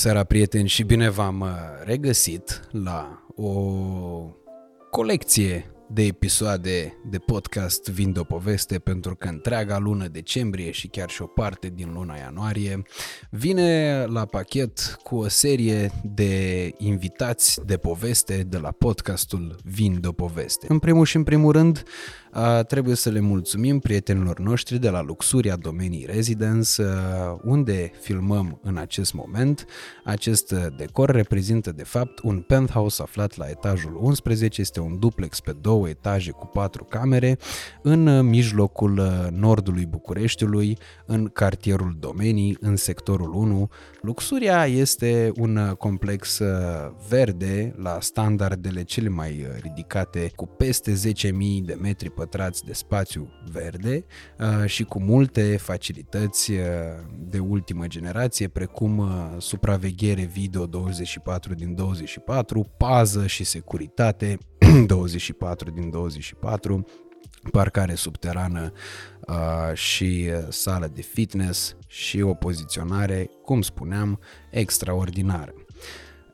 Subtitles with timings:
[0.00, 1.48] seara, prieteni, și bine v-am uh,
[1.84, 3.52] regăsit la o
[4.90, 10.88] colecție de episoade de podcast Vin de o poveste pentru că întreaga lună decembrie și
[10.88, 12.82] chiar și o parte din luna ianuarie
[13.30, 20.06] vine la pachet cu o serie de invitați de poveste de la podcastul Vin de
[20.06, 20.66] o poveste.
[20.68, 21.82] În primul și în primul rând
[22.66, 26.82] trebuie să le mulțumim prietenilor noștri de la Luxuria Domenii Residence,
[27.42, 29.66] unde filmăm în acest moment.
[30.04, 35.56] Acest decor reprezintă de fapt un penthouse aflat la etajul 11, este un duplex pe
[35.60, 37.38] două etaje cu patru camere
[37.82, 43.68] în mijlocul nordului Bucureștiului, în cartierul Domenii, în sectorul 1.
[44.02, 46.40] Luxuria este un complex
[47.08, 51.30] verde la standardele cele mai ridicate, cu peste 10.000
[51.64, 54.04] de metri pătrați de spațiu verde
[54.38, 56.58] uh, și cu multe facilități uh,
[57.18, 59.06] de ultimă generație, precum uh,
[59.38, 64.38] supraveghere video 24 din 24, pază și securitate
[64.86, 66.86] 24 din 24,
[67.52, 68.72] parcare subterană
[69.20, 75.54] uh, și sală de fitness și o poziționare, cum spuneam, extraordinară.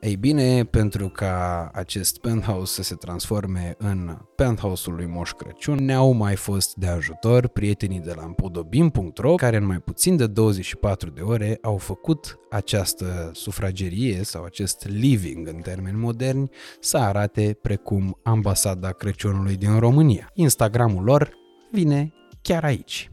[0.07, 6.11] Ei bine, pentru ca acest penthouse să se transforme în penthouse-ul lui Moș Crăciun, ne-au
[6.11, 11.21] mai fost de ajutor prietenii de la împodobim.ro, care în mai puțin de 24 de
[11.21, 18.91] ore au făcut această sufragerie sau acest living în termeni moderni să arate precum ambasada
[18.91, 20.31] Crăciunului din România.
[20.33, 21.33] Instagramul lor
[21.71, 23.11] vine chiar aici.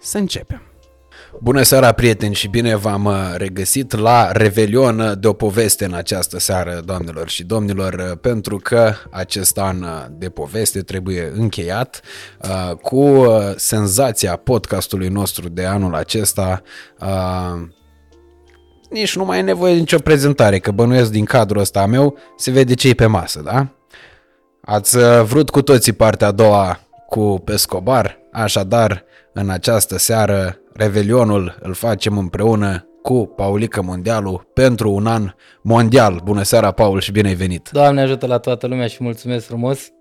[0.00, 0.69] Să începem!
[1.38, 6.38] Bună seara, prieteni, și bine v-am uh, regăsit la Revelion de o poveste în această
[6.38, 12.00] seară, doamnelor și domnilor, uh, pentru că acest an uh, de poveste trebuie încheiat
[12.82, 16.62] cu senzația podcastului nostru de anul acesta.
[18.90, 22.50] Nici nu mai e nevoie de nicio prezentare, că bănuiesc din cadrul ăsta meu se
[22.50, 23.68] vede ce e pe masă, da?
[24.60, 31.74] Ați vrut cu toții partea a doua cu Pescobar, așadar, în această seară Revelionul îl
[31.74, 36.20] facem împreună cu Paulică Mondialu pentru un an mondial.
[36.24, 37.68] Bună seara, Paul, și bine ai venit!
[37.72, 39.92] Doamne ajută la toată lumea și mulțumesc frumos!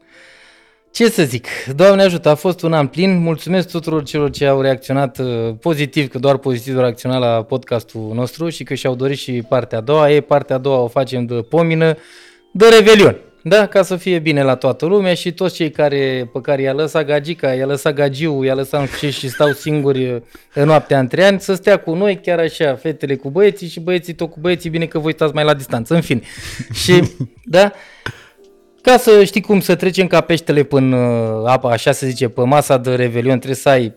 [0.92, 4.62] Ce să zic, Doamne ajută, a fost un an plin, mulțumesc tuturor celor ce au
[4.62, 9.18] reacționat uh, pozitiv, că doar pozitiv au reacționat la podcastul nostru și că și-au dorit
[9.18, 10.12] și partea a doua.
[10.12, 11.96] E, partea a doua o facem de pomină,
[12.54, 13.29] de Revelion.
[13.42, 16.74] Da, ca să fie bine la toată lumea și toți cei care, pe care i-a
[16.74, 20.24] lăsat gagica, i-a lăsat gagiu, i-a lăsat ce și stau singuri
[20.54, 24.14] în noaptea între ani, să stea cu noi, chiar așa, fetele cu băieții și băieții
[24.14, 26.22] tot cu băieții, bine că voi stați mai la distanță, în fine.
[26.74, 27.04] și,
[27.44, 27.72] da,
[28.82, 30.98] ca să știi cum să trecem ca peștele până
[31.46, 33.96] apa, așa se zice, pe masa de revelion, trebuie să ai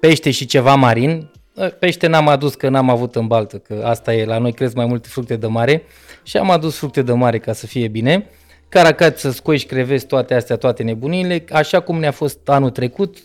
[0.00, 1.30] pește și ceva marin.
[1.78, 4.86] Pește n-am adus că n-am avut în baltă, că asta e, la noi cresc mai
[4.86, 5.82] multe fructe de mare
[6.22, 8.30] și am adus fructe de mare ca să fie bine.
[8.68, 13.16] Caracat să scoiși crevezi toate astea, toate nebunile, așa cum ne-a fost anul trecut.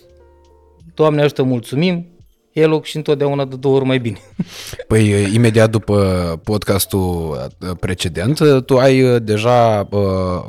[0.93, 2.07] Doamne ajută, mulțumim,
[2.53, 4.17] e loc și întotdeauna de două ori mai bine.
[4.87, 5.95] Păi, imediat după
[6.43, 7.37] podcastul
[7.79, 10.01] precedent, tu ai deja uh,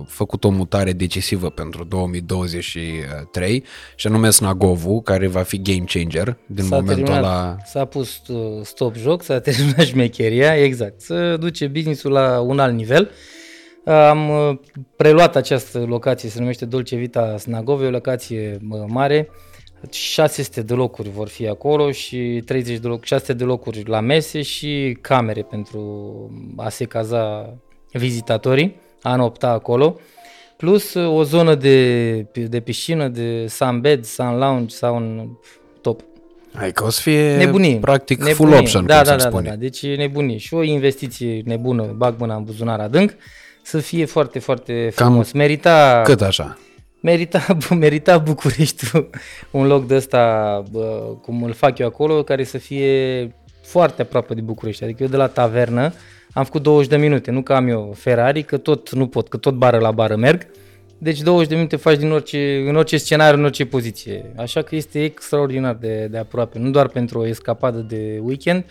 [0.06, 3.64] făcut o mutare decisivă pentru 2023
[3.96, 7.56] și anume Snagovu, care va fi game changer din s-a momentul terminat, ăla.
[7.64, 8.22] S-a pus
[8.62, 13.10] stop joc, s-a terminat șmecheria, exact, să duce business-ul la un alt nivel.
[13.84, 14.58] Am uh,
[14.96, 19.28] preluat această locație, se numește Dolce Vita Snagove, o locație mare.
[19.90, 24.42] 600 de locuri vor fi acolo și 30 de locuri, 600 de locuri la mese
[24.42, 25.80] și camere pentru
[26.56, 27.54] a se caza
[27.92, 30.00] vizitatorii, a nopta acolo.
[30.56, 35.28] Plus uh, o zonă de, de piscină, de sunbed, sun lounge sau un
[35.80, 36.00] top.
[36.54, 38.34] Hai că o să fie nebunie, practic nebunie.
[38.34, 39.44] full option, da, cum da, se da, spune.
[39.44, 43.16] Da, da, deci e nebunie și o investiție nebună, bag mâna în buzunar adânc
[43.64, 45.30] să fie foarte, foarte frumos.
[45.30, 46.02] Cam merita...
[46.04, 46.58] Cât așa?
[47.00, 47.46] Merita,
[47.78, 48.90] merita București
[49.50, 54.34] un loc de ăsta, bă, cum îl fac eu acolo, care să fie foarte aproape
[54.34, 54.84] de București.
[54.84, 55.92] Adică eu de la tavernă
[56.32, 59.36] am făcut 20 de minute, nu că am eu Ferrari, că tot nu pot, că
[59.36, 60.46] tot bară la bară merg.
[60.98, 64.32] Deci 20 de minute faci din orice, în orice scenariu, în orice poziție.
[64.36, 68.64] Așa că este extraordinar de, de aproape, nu doar pentru o escapadă de weekend,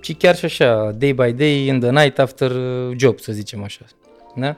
[0.00, 2.52] ci chiar și așa, day by day, in the night after
[2.96, 3.84] job, să zicem așa.
[4.36, 4.56] Da?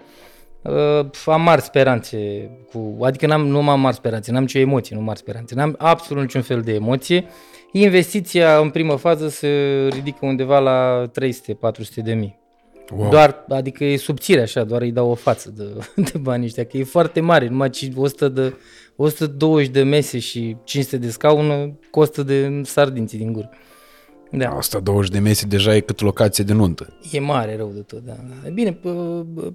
[0.62, 5.02] Uh, am mari speranțe, cu, adică n-am, nu am mari speranțe, n-am nicio emoție, nu
[5.02, 7.24] mari speranțe, n-am absolut niciun fel de emoție.
[7.72, 9.48] Investiția în primă fază se
[9.90, 11.10] ridică undeva la 300-400
[11.94, 12.40] de mii.
[12.96, 13.10] Wow.
[13.10, 15.64] Doar, adică e subțire așa, doar îi dau o față de,
[16.12, 18.54] de banii ăștia, că e foarte mare, numai 100 de,
[18.96, 23.50] 120 de mese și 500 de scaun costă de sardinții din gură.
[24.34, 24.55] Da.
[24.56, 26.87] 120 de metri deja e cât locație de nuntă.
[27.11, 28.12] E mare rău de tot, da.
[28.43, 28.49] da.
[28.49, 28.88] Bine, pe,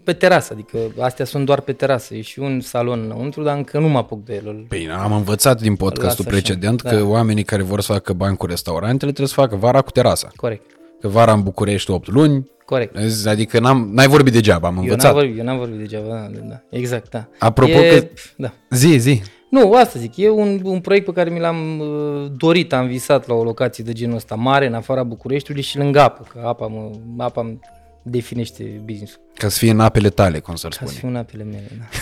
[0.04, 2.16] pe terasă, adică astea sunt doar pe terasă.
[2.16, 4.66] E și un salon înăuntru, dar încă nu mă apuc de el.
[4.68, 6.90] Păi am învățat din podcastul Lasă așa, precedent da.
[6.90, 10.28] că oamenii care vor să facă bani cu restaurantele trebuie să facă vara cu terasa.
[10.36, 10.72] Corect,
[11.02, 12.96] Că vara în București 8 luni, corect.
[13.26, 15.14] adică n-am, n-ai vorbit degeaba, am Eu n-am învățat.
[15.14, 16.62] vorbit, eu n-am vorbit degeaba, da, da, da.
[16.70, 17.28] exact, da.
[17.40, 18.54] Apropo e, că- Da.
[18.70, 19.22] Zi, zi.
[19.62, 23.28] Nu, asta zic, e un, un proiect pe care mi l-am uh, dorit, am visat
[23.28, 26.68] la o locație de genul ăsta mare, în afara Bucureștiului și lângă apă, că apa,
[26.68, 26.90] mă,
[27.24, 27.60] apa îmi
[28.02, 29.20] definește business-ul.
[29.34, 31.00] Ca să fie în apele tale, cum să-l Ca să spune.
[31.00, 31.86] fiu în apele mele, da.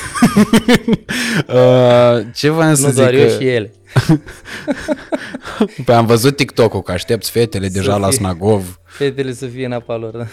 [1.47, 2.95] Uh, ce v-am să Nu zic?
[2.97, 3.71] doar eu că- și ele.
[5.85, 8.17] Păi am văzut TikTok-ul, că aștepți fetele deja la fie.
[8.17, 8.79] Snagov.
[8.83, 10.25] Fetele să fie în apa lor, da.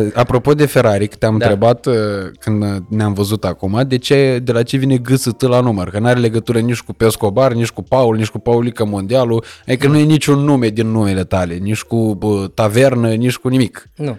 [0.00, 1.44] Uh, apropo de Ferrari, că te-am Da.
[1.44, 1.94] întrebat uh,
[2.40, 5.90] când uh, ne-am văzut acum, de ce, de la ce vine GST la număr?
[5.90, 9.98] Că n-are legătură nici cu Pescobar, nici cu Paul, nici cu Paulica Mondialul, adică nu
[9.98, 13.88] e niciun nume din numele tale, nici cu uh, tavernă, nici cu nimic.
[13.96, 14.18] Nu.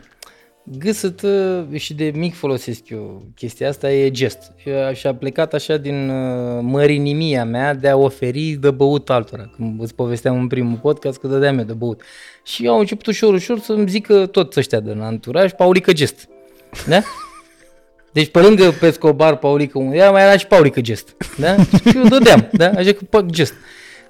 [0.63, 1.21] Gâsăt
[1.73, 4.51] și de mic folosesc eu chestia asta, e gest.
[4.65, 9.51] Eu- Și a plecat așa din uh, mărinimia mea de a oferi de băut altora.
[9.55, 12.01] Când îți povesteam în primul podcast că dădeam eu de băut.
[12.43, 16.27] Și eu am început ușor, ușor să-mi zică toți ăștia din anturaj, Paulică Gest.
[16.87, 17.01] Da?
[18.11, 21.15] Deci pe lângă Pescobar, Paulică Undea, mai era și Paulică Gest.
[21.37, 21.55] Da?
[21.63, 22.69] Și eu dădeam, da?
[22.69, 23.53] Așa că pac gest.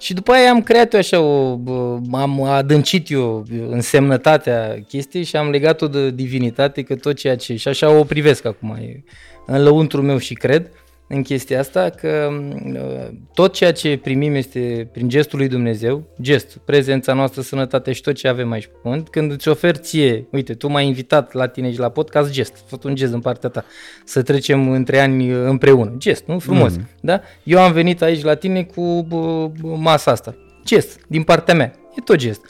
[0.01, 5.35] Și după aia am creat eu așa o, bă, am adâncit eu însemnătatea chestiei și
[5.35, 9.03] am legat-o de divinitate că tot ceea ce, și așa o privesc acum, e
[9.45, 10.69] în lăuntru meu și cred
[11.13, 12.29] în chestia asta că
[12.73, 18.01] uh, tot ceea ce primim este prin gestul lui Dumnezeu, gest, prezența noastră, sănătate și
[18.01, 21.47] tot ce avem aici pe pământ, când îți ofer ție, uite, tu m-ai invitat la
[21.47, 23.65] tine și la podcast, gest, a fost un gest în partea ta,
[24.05, 26.39] să trecem între ani împreună, gest, nu?
[26.39, 26.87] Frumos, mm.
[27.01, 27.21] da?
[27.43, 30.35] Eu am venit aici la tine cu bă, bă, masa asta,
[30.65, 32.41] gest, din partea mea, e tot gest.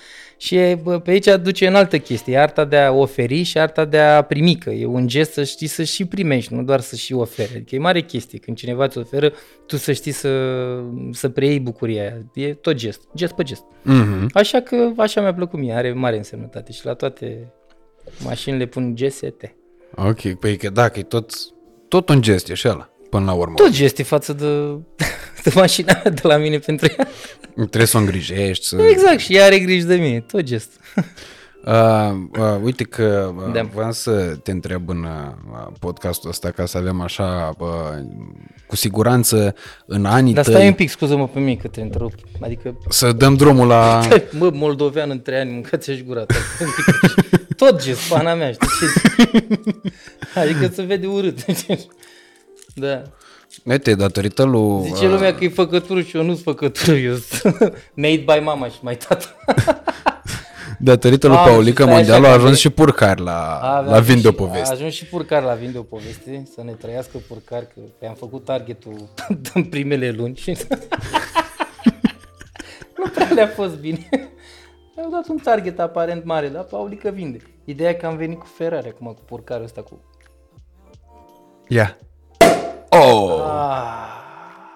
[0.42, 3.58] Și e, bă, pe aici duce în altă chestie, e arta de a oferi și
[3.58, 6.80] arta de a primi, că e un gest să știi să și primești, nu doar
[6.80, 7.52] să și oferi.
[7.56, 9.34] Adică e mare chestie, când cineva îți oferă,
[9.66, 10.30] tu să știi să,
[11.12, 12.18] să preiei bucuria aia.
[12.34, 13.64] E tot gest, gest pe gest.
[13.64, 14.26] Mm-hmm.
[14.34, 17.54] Așa că așa mi-a plăcut mie, are mare însemnătate și la toate
[18.24, 19.56] mașinile pun GST.
[19.96, 21.32] Ok, păi că da, că e tot,
[21.88, 23.54] tot un gest, e și ăla, până la urmă.
[23.56, 24.46] Tot geste față de,
[25.44, 27.08] de mașina mea de la mine pentru ea.
[27.56, 28.82] Trebuie să o îngrijești, să...
[28.82, 30.72] Exact, și ea are grijă de mine, tot gest.
[31.66, 33.62] Uh, uh, uite că uh, Da.
[33.74, 34.12] vreau să
[34.44, 37.68] te întreb în uh, podcastul ăsta ca să avem așa, uh,
[38.68, 39.56] cu siguranță
[39.86, 42.14] în anii Dar tăi, stai un pic, scuză-mă pe mine că te întrerup.
[42.40, 44.02] Adică să dăm drumul la...
[44.40, 46.36] Mă, moldovean în trei ani, mâncați-și gura ta.
[47.56, 48.68] Tot gest, pana mea, știi?
[48.80, 49.46] ce-
[50.40, 51.46] Adică se vede urât.
[52.76, 53.02] Da.
[53.66, 54.84] Uite, datorită lui...
[54.94, 57.58] Zice lumea că e făcătură și eu nu-s făcătură, eu sunt
[58.04, 59.36] made by mama și mai tata.
[60.84, 63.60] Datorită lui Mamă, Paulică și stai Mondialul a așa că ajuns avea- și purcar la,
[63.62, 64.68] Avea la Vinde o și- poveste.
[64.70, 68.14] A ajuns și purcar la Vinde o poveste, să ne trăiască purcar, că pe am
[68.14, 69.10] făcut targetul
[69.54, 70.58] în primele luni și
[72.98, 74.08] nu prea le-a fost bine.
[74.96, 77.38] Mi-au dat un target aparent mare, dar Paulică vinde.
[77.66, 80.02] Ideea e că am venit cu Ferrari acum, cu purcarul ăsta cu...
[81.68, 81.98] Ia.
[82.96, 83.42] Oh!
[83.42, 84.00] Ah,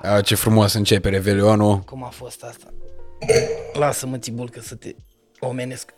[0.02, 1.80] Ah, ce frumos începe Revelionul.
[1.80, 2.68] cum a fost asta?
[3.74, 4.96] Lasă-mă, Țibulcă, să te
[5.40, 5.94] omenesc.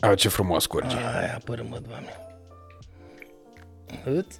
[0.00, 0.96] Ah, ce frumos curge.
[0.96, 2.16] Ai, apără-mă, Doamne.
[4.04, 4.38] Îți?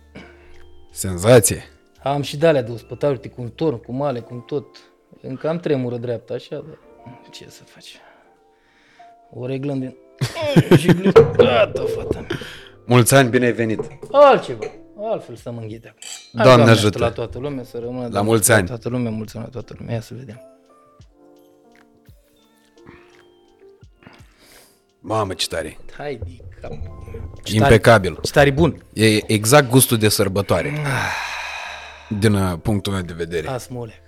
[0.91, 1.63] Senzație.
[2.03, 4.77] Am și de-alea de ospătar, uite, cu un torn, cu male, cu tot.
[5.23, 6.79] Încă am tremură dreapta, așa, dar
[7.31, 7.97] ce să faci?
[9.31, 9.97] O reglăm din...
[10.77, 12.39] și glu- Gata, fata mea.
[12.87, 13.81] Mulți ani, bine ai venit.
[14.11, 14.67] Altceva,
[15.07, 16.01] altfel să mă înghite acum.
[16.35, 16.99] Hai, Doamne ajută.
[16.99, 18.09] La toată lumea, să rămână.
[18.11, 18.61] La mulți ani.
[18.63, 19.95] La toată lumea, mulți ani la toată lumea.
[19.95, 20.41] Ia să vedem.
[25.01, 25.79] Mamă, ce tare.
[25.97, 26.73] Hai, de cap.
[27.45, 28.19] Impecabil.
[28.23, 28.83] Ce tare bun.
[28.93, 30.73] E exact gustul de sărbătoare.
[32.09, 33.47] Din uh, punctul meu de vedere.
[33.47, 34.03] Las mă ulec.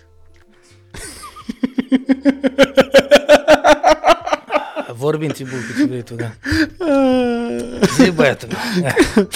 [5.01, 6.31] Vorbim, Țibul, cu ce vrei tu, da.
[8.05, 9.29] Zi, băiatul meu.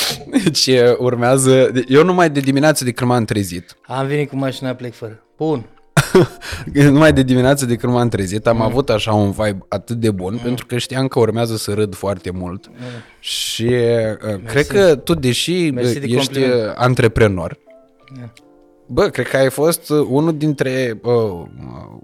[0.42, 1.70] Deci uh, urmează...
[1.88, 3.76] Eu numai de dimineață de când m-am trezit.
[3.86, 5.22] Am venit cu mașina, plec fără.
[5.36, 5.64] Bun.
[6.74, 10.40] numai de dimineață de când m-am trezit am avut așa un vibe atât de bun
[10.42, 12.70] pentru că știam că urmează să râd foarte mult
[13.20, 16.66] și uh, cred că tu deși Mersi uh, de ești compliment.
[16.68, 17.58] uh, antreprenor
[18.18, 18.32] Ia.
[18.86, 21.46] Bă, cred că ai fost uh, unul dintre uh, uh,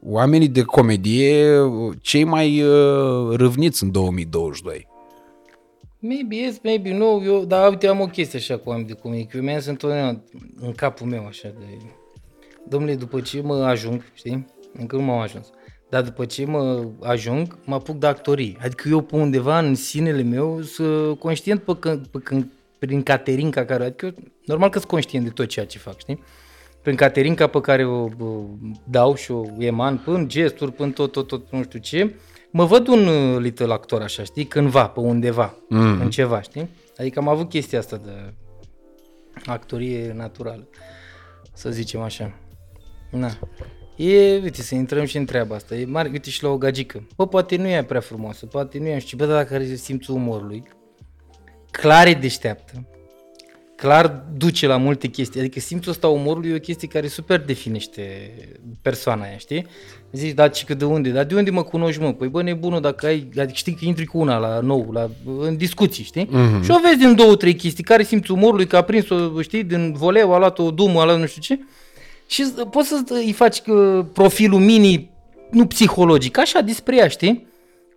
[0.02, 4.88] oamenii de comedie uh, cei mai uh, râvniți în 2022.
[5.98, 9.32] Maybe yes, maybe no, eu, dar uite, am o chestie așa cu oameni de comunic.
[9.32, 10.22] Eu mi-am sunt întotdeauna
[10.60, 11.64] în capul meu așa de...
[12.68, 14.46] Domnule, după ce mă ajung, știi?
[14.72, 15.50] Încă nu m-am ajuns.
[15.88, 18.56] Dar după ce mă ajung, mă apuc de actorie.
[18.60, 23.64] Adică eu pe undeva în sinele meu sunt conștient pe când, pe când, prin Caterinca
[23.64, 23.84] care...
[23.84, 24.14] Adică eu,
[24.44, 26.22] normal că sunt conștient de tot ceea ce fac, știi?
[26.82, 28.44] Prin Caterinca pe care o, o
[28.84, 32.14] dau și o eman, până gesturi, până tot, tot, tot, nu știu ce,
[32.50, 34.44] mă văd un uh, little actor așa, știi?
[34.44, 36.00] Cândva, pe undeva, mm.
[36.00, 36.68] în ceva, știi?
[36.96, 38.34] Adică am avut chestia asta de
[39.44, 40.68] actorie naturală,
[41.52, 42.32] să zicem așa.
[43.10, 43.30] Na.
[43.96, 45.74] E, uite, să intrăm și în treaba asta.
[45.74, 47.06] E mare, uite și la o gagică.
[47.16, 50.62] Bă, poate nu e prea frumoasă, poate nu e, știu, bă, dacă are simțul umorului,
[51.70, 52.88] clar e deșteaptă,
[53.80, 55.40] clar duce la multe chestii.
[55.40, 58.32] Adică simțul ăsta umorului e o chestie care super definește
[58.82, 59.66] persoana aia, știi?
[60.12, 61.10] Zici, da, ce de unde?
[61.10, 62.12] Dar de unde mă cunoști, mă?
[62.12, 65.56] Păi bă, nebună, dacă ai, adică știi că intri cu una la nou, la, în
[65.56, 66.26] discuții, știi?
[66.26, 66.64] Mm-hmm.
[66.64, 69.92] Și o vezi din două, trei chestii, care simțul umorului, că a prins-o, știi, din
[69.92, 71.60] voleu, a luat o dumă, a luat nu știu ce.
[72.26, 75.10] Și poți să îi faci uh, profilul mini,
[75.50, 77.46] nu psihologic, așa despre ea, știi?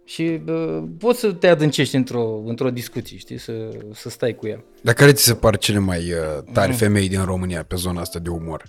[0.06, 3.54] Și uh, poți să te adâncești într-o, într-o discuție, știi, să,
[3.94, 4.64] să stai cu ea.
[4.82, 6.78] Dar care ți se par cele mai uh, tari mm.
[6.78, 8.64] femei din România pe zona asta de umor?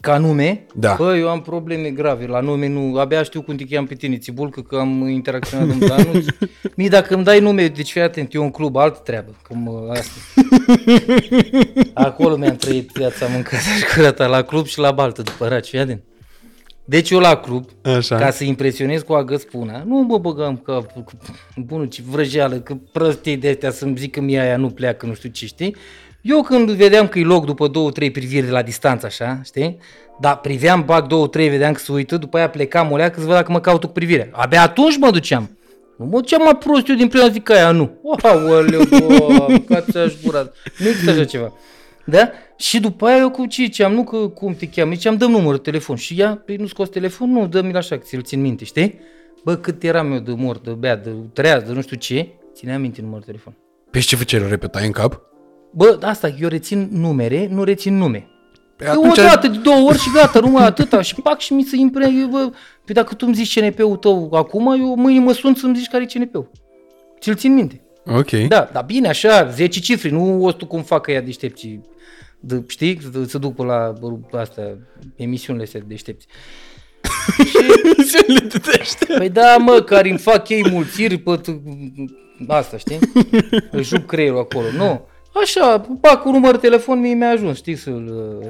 [0.00, 0.66] Ca nume?
[0.74, 0.94] Da.
[0.98, 2.26] Bă, eu am probleme grave.
[2.26, 5.78] La nume nu, abia știu cum te cheam pe tine, Țibulcă, că am interacționat în
[5.78, 6.20] dar nu.
[6.76, 9.36] Mie dacă îmi dai nume, deci fii atent, eu un club, altă treabă.
[9.42, 10.42] Că mă, asta.
[12.06, 15.78] Acolo mi-am trăit viața mâncată și curată, la club și la baltă, după raci, fii
[15.78, 16.02] atent.
[16.90, 18.16] Deci eu la club, Așa.
[18.16, 20.86] ca să impresionez cu agăspuna, nu mă băgam ca
[21.56, 25.14] bunul ce vrăjeală, că prostii de astea să-mi zic că mie aia nu pleacă, nu
[25.14, 25.76] știu ce, știi?
[26.20, 29.76] Eu când vedeam că e loc după două, trei priviri de la distanță, așa, știi?
[30.20, 33.26] Dar priveam, bag două, trei, vedeam că se uită, după aia plecam o leacă să
[33.26, 34.28] văd dacă mă caut cu privirea.
[34.30, 35.58] Abia atunci mă duceam.
[35.98, 38.00] Nu mă duceam mai prost eu din prima zi că aia nu.
[38.22, 40.50] Aoleu, bă, cați-aș gura.
[40.78, 41.52] Nu există așa ceva.
[42.10, 42.30] Da?
[42.56, 45.56] Și după aia eu cu ce ziceam, nu că cum te cheamă, ziceam, dăm numărul
[45.56, 45.96] de telefon.
[45.96, 48.98] Și ea, păi nu scos telefon, nu, dă-mi așa, că ți-l țin minte, știi?
[49.44, 52.78] Bă, cât eram eu de mort, de bea, de treaz, de nu știu ce, ținea
[52.78, 53.56] minte numărul de telefon.
[53.90, 55.20] Pe ce făceai, repetai în cap?
[55.70, 58.28] Bă, asta, eu rețin numere, nu rețin nume.
[58.76, 59.18] Păi atunci...
[59.18, 61.00] O dată, de două ori și gata, numai atâta.
[61.00, 62.10] Și pac și mi se impre...
[62.30, 62.50] Bă,
[62.84, 66.02] păi dacă tu îmi zici CNP-ul tău acum, eu mâine mă sun să-mi zici care
[66.02, 66.50] e CNP-ul.
[67.20, 67.80] Ți-l țin minte.
[68.06, 68.30] Ok.
[68.30, 71.80] Da, dar bine, așa, 10 cifre, nu o tu cum fac ea deștepți.
[72.40, 73.92] De, știi, să duc pe la
[74.32, 74.78] asta,
[75.16, 76.26] emisiunile astea deștepți.
[77.84, 79.16] Emisiunile de deștepți.
[79.18, 81.40] Păi da, mă, care îmi fac ei mulțiri pe
[82.46, 82.98] asta, știi?
[83.70, 84.70] Își juc creierul acolo.
[84.76, 85.06] Nu.
[85.34, 87.90] Așa, pac, cu număr de telefon mie mi-a ajuns, știi, să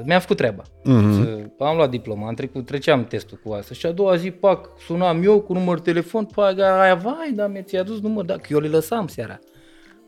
[0.05, 0.63] mi-a făcut treaba.
[0.63, 1.13] Mm-hmm.
[1.15, 4.69] Să, am luat diploma, am trecut, treceam testul cu asta și a doua zi, pac,
[4.85, 8.47] sunam eu cu număr de telefon, pac, aia, vai, da, mi-a adus număr, da, că
[8.49, 9.39] eu le lăsam seara.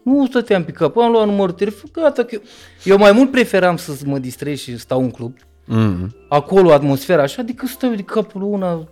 [0.04, 2.42] Nu stăteam pe cap, am luat numărul de telefon, gata, că eu,
[2.84, 5.34] eu mai mult preferam să mă distrez și stau în club.
[5.38, 6.28] Mm-hmm.
[6.30, 8.88] Acolo atmosfera așa, adică stau de capul una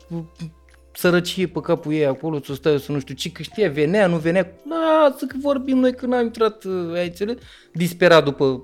[0.93, 4.17] sărăcie pe capul ei acolo, să stai să nu știu ce, că știa, venea, nu
[4.17, 7.35] venea, lasă că vorbim noi când am intrat, uh, ai înțeles?
[7.73, 8.63] Disperat după...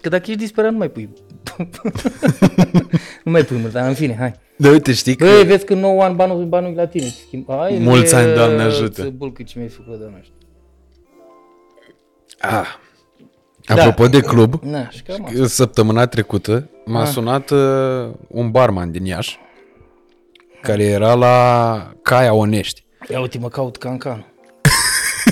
[0.00, 1.08] Că dacă ești disperat, nu mai pui.
[3.24, 4.34] nu mai pui mult, dar în fine, hai.
[4.56, 5.24] Da, uite, știi că...
[5.24, 7.14] Băi, vezi că 9 ani banul, banul la tine.
[7.46, 9.02] Hai, Mulți ani, Doamne ajută.
[9.02, 10.36] Să bulcă ce mi-ai făcut, Doamne ajută.
[12.38, 12.66] Ah.
[13.66, 14.08] Apropo da.
[14.08, 17.08] de club, Na, și cam săptămâna trecută m-a ah.
[17.08, 17.58] sunat uh,
[18.28, 19.38] un barman din Iași
[20.62, 22.84] care era la Caia Onești.
[23.10, 24.32] Ia uite, mă caut cancan.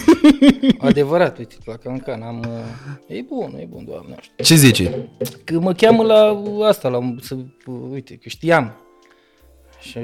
[0.78, 2.38] Adevărat, uite, la cancan am...
[2.38, 4.16] Uh, e bun, e bun, doamne.
[4.21, 4.45] Știu.
[4.45, 4.90] Ce zici?
[5.45, 7.37] Că mă cheamă la asta, la, să,
[7.90, 8.76] uite, că știam.
[9.80, 9.99] Și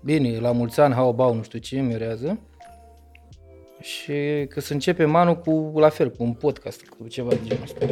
[0.00, 2.38] bine, la mulți ani, hau, bau, nu știu ce, mirează.
[3.82, 4.12] Și
[4.48, 7.84] că să începe anul cu, la fel, cu un podcast, cu ceva de genul ăsta.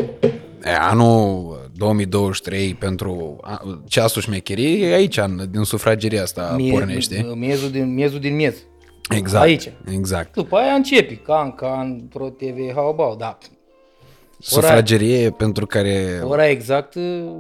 [0.64, 3.40] E, anul 2023 pentru
[3.87, 5.18] ceasul șmecherii e aici,
[5.50, 7.26] din sufrageria asta Mie, pornește.
[7.35, 8.54] Miezul din, miezul din miez.
[9.16, 9.44] Exact.
[9.44, 9.73] Aici.
[9.92, 10.35] Exact.
[10.35, 11.16] După aia începi.
[11.16, 13.38] Can, can, Pro TV, how about, da.
[14.40, 16.20] Sufragerie ora, pentru care...
[16.23, 16.92] Ora exact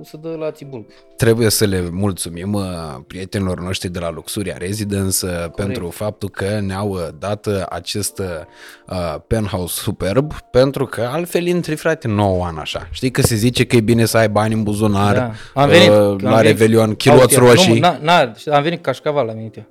[0.04, 0.86] să dă la Tibulc.
[1.16, 2.64] Trebuie să le mulțumim uh,
[3.06, 5.54] prietenilor noștri de la Luxuria Residence uh, Corect.
[5.54, 12.08] pentru faptul că ne-au uh, dat acest uh, penthouse superb, pentru că altfel intri, frate,
[12.08, 12.88] 9 ani așa.
[12.90, 15.32] Știi că se zice că e bine să ai bani în buzunar da.
[15.62, 17.72] am venit, uh, la am Revelion, chiloți roșii.
[17.72, 19.68] Nu, na, na, am venit cașcaval la minte.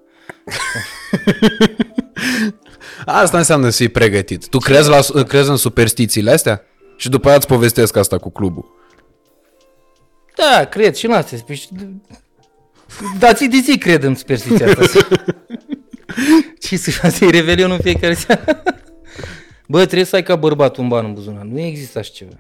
[3.06, 4.48] Asta înseamnă să fii pregătit.
[4.48, 6.64] Tu crezi, la, crezi în superstițiile astea?
[7.00, 8.66] Și după aia îți povestesc asta cu clubul.
[10.36, 11.38] Da, cred și în astea.
[13.20, 15.08] Dar ți de zi cred în superstiția asta.
[16.60, 18.64] Ce să faci revelionul în fiecare seară?
[19.68, 21.44] Bă, trebuie să ai ca bărbat un ban în buzunar.
[21.44, 22.38] Nu există așa ceva.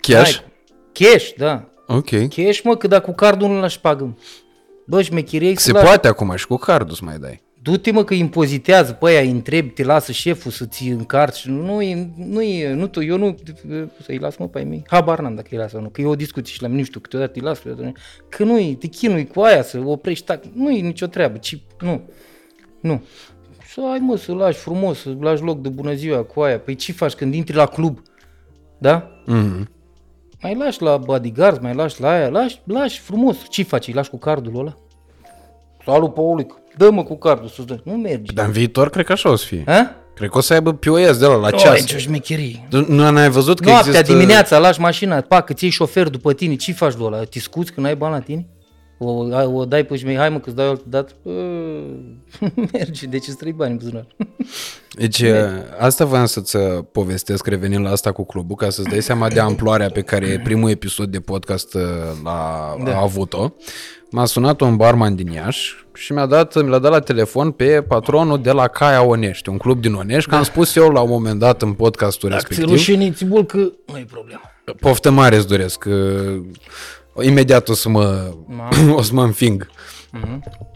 [0.00, 0.32] Cash?
[0.32, 0.44] Hai,
[0.92, 1.68] cash, da.
[1.86, 2.10] Ok.
[2.28, 4.18] Cash, mă, că dacă cu cardul nu l-aș pagă.
[4.86, 7.42] Bă, șmecherie Se poate acum și cu cardul să mai dai.
[7.64, 11.44] Du-te mă că impozitează pe aia, îi întrebi, te lasă șeful să-ți încarci.
[11.44, 13.36] Nu e, nu e, nu tu, eu nu,
[14.02, 14.84] să-i las mă pe ai mei.
[14.86, 16.86] Habar n-am dacă îi las sau nu, că e o discuție și la mine, nu
[16.86, 17.92] știu, câteodată îi las, câteodată nu.
[18.28, 21.58] Că nu e, te chinui cu aia să oprești, tac, nu e nicio treabă, ci,
[21.80, 22.02] nu,
[22.80, 23.02] nu.
[23.66, 26.58] Să ai mă, să lași frumos, să lași loc de bună ziua cu aia.
[26.58, 28.02] Păi ce faci când intri la club?
[28.78, 29.22] Da?
[29.22, 29.62] Mm-hmm.
[30.42, 33.36] Mai lași la bodyguards, mai lași la aia, lași, lași frumos.
[33.48, 33.86] Ce faci?
[33.86, 34.74] Îi lași cu cardul ăla?
[35.84, 36.54] Salut, Paulic.
[36.76, 37.64] Dă-mă cu cardul sus.
[37.84, 38.32] Nu merge.
[38.32, 39.62] Dar în viitor cred că așa o să fie.
[39.66, 39.94] Ha?
[40.14, 41.80] Cred că o să aibă POS de la la Nu, ceas.
[41.80, 42.66] nicio șmecherie.
[42.70, 44.12] Tu Nu n-ai văzut că Noaptea, există...
[44.12, 47.22] dimineața, lași mașina, pac, îți iei șofer după tine, ce faci lui ăla?
[47.22, 48.46] Te scuți când ai bani la tine?
[48.98, 51.12] O, ai- o dai pe șmei, hai mă că-ți dau eu altă dată?
[51.22, 51.30] Bă,
[52.72, 54.06] merge, deci îți trebuie bani în buzunar.
[54.98, 55.22] Deci
[55.78, 56.62] asta voiam să-ți uh,
[56.92, 60.70] povestesc revenind la asta cu clubul, ca să-ți dai seama de amploarea pe care primul
[60.70, 61.80] episod de podcast uh,
[62.24, 62.92] a, Da.
[62.96, 63.52] a avut-o.
[64.16, 67.82] M-a sunat un barman din Iași și mi-a dat, mi l-a dat la telefon pe
[67.88, 71.08] patronul de la Caia Onești, un club din Onești, că am spus eu la un
[71.08, 72.76] moment dat în podcastul Dacă ți respectiv.
[72.76, 74.40] rușine, ți bol că nu e problemă.
[74.80, 75.84] Poftă mare îți doresc.
[75.88, 78.34] uh, Imediat o să mă,
[78.98, 79.70] o să mă înfing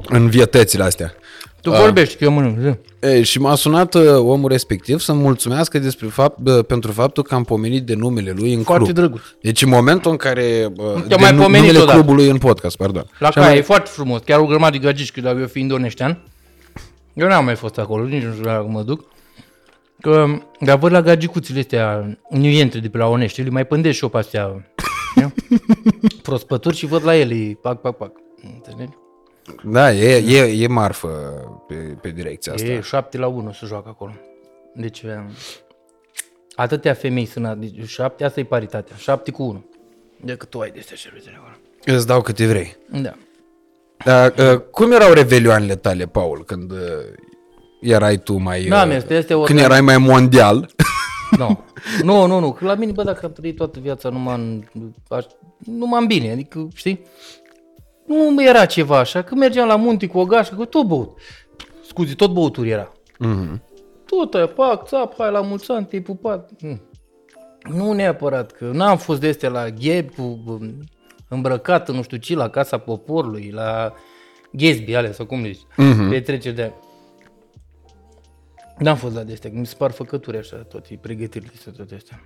[0.08, 1.12] în vietățile astea.
[1.62, 2.58] Tu vorbești, că eu mănânc.
[2.58, 3.06] zi.
[3.06, 7.34] E, și m-a sunat uh, omul respectiv să-mi mulțumească despre fapt, uh, pentru faptul că
[7.34, 8.96] am pomenit de numele lui în Foarte club.
[8.96, 9.20] drăguț.
[9.42, 10.72] Deci în momentul în care...
[10.76, 11.92] Uh, de mai nu- pomenit numele odată.
[11.98, 13.04] clubului în podcast, pardon.
[13.18, 15.38] La Și am care mai- e foarte frumos, chiar o grămadă de gagici, că dacă
[15.38, 16.22] eu fiind oneștean,
[17.14, 19.04] eu n-am mai fost acolo, nici nu știu dacă mă duc,
[20.00, 20.26] că
[20.60, 24.08] dar văd la gagicuțile astea nuiente de pe la Onești, le mai pândesc și eu
[24.08, 24.64] pe astea,
[25.16, 25.32] știu?
[26.22, 28.10] prospături și văd la ele, pac, pac, pac.
[28.54, 28.92] Înțelegi?
[29.64, 31.08] Da, e, e, e marfă
[31.68, 32.66] pe, pe direcția asta.
[32.66, 34.12] E 7 la 1 să joacă acolo.
[34.74, 35.30] Deci, um,
[36.54, 39.64] atâtea femei sunt, deci 7, asta e paritatea, 7 cu 1.
[40.24, 41.54] Decât tu ai de astea șervețele acolo.
[41.96, 42.76] Îți dau câte vrei.
[42.90, 43.14] Da.
[44.04, 46.78] Dar uh, cum erau revelioanele tale, Paul, când uh,
[47.80, 48.64] erai tu mai...
[48.64, 50.68] Da, uh, mi este, este o când erai mai mondial?
[51.36, 51.64] Nu,
[52.02, 54.62] nu, nu, nu, că la mine, bă, dacă am trăit toată viața numai în,
[55.08, 55.24] aș,
[55.58, 57.04] numai în bine, adică, știi?
[58.08, 61.18] Nu era ceva așa, că mergeam la munte cu o gașcă, cu tot băut.
[61.86, 62.92] Scuze, tot băuturi era.
[63.18, 63.62] Mhm.
[64.06, 66.50] Tot aia, pac, țap, hai la mulți ani, te-ai pupat.
[66.60, 66.80] Mm.
[67.72, 70.84] Nu neapărat, că n-am fost de astea la gheb, cu um,
[71.28, 73.92] îmbrăcat în nu știu ce, la Casa Poporului, la
[74.52, 76.08] Ghezbi alea, sau cum le zici, Mhm.
[76.08, 76.72] petreceri de
[78.78, 81.94] N-am fost la de astea, că mi se par făcături așa, toate pregătirile astea, toate
[81.94, 82.20] astea.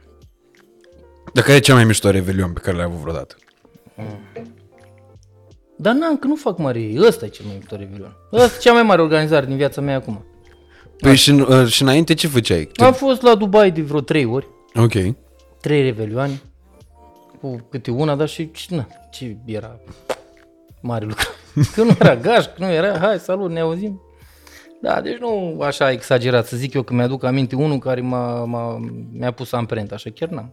[1.33, 3.37] Dar care e cel mai mișto revelion pe care l-ai avut vreodată?
[5.77, 8.17] Dar n-am, că nu fac mare, ăsta e cel mai mișto revelion.
[8.33, 10.25] Ăsta e cea mai mare organizare din viața mea acum.
[10.99, 12.69] Păi și, uh, și înainte ce făceai?
[12.77, 14.93] Am fost la Dubai de vreo trei ori, Ok.
[15.61, 16.41] trei revelioane,
[17.41, 19.81] cu câte una, dar și, și na, ce era
[20.81, 21.27] mare lucru.
[21.75, 24.01] Că nu era gaș, că nu era, hai, salut, ne auzim.
[24.81, 28.81] Da, deci nu așa exagerat să zic eu că mi-aduc aminte unul care m-a, m-a,
[29.13, 30.53] mi-a pus amprenta, așa chiar n-am.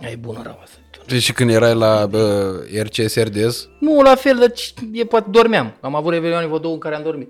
[0.00, 0.76] E bună rău asta.
[1.06, 5.30] Deci și când erai la uh, RCS RDS, Nu, la fel, dar ci- e, poate
[5.30, 5.74] dormeam.
[5.80, 7.28] Am avut revelioane vreo două în care am dormit.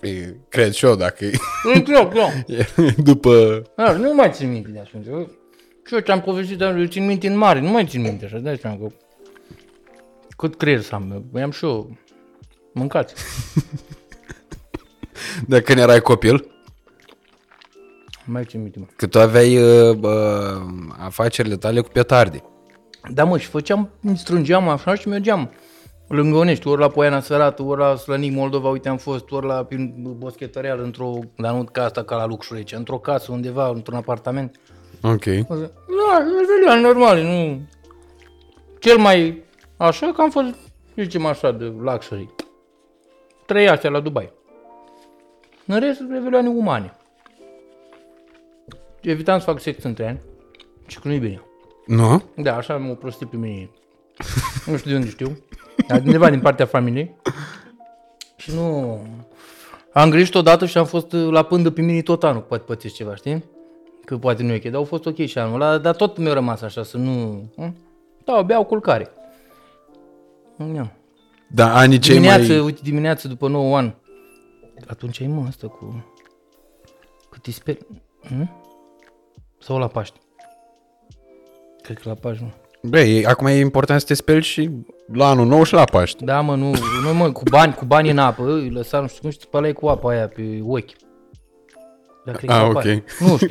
[0.00, 1.30] e, cred și eu dacă e,
[1.64, 2.54] Nu, nu, nu.
[2.84, 3.62] e după...
[3.76, 4.98] Da, nu mai țin minte de așa.
[5.86, 8.38] Și eu ce-am povestit, dar eu țin minte în mare, nu mai țin minte așa,
[8.38, 8.86] dai seama că...
[10.36, 11.96] Cât creier să am, eu am și eu
[12.72, 13.14] mâncați.
[15.46, 16.59] De când erai copil, Nu
[18.30, 18.84] mai țin minte, mă.
[18.96, 20.10] că tu aveai uh, uh,
[20.98, 22.42] afacerile tale cu petarde.
[23.12, 25.50] Da, mă, și făceam, îmi strângeam așa și mergeam
[26.08, 29.64] lângă Onești, ori la Poiana Sărată, ori la Slănic Moldova, uite am fost, ori la
[29.64, 34.60] prin Boschetăreal, într-o, dar nu ca asta, ca la Luxury, într-o casă undeva, într-un apartament.
[35.02, 35.24] Ok.
[35.24, 37.60] Da, revelioane normale, nu...
[38.78, 39.42] Cel mai
[39.76, 40.54] așa că am fost,
[40.96, 42.34] zicem așa, de luxury.
[43.46, 44.32] Trei astea la Dubai.
[45.66, 46.96] În rest, revelioane umane.
[49.00, 50.20] Evitam să fac sex între ani.
[50.86, 51.42] Și că nu-i bine.
[51.86, 52.22] Nu?
[52.36, 53.70] Da, așa m-au prostit pe mine.
[54.66, 55.38] nu știu de unde știu.
[55.86, 57.14] Dar de undeva din partea familiei.
[58.36, 58.98] Și nu...
[59.92, 62.40] Am greșit odată și am fost uh, la pândă pe mine tot anul.
[62.40, 63.44] Poate pățești ceva, știi?
[64.04, 66.32] Că poate nu e ok, dar au fost ok și anul ăla, dar tot mi-a
[66.32, 67.44] rămas așa, să nu...
[67.56, 67.76] Hm?
[68.24, 69.10] Da, beau culcare.
[70.74, 70.92] Ia.
[71.46, 72.58] Da, anii cei Dimineață, mai...
[72.58, 73.96] uite, dimineață după 9 ani.
[74.86, 76.04] Atunci ai mă asta cu...
[77.30, 77.86] Cu te speri...
[78.22, 78.50] Hm?
[79.60, 80.18] Sau la Paști?
[81.82, 82.52] Cred că la Paști nu.
[82.82, 84.70] Băi, acum e important să te speli și
[85.12, 86.24] la anul nou și la Paști.
[86.24, 86.70] Da, mă, nu,
[87.02, 89.72] nu mă, cu bani, cu bani în apă, îi lăsa, nu știu cum, și spălai
[89.72, 90.90] cu apa aia pe ochi.
[92.24, 92.84] Dar cred că Ah, apa ok.
[92.84, 93.04] aia.
[93.18, 93.48] Nu știu.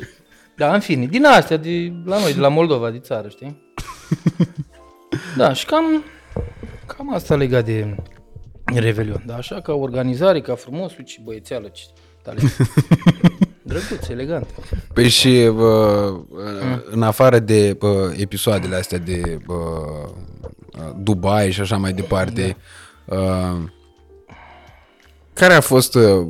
[0.56, 3.58] Da, în fine, din astea, de la noi, de la Moldova, de țară, știi?
[5.36, 6.04] Da, și cam,
[6.86, 7.96] cam asta legat de
[8.74, 9.22] Revelion.
[9.26, 11.82] Da, așa, ca organizare, ca frumos, uite, și băiețeală, ce
[12.22, 12.56] talent.
[13.70, 14.46] Drăguț, elegant.
[14.92, 16.20] Păi și uh,
[16.90, 20.10] în afară de uh, episoadele astea de uh,
[20.96, 22.56] Dubai și așa mai departe,
[23.04, 23.16] da.
[23.16, 23.58] uh,
[25.32, 26.26] care a fost uh,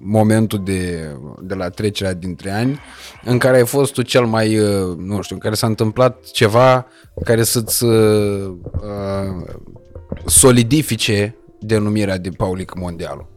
[0.00, 1.10] momentul de,
[1.42, 2.80] de la trecerea dintre ani
[3.24, 6.86] în care ai fost tu cel mai, uh, nu știu, în care s-a întâmplat ceva
[7.24, 9.56] care să-ți uh, uh
[10.26, 13.28] solidifice denumirea de Paulic Mondialul?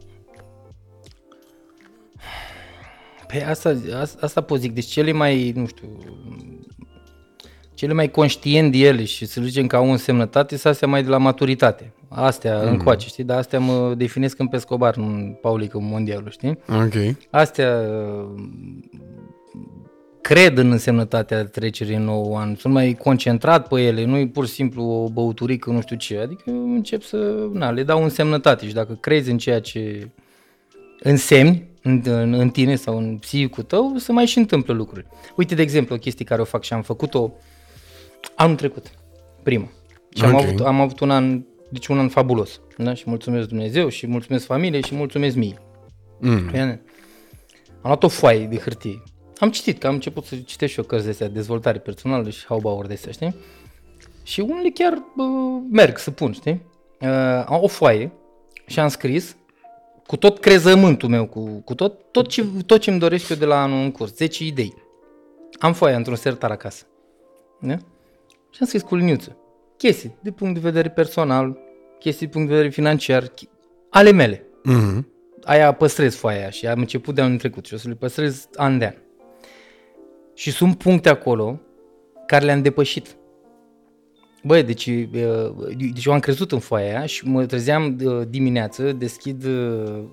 [3.31, 4.73] Păi asta, asta, asta pot zic.
[4.73, 5.87] Deci cele mai, nu știu,
[7.73, 11.09] cele mai conștient de ele și să zicem că au însemnătate să astea mai de
[11.09, 11.93] la maturitate.
[12.07, 12.67] Astea mm.
[12.67, 13.23] încoace, știi?
[13.23, 16.57] Dar astea mă definesc în pescobar, nu în paulică mondialul, știi?
[16.67, 17.17] Ok.
[17.29, 17.81] Astea
[20.21, 24.45] cred în însemnătatea trecerii în nou an, sunt mai concentrat pe ele, nu e pur
[24.45, 28.73] și simplu o băuturică, nu știu ce, adică încep să, na, le dau însemnătate și
[28.73, 30.09] dacă crezi în ceea ce
[30.99, 35.05] însemni în, în, în tine sau în psihicul tău, să mai și întâmplă lucruri.
[35.35, 37.31] Uite, de exemplu, o chestie care o fac și am făcut-o
[38.35, 38.91] anul trecut,
[39.43, 39.69] prima.
[40.15, 40.29] Și okay.
[40.29, 42.61] am, avut, am avut un an, deci un an fabulos.
[42.77, 42.93] Da?
[42.93, 45.61] Și mulțumesc Dumnezeu și mulțumesc familiei și mulțumesc mie.
[46.19, 46.49] Mm.
[47.81, 49.03] Am luat o foaie de hârtie.
[49.37, 52.45] Am citit, că am început să citesc și eu cărți de astea, dezvoltare personală și
[52.45, 53.35] haubauer de astea, știi?
[54.23, 55.23] Și unele chiar bă,
[55.71, 56.61] merg să pun, știi?
[57.01, 58.11] Uh, am o foaie
[58.65, 59.35] și am scris
[60.11, 63.45] cu tot crezământul meu, cu, cu tot, tot, ce, tot ce îmi doresc eu de
[63.45, 64.73] la anul în curs, 10 idei.
[65.59, 66.85] Am foaia într-un sertar acasă.
[67.59, 67.73] Da?
[68.49, 69.37] Și am scris cu liniuță.
[69.77, 71.57] Chestii de punct de vedere personal,
[71.99, 73.33] chestii de punct de vedere financiar,
[73.89, 74.45] ale mele.
[74.69, 75.05] Mm-hmm.
[75.43, 78.77] Aia păstrez foaia și am început de anul trecut și o să le păstrez an
[78.77, 78.95] de an.
[80.33, 81.59] Și sunt puncte acolo
[82.25, 83.15] care le-am depășit.
[84.43, 84.89] Băi, deci,
[85.77, 87.97] deci eu am crezut în foaia aia și mă trezeam
[88.29, 89.43] dimineață, deschid,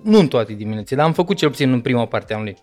[0.03, 2.57] nu în toate diminețile, dar am făcut cel puțin în prima parte a lui.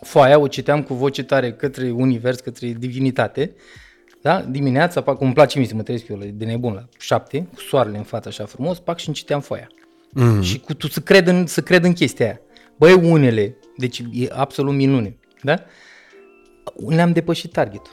[0.00, 3.54] Foaia o citeam cu voce tare către univers, către divinitate,
[4.22, 4.40] da?
[4.40, 7.96] Dimineața, pac, îmi place mie să mă trezesc eu de nebun la șapte, cu soarele
[7.96, 9.68] în față așa frumos, pac și îmi citeam foaia.
[9.68, 10.40] Mm-hmm.
[10.40, 12.40] Și cu tu să cred, în, să cred în chestia aia.
[12.76, 15.54] Băi, unele, deci e absolut minune, da?
[16.86, 17.92] Ne-am depășit targetul.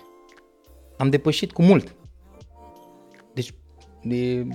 [0.98, 1.96] Am depășit cu mult.
[4.06, 4.48] Deci, de...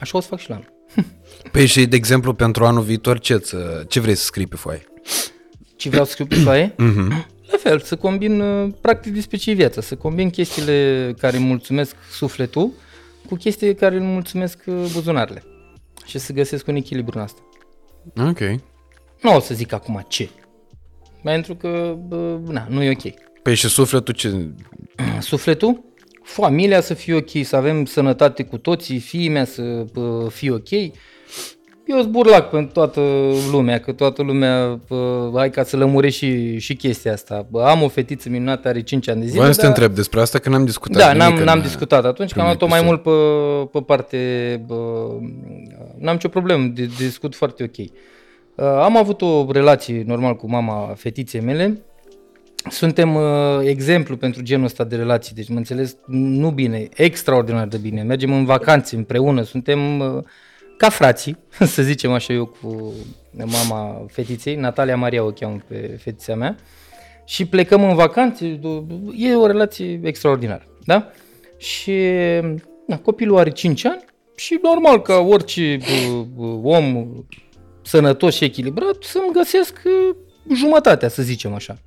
[0.00, 0.72] așa o să fac și la anul.
[1.52, 3.42] Păi și, de exemplu, pentru anul viitor, ce,
[3.88, 4.84] ce vrei să scrii pe foaie?
[5.76, 6.74] Ce vreau să scriu pe foaie?
[6.74, 7.08] Mm-hmm.
[7.50, 11.96] La fel, să combin uh, practic despre ce viața, să combin chestiile care îmi mulțumesc
[12.10, 12.72] sufletul
[13.28, 15.42] cu chestiile care îmi mulțumesc uh, buzunarele.
[16.06, 17.40] Și să găsesc un echilibru în asta.
[18.28, 18.40] Ok.
[19.22, 20.28] Nu o să zic acum ce.
[21.22, 23.14] Pentru că, bă, na, nu e ok.
[23.42, 24.48] Păi și sufletul ce?
[25.18, 25.84] Sufletul?
[26.30, 29.84] Familia să fie ok, să avem sănătate cu toții, fiii mea să
[30.28, 30.70] fie ok.
[31.86, 33.00] Eu zburlac pentru toată
[33.50, 37.46] lumea, că toată lumea, pă, hai ca să lămurești și, și chestia asta.
[37.50, 39.38] Bă, am o fetiță minunată, are 5 ani de zile.
[39.38, 42.40] Vreau să te întreb despre asta, că n-am discutat Da, n-am, n-am discutat atunci, că
[42.40, 43.10] am luat-o mai mult pe,
[43.72, 44.18] pe parte,
[44.66, 45.08] bă,
[45.98, 47.86] n-am nicio problemă, de, de discut foarte ok.
[48.66, 51.82] Am avut o relație normal cu mama fetiței mele,
[52.68, 53.22] suntem uh,
[53.62, 58.02] exemplu pentru genul ăsta de relații, deci mă înțeles nu bine, extraordinar de bine.
[58.02, 60.22] Mergem în vacanțe împreună, suntem uh,
[60.76, 61.38] ca frații,
[61.74, 62.92] să zicem așa eu cu
[63.44, 66.56] mama fetiței, Natalia Maria o cheamă pe fetița mea,
[67.24, 68.60] și plecăm în vacanțe,
[69.16, 71.10] e o relație extraordinară, da?
[71.56, 71.92] Și
[72.86, 74.04] na, copilul are 5 ani
[74.36, 77.08] și normal ca orice uh, uh, om
[77.82, 80.16] sănătos și echilibrat să-mi găsesc uh,
[80.54, 81.78] jumătatea, să zicem așa.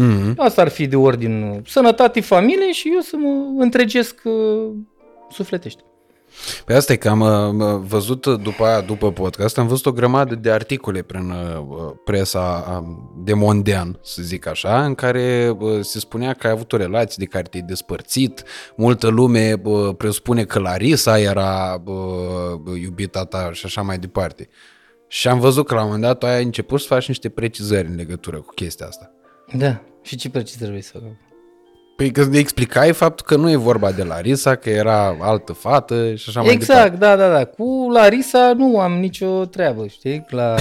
[0.00, 0.34] Mm-hmm.
[0.36, 4.72] Asta ar fi de ordin sănătate, familie și eu să mă întregesc uh,
[5.30, 5.80] sufletește.
[6.64, 10.34] Pe asta e că am uh, văzut după aia, după podcast, am văzut o grămadă
[10.34, 12.84] de articole prin uh, presa
[13.24, 17.24] de mondean, să zic așa, în care se spunea că ai avut o relație de
[17.24, 18.42] care te-ai despărțit,
[18.76, 19.60] multă lume
[19.96, 21.82] presupune că Larisa era
[22.82, 24.48] iubita ta și așa mai departe.
[25.08, 27.94] Și am văzut că la un moment dat ai început să faci niște precizări în
[27.94, 29.10] legătură cu chestia asta.
[29.52, 31.10] Da, și ce precis trebuie să fac?
[31.96, 36.14] Păi că ne explicai faptul că nu e vorba de Larisa, că era altă fată
[36.14, 37.22] și așa mai exact, departe.
[37.22, 37.44] da, da, da.
[37.44, 40.24] Cu Larisa nu am nicio treabă, știi?
[40.28, 40.54] La...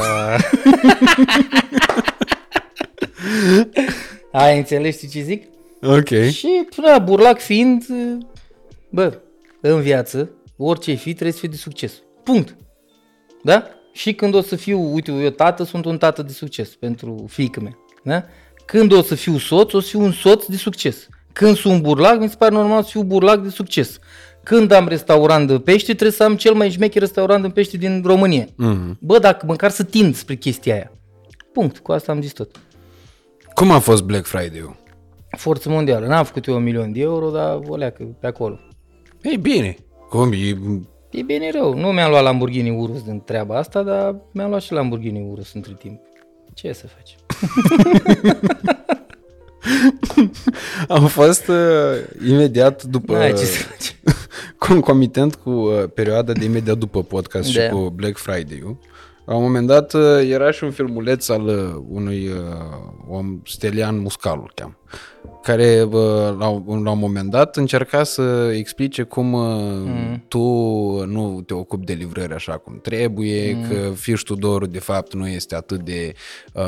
[4.32, 5.48] Ai înțeles ce zic?
[5.82, 6.10] Ok.
[6.30, 7.86] Și, da, burlac fiind,
[8.90, 9.20] bă,
[9.62, 11.94] în viață, orice fi, trebuie să fie de succes.
[12.24, 12.56] Punct.
[13.44, 13.68] Da?
[13.94, 17.60] Și când o să fiu, uite, eu tată, sunt un tată de succes pentru fiică
[17.60, 17.78] mea.
[18.04, 18.26] Da?
[18.66, 21.08] Când o să fiu soț, o să fiu un soț de succes.
[21.34, 24.00] Când sunt burlac, mi se pare normal să fiu burlac de succes.
[24.44, 28.02] când am restaurant de pește, trebuie să am cel mai șmecher restaurant de pește din
[28.06, 28.46] România.
[28.56, 28.98] Mhm.
[29.02, 30.92] Bă, dacă măcar să tind spre chestia aia.
[31.54, 32.56] Punct, cu asta am zis tot.
[33.54, 34.76] Cum a fost Black Friday-ul?
[35.38, 36.06] Forță mondială.
[36.08, 38.60] N-am făcut eu un milion de euro, dar o leacă pe acolo.
[39.22, 39.76] Ei bine.
[40.10, 40.58] Cum e...
[41.10, 41.74] E bine rău.
[41.74, 45.74] Nu mi-am luat Lamborghini Urus din treaba asta, dar mi-am luat și Lamborghini Urus între
[45.80, 46.00] timp.
[46.54, 47.16] Ce să faci?
[50.88, 51.56] Am fost uh,
[52.28, 53.14] imediat după...
[53.14, 53.96] N-ai ce să faci.
[54.68, 57.70] concomitent cu uh, perioada de imediat după podcast și Da.
[57.70, 58.78] cu Black Friday-ul.
[59.26, 62.38] La un moment dat uh, era și un filmuleț al uh, unui uh,
[63.10, 64.78] om, Stelian Muscalu îl cheam,
[65.44, 66.02] care uh,
[66.40, 69.44] la, un- la un moment dat încerca să explice cum uh,
[69.88, 70.24] Mm.
[70.28, 70.40] tu
[71.06, 73.68] nu te ocupi de livrări așa cum trebuie, Mm.
[73.70, 76.14] că fiș Tudorul de fapt nu este atât de
[76.54, 76.64] uh,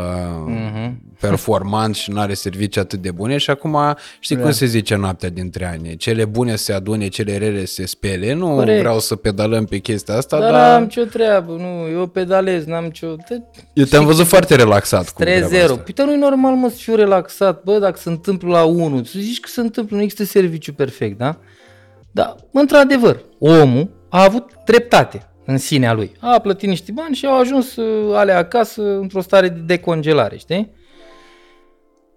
[0.46, 1.02] Mhm.
[1.20, 3.78] performant și nu are servicii atât de bune și acum
[4.20, 4.42] știi Da.
[4.42, 8.56] cum se zice noaptea dintre ani, cele bune se adune, cele rele se spele, nu
[8.56, 8.80] Corect.
[8.80, 12.90] vreau să pedalăm pe chestia asta, Dar dar, n-am ce treabă, nu, eu pedalez, n-am
[12.90, 13.06] ce...
[13.74, 15.26] eu te-am văzut foarte relaxat cu 3-0.
[15.26, 15.76] treaba asta.
[15.84, 19.20] Păi dar nu-i normal, mă, să fiu relaxat, bă, dacă se întâmplă la 1, să
[19.20, 21.40] zici că se întâmplă, nu există serviciu perfect, da?
[22.12, 26.12] Dar, într-adevăr, omul a avut dreptate în sinea lui.
[26.20, 30.72] A plătit niște bani și au ajuns uh, ale acasă într-o stare de decongelare, știi?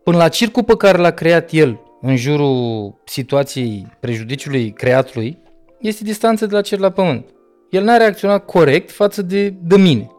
[0.05, 5.39] Până la circul pe care l-a creat el în jurul situației prejudiciului creatului,
[5.81, 7.25] este distanță de la cer la pământ.
[7.71, 10.11] El n-a reacționat corect față de, de mine.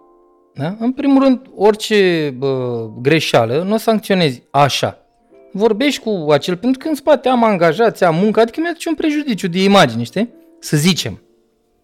[0.53, 0.75] Da?
[0.79, 5.00] În primul rând, orice bă, greșeală nu o sancționezi așa.
[5.51, 9.47] Vorbești cu acel, pentru că în spate am angajați, am muncă, adică mi-aduce un prejudiciu
[9.47, 10.33] de imagine, știi?
[10.59, 11.21] Să zicem.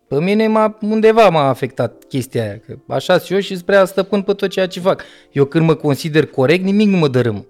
[0.08, 3.86] Pe mine m-a, undeva m-a afectat chestia aia, că așa sunt eu și spre a
[3.86, 5.03] stăpân pe tot ceea ce fac.
[5.32, 7.45] Eu când mă consider corect, nimic nu mă dărâmă.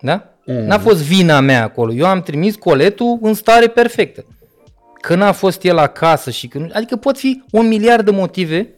[0.00, 0.36] Da?
[0.46, 0.54] Mm.
[0.54, 1.92] N-a fost vina mea acolo.
[1.92, 4.24] Eu am trimis coletul în stare perfectă.
[5.00, 6.70] Că n-a fost el acasă și când...
[6.74, 8.68] Adică pot fi un miliard de motive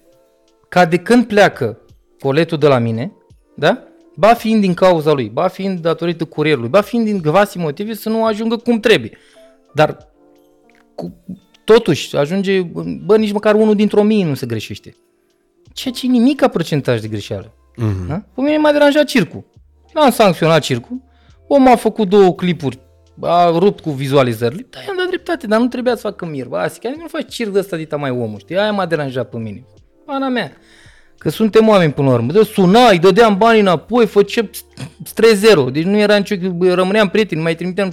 [0.69, 1.79] ca de când pleacă
[2.19, 3.13] coletul de la mine,
[3.57, 3.85] da?
[4.17, 8.09] Ba fiind din cauza lui, ba fiind datorită curierului, ba fiind din găvasi motive să
[8.09, 9.19] nu ajungă cum trebuie.
[9.75, 10.13] Dar
[10.95, 11.15] cu,
[11.65, 12.61] totuși ajunge,
[13.05, 14.95] bă, nici măcar unul dintr-o mie nu se greșește.
[15.73, 17.55] Ceea ce e nimic ca procentaj de greșeală.
[17.77, 18.07] Mhm.
[18.09, 18.15] Da?
[18.35, 19.45] Pe mine m-a deranjat circul.
[19.95, 21.03] N-am sancționat circul.
[21.47, 22.79] Omul a făcut două clipuri,
[23.21, 24.67] a rupt cu vizualizările.
[24.71, 26.47] Da, i-am dat dreptate, dar nu trebuia să facă mir.
[26.47, 28.59] Bă, asta, nu faci circ de ăsta dita mai omul, știi?
[28.59, 29.65] Aia m-a deranjat pe mine.
[30.07, 30.53] Ana mea.
[31.25, 32.33] Că suntem oameni până la urmă.
[32.33, 35.73] Dă sunai, dădeam banii înapoi, făceam 3-0.
[35.73, 36.51] Deci nu era nicio...
[36.51, 37.93] bă, Rămâneam prieteni, mai trimiteam...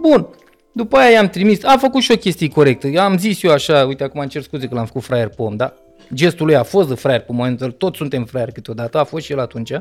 [0.00, 0.28] Bun.
[0.72, 1.64] După aia i-am trimis.
[1.64, 3.00] A făcut și o chestie corectă.
[3.00, 5.56] Am zis eu așa, uite, acum am cer scuze că l-am făcut fraier pe om,
[5.56, 5.74] da?
[6.14, 9.32] Gestul lui a fost de fraier pe momentul, toți suntem fraieri câteodată, a fost și
[9.32, 9.72] el atunci,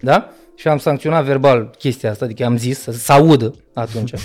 [0.00, 0.28] da?
[0.56, 4.12] Și am sancționat verbal chestia asta, adică am zis să se audă atunci.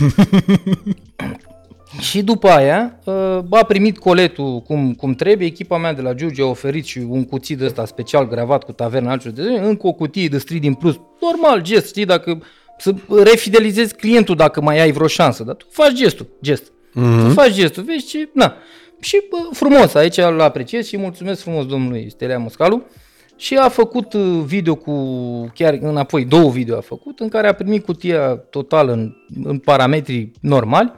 [2.00, 6.42] Și după aia uh, a primit coletul cum, cum trebuie, echipa mea de la Giugi
[6.42, 10.28] a oferit și un cuțit ăsta special gravat cu taverna altceva de încă o cutie
[10.28, 11.00] de strid din plus.
[11.22, 12.42] Normal, gest, știi, dacă
[12.78, 16.64] să refidelizezi clientul dacă mai ai vreo șansă, dar tu faci gestul, gest.
[16.64, 17.28] Mm-hmm.
[17.28, 18.54] Tu faci gestul, vezi ce, na.
[19.00, 22.84] Și bă, frumos, aici îl apreciez și mulțumesc frumos domnului Stelea Moscalu.
[23.36, 24.94] Și a făcut uh, video cu,
[25.54, 30.32] chiar înapoi, două video a făcut, în care a primit cutia total în, în parametri
[30.42, 30.94] normali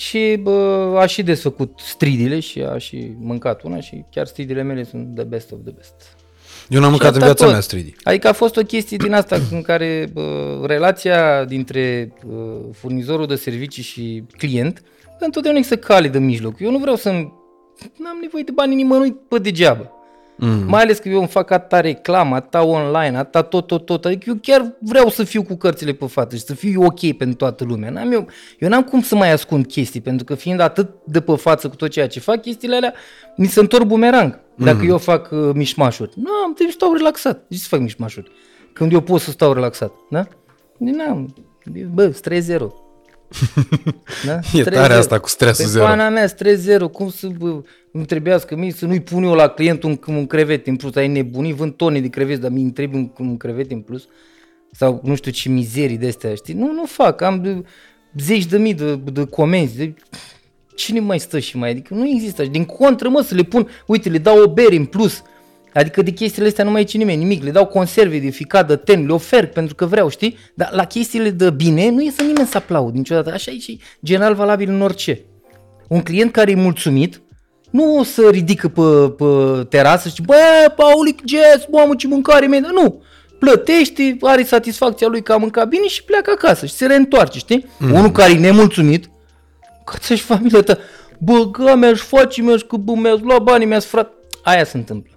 [0.00, 4.84] și bă, a și desfăcut stridile și a și mâncat una și chiar stridile mele
[4.84, 5.94] sunt the best of the best.
[6.68, 7.52] Eu n-am mâncat în asta viața tot.
[7.52, 7.94] mea stridi.
[8.02, 13.34] Adică a fost o chestie din asta în care bă, relația dintre bă, furnizorul de
[13.34, 14.82] servicii și client
[15.18, 16.60] întotdeauna există cale de mijloc.
[16.60, 17.10] Eu nu vreau să
[17.96, 19.90] n-am nevoie de bani nimănui pe degeaba.
[20.40, 20.64] Mm.
[20.66, 24.04] Mai ales că eu îmi fac atâta reclamă, atâta online, atâta tot, tot, tot.
[24.04, 27.36] Adică eu chiar vreau să fiu cu cărțile pe față și să fiu ok pentru
[27.36, 27.90] toată lumea.
[27.90, 28.26] N-am eu,
[28.58, 31.76] eu n-am cum să mai ascund chestii, pentru că fiind atât de pe față cu
[31.76, 32.94] tot ceea ce fac, chestiile alea
[33.36, 34.38] mi se întorc bumerang.
[34.54, 36.12] Dacă eu fac uh, mișmașuri.
[36.16, 37.44] Nu, am trebuie să stau relaxat.
[37.48, 38.30] De ce să fac mișmașuri?
[38.72, 40.26] Când eu pot să stau relaxat, da?
[40.78, 41.34] N-am.
[41.92, 42.89] Bă, 3-0.
[44.26, 44.40] Da?
[44.52, 45.84] E tare asta cu stresul Pe zero.
[45.84, 47.62] pana mea, stres zero, cum să bă,
[47.92, 51.08] îmi trebuiască mie să nu-i pun eu la client un, un crevet în plus, ai
[51.08, 54.08] nebunit, vând tone de creveți, dar mi îmi trebuie un, un crevet în plus,
[54.72, 56.54] sau nu știu ce mizerii de astea, știi?
[56.54, 57.62] Nu, nu fac, am de,
[58.18, 59.94] zeci de mii de, de comenzi, de,
[60.74, 64.08] cine mai stă și mai, adică nu există, din contră mă să le pun, uite,
[64.08, 65.22] le dau o bere în plus,
[65.74, 68.76] Adică de chestiile astea nu mai zice nimeni nimic, le dau conserve de ficat, de
[68.76, 70.36] ten, le ofer pentru că vreau, știi?
[70.54, 73.32] Dar la chestiile de bine nu e să nimeni să aplaud niciodată.
[73.32, 75.20] Așa e și general valabil în orice.
[75.88, 77.22] Un client care e mulțumit
[77.70, 82.60] nu o să ridică pe, pe terasă și bă, Paulic, yes, mamă, ce mâncare mea,
[82.72, 83.02] nu.
[83.38, 87.66] Plătește, are satisfacția lui că a mâncat bine și pleacă acasă și se reîntoarce, știi?
[87.78, 87.92] Mm.
[87.92, 89.10] Unul care e nemulțumit,
[89.84, 90.78] că ți-și familia ta,
[91.18, 94.12] Bă, că mi-aș face, mi-aș că bă, mi-aș lua banii, mi-aș frat.
[94.42, 95.12] Aia se întâmplă.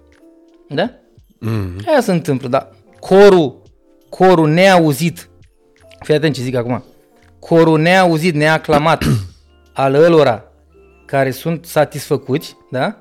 [0.74, 0.90] Da?
[1.38, 1.76] Mm.
[1.86, 2.68] Aia se întâmplă, da.
[3.00, 3.62] Corul,
[4.08, 5.30] corul neauzit,
[6.00, 6.84] fii atent ce zic acum,
[7.38, 9.04] corul neauzit, neaclamat
[9.72, 10.44] al ălora
[11.06, 12.98] care sunt satisfăcuți, da?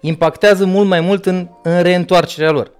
[0.00, 2.70] impactează mult mai mult în, în reîntoarcerea lor.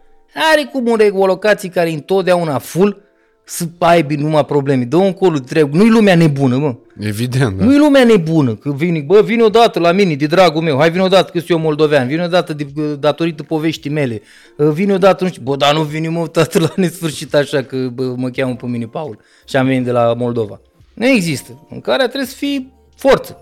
[0.53, 3.03] Are cum un ecolocații care întotdeauna full
[3.49, 4.85] să aibă numai probleme.
[4.85, 5.73] Dă un colo trec.
[5.73, 6.77] Nu-i lumea nebună, mă.
[6.99, 7.65] Evident, da.
[7.65, 8.55] Nu-i lumea nebună.
[8.55, 10.79] Că vine, bă, vine odată la mine, de dragul meu.
[10.79, 12.07] Hai, vine odată că sunt eu moldovean.
[12.07, 12.67] Vine odată de,
[13.01, 14.23] datorită poveștii mele.
[14.57, 18.15] Vine odată, nu știu, bă, dar nu vine mă, tată, la nesfârșit așa că bă,
[18.17, 19.19] mă cheamă pe mine Paul.
[19.49, 20.61] Și am venit de la Moldova.
[20.95, 21.67] Nu există.
[21.71, 23.37] În care trebuie să fii forță.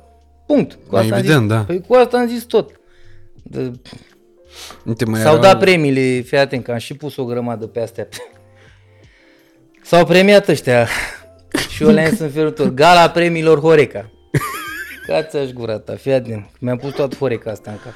[0.46, 0.78] Punct.
[0.88, 1.60] Cu asta Evident, am zis, da.
[1.62, 2.70] Păi cu asta am zis tot.
[3.42, 3.70] De,
[4.84, 7.80] Uite, mai S-au erau- dat premiile, fii atent că am și pus o grămadă pe
[7.80, 8.08] astea.
[9.84, 10.86] S-au premiat ăștia
[11.72, 12.68] și eu le-am în felul următor.
[12.74, 14.10] Gala premiilor Horeca.
[15.06, 16.46] Cați-aș gura ta, fii atent.
[16.60, 17.92] Mi-am pus toată Horeca asta în cap.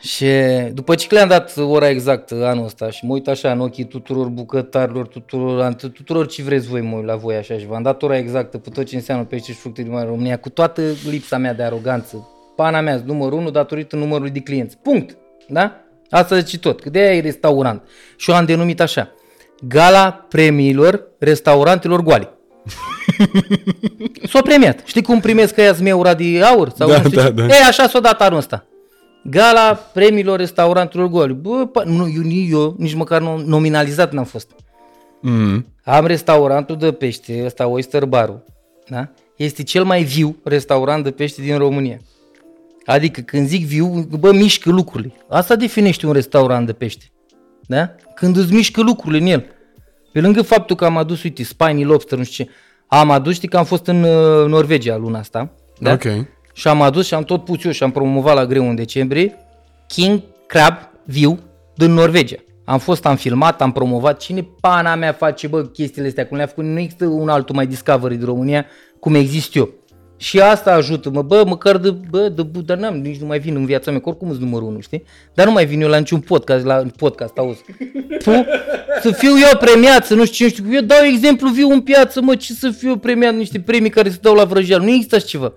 [0.00, 0.26] Și
[0.72, 4.28] după ce le-am dat ora exactă anul ăsta și mă uit așa în ochii tuturor
[4.28, 8.16] bucătarilor, tuturor, tuturor ce vreți voi, mă uit la voi așa și v-am dat ora
[8.16, 11.54] exactă pe tot ce înseamnă pește și fructe din mare România, cu toată lipsa mea
[11.54, 12.28] de aroganță.
[12.56, 14.76] Pana mea, numărul 1 datorită numărului de clienți.
[14.76, 15.16] Punct.
[15.48, 15.80] Da?
[16.10, 17.82] Asta zice tot, că de aia e restaurant.
[18.16, 19.15] Și eu am denumit așa.
[19.60, 22.30] Gala premiilor restaurantelor goale.
[24.30, 24.82] S-a premiat.
[24.84, 26.72] Știi cum primesc ăia zmeura de aur?
[26.76, 27.30] Sau Da, nu știu da, ce?
[27.30, 27.44] da.
[27.44, 28.66] E, așa s-a dat anul ăsta.
[29.24, 31.32] Gala premiilor restaurantelor goale.
[31.32, 34.50] Bă, pa, nu, eu, nici eu nici măcar nu, nominalizat n-am fost.
[35.20, 35.66] Mm.
[35.84, 38.44] Am restaurantul de pește, ăsta Oyster Bar-ul,
[38.88, 39.08] da?
[39.36, 41.98] Este cel mai viu restaurant de pește din România.
[42.84, 43.86] Adică când zic viu,
[44.18, 45.12] bă, mișcă lucrurile.
[45.28, 47.04] Asta definește un restaurant de pește.
[47.66, 47.94] Da?
[48.14, 49.44] Când îți mișcă lucrurile în el.
[50.12, 52.50] Pe lângă faptul că am adus, uite, spiny lobster, nu știu ce,
[52.86, 55.50] am adus, știi că am fost în uh, Norvegia luna asta.
[55.78, 55.92] Da?
[55.92, 56.04] Ok.
[56.52, 59.34] Și am adus și am tot pus eu și am promovat la greu în decembrie
[59.86, 60.74] King Crab
[61.04, 61.38] viu
[61.74, 62.36] din Norvegia.
[62.64, 64.20] Am fost, am filmat, am promovat.
[64.20, 66.26] Cine pana mea face, bă, chestiile astea?
[66.26, 66.64] Cum le-a făcut?
[66.64, 68.66] Nu există un altul mai Discovery din România
[69.00, 69.70] cum exist eu.
[70.16, 73.38] Și asta ajută, mă, bă, măcar de, bă, de, bă, dar n-am, nici nu mai
[73.38, 75.04] vin în viața mea, că oricum sunt numărul unu, știi?
[75.34, 77.64] Dar nu mai vin eu la niciun podcast, la podcast, auzi.
[78.24, 78.46] Pu,
[79.02, 81.80] să fiu eu premiat, să nu știu ce, nu știu, eu dau exemplu viu în
[81.80, 84.90] piață, mă, ce să fiu eu premiat, niște premii care se dau la vrăjeală, nu
[84.90, 85.52] există așa ceva.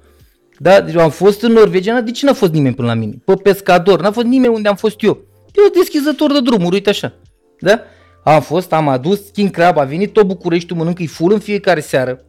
[0.57, 3.13] Da, deci eu am fost în Norvegia, de ce n-a fost nimeni până la mine?
[3.25, 5.17] Pe pescador, n-a fost nimeni unde am fost eu.
[5.55, 7.13] Eu deschizător de drumuri, uite așa.
[7.59, 7.81] Da?
[8.23, 11.79] Am fost, am adus, King Crab a venit, tot Bucureștiul mănâncă, e full în fiecare
[11.79, 12.23] seară.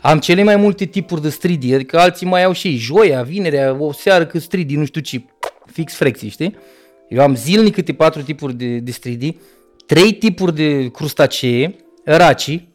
[0.00, 3.76] Am cele mai multe tipuri de stridi, adică alții mai au și ei, joia, vinerea,
[3.78, 5.24] o seară cât stridi, nu știu ce,
[5.66, 6.56] fix flexi, știi?
[7.08, 9.36] Eu am zilnic câte patru tipuri de, de stridi,
[9.86, 12.68] trei tipuri de crustacee, raci,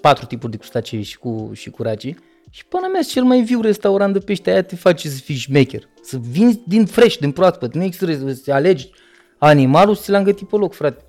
[0.00, 2.14] patru tipuri de crustacee și cu, și cu raci,
[2.50, 5.88] și până mea cel mai viu restaurant de pește, aia te face să fii șmecher,
[6.02, 8.90] să vinzi din fresh, din proaspăt, nu există să alegi
[9.38, 11.04] animalul și ți l-am gătit pe loc, frate.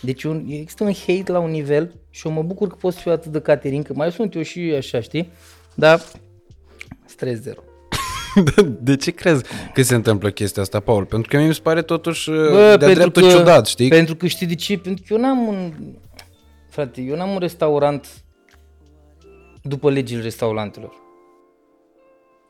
[0.00, 3.00] Deci un, există un hate la un nivel și eu mă bucur că pot să
[3.00, 5.30] fiu atât de Caterin, că mai sunt eu și așa, știi?
[5.74, 6.02] Dar
[7.06, 7.60] stres zero.
[8.80, 11.04] De ce crezi că se întâmplă chestia asta, Paul?
[11.04, 13.88] Pentru că mie mi se pare totuși Bă, de dreptul ciudat, știi?
[13.88, 14.78] Pentru că știi de ce?
[14.78, 15.72] Pentru că eu n-am un...
[16.68, 18.06] Frate, eu n-am un restaurant
[19.62, 20.92] după legile restaurantelor.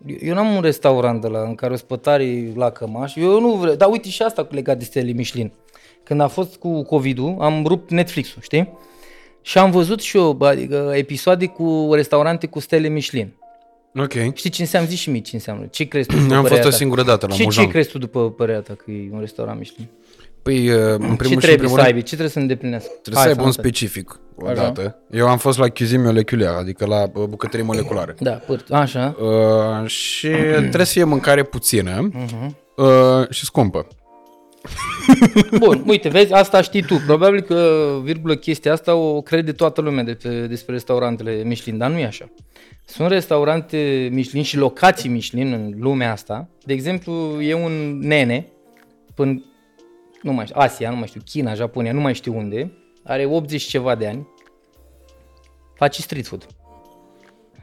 [0.06, 3.16] Eu- Eu n-am un restaurant de la, în care o spătare la cămaș.
[3.16, 3.74] Eu nu vreau...
[3.74, 5.52] Dar uite și asta cu legat de stele Michelin.
[6.02, 8.72] Când a fost cu COVID-ul, am rupt Netflix-ul, știi?
[9.48, 13.32] Și am văzut și eu adică, episoade cu restaurante cu stele Michelin.
[13.94, 14.34] Ok.
[14.34, 14.88] Știi ce înseamnă?
[14.88, 15.66] Zici și mie ce înseamnă.
[15.70, 16.76] Ce crezi tu după Am fost părerea o ta?
[16.76, 17.66] singură dată la Și ce Mojan.
[17.68, 19.88] crezi tu după părerea ta că e un restaurant Michelin?
[20.42, 21.98] Păi, uh, în primul ce și în trebuie primul să rând, aibă?
[22.00, 22.90] Ce trebuie să îndeplinească?
[23.02, 23.62] trebuie să aibă un asta.
[23.62, 24.96] specific odată.
[25.10, 28.14] Eu am fost la cuisine molecular, adică la uh, bucătărie moleculară.
[28.18, 29.16] Da, păr- așa.
[29.20, 32.56] Uh, și trebuie să fie mâncare puțină Mhm.
[32.76, 33.86] uh, și scumpă.
[35.58, 36.94] Bun, uite, vezi, asta știi tu.
[37.06, 41.90] Probabil că, virgulă, chestia asta o crede toată lumea de pe, despre restaurantele Michelin, dar
[41.90, 42.30] nu e așa.
[42.84, 46.48] Sunt restaurante Michelin și locații Michelin în lumea asta.
[46.64, 48.46] De exemplu, e un nene,
[49.14, 49.44] până,
[50.22, 52.72] nu mai știu, Asia, nu mai știu, China, Japonia, nu mai știu unde,
[53.04, 54.28] are 80 și ceva de ani,
[55.74, 56.46] face street food.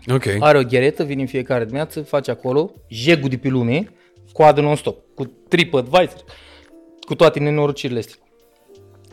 [0.08, 0.26] Ok.
[0.40, 3.88] Are o gheretă, vine în fiecare dimineață, face acolo, jegul de pe lume,
[4.32, 6.24] coadă non-stop, cu TripAdvisor,
[7.06, 8.16] cu toate nenorocirile astea.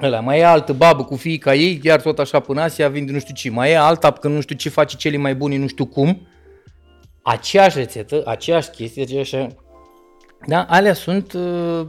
[0.03, 3.19] Ăla, mai e altă babă cu fiica ei, iar tot așa până Asia, vinde nu
[3.19, 3.51] știu ce.
[3.51, 6.27] Mai e alta, că nu știu ce face cele mai bune, nu știu cum.
[7.23, 9.37] Aceeași rețetă, aceeași chestie, aceeași...
[10.47, 11.87] Da, alea sunt uh,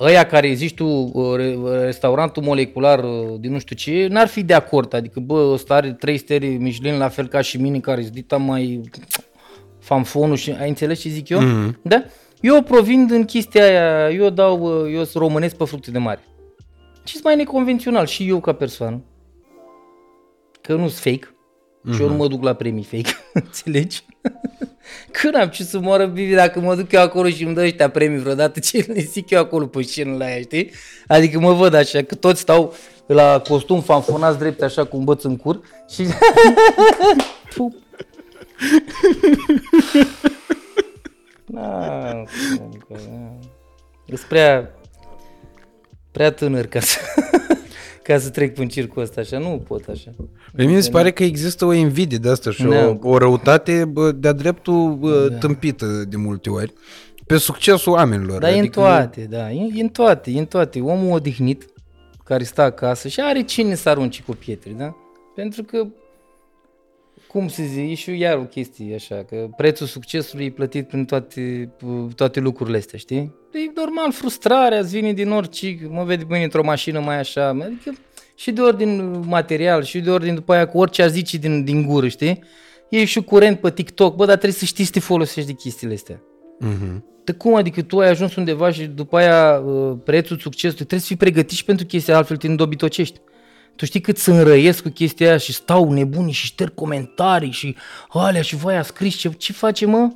[0.00, 4.42] ăia care zici tu, uh, re- restaurantul molecular uh, din nu știu ce, n-ar fi
[4.42, 4.94] de acord.
[4.94, 8.36] Adică, bă, ăsta are trei stele Michelin la fel ca și mine, care sunt dita
[8.36, 8.80] mai
[9.80, 11.40] fanfonul și ai înțeles ce zic eu?
[11.40, 11.78] Mhm.
[11.82, 12.04] Da?
[12.40, 16.20] Eu provin din chestia aia, eu dau, uh, eu sunt românesc pe fructe de mare.
[17.04, 19.02] Și sunt mai neconvențional și eu ca persoană.
[20.60, 21.36] Că nu sunt fake.
[21.94, 24.04] Și eu nu mă duc la premii fake, înțelegi?
[25.10, 27.90] Când am ce să moară Bibi dacă mă duc eu acolo și îmi dă ăștia
[27.90, 30.70] premii vreodată, ce le zic eu acolo pe scenă la aia, știi?
[31.06, 32.74] Adică mă văd așa, că toți stau
[33.06, 35.60] la costum fanfonați drept așa cu un băț în cur
[35.90, 36.06] și...
[41.46, 41.54] Pup.
[41.56, 42.08] Na,
[42.66, 43.38] adică, na.
[44.06, 44.70] Sunt prea,
[46.10, 46.98] prea tânăr ca să,
[48.02, 50.10] ca să trec prin circul ăsta așa, nu pot așa.
[50.56, 52.86] Pe mine mi se pare că există o invidie de asta și Da.
[52.86, 56.72] o, o răutate bă, de-a dreptul bă, tâmpită de multe ori
[57.26, 58.40] pe succesul oamenilor.
[58.40, 60.80] Dar e în toate, da, e, e în toate, e în toate.
[60.80, 61.66] Omul odihnit,
[62.24, 64.94] care stă acasă și are cine să arunce cu pietre, da?
[65.34, 65.86] Pentru că,
[67.36, 71.04] cum se zice, e și iar o chestie așa, că prețul succesului e plătit prin
[71.04, 71.74] toate,
[72.14, 73.34] toate lucrurile astea, știi?
[73.52, 77.48] E normal, frustrarea îți vine din orice, mă vede pe mine într-o mașină mai așa,
[77.48, 77.92] adică
[78.34, 81.86] și de ordin material, și de ordin după aia cu orice ar zice din, din
[81.86, 82.42] gură, știi?
[82.88, 85.94] E și curent pe TikTok, bă, dar trebuie să știi să te folosești de chestiile
[85.94, 86.20] astea.
[86.58, 87.04] Mhm.
[87.24, 91.06] De cum adică tu ai ajuns undeva și după aia uh, prețul succesului, trebuie să
[91.06, 93.20] fii pregătit și pentru chestia altfel te îndobitocești.
[93.76, 97.76] Tu știi cât să înrăiesc cu chestia aia și stau nebuni și șterg comentarii și
[98.08, 100.10] alea și voi a scris ce, ce face mă?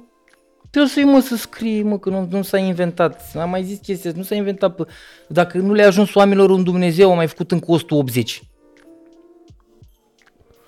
[0.70, 3.20] Trebuie să-i mă să scrie mă că nu, nu s-a inventat.
[3.34, 4.74] Am mai zis chestia asta, nu s-a inventat.
[4.74, 4.84] Pe,
[5.28, 8.42] dacă nu le-a ajuns oamenilor un Dumnezeu, a mai făcut încă 180.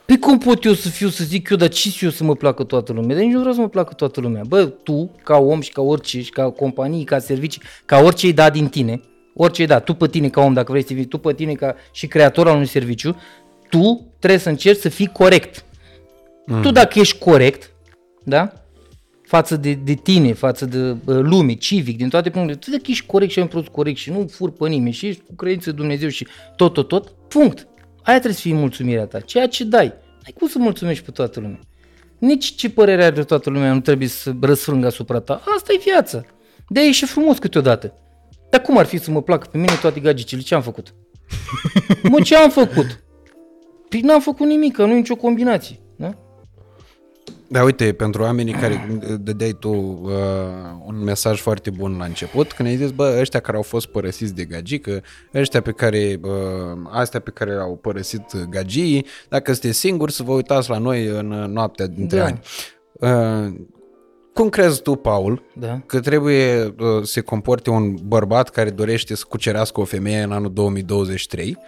[0.05, 2.65] Pe cum pot eu să fiu să zic eu, dar ce eu să mă placă
[2.65, 3.15] toată lumea?
[3.15, 4.43] Dar nici nu vreau să mă placă toată lumea.
[4.49, 8.33] Bă, tu, ca om și ca orice, și ca companie, ca servicii, ca orice ai
[8.33, 9.01] dat din tine,
[9.35, 11.53] orice ai dat, tu pe tine ca om, dacă vrei să fii, tu pe tine
[11.53, 13.17] ca și creator al unui serviciu,
[13.69, 15.65] tu trebuie să încerci să fii corect.
[16.47, 16.63] Mm.
[16.63, 17.71] Tu dacă ești corect,
[18.25, 18.53] da?
[19.33, 23.07] față de, de tine, față de uh, lume, civic, din toate punctele, tu dacă ești
[23.07, 25.71] corect și ai un produs corect și nu fur pe nimeni și ești cu credință
[25.71, 26.27] în Dumnezeu și
[26.57, 27.67] tot, tot, tot, punct.
[28.03, 29.21] Aia trebuie să fie mulțumirea ta.
[29.21, 29.93] Ceea ce dai.
[30.25, 31.59] Ai cum să mulțumești pe toată lumea.
[32.19, 35.43] Nici ce părere are toată lumea nu trebuie să răsfrângă asupra ta.
[35.57, 36.25] Asta e viața.
[36.69, 37.95] de e și frumos câteodată.
[38.53, 40.41] Dar cum ar fi să mă placă pe mine toate gagicile?
[40.41, 40.95] Ce am făcut?
[42.03, 43.05] mă, ce am făcut?
[43.89, 45.79] Păi n-am făcut nimic, că nu e nicio combinație.
[45.97, 46.15] Da?
[47.49, 50.11] Da, uite, pentru oamenii care dădeai tu uh,
[50.87, 54.35] un mesaj foarte bun la început, când ai zis, bă, ăștia care au fost părăsiți
[54.35, 55.03] de gagică,
[55.35, 56.31] ăștia pe care, uh,
[56.91, 61.27] astea pe care au părăsit gagii, dacă sunteți singuri, să vă uitați la noi în
[61.29, 62.25] noaptea dintre Da.
[62.25, 62.41] ani.
[62.93, 63.55] Uh,
[64.35, 65.81] cum crezi tu, Paul, Da.
[65.87, 70.33] că trebuie uh, să se comporte un bărbat care dorește să cucerească o femeie în
[70.33, 71.59] anul 2023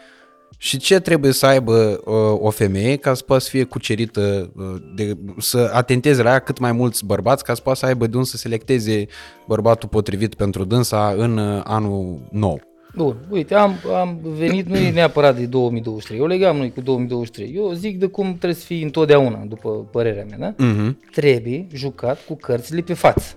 [0.58, 4.82] și ce trebuie să aibă uh, o femeie ca să poată să fie cucerită, uh,
[4.94, 8.16] de, să atenteze la ea cât mai mulți bărbați ca să poată să aibă de
[8.16, 9.06] unde să selecteze
[9.46, 12.60] bărbatul potrivit pentru dânsa în uh, anul nou.
[12.96, 17.52] Bun, uite, am, am venit, nu e neapărat de 2023, eu legam noi cu 2023,
[17.54, 20.64] eu zic de cum trebuie să fii întotdeauna, după părerea mea, da?
[20.64, 21.00] Mhm.
[21.10, 23.34] Trebuie jucat cu cărțile pe față.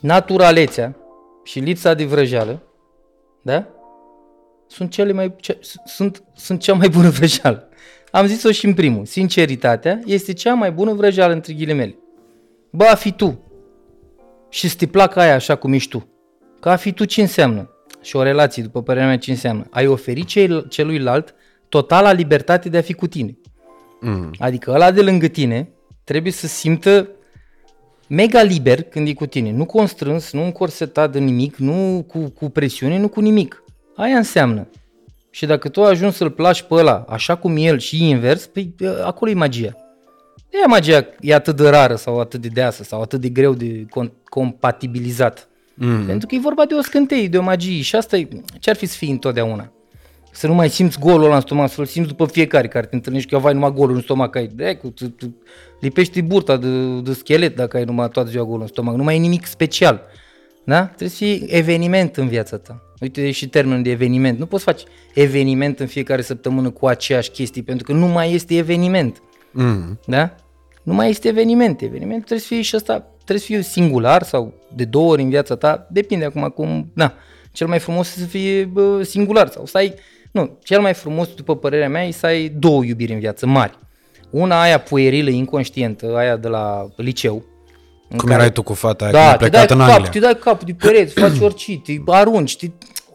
[0.00, 0.96] Naturalețea
[1.44, 2.62] și lipsa de vrăjeală,
[3.42, 3.66] da?
[4.66, 7.68] Sunt cele mai, ce, sunt, sunt cea mai bună vrăjeală.
[8.10, 11.96] Am zis-o și în primul, sinceritatea este cea mai bună vrăjeală între ghilimele.
[12.70, 13.42] Bă, a fi tu
[14.48, 16.08] și să te placă aia așa cum ești tu.
[16.60, 17.70] Că a fi tu ce înseamnă?
[18.08, 19.66] Și o relație, după părerea mea, ce înseamnă?
[19.70, 21.34] Ai oferi cel, celuilalt
[21.68, 23.38] totala libertate de a fi cu tine.
[24.00, 24.34] Mhm.
[24.38, 25.68] Adică ăla de lângă tine
[26.04, 27.08] trebuie să simtă
[28.06, 29.50] mega liber când e cu tine.
[29.50, 33.64] Nu constrâns, nu încorsetat de nimic, nu cu, cu presiune, nu cu nimic.
[33.96, 34.68] Aia înseamnă.
[35.30, 38.74] Și dacă tu ajungi să-l placi pe ăla așa cum e el și invers, păi
[39.04, 39.76] acolo e magia.
[40.50, 43.54] De aia magia e atât de rară sau atât de deasă sau atât de greu
[43.54, 45.47] de con- compatibilizat.
[45.78, 46.06] Mhm.
[46.06, 48.76] Pentru că e vorba de o scânteie, de o magie și asta e, ce ar
[48.76, 49.72] fi să fii întotdeauna?
[50.32, 53.28] Să nu mai simți golul ăla în stomac, să-l simți după fiecare care te întâlnești,
[53.28, 55.36] că eu vai numai golul în stomac, ai, de, cu, tu, tu,
[55.80, 59.16] lipești burta de, de schelet dacă ai numai toată ziua golul în stomac, nu mai
[59.16, 60.02] e nimic special.
[60.64, 60.84] Da?
[60.84, 62.82] Trebuie să fie eveniment în viața ta.
[63.00, 64.38] Uite, e și termenul de eveniment.
[64.38, 68.56] Nu poți face eveniment în fiecare săptămână cu aceeași chestii, pentru că nu mai este
[68.56, 69.22] eveniment.
[69.52, 70.00] Mhm.
[70.06, 70.34] Da?
[70.82, 71.80] Nu mai este eveniment.
[71.80, 75.28] Evenimentul trebuie să fie și asta, trebuie să fie singular sau de două ori în
[75.28, 77.12] viața ta, depinde acum cum, na,
[77.52, 79.94] cel mai frumos e să fie bă, singular sau să ai,
[80.32, 83.78] nu, cel mai frumos, după părerea mea, e să ai două iubiri în viață mari.
[84.30, 87.44] Una aia puerilă, inconștientă, aia de la liceu.
[88.08, 89.72] în Cum care- erai tu cu fata aia da, când a te dai plecat cu
[89.72, 90.10] în cap, Anglia?
[90.10, 92.66] te dai cu capul de pereți, faci orice, te arunci, te...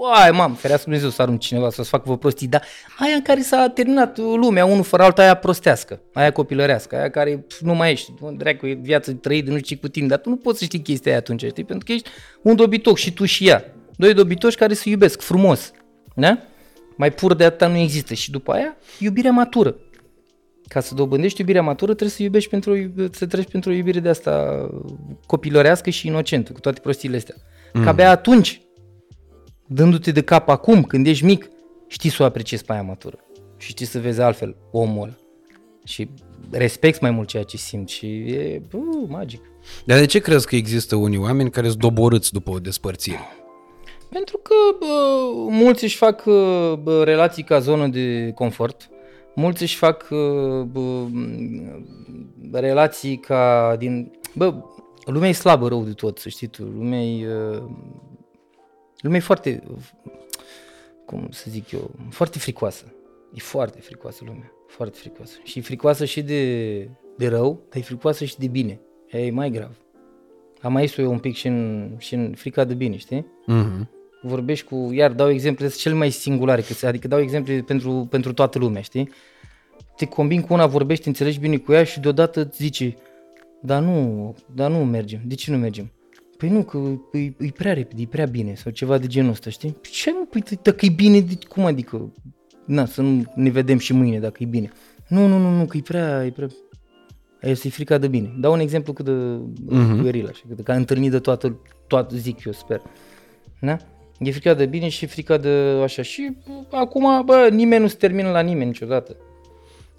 [0.05, 2.63] Uai, mam, ferească Dumnezeu să arunc cineva să-ți facă vă prostii, dar
[2.99, 7.37] aia în care s-a terminat lumea, unul fără alta, aia prostească, aia copilărească, aia care
[7.37, 10.35] pf, nu mai ești, dracu, e viață trăită, nu știi cu tine, dar tu nu
[10.35, 12.09] poți să știi chestia aia atunci, știi, pentru că ești
[12.41, 13.73] un dobitoc și tu și ea.
[13.95, 15.71] Doi dobitoși care se iubesc frumos,
[16.15, 16.37] da?
[16.95, 19.75] Mai pur de atâta nu există și după aia, iubirea matură.
[20.67, 24.09] Ca să dobândești iubirea matură, trebuie să iubești pentru, să treci pentru o iubire de
[24.09, 24.65] asta
[25.25, 27.35] copilărească și inocentă, cu toate prostiile astea.
[27.73, 27.83] Mm.
[27.83, 28.61] Ca abia atunci,
[29.73, 31.49] dându-te de cap acum, când ești mic,
[31.87, 33.17] știi să o apreciezi pe aia matură.
[33.57, 35.13] Și știi să vezi altfel omul ăla.
[35.83, 36.09] Și
[36.51, 39.41] respecti mai mult ceea ce simți și e bă, magic.
[39.85, 43.19] Dar de ce crezi că există unii oameni care sunt doborâți după o despărțire?
[44.09, 44.85] Pentru că bă,
[45.49, 46.23] mulți își fac
[46.83, 48.89] bă, relații ca zonă de confort,
[49.35, 50.07] mulți își fac
[50.71, 51.05] bă,
[52.51, 54.11] relații ca din...
[54.35, 54.53] Bă,
[55.05, 56.63] lumea e slabă rău de tot, să știi tu.
[56.63, 57.27] Lumea e,
[59.03, 59.63] lumea e foarte,
[61.05, 62.93] cum să zic eu, foarte fricoasă.
[63.33, 65.37] E foarte fricoasă lumea, foarte fricoasă.
[65.43, 66.83] Și e fricoasă și de,
[67.17, 68.79] de rău, dar e fricoasă și de bine.
[69.09, 69.77] E mai grav.
[70.61, 73.25] Am mai eu un pic și în, și în frica de bine, știi?
[73.47, 73.87] Mm-hmm.
[74.21, 78.81] Vorbești cu, iar dau exemple cel mai singulare, adică dau exemple pentru, pentru toată lumea,
[78.81, 79.09] știi?
[79.95, 82.95] Te combin cu una, vorbești, înțelegi bine cu ea și deodată îți zice,
[83.61, 85.21] dar nu, dar nu mergem.
[85.25, 85.91] De ce nu mergem?
[86.43, 86.77] Păi nu, că
[87.17, 89.69] e, e prea repede, e prea bine sau ceva de genul ăsta, știi?
[89.69, 92.13] Păi ce nu, păi dacă e bine, de, cum adică?
[92.65, 94.71] Na, să nu ne vedem și mâine dacă e bine.
[95.07, 96.47] Nu, nu, nu, nu, că e prea, e prea...
[97.41, 98.35] Aia e frica de bine.
[98.39, 100.01] Dau un exemplu cât de uh-huh.
[100.01, 102.81] pueril, așa, cât de, ca întâlnit de toată, toată, zic eu, sper.
[103.61, 103.77] Da?
[104.19, 105.49] E frica de bine și frica de
[105.83, 106.01] așa.
[106.01, 106.37] Și
[106.71, 109.15] acum, bă, nimeni nu se termină la nimeni niciodată.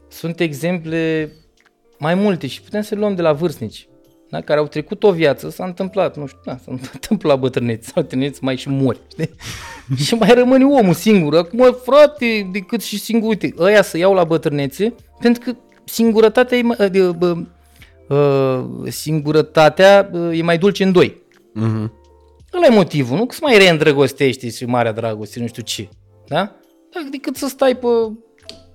[0.09, 1.32] Sunt exemple
[1.99, 3.88] mai multe și putem să le luăm de la vârstnici
[4.39, 4.45] da?
[4.45, 8.45] care au trecut o viață, s-a întâmplat, nu știu, da, s-a întâmplat bătrâneți, sau tinereți
[8.45, 9.30] mai și mori, știi?
[10.05, 11.37] și mai rămâne omul singur.
[11.37, 16.62] Acum, frate, decât și singur, uite, ăia să iau la bătrânețe, pentru că singurătatea e
[16.62, 17.37] mai, de, bă,
[18.09, 21.22] uh, singurătatea e mai dulce în doi.
[21.61, 21.91] Uh-huh.
[22.55, 25.89] Ăla e motivul, nu că să mai reîndrăgostești și marea dragoste, nu știu ce.
[26.26, 26.57] Da?
[27.11, 27.87] Decât să stai pe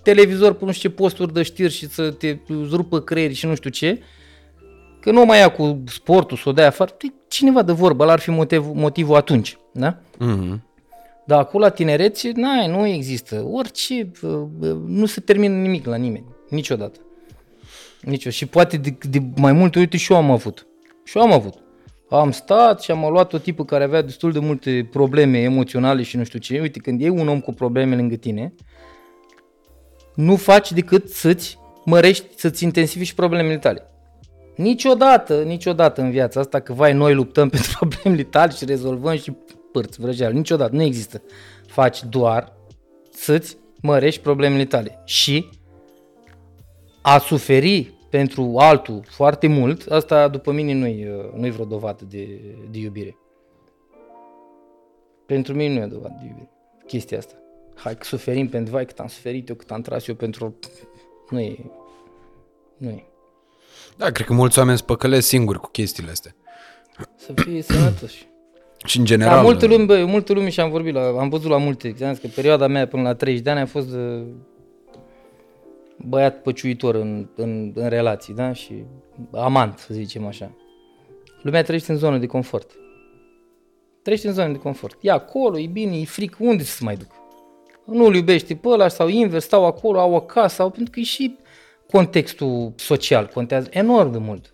[0.03, 2.38] televizor pe nu știu ce posturi de știri și să te
[2.72, 3.99] rupă creierii și nu știu ce,
[5.00, 6.97] că nu mai ia cu sportul să o dea afară,
[7.28, 9.97] cineva de vorbă, ăla ar fi motiv, motivul atunci, da?
[9.97, 10.60] Mm-hmm.
[11.26, 13.45] Dar acum la tinerețe, n nu există.
[13.52, 14.12] Orice,
[14.86, 17.00] nu se termină nimic la nimeni, niciodată.
[18.02, 18.30] Nicio.
[18.30, 20.68] Și poate de, de mai multe, uite, și eu am avut.
[21.04, 21.54] Și eu am avut.
[22.10, 26.18] Am stat și am luat o tipă care avea destul de multe probleme emoționale și
[26.18, 26.60] nu știu ce.
[26.60, 28.54] Uite, când e un om cu probleme lângă tine,
[30.16, 33.84] nu faci decât să-ți mărești, să-ți intensifici problemele tale.
[34.60, 39.32] Niciodată, niciodată în viața asta că vai noi luptăm pentru problemele tale și rezolvăm și
[39.72, 40.34] părți vrăjeală.
[40.34, 41.22] Niciodată, nu există.
[41.68, 42.53] Faci doar
[43.12, 45.01] să-ți mărești problemele tale.
[45.05, 45.49] Și
[47.01, 52.28] a suferi pentru altul foarte mult, asta după mine nu-i, nu-i vreo dovadă de,
[52.72, 53.18] de iubire.
[55.26, 56.49] Pentru mine nu e dovadă de iubire.
[56.88, 57.34] Chestia asta.
[57.76, 60.60] Hai că suferim pentru vai cât am suferit eu, cât am tras eu pentru...
[61.30, 61.72] Nu e...
[62.78, 63.09] Nu e.
[64.00, 66.36] Da, cred că mulți oameni spăcălesc singuri cu chestiile astea.
[67.16, 68.28] Să fie sănătoși.
[68.86, 69.36] Și în general...
[69.36, 72.28] Da, multe lume, bă, multe lume și am vorbit, la, am văzut la multe, că
[72.36, 74.24] perioada mea până la 30 de ani a fost de
[75.97, 78.54] băiat păciuitor în, în, în relații, da?
[78.54, 78.84] Și
[79.32, 80.52] amant, să zicem așa.
[81.41, 82.72] Lumea trăiește în zonă de confort.
[84.02, 84.97] Trăiește în zonă de confort.
[85.02, 87.12] E acolo, e bine, e fric, unde să mai duc?
[87.86, 91.04] Nu-l iubește pe ăla sau invers, stau acolo, au o casă, sau pentru că e
[91.04, 91.38] și
[91.92, 94.54] contextul social contează enorm de mult.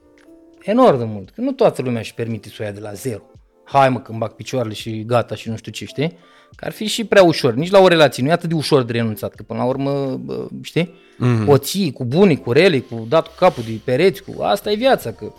[0.61, 1.29] Enorm de mult.
[1.29, 3.21] Că nu toată lumea își permite să o ia de la zero.
[3.63, 6.17] Hai mă când bag picioarele și gata și nu știu ce, știi?
[6.55, 7.53] Că ar fi și prea ușor.
[7.53, 9.33] Nici la o relație nu e atât de ușor de renunțat.
[9.33, 10.21] Că până la urmă,
[10.61, 10.93] știi?
[11.15, 11.47] Mm-hmm.
[11.47, 14.75] O ții cu bunii, cu rele, cu dat cu capul de pereți, cu asta e
[14.75, 15.11] viața.
[15.11, 15.31] Că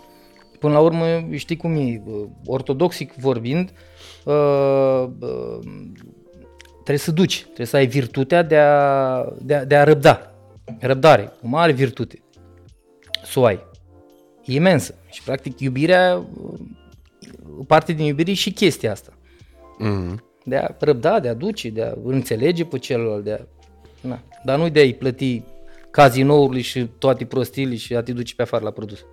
[0.59, 2.03] până la urmă, știi cum e,
[2.45, 3.71] ortodoxic vorbind,
[4.25, 5.59] uh, uh,
[6.73, 10.36] trebuie să duci, trebuie să ai virtutea de a, de a, de a răbda.
[10.79, 12.21] Răbdare, o mare virtute.
[13.23, 13.59] Să o ai.
[14.45, 14.95] E imensă.
[15.09, 16.25] Și practic iubirea,
[17.67, 19.11] parte din iubire e și chestia asta.
[19.83, 20.15] Mm-hmm.
[20.43, 23.37] De a răbda, de a duce, de a înțelege pe celălalt, de a...
[24.07, 24.19] Na.
[24.43, 25.43] Dar nu de a-i plăti
[25.91, 29.05] cazinourile și toate prostiile și a te duce pe afară la produs.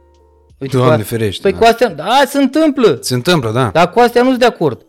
[0.58, 1.42] Uite, Doamne cu ferește.
[1.42, 1.58] Păi da.
[1.58, 2.98] cu astea, da, se întâmplă.
[3.00, 3.70] Se întâmplă, da.
[3.70, 4.86] Dar cu astea nu sunt de acord.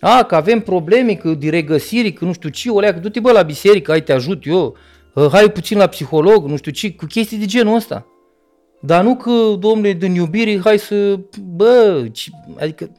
[0.00, 3.32] A, că avem probleme, că de regăsiri, că nu știu ce, o leacă, du-te bă
[3.32, 4.76] la biserică, hai te ajut eu, Uh,
[5.14, 8.06] hai puțin la psiholog, nu știu ce, cu chestii de genul ăsta.
[8.80, 11.20] Dar nu că, domnule, din iubire, hai să,
[11.54, 12.04] bă,
[12.60, 12.90] adică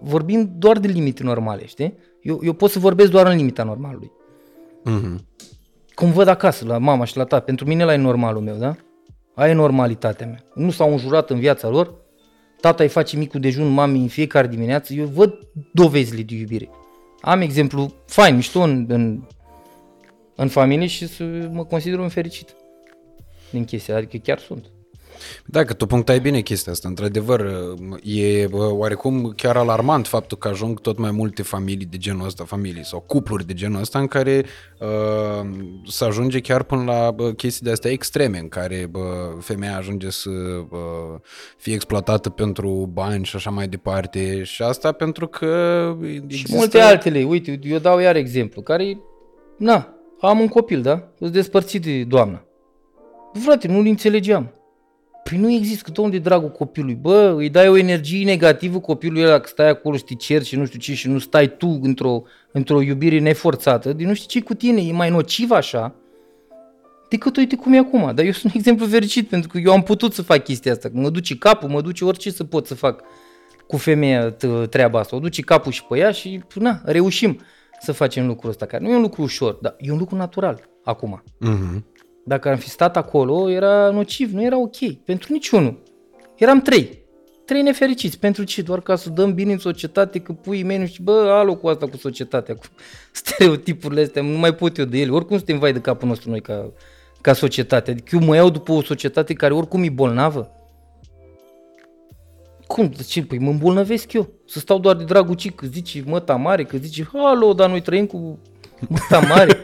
[0.00, 1.94] vorbim doar de limite normale, știi?
[2.22, 4.12] Eu, eu pot să vorbesc doar în limita normalului.
[4.84, 5.26] Mhm.
[5.94, 7.42] Cum văd acasă, la mama și la tata.
[7.42, 8.76] Pentru mine ăla e normalul meu, da?
[9.34, 10.44] Aia e normalitatea mea.
[10.54, 11.94] Nu s-au înjurat în viața lor.
[12.60, 14.94] Tata îi face micul dejun mamei în fiecare dimineață.
[14.94, 15.38] Eu văd
[15.72, 16.70] dovezile de iubire.
[17.20, 19.22] Am exemplu fain, mișto în, în,
[20.40, 22.54] în familie și să mă consider un fericit
[23.50, 23.96] din chestia.
[23.96, 24.64] Adică chiar sunt.
[25.46, 26.88] Da, că tu punctai bine chestia asta.
[26.88, 27.52] Într-adevăr,
[28.02, 32.44] e bă, oarecum chiar alarmant faptul că ajung tot mai multe familii de genul ăsta,
[32.44, 34.44] familii sau cupluri de genul ăsta, în care
[34.80, 35.48] uh,
[35.86, 40.10] se ajunge chiar până la bă, chestii de astea extreme, în care bă, femeia ajunge
[40.10, 40.30] să
[40.68, 40.78] bă,
[41.56, 44.42] fie exploatată pentru bani și așa mai departe.
[44.42, 46.48] Și asta pentru că există...
[46.48, 47.22] Și multe altele.
[47.22, 49.00] Uite, eu dau iar exemplu, care,
[49.56, 51.08] na, am un copil, da?
[51.18, 52.42] Îți despărțit de doamna.
[53.32, 54.52] Frate, nu-l înțelegeam.
[55.24, 56.94] Păi nu există, că unde dragul copilului?
[56.94, 60.56] Bă, îi dai o energie negativă copilului ăla, că stai acolo și te ceri și
[60.56, 64.46] nu știu ce și nu stai tu într-o, într-o iubire neforțată, de nu știu ce
[64.46, 65.94] cu tine, e mai nociv așa,
[67.08, 68.12] decât uite cum e acum.
[68.14, 70.88] Dar eu sunt un exemplu fericit, pentru că eu am putut să fac chestia asta,
[70.88, 73.02] că mă duce capul, mă duce orice să pot să fac
[73.66, 75.16] cu femeia t- treaba asta.
[75.16, 77.40] O duce capul și pe ea și, na, reușim
[77.80, 80.68] să facem lucrul ăsta, care nu e un lucru ușor, dar e un lucru natural
[80.84, 81.22] acum.
[81.38, 81.84] Mhm.
[82.24, 84.92] Dacă am fi stat acolo, era nociv, nu era ok.
[85.04, 85.82] Pentru niciunul.
[86.36, 87.06] Eram trei.
[87.44, 88.18] Trei nefericiți.
[88.18, 88.62] Pentru ce?
[88.62, 91.68] Doar ca să dăm bine în societate, că pui mei nu știu, bă, alo cu
[91.68, 92.64] asta cu societatea, cu
[93.12, 95.10] stereotipurile astea, nu mai pot eu de ele.
[95.10, 96.72] Oricum suntem vai de capul nostru noi ca,
[97.20, 97.90] ca societate.
[97.90, 100.57] Adică eu mă iau după o societate care oricum e bolnavă.
[102.68, 102.92] Cum?
[102.96, 103.22] De ce?
[103.22, 104.28] Păi mă îmbolnăvesc eu.
[104.46, 107.80] Să stau doar de dragul ci că zici măta mare, că zici, alo, dar noi
[107.80, 108.38] trăim cu
[108.88, 109.60] măta mare.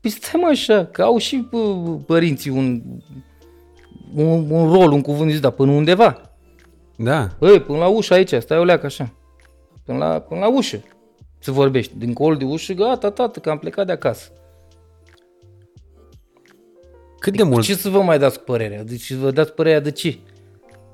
[0.00, 1.58] Păi stai mă așa, că au și bă,
[2.06, 2.82] părinții un,
[4.14, 6.20] un, un rol, un cuvânt zis, dar până undeva.
[6.96, 7.28] Da.
[7.38, 9.12] Băi, până la ușă aici, stai o leacă așa.
[9.84, 10.82] Până la, până la ușă
[11.38, 11.92] să vorbești.
[11.96, 14.32] Dincolo de ușă, gata, tată, că am plecat de acasă.
[17.18, 17.64] Cât de mult...
[17.64, 18.84] Ce să vă mai dați cu părerea?
[18.84, 20.18] Deci vă dați părerea de ce?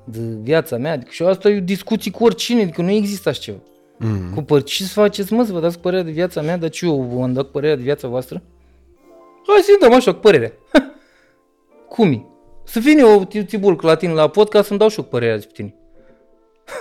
[0.09, 0.91] De viața mea?
[0.91, 3.57] Adică și asta e discuții cu oricine, adică nu există așa ceva.
[3.97, 4.31] Mm.
[4.35, 6.69] Cu păr- ce să faceți, mă, să vă dați cu părerea de viața mea, dar
[6.69, 8.41] ce eu vă am dat cu părerea de viața voastră?
[9.47, 10.51] Hai să dăm așa cu părerea.
[11.89, 12.25] Cum e?
[12.63, 15.53] Să vine o tibulc la tine la podcast să-mi dau și eu cu părerea despre
[15.55, 15.75] tine.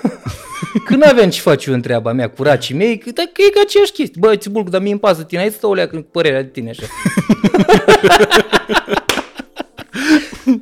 [0.86, 3.50] Când aveam ce face eu în treaba mea cu racii mei, că, da, că e
[3.50, 4.20] ca aceeași chestie.
[4.20, 6.48] Bă, țibulc, dar mie îmi pasă tine, hai să stau o leacă cu părerea de
[6.48, 6.86] tine așa.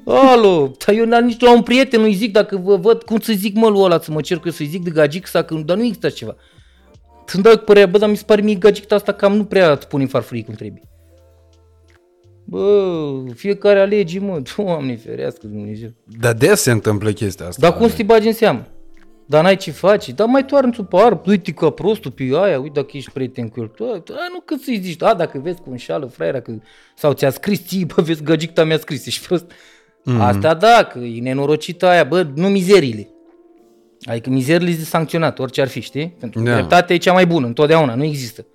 [0.04, 3.32] Alo, dar eu n-am nici la un prieten nu-i zic dacă vă văd cum să
[3.32, 5.54] zic mă lui ăla să mă cer cu eu să-i zic de gagic sau că,
[5.54, 6.36] dar nu există așa ceva.
[7.26, 9.72] Să-mi dau cu părerea, bă, dar mi se pare mie gagic asta cam nu prea
[9.72, 10.82] îți pune în farfurie cum trebuie.
[12.44, 15.88] Bă, fiecare alege, mă, Doamne ferească Dumnezeu.
[16.20, 17.68] Dar des se întâmplă chestia asta.
[17.68, 18.66] Dar cum să te bagi în seamă?
[19.26, 20.08] Dar n-ai ce faci?
[20.08, 23.60] Dar mai toarnă-ți pe arb, uite ca prostul pe aia, uite dacă ești prieten cu
[23.60, 23.66] el.
[23.66, 26.52] Tu, a, nu cât să-i zici, a, dacă vezi cu înșală fraiera, că,
[26.96, 29.50] sau ți-a scris ție, bă, vezi, găgicta mi-a scris, ești prost.
[30.04, 30.20] Mm.
[30.20, 33.08] Asta da, că e nenorocită aia, bă, nu mizerile.
[34.04, 36.16] Adică mizerile sunt sancționat, orice ar fi, știi?
[36.20, 36.54] Pentru că Da.
[36.54, 38.46] dreptatea e cea mai bună, întotdeauna, nu există.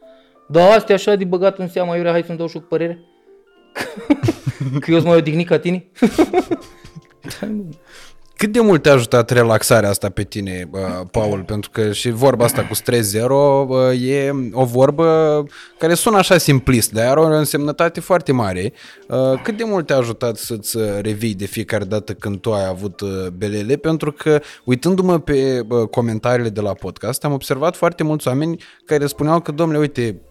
[0.47, 2.99] Dar astea așa de băgat în seama, Iurea, hai să-mi dau și eu cu părere.
[4.79, 5.85] că eu sunt mai odihnit ca tine.
[8.39, 11.43] Cât de mult te-a ajutat relaxarea asta pe tine, bă, Paul?
[11.43, 15.43] Pentru că și vorba asta cu stres zero bă, e o vorbă
[15.77, 18.73] care sună așa simplist, dar are o însemnătate foarte mare.
[19.07, 23.01] Uh, Cât de mult te-a ajutat să-ți revii de fiecare dată când tu ai avut
[23.01, 23.75] uh, belele?
[23.75, 29.05] Pentru că, uitându-mă pe bă, comentariile de la podcast, am observat foarte mulți oameni care
[29.05, 30.21] spuneau că, domnule, uite,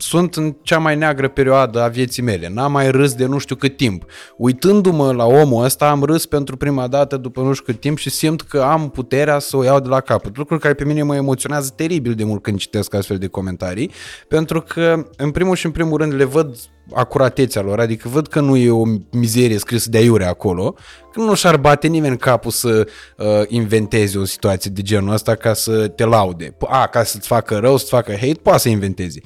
[0.00, 2.48] sunt în cea mai neagră perioadă a vieții mele.
[2.48, 4.04] N-am mai râs de nu știu cât timp.
[4.36, 8.10] Uitându-mă la omul ăsta, am râs pentru prima dată după nu știu cât timp și
[8.10, 10.36] simt că am puterea să o iau de la capăt.
[10.36, 13.90] Lucruri care pe mine mă emoționează teribil de mult când citesc astfel de comentarii,
[14.28, 16.56] pentru că, în primul și în primul rând, le văd
[16.94, 18.82] acuratețea lor, adică văd că nu e o
[19.12, 20.74] mizerie scrisă de aiure acolo,
[21.12, 25.52] că nu și-ar bate nimeni capul să uh, inventeze o situație de genul ăsta ca
[25.52, 26.54] să te laude.
[26.68, 29.20] A, ca să-ți facă rău, să-ți facă hate, poate să inventeze.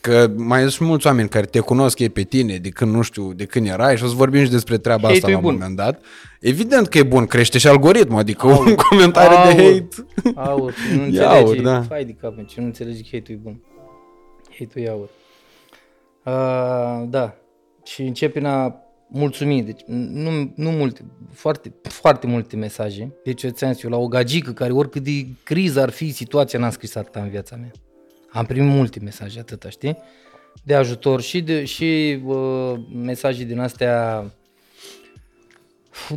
[0.00, 3.02] Că mai sunt și mulți oameni care te cunosc ei pe tine de când, nu
[3.02, 5.36] știu, de când erai și o să vorbim și despre treaba asta Hate-ul la e
[5.36, 5.52] un bun.
[5.52, 6.00] moment dat.
[6.40, 9.72] Evident că e bun, crește și algoritmul, adică un comentariu de Aur.
[9.72, 9.88] hate.
[10.34, 11.82] Aur, nu E înțelegi, aur, da.
[11.82, 13.60] Fai de cap, ce nu înțelegi că hate-ul e bun.
[14.58, 15.08] Hate-ul e aur.
[16.24, 17.34] Uh, da,
[17.84, 23.14] și încep prin a mulțumi, deci nu, nu multe, foarte, foarte multe mesaje.
[23.24, 26.58] Deci eu ți-am zis, eu la o gagică care oricât de criză ar fi situația,
[26.58, 27.70] n-am scris atâta în viața mea.
[28.30, 29.98] Am primit multe mesaje, atâta, știi?
[30.64, 34.24] De ajutor și, de, și uh, mesaje din astea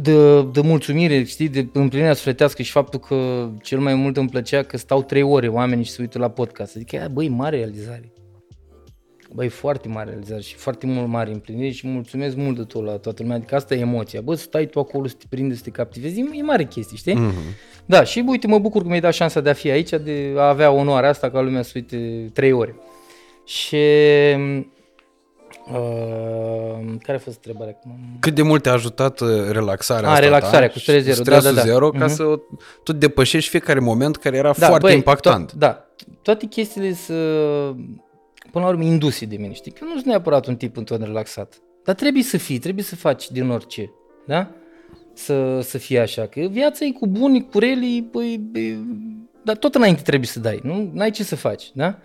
[0.01, 4.63] de, de mulțumire, știi, de împlinirea sufletească și faptul că cel mai mult îmi plăcea
[4.63, 6.75] că stau trei ore oamenii și se uită la podcast.
[6.75, 8.11] Adică, băi, mare realizare.
[9.33, 12.91] Băi, foarte mare realizare și foarte mult mare împlinire și mulțumesc mult de tot la
[12.97, 13.37] toată lumea.
[13.37, 14.21] Adică asta e emoția.
[14.21, 17.13] Bă, stai tu acolo să te prinde, să te captivezi, e mare chestie, știi?
[17.15, 17.55] Mm-hmm.
[17.85, 20.47] Da, și uite, mă bucur că mi-ai dat șansa de a fi aici, de a
[20.47, 22.75] avea onoarea asta ca lumea să uite trei ore.
[23.45, 23.77] Și
[25.71, 27.97] Uh, care a fost întrebarea acum?
[28.19, 31.43] Cât de mult te-a ajutat uh, relaxarea a, asta relaxarea ta cu stres zero, stresul
[31.43, 31.61] da, da, da.
[31.71, 32.13] zero ca Mhm.
[32.13, 32.39] să
[32.83, 35.51] tu depășești fiecare moment care era Da, foarte băi, impactant.
[35.51, 35.85] To- da,
[36.21, 37.17] toate chestiile sunt,
[38.57, 39.71] până la urmă, induse de mine, știi?
[39.71, 41.61] Că eu nu sunt neapărat un tip întotdeauna relaxat.
[41.83, 43.91] Dar trebuie să fii, trebuie să faci din orice,
[44.25, 44.51] da?
[45.13, 48.85] Să, să fie așa, că viața e cu buni, cu reli, băi, băi,
[49.43, 50.89] dar tot înainte trebuie să dai, nu?
[50.93, 51.99] N-ai ce să faci, da?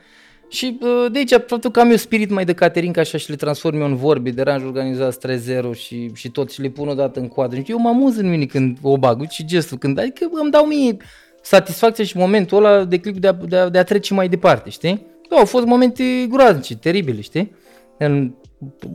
[0.48, 3.36] Și bă, de aici, faptul că am eu spirit mai de Caterinca așa și le
[3.36, 7.20] transform eu în vorbe, deranj organizat, stres zero și, și tot și le pun odată
[7.20, 7.56] în coadă.
[7.56, 10.50] Și eu mă amuz în mine când o bag, uite și gestul, când, adică îmi
[10.50, 10.96] dau mie
[11.42, 14.70] satisfacția și momentul ăla de clip de a, de a, de a trece mai departe,
[14.70, 15.10] știi?
[15.32, 17.54] Da, au fost momente groaznice, teribile, știi?
[17.98, 18.34] În,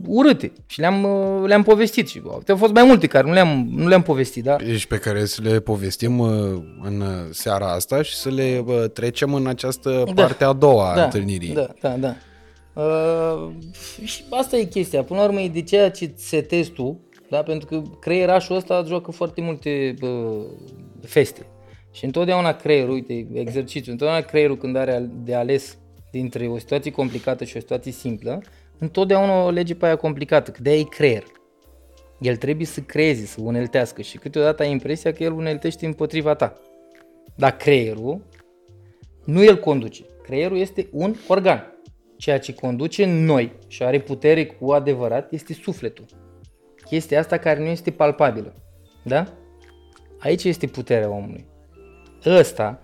[0.06, 3.88] urâte și le-am, uh, le-am povestit și au fost mai multe care nu le-am, nu
[3.88, 4.56] le-am povestit, da?
[4.76, 6.28] Și pe care să le povestim uh,
[6.82, 10.22] în seara asta și să le uh, trecem în această Da.
[10.22, 11.52] parte a doua a da, întâlnirii.
[11.52, 12.14] Da, da, da.
[12.82, 13.48] Uh,
[14.04, 15.02] și asta e chestia.
[15.02, 17.42] Până la urmă e de ceea ce setezi tu, da?
[17.42, 20.44] pentru că creierașul ăsta joacă foarte multe uh,
[21.02, 21.46] feste.
[21.92, 25.78] Și întotdeauna creierul, uite, exercițiu, întotdeauna creierul când are de ales
[26.10, 28.42] dintre o situație complicată și o situație simplă,
[28.78, 31.24] întotdeauna o lege pe aia complicată, că de-aia e creier.
[32.20, 36.60] El trebuie să creeze, să uneltească și câteodată ai impresia că el uneltește împotriva ta.
[37.34, 38.20] Dar creierul
[39.24, 40.02] nu el conduce.
[40.22, 41.72] Creierul este un organ.
[42.16, 46.04] Ceea ce conduce noi și are putere cu adevărat este sufletul.
[46.84, 48.54] Chestia asta care nu este palpabilă.
[49.04, 49.26] Da?
[50.18, 51.46] Aici este puterea omului.
[52.26, 52.82] Ăsta,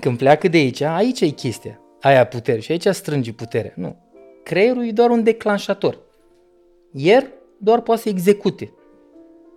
[0.00, 1.80] când pleacă de aici, aici e chestia.
[2.00, 3.72] Aia putere și aici strânge puterea.
[3.76, 3.96] Nu.
[4.42, 5.98] Creierul e doar un declanșator.
[6.92, 8.72] El doar poate să execute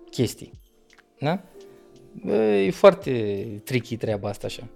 [0.10, 0.52] chestii.
[1.20, 1.44] Da?
[2.26, 3.12] Bă, e foarte
[3.64, 4.68] tricky treaba asta așa.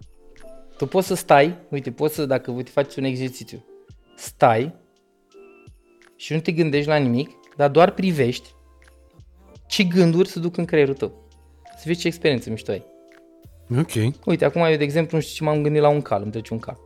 [0.77, 3.65] Tu poți să stai, uite, poți să, dacă uite, faci un exercițiu,
[4.15, 4.75] stai
[6.15, 8.55] și nu te gândești la nimic, dar doar privești
[9.67, 11.27] ce gânduri se duc în creierul tău.
[11.77, 12.85] Să vezi ce experiență mișto ai.
[13.79, 14.13] Ok.
[14.25, 16.53] Uite, acum eu, de exemplu, nu știu ce m-am gândit la un cal, îmi trece
[16.53, 16.77] un cal.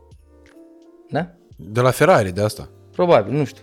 [1.08, 1.30] Da?
[1.56, 2.70] De la Ferrari, de asta.
[2.92, 3.62] Probabil, nu știu.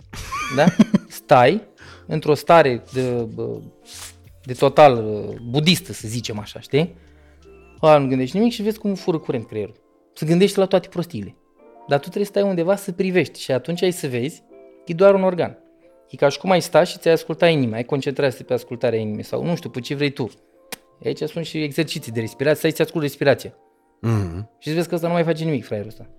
[0.56, 0.66] Da?
[1.08, 1.68] Stai
[2.08, 3.60] într-o stare de, bă,
[4.44, 6.96] de total uh, budistă, să zicem așa, știi?
[7.80, 9.76] A, nu gândești nimic și vezi cum fură curent creierul.
[10.14, 11.36] Să gândești la toate prostiile.
[11.88, 14.44] Dar tu trebuie să stai undeva să privești și atunci ai să vezi
[14.86, 15.58] că e doar un organ.
[16.10, 19.24] E ca și cum ai sta și ți-ai asculta inima, ai concentrat pe ascultarea inimii
[19.24, 20.30] sau nu știu, pe ce vrei tu.
[21.06, 23.54] Aici sunt și exerciții de respirație, stai să asculti respirația.
[24.08, 24.43] Mm-hmm.
[24.60, 26.10] Și îți vezi că ăsta nu mai face nimic, fraierul ăsta,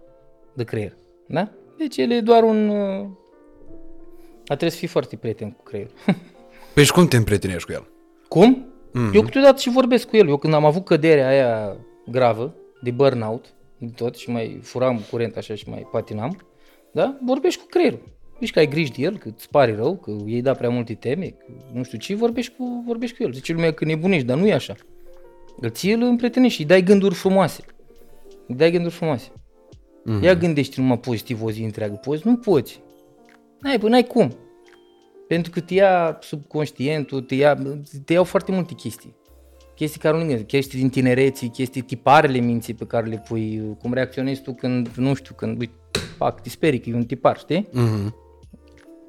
[0.54, 0.92] de creier.
[1.26, 1.50] Da?
[1.78, 2.68] Deci el e doar un...
[2.68, 3.06] uh,
[4.44, 5.92] Dar trebuie să fii foarte prieten cu creierul.
[6.74, 7.88] Păi și cum te împrietenești cu el?
[8.28, 8.66] Cum?
[8.88, 9.14] Mm-hmm.
[9.14, 10.28] Eu câteodată și vorbesc cu el.
[10.28, 11.76] Eu când am avut căderea aia
[12.06, 16.40] gravă, de burnout, de tot, și mai furam curent așa și mai patinam,
[16.92, 17.18] da?
[17.24, 18.02] Vorbești cu creierul.
[18.40, 20.94] Ești că ai griji de el, că îți pare rău, că ei da prea multe
[20.94, 23.32] teme, că nu știu ce, vorbești cu, vorbești cu el.
[23.32, 24.74] Zice lumea că nebunești, dar nu e așa.
[25.60, 27.64] Îl ții, îl împrietenești și îi dai gânduri frumoase.
[28.46, 29.28] Îi dai gânduri frumoase.
[29.30, 30.22] Mm-hmm.
[30.22, 31.94] Ia gândește numai pozitiv o zi întreagă.
[31.94, 32.26] Poți?
[32.26, 32.80] Nu poți.
[33.60, 34.36] N-ai, bă, n-ai cum.
[35.28, 37.58] Pentru că te ia subconștientul, te, ia,
[38.04, 39.16] te iau foarte multe chestii.
[39.74, 43.92] Chestii care nu gândesc, chestii din tinereții, chestii tiparele minții pe care le pui, cum
[43.92, 45.72] reacționezi tu când, nu știu, când, uite,
[46.18, 47.68] pac, te sperii că e un tipar, știi?
[47.68, 48.14] Mm-hmm.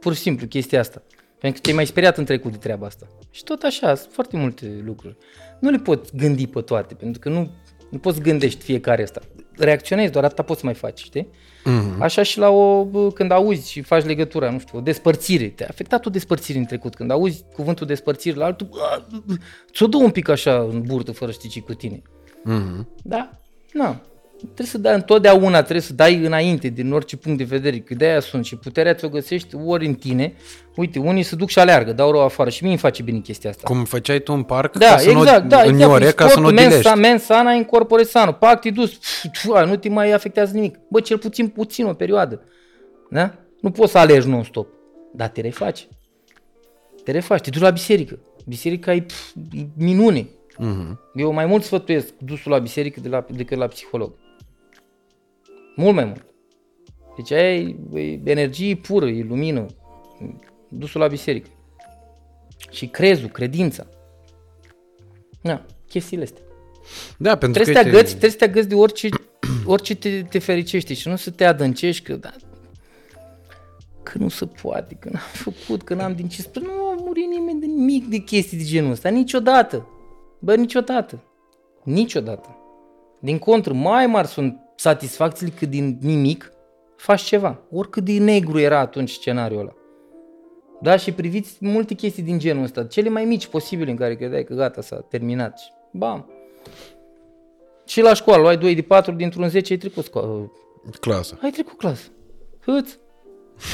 [0.02, 1.02] Pur și simplu chestia asta.
[1.40, 3.08] Pentru că te-ai mai speriat în trecut de treaba asta.
[3.32, 5.16] Și tot așa, sunt foarte multe lucruri.
[5.60, 7.52] Nu le poți gândi pe toate, pentru că nu,
[7.90, 9.22] nu poți gândești fiecare asta.
[9.58, 11.28] Reacționezi, doar atâta poți să mai faci, știi?
[11.62, 12.00] Mm-hmm.
[12.00, 15.48] Așa și la o, bă, când auzi și faci legătura, nu știu, o despărțire.
[15.48, 16.96] Te-a afectat o despărțire în trecut.
[16.96, 19.36] Când auzi cuvântul despărțire la altul, bă,
[19.74, 22.02] ți-o dă un pic așa în burtă fără să știi ce cu tine.
[22.50, 22.86] Mm-hmm.
[23.04, 23.40] Da?
[23.74, 24.02] Na.
[24.46, 28.20] Trebuie să dai întotdeauna, trebuie să dai înainte din orice punct de vedere, că de-aia
[28.20, 30.34] sunt și puterea ți-o găsești ori în tine.
[30.76, 33.50] Uite, unii se duc și aleargă, dau rău afară și mie îmi face bine chestia
[33.50, 33.62] asta.
[33.68, 35.92] Cum făceai tu în parc Da, ca să exact, nu, da, în exact.
[35.92, 37.00] ore, în ca să nu sportul mens, dilești.
[37.00, 38.32] mens sana in corpore sano.
[38.32, 40.80] Pac, te duci, pf, pf, nu te mai afectează nimic.
[40.90, 42.44] Bă, cel puțin puțin o perioadă.
[43.10, 43.34] Da?
[43.62, 44.68] Nu poți să alergi non-stop,
[45.14, 45.88] dar te refaci.
[47.04, 48.20] Te refaci, te duci la biserică.
[48.46, 50.28] Biserica e, pf, e minune.
[50.60, 50.98] Mm-hmm.
[51.16, 54.14] Eu mai mult sfătuiesc dusul la biserică de la, decât la psiholog.
[55.82, 56.26] Mult mai mult.
[57.16, 59.66] Deci aia e, e energie pură, e lumină.
[60.68, 61.50] Dusul la biserică.
[62.72, 63.88] Și crezul, credința.
[65.42, 66.42] Da, chestiile astea.
[67.18, 69.10] Da, pentru Trebuie să că te uite, agăți, trebuie să te agăți de orice,
[69.74, 72.34] orice te, te fericește și nu să te adâncești că, da,
[74.04, 76.66] că nu se poate, că n-am făcut, că n-am din ce spune.
[76.66, 79.88] Nu a murit nimeni de nimic de chestii de genul ăsta, niciodată.
[80.40, 81.24] Bă, niciodată.
[81.84, 82.56] Niciodată.
[83.20, 86.52] Din contră, mai mari sunt satisfacțiile că din nimic
[86.96, 87.60] faci ceva.
[87.72, 89.74] Oricât de negru era atunci scenariul ăla.
[90.82, 94.44] Da, și priviți multe chestii din genul ăsta, cele mai mici posibile în care credeai
[94.44, 95.60] că gata, s-a terminat.
[95.60, 96.30] Și bam.
[97.86, 100.52] Și la școală, luai 2 de 4 dintr-un 10, ai trecut școală.
[101.00, 101.38] Clasă.
[101.42, 102.08] Ai trecut clasă.
[102.66, 102.92] Hâț.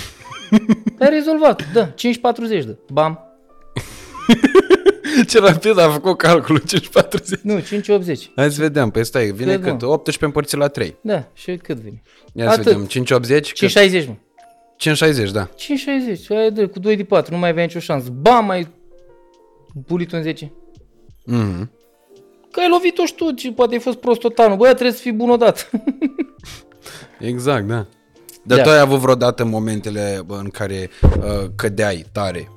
[1.00, 1.96] ai rezolvat, da, 5-40,
[2.66, 2.76] da.
[2.92, 3.20] Bam.
[5.30, 7.40] Ce rapid a făcut calculul 540.
[7.42, 7.64] Nu, 5-80.
[8.36, 9.78] Hai să vedem, păi stai, vine Vedem.
[9.78, 9.88] cât?
[9.88, 10.96] 18 împărțit la 3.
[11.02, 12.02] Da, și cât vine?
[12.34, 12.64] Ia să Atât.
[12.66, 13.54] vedem, 580?
[13.54, 13.70] cât?
[13.70, 14.14] 5-60, mă.
[14.78, 15.50] 560, da.
[15.56, 18.10] 5-60, ai de cu 2 de 4, nu mai avea nicio șansă.
[18.10, 18.68] Bam, ai
[19.88, 20.52] bulit un 10.
[21.26, 21.72] Mhm.
[22.52, 24.58] Că ai lovit-o și tu, ci poate ai fost prost tot anul.
[24.58, 25.62] Băi, trebuie să fii bun odată.
[27.20, 27.86] Exact, da.
[28.44, 28.64] Dar Da.
[28.64, 32.52] tu ai avut vreodată momentele bă, în care uh, cădeai tare?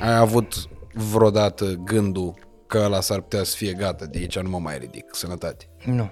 [0.00, 0.54] Ai avut
[0.94, 2.34] vreodată gândul
[2.66, 5.68] că ăla s-ar putea să fie gata, de aici nu mă mai ridic, sănătate.
[5.84, 6.10] nu.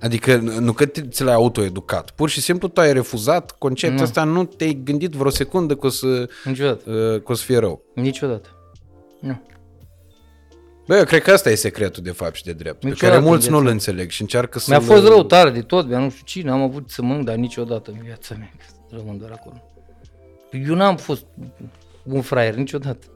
[0.00, 4.02] Adică nu că te- ți l-ai autoeducat, pur și simplu tu ai refuzat conceptul Nu.
[4.04, 6.90] ăsta, nu te-ai gândit vreo secundă că o să, Niciodată.
[6.90, 7.82] uh, că o să fie rău.
[7.94, 8.48] Niciodată.
[9.20, 9.42] Nu.
[10.86, 13.28] Bă, eu cred că asta e secretul de fapt și de drept, pe Niciodată care
[13.28, 13.74] mulți în nu-l viața.
[13.76, 16.62] înțeleg și încearcă să Mi-a fost rău tare de tot, mi nu știu cine, am
[16.62, 18.52] avut să mănânc, dar niciodată în viața mea.
[18.58, 18.64] că
[18.96, 19.62] Rămân doar acolo.
[20.68, 21.24] Eu n-am fost
[22.02, 23.06] un fraier niciodată.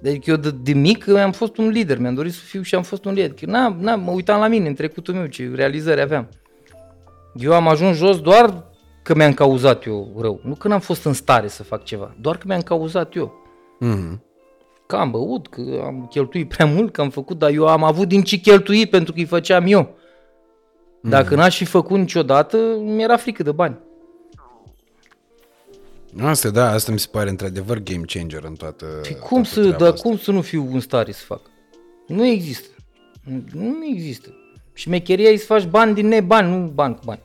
[0.00, 2.82] Deci eu de, de mic am fost un lider, mi-am dorit să fiu și am
[2.82, 3.32] fost un lider.
[3.32, 6.28] Că n-am, n-am, mă uitam la mine în trecutul meu, ce realizări aveam.
[7.34, 8.66] Eu am ajuns jos doar
[9.02, 10.40] că mi-am cauzat eu rău.
[10.42, 13.32] Nu că n-am fost în stare să fac ceva, doar că mi-am cauzat eu.
[13.78, 14.22] Mhm.
[14.86, 18.08] Că am băut, că am cheltuit prea mult, că am făcut, dar eu am avut
[18.08, 19.96] din ce cheltui pentru că îi făceam eu.
[21.02, 23.78] Dacă n-aș fi făcut niciodată, mi-era frică de bani.
[26.22, 29.60] Asta, da, asta mi se pare într-adevăr game changer în toată Și cum toată să,
[29.60, 30.08] treaba dar asta.
[30.08, 31.40] cum să nu fiu în stare să fac?
[32.06, 32.68] Nu există.
[33.52, 34.28] Nu există.
[34.72, 37.20] Și mecheria e să faci bani din nebani, nu bani cu bani.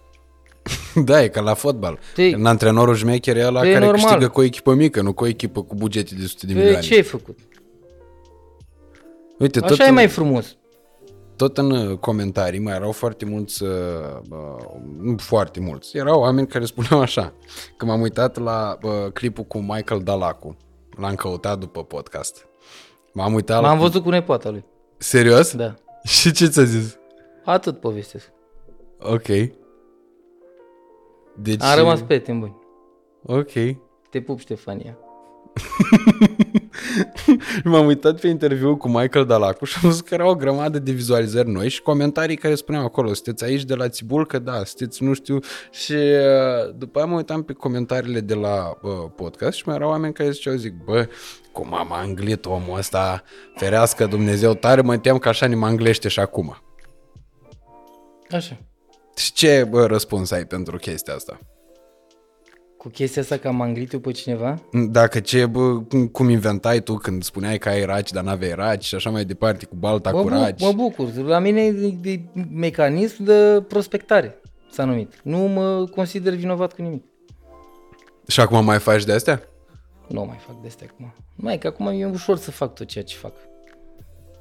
[1.06, 2.00] Da, e ca la fotbal.
[2.14, 4.04] Te- În antrenorul șmecher e ăla Păi e care normal.
[4.06, 6.60] câștigă cu o echipă mică, nu cu o echipă cu bugete de sute de Pe
[6.60, 6.86] milioane.
[6.86, 7.39] ce ai făcut?
[9.39, 10.58] Uite, tot, Așa e în, mai frumos.
[11.44, 13.70] Tot în uh, comentarii mai erau foarte mulți, uh,
[14.30, 14.66] uh,
[15.00, 17.34] nu foarte mulți, erau oameni care spuneau așa,
[17.78, 20.58] că m-am uitat la uh, clipul cu Michael Dalacu,
[20.98, 22.48] l-am căutat după podcast.
[23.14, 23.84] M-am uitat M-am la...
[23.84, 24.66] văzut cu nepoata lui.
[24.98, 25.56] Serios?
[25.56, 25.76] Da.
[26.04, 26.98] Și ce ți-a zis?
[27.44, 28.32] Atât povestesc.
[29.00, 29.28] Ok.
[31.36, 31.64] Deci...
[31.64, 32.56] Am rămas prieteni buni.
[33.26, 33.52] Ok.
[34.10, 34.98] Te pup, Ștefania.
[37.64, 40.91] M-am uitat pe interviul cu Michael Dalacu și am văzut că erau o grămadă de
[40.91, 45.04] vizualizări noi și comentarii care spuneau acolo, sunteți aici de la Țibul, că da, sunteți
[45.04, 45.39] nu știu
[45.72, 49.89] și uh, după aia mă uitam pe comentariile de la uh, podcast și mai erau
[49.89, 51.08] oameni care ziceau, zic, bă,
[51.52, 53.24] cum am anglit omul ăsta,
[53.56, 56.58] ferească Dumnezeu, tare mă tem că așa ne mă anglește și acum.
[58.30, 58.58] Așa.
[59.16, 61.39] Și ce bă, răspuns ai pentru chestia asta?
[62.84, 64.62] Cu chestia asta că am anglit eu pe cineva?
[64.90, 68.84] Dacă ce, bă, cum- cum inventai tu când spuneai că ai raci, dar n-aveai raci
[68.84, 70.62] și așa mai departe, cu balta Mă, cu bu- raci.
[70.62, 71.14] mă bucur.
[71.16, 72.22] La mine e de, de
[72.52, 75.20] mecanism de prospectare, s-a numit.
[75.24, 77.04] Nu mă consider vinovat cu nimic.
[78.28, 79.42] Și acum mai faci de astea?
[80.08, 81.14] Nu mai fac de astea acum.
[81.36, 83.34] Mai că acum e ușor să fac tot ceea ce fac.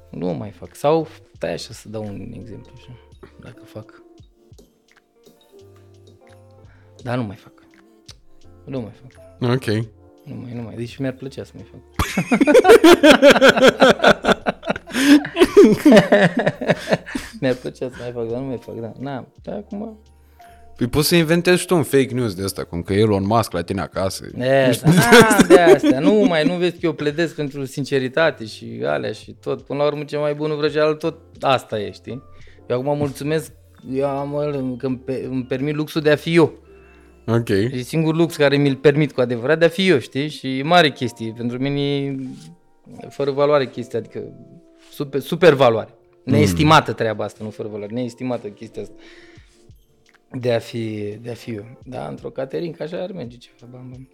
[0.09, 0.75] Nu mai fac.
[0.75, 2.71] Sau, stai așa să dau un exemplu.
[2.75, 2.91] Așa.
[3.41, 4.01] Dacă fac.
[7.03, 7.52] Dar nu mai fac.
[8.65, 9.11] Nu mai fac.
[9.53, 9.65] Ok.
[10.23, 10.75] Nu mai, nu mai.
[10.75, 11.79] Deci mi-ar plăcea să mai fac.
[17.39, 18.91] mi-ar plăcea să mai fac, dar nu mai fac, da.
[18.99, 19.97] Na, dar acum...
[20.77, 23.51] Păi poți să inventezi și tu un fake news de asta, cum că Elon Musk
[23.51, 24.25] la tine acasă.
[24.35, 25.99] De asta, na, de asta.
[25.99, 29.61] Nu mai, nu vezi că eu pledez pentru sinceritate și alea și tot.
[29.61, 32.23] Până la urmă, cea mai bună vrăjeală, tot asta e, știi?
[32.67, 33.51] Eu acum mulțumesc,
[33.91, 36.53] eu am, că îmi, pe- îmi permit luxul de a fi eu.
[37.27, 37.49] Ok.
[37.49, 40.29] E singurul lux care mi-l permit cu adevărat de a fi eu, știi?
[40.29, 41.33] Și e mare chestie.
[41.37, 42.15] Pentru mine e
[43.09, 44.33] fără valoare chestia, adică
[44.91, 45.93] super, super valoare.
[46.23, 48.95] Neestimată treaba asta, nu fără valoare, neestimată chestia asta.
[50.31, 51.65] De a fi, de a fi eu.
[51.83, 53.71] Da, într-o caterincă așa ar merge ceva.
[53.71, 54.09] Bam, bam.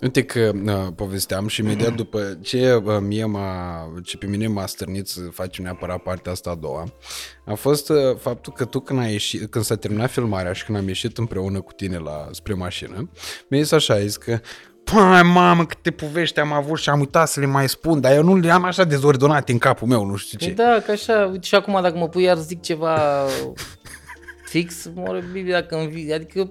[0.00, 4.66] Uite că uh, povesteam și imediat după ce uh, mie m-a, ce pe mine m-a
[4.66, 6.84] stârnit să facem neapărat partea asta a doua,
[7.44, 10.78] a fost uh, faptul că tu când, ai ieșit, când s-a terminat filmarea și când
[10.78, 13.10] am ieșit împreună cu tine la, spre mașină,
[13.48, 14.40] mi-ai zis așa, ai zis că
[14.84, 18.22] Păi, mamă, câte povești am avut și am uitat să le mai spun, dar eu
[18.22, 20.44] nu le am așa dezordonate în capul meu, nu știu ce.
[20.44, 23.26] Păi da, că așa, uite și acum dacă mă pui iar zic ceva
[24.52, 26.50] fix, mă Biblia dacă îmi vine, adică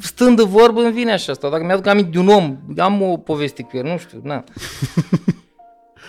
[0.00, 1.50] stând de vorbă îmi vine așa asta.
[1.50, 4.44] Dacă mi-aduc aminte de un om, am o poveste cu el, nu știu, na.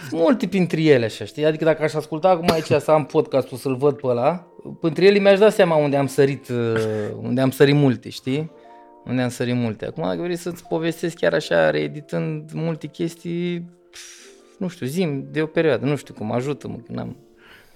[0.09, 1.45] Sunt multe printre ele așa, știi?
[1.45, 4.47] Adică dacă aș asculta acum aici să am podcastul să-l văd pe ăla,
[4.81, 6.75] printre ele mi-aș da seama unde am sărit, uh,
[7.21, 8.51] unde am sărit multe, știi?
[9.05, 9.85] Unde am sărit multe.
[9.85, 13.59] Acum dacă vrei să-ți povestesc chiar așa, reeditând multe chestii,
[13.91, 13.99] pf,
[14.57, 17.15] nu știu, zim de o perioadă, nu știu cum, ajută-mă, că n-am...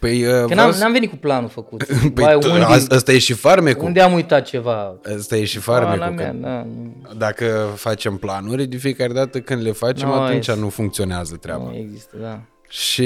[0.02, 1.84] Păi, uh, Că vreau n-am, să- n-am venit cu planul făcut.
[2.00, 3.86] Păi, Bai, tu- unde, asta- ăsta e și farmecul.
[3.86, 4.96] unde am uitat ceva?
[5.16, 6.14] Ăsta e și Ala farmecul.
[6.16, 10.48] mea, că da, nu, Dacă facem planuri, de fiecare dată când le facem, Nu, atunci
[10.48, 10.60] este.
[10.62, 11.64] nu funcționează treaba.
[11.64, 12.40] nu există, da.
[12.70, 13.02] Și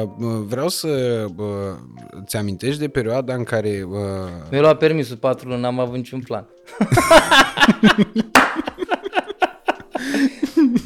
[0.00, 0.08] uh,
[0.46, 0.88] vreau să
[1.36, 1.46] uh,
[2.26, 3.96] ți amintești de perioada în care uh,
[4.50, 6.46] Mi-a luat permisul patru luni, n-am avut niciun plan.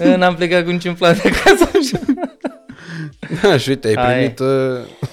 [0.16, 1.70] N-am plecat cu niciun plan de acasă.
[1.78, 2.00] Așa.
[3.42, 4.38] Da, și uite, ai Aia primit...
[4.38, 5.08] Uh,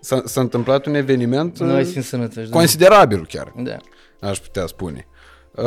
[0.00, 2.48] s-a, s-a întâmplat un eveniment uh, Noi suntem sănătoși.
[2.48, 2.56] Da.
[2.56, 3.76] considerabil chiar, da.
[4.28, 5.06] aș putea spune.
[5.54, 5.64] Uh,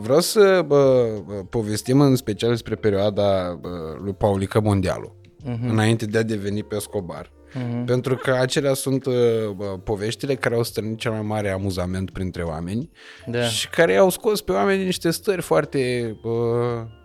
[0.00, 3.70] vreau să uh, povestim în special despre perioada uh,
[4.02, 5.68] lui Paulică Mondialu, uh-huh.
[5.68, 7.30] înainte de a deveni pe Escobar.
[7.50, 7.84] Uh-huh.
[7.86, 9.14] Pentru că acelea sunt uh,
[9.56, 12.90] uh, poveștile care au strânit cel mai mare amuzament printre oameni
[13.26, 13.42] Da.
[13.42, 16.32] și care au scos pe oameni în niște stări foarte, uh,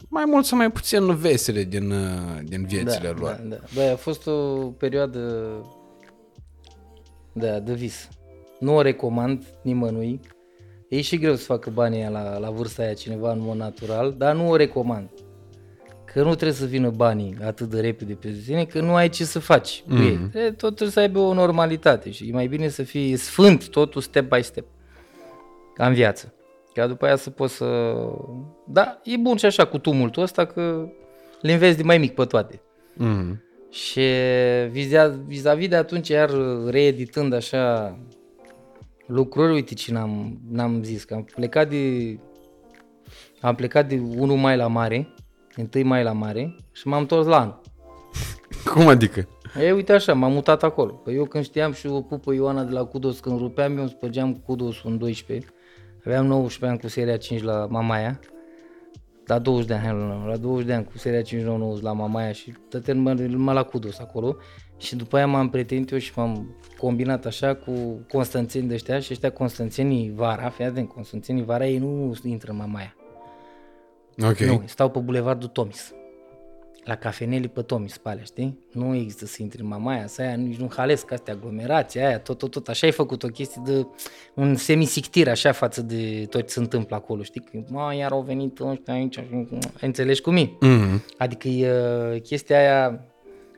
[0.10, 3.40] mai mult sau mai puțin vesele din, uh, din viețile da, lor.
[3.44, 3.58] Da, da.
[3.74, 4.32] Băi, a fost o
[4.78, 5.20] perioadă
[7.38, 8.10] da, de vis.
[8.60, 10.20] Nu o recomand nimănui.
[10.90, 14.16] E și greu să facă banii aia la, la vârsta aia cineva în mod natural,
[14.18, 15.10] dar nu o recomand.
[16.06, 19.24] Că nu trebuie să vină banii atât de repede pe tine, că nu ai ce
[19.24, 20.16] să faci cu ei.
[20.16, 20.38] Mhm.
[20.38, 24.02] E, Tot trebuie să aibă o normalitate și e mai bine să fii sfânt totul
[24.02, 24.66] step by step.
[25.74, 26.34] Ca în viață.
[26.74, 27.96] Ca după aia să poți să...
[28.68, 30.88] Da, e bun și așa cu tumultul ăsta că
[31.42, 32.62] le înveți de mai mic pe toate.
[32.94, 33.44] Mm.
[33.76, 34.02] Și
[34.70, 36.30] vizea- vis-a-vis de atunci, iar
[36.68, 37.98] reeditând așa
[39.08, 42.18] lucruri, uite ce n-am, n-am zis, că am plecat de
[43.42, 45.14] am plecat de 1 mai la mare,
[45.74, 47.62] 1 mai la mare și m-am întors la anul.
[48.74, 49.28] Cum adică?
[49.62, 50.92] E, uite așa, m-am mutat acolo.
[50.92, 53.90] Păi eu când știam și o pupă Ioana de la Cudos, când rupeam, eu îmi
[53.90, 55.48] spărgeam Cudos în 12.
[56.06, 58.20] Aveam 19 ani cu seria 5 la Mamaia.
[59.26, 62.32] La 20 de ani, hai, nu, la 20 de ani cu seria 599 la Mamaia
[62.32, 64.36] și tăten numai, numai la Cudos acolo.
[64.78, 67.72] Și după aia m-am prietenit eu și m-am combinat așa cu
[68.10, 72.58] constanțeni de ăștia și ăștia constanțenii vara, fii atent, constanțenii vara ei nu intră în
[72.58, 72.96] Mamaia.
[74.24, 74.38] Ok.
[74.38, 75.94] Nu, stau pe bulevardul Tomis.
[76.86, 78.60] La cafenele pe Tomis, pe alea, știi?
[78.72, 82.38] Nu există să intri în mamaia, să aia, nici nu halesc astea, aglomerații, aia, tot,
[82.38, 82.68] tot, tot.
[82.68, 83.86] Așa ai făcut o chestie de
[84.34, 87.42] un semisictir așa față de tot ce se întâmplă acolo, știi?
[87.42, 89.48] Că, mă, iar au venit ăștia aici, și-
[89.82, 90.52] înțelegi cum e?
[90.60, 91.04] Mm.
[91.18, 91.72] Adică e
[92.14, 93.06] uh, chestia aia,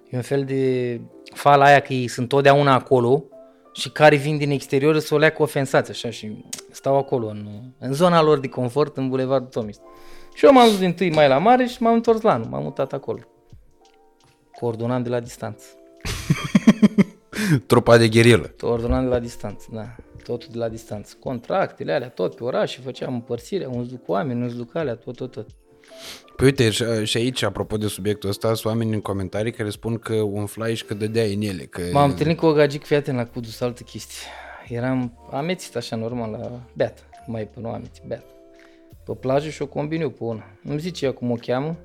[0.09, 1.01] e un fel de
[1.33, 3.23] fala aia că ei sunt totdeauna acolo
[3.73, 7.47] și care vin din exterior să o leacă ofensați așa și stau acolo în,
[7.79, 9.77] în zona lor de confort în Bulevardul Tomis.
[10.37, 12.63] Și eu m-am dus din tâi mai la mare și m-am întors la anul, m-am
[12.63, 13.19] mutat acolo.
[14.59, 15.65] Coordonam de la distanță.
[17.67, 18.53] Trupa de gherilă.
[18.59, 19.95] Coordonam de la distanță, da.
[20.23, 21.15] Totul de la distanță.
[21.19, 25.15] Contractele alea, tot pe oraș și făceam împărțirea, unți duc oameni, unți duc alea, tot,
[25.15, 25.47] tot, tot.
[26.35, 29.97] Păi uite, și, și aici, apropo de subiectul ăsta, sunt oameni în comentarii care spun
[29.97, 31.63] că umflai și că dădeai în ele.
[31.63, 31.81] Că...
[31.91, 34.27] M-am întâlnit cu o gagic, fii atent la Cudus, altă chestie.
[34.67, 38.36] Eram amețit așa normal la beat, mai pe nu amețit, beat.
[39.07, 40.43] Pe plajă și o combin eu pe una.
[40.63, 41.77] Îmi zice ea cum o cheamă.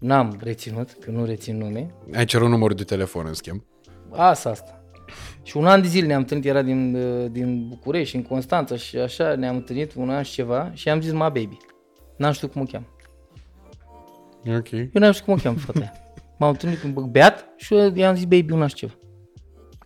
[0.00, 1.94] N-am reținut, că nu rețin nume.
[2.14, 3.62] Ai cerut numărul de telefon, în schimb.
[4.10, 4.82] Asta, asta.
[5.42, 8.96] Și un an de zile ne-am întâlnit, era din, uh, din București, în Constanța și
[8.96, 11.56] așa ne-am întâlnit un an și ceva și am zis ma baby.
[12.16, 12.86] N-am știut cum o cheamă.
[14.58, 14.70] Ok.
[14.70, 15.92] Eu n-am știut cum o cheamă fata aia.
[16.38, 18.92] M-am întâlnit cu un beat și eu i-am zis baby un an și ceva.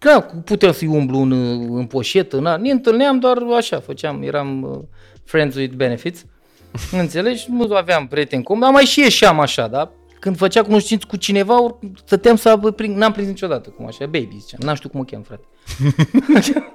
[0.01, 1.33] Da, puteam să-i umblu în,
[1.77, 4.79] în poșetă, na, ne întâlneam doar așa, făceam, eram uh,
[5.25, 6.25] friends with benefits,
[7.03, 7.47] înțelegi?
[7.51, 9.91] Nu aveam prieteni comuni, dar mai și ieșeam așa, da?
[10.21, 14.05] Când făcea cunoștință cu cineva, or- stăteam să apă prin, n-am prins niciodată, cum așa,
[14.05, 15.45] baby ziceam, n-am știut cum o cheam, frate.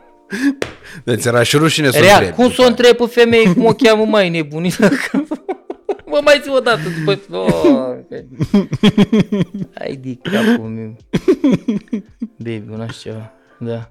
[1.03, 2.35] Deci era și rușine să Real, întrebi.
[2.35, 4.89] cum să o întreb pe femeie cum o cheamă mai nebunită?
[6.11, 7.37] mă mai zi o dată după...
[7.37, 8.27] Oh, okay.
[9.73, 10.95] Hai de capul meu.
[12.37, 13.31] Baby, una și ceva.
[13.59, 13.89] Da.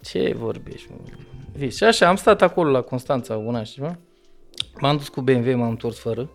[0.00, 0.96] Ce vorbești, mă?
[1.60, 3.98] Vezi, Și așa, am stat acolo la Constanța una și ceva.
[4.80, 6.30] M-am dus cu BMW, m-am întors fără.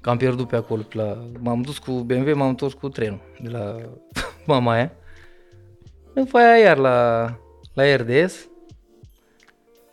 [0.00, 0.82] Că am pierdut pe acolo.
[0.82, 1.30] pe La...
[1.38, 3.76] M-am dus cu BMW, m-am întors cu trenul de la
[4.46, 4.92] Mamaia.
[6.14, 7.28] După aia iar la,
[7.74, 8.48] la RDS.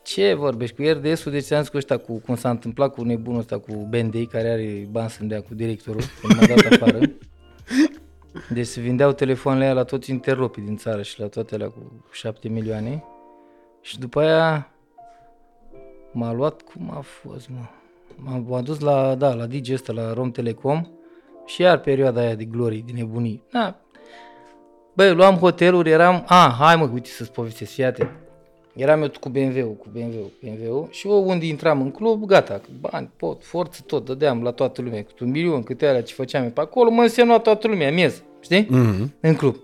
[0.03, 1.31] Ce vorbești cu RDS-ul?
[1.31, 4.49] Deci am zis cu ăștia, cu, cum s-a întâmplat cu nebunul ăsta, cu Bendei, care
[4.49, 6.99] are bani să-mi dea cu directorul, când m-a dat afară.
[8.49, 12.05] Deci se vindeau telefoanele aia la toți interlopii din țară și la toate alea cu
[12.11, 13.03] 7 milioane.
[13.87, 14.71] Și după aia
[16.11, 17.65] m-a luat, cum a fost, mă?
[18.15, 20.87] M-a, m-a dus la, da, la DJ ăsta, la Rom Telecom
[21.45, 23.43] și iar perioada aia de glorii, de nebunii.
[23.51, 23.79] Da.
[24.93, 28.09] Băi, luam hoteluri, eram, a, hai mă, uite să-ți povestesc, fii atent.
[28.75, 33.09] Eram eu cu BMW-ul, cu BMW-ul, BMW-ul și eu unde intram în club, gata, bani,
[33.15, 36.49] pot, forță, tot, dădeam la toată lumea, cu un milion, câte alea ce făceam eu
[36.49, 38.67] pe acolo, mă însemna toată lumea, miez, știi?
[38.69, 39.13] Mhm.
[39.19, 39.55] În club.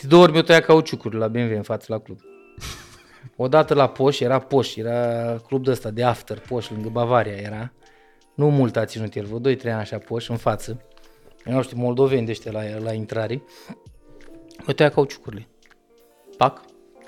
[0.00, 2.18] De două ori mi-o tăia cauciucuri la BMW în față la club.
[3.36, 7.72] Odată la Poș, era Poș, era club de ăsta de after, Poș, lângă Bavaria era.
[8.34, 10.82] Nu mult a ținut el, vreo 2-3 ani așa Poș, în față.
[11.46, 13.42] Eu nu știu, moldoveni de ăștia la, la intrare.
[14.58, 15.48] Mi-o tăia cauciucurile.
[16.36, 16.60] Pac,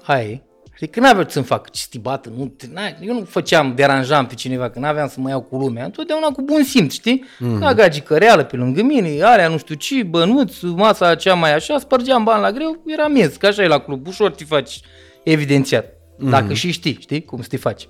[0.03, 0.43] aia e.
[0.75, 4.79] Adică n-aveau ce să-mi fac cistibată, nu, n-ai- eu nu făceam, deranjam pe cineva, că
[4.79, 7.25] n-aveam să mă iau cu lumea, întotdeauna cu bun simț, știi?
[7.39, 7.59] Mm.
[7.61, 11.79] La gagică reală pe lângă mine, alea nu știu ce, bănuți, masa cea mai așa,
[11.79, 14.81] spărgeam bani la greu, era miez, că așa e la club, ușor te faci
[15.23, 15.85] evidențiat,
[16.19, 17.89] dacă și știi, știi, cum să te faci.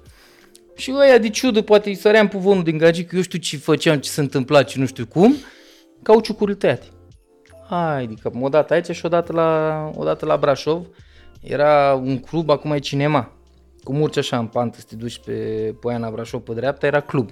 [0.76, 4.10] Și ăia de ciudă, poate îi săream puvonul din gagică, eu știu ce făceam, ce
[4.10, 5.34] se întâmpla, ce nu știu cum,
[6.02, 6.86] cauciucurile tăiate.
[7.68, 10.86] Hai, adică odată aici și odată la, odată la Brașov.
[11.40, 13.32] Era un club, acum e cinema.
[13.82, 15.32] Cum urci așa în pantă să te duci pe
[15.80, 17.30] Poiana Brașov pe dreapta, era club.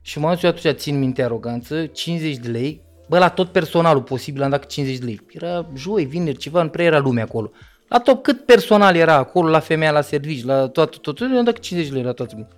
[0.00, 4.02] Și m-am dus eu atunci, țin minte aroganță, 50 de lei, bă, la tot personalul
[4.02, 5.20] posibil am dat 50 de lei.
[5.30, 7.50] Era joi, vineri, ceva, nu prea era lumea acolo.
[7.88, 11.44] La tot cât personal era acolo, la femeia la servici, la toată, tot, tot, am
[11.44, 12.48] dat 50 de lei la toată lumea.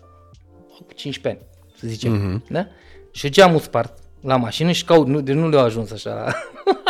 [0.87, 2.45] Cu 15 ani, să zicem.
[2.49, 2.66] Da?
[3.11, 6.33] Și geamul spart la mașină și caut, nu, de nu le-au ajuns așa la,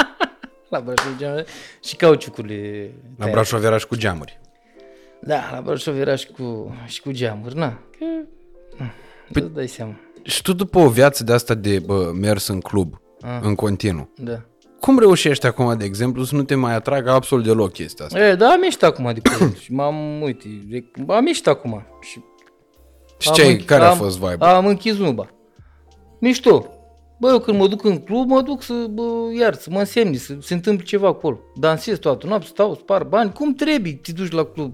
[0.79, 1.45] la Brașov, geamul,
[1.85, 3.33] și cauciucurile La tăiate.
[3.33, 4.41] Brașov era și cu geamuri.
[5.21, 7.69] Da, la Brașov era și cu, și cu geamuri, na.
[7.99, 8.05] Că,
[9.33, 9.95] păi, îți dai seama.
[10.23, 13.39] Și tu după o viață de asta de bă, mers în club, Ah.
[13.43, 14.41] în continuu, Da.
[14.81, 18.19] Cum reușești acum, de exemplu, să nu te mai atragă absolut deloc chestia asta?
[18.27, 19.31] E, da, am ieșit acum de pe
[19.63, 21.83] și m-am, uite, rec- am ieșit acum.
[22.01, 22.21] Și
[23.19, 25.29] Și am ce ai, închi- care a am- fost vibe Am închis nuba.
[26.21, 26.67] Mișto.
[27.19, 29.03] Bă, eu când mă duc în club, mă duc să, bă,
[29.39, 31.39] iar, să mă însemni, să se întâmple ceva acolo.
[31.55, 34.73] Dansez toată noaptea, stau, spar bani, cum trebuie, te duci la club.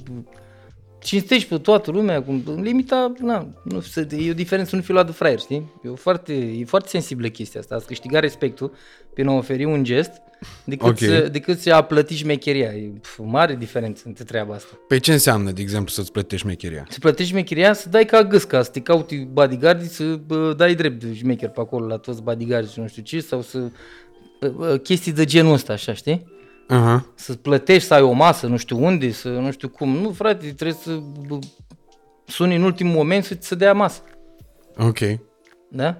[1.06, 4.92] Cinstești pe toată lumea, cum, în limita, na, nu, să, e o diferență, nu fi
[4.92, 5.72] luat de fraier, știi?
[5.84, 8.72] E, o foarte, e foarte sensibilă chestia asta, ați câștigat respectul
[9.14, 10.10] prin a oferi un gest,
[10.64, 10.98] decât, Ok.
[10.98, 12.72] să, decât să a plăti șmecheria.
[12.72, 14.78] E pf, mare diferență între treaba asta.
[14.88, 16.86] Păi ce înseamnă, de exemplu, să-ți plătești șmecheria?
[16.88, 21.04] Să plătești șmecheria, să dai ca gâsca, să te cauti bodyguardii, să bă, dai drept
[21.04, 23.58] de șmecher pe acolo la toți bodyguardii și nu știu ce, sau să...
[24.40, 26.34] bă, bă, chestii de genul ăsta, așa, știi?
[26.68, 27.06] Aha.
[27.14, 29.88] Să plătești, să ai o masă, nu știu unde, să nu știu cum.
[29.96, 31.38] Nu, frate, trebuie să bă,
[32.26, 34.02] suni în ultimul moment să ți se dea masă,
[34.78, 34.98] Ok.
[35.70, 35.98] da?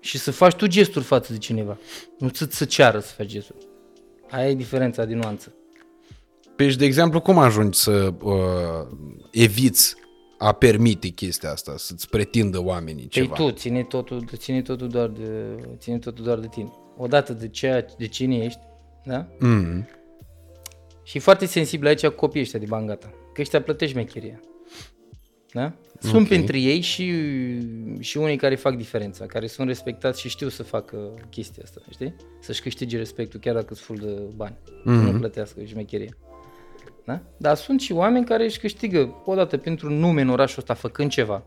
[0.00, 1.78] Și să faci tu gesturi față de cineva.
[2.18, 3.66] Nu să să ceară să faci gesturi.
[4.30, 5.52] Aia e diferența din nuanță.
[6.56, 8.96] Păi și, de exemplu, cum ajungi să uh,
[9.30, 9.94] eviți
[10.38, 13.34] a permite chestia asta, să-ți pretindă oamenii Păi ceva?
[13.34, 16.72] tu, ține totul, ține totul doar de, ține totul doar de tine.
[16.96, 18.60] Odată de ceea, de cine ești,
[19.04, 19.26] da?
[19.38, 19.88] Mm.
[21.02, 23.10] Și e foarte sensibil aici cu copiii ăștia de bani gata.
[23.32, 24.40] Că ăștia plătești mecheria.
[25.52, 25.72] Da?
[26.00, 26.20] Sunt Ok.
[26.20, 26.36] okay.
[26.38, 27.12] pentru ei și,
[28.00, 32.14] și unii care fac diferența, care sunt respectați și știu să facă chestia asta, știi?
[32.40, 34.56] Să-și câștige respectul chiar dacă sunt full de bani.
[34.56, 35.04] Mm-hmm.
[35.04, 36.16] Să nu plătească șmecheria.
[37.04, 37.20] Da?
[37.36, 41.42] Dar sunt și oameni care își câștigă odată pentru nume în orașul ăsta făcând ceva.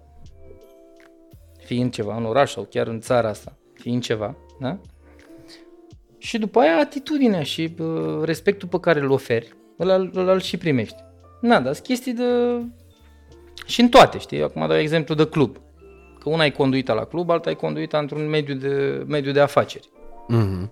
[1.63, 4.79] Fiind ceva în oraș sau chiar în țara asta, fiind ceva, da?
[6.21, 10.57] Și după aia atitudinea și bă, respectul pe care îl oferi, îl, îl, îl și
[10.57, 10.95] primești.
[11.41, 12.23] Na, dar sunt chestii de...
[13.65, 14.41] Și în toate, știi?
[14.43, 15.57] Acum dau exemplu de club.
[16.19, 19.89] Că una e conduita la club, alta e conduita într-un mediu de, mediu de afaceri.
[20.33, 20.69] Mm-hmm.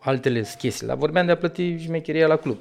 [0.00, 0.86] Altele sunt chestii.
[0.86, 2.58] Dar vorbeam de a plăti șmecheria la club.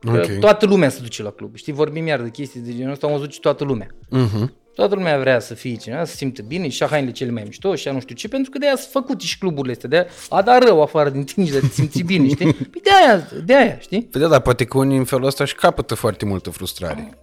[0.00, 0.38] Că Ok.
[0.40, 1.56] toată lumea se duce la club.
[1.56, 3.86] Știi, vorbim iar de chestii de genul ăsta, o duce toată lumea.
[3.86, 4.59] Mm-hmm.
[4.74, 7.42] Toată lumea vrea să fie cineva, să se simtă bine și a hainele cele mai
[7.42, 9.88] mișto și a nu știu ce, pentru că de aia sunt făcute și cluburile astea,
[9.88, 12.52] de aia a dat rău afară din tine și de a te simți bine, știi?
[12.52, 14.02] Păi de aia, de aia, știi?
[14.02, 17.18] Păi da, dar poate că unii în felul ăsta și capătă foarte multă frustrare.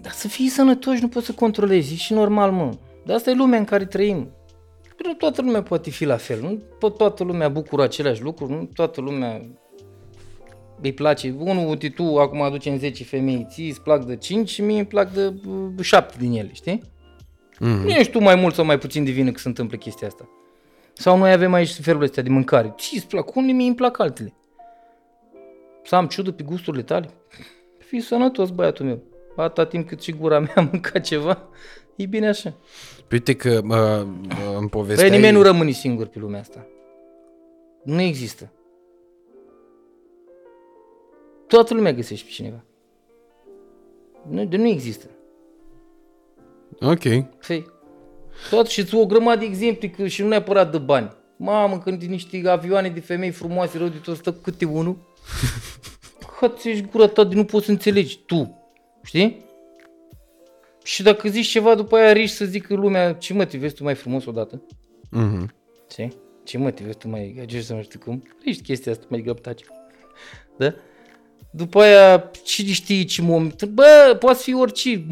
[0.00, 2.70] Dar să fii sănătoși nu poți să controlezi, e și normal, mă.
[3.04, 4.30] Dar asta e lumea în care trăim.
[4.96, 8.52] Păi nu toată lumea poate fi la fel, nu tot toată lumea bucură aceleași lucruri,
[8.52, 9.40] nu toată lumea
[10.82, 11.34] îi place.
[11.38, 14.86] Unul, uite, tu acum aducem 10 femei, ții îți plac de 5 și mie îmi
[14.86, 15.34] plac de
[15.80, 16.82] 7 din ele, știi?
[17.54, 17.82] Mm-hmm.
[17.84, 20.28] Nu ești tu mai mult sau mai puțin de vină că se întâmplă chestia asta.
[20.92, 22.72] Sau noi avem aici felul ăsta de mâncare.
[22.76, 23.34] Ce îți plac?
[23.34, 24.34] Unde mie îmi plac altele?
[25.84, 27.10] Să am ciudă pe gusturile tale?
[27.78, 29.02] Fii sănătos, băiatul meu.
[29.36, 31.48] atâta timp cât și gura mea mânca ceva,
[31.96, 32.54] e bine așa.
[33.10, 34.06] Uite că uh,
[34.58, 35.08] în povestea...
[35.08, 36.66] Păi nimeni nu rămâne singur pe lumea asta.
[37.84, 38.52] Nu există.
[41.50, 42.64] Toată lumea găsește pe cineva.
[44.28, 45.06] Nu, de nu există.
[46.80, 47.02] Ok.
[47.46, 47.66] Păi,
[48.50, 51.16] tot și o grămadă de exemple că și nu neapărat de bani.
[51.36, 54.98] Mamă, când niște avioane de femei frumoase rău de tot stă câte unul.
[56.40, 58.70] Hăți ești gura ta de nu poți să înțelegi tu.
[59.02, 59.44] Știi?
[60.82, 63.82] Și dacă zici ceva, după aia riști să zică lumea, ce mă, te vezi tu
[63.82, 64.62] mai frumos odată?
[65.10, 65.54] Mhm.
[65.88, 66.08] Ce?
[66.44, 68.22] Ce mă, te vezi tu mai gagești să nu știu cum?
[68.44, 69.64] Riști chestia asta, mai găptaci.
[70.56, 70.74] Da?
[71.50, 75.04] După aia, cine știe ce moment, bă, poate fi orice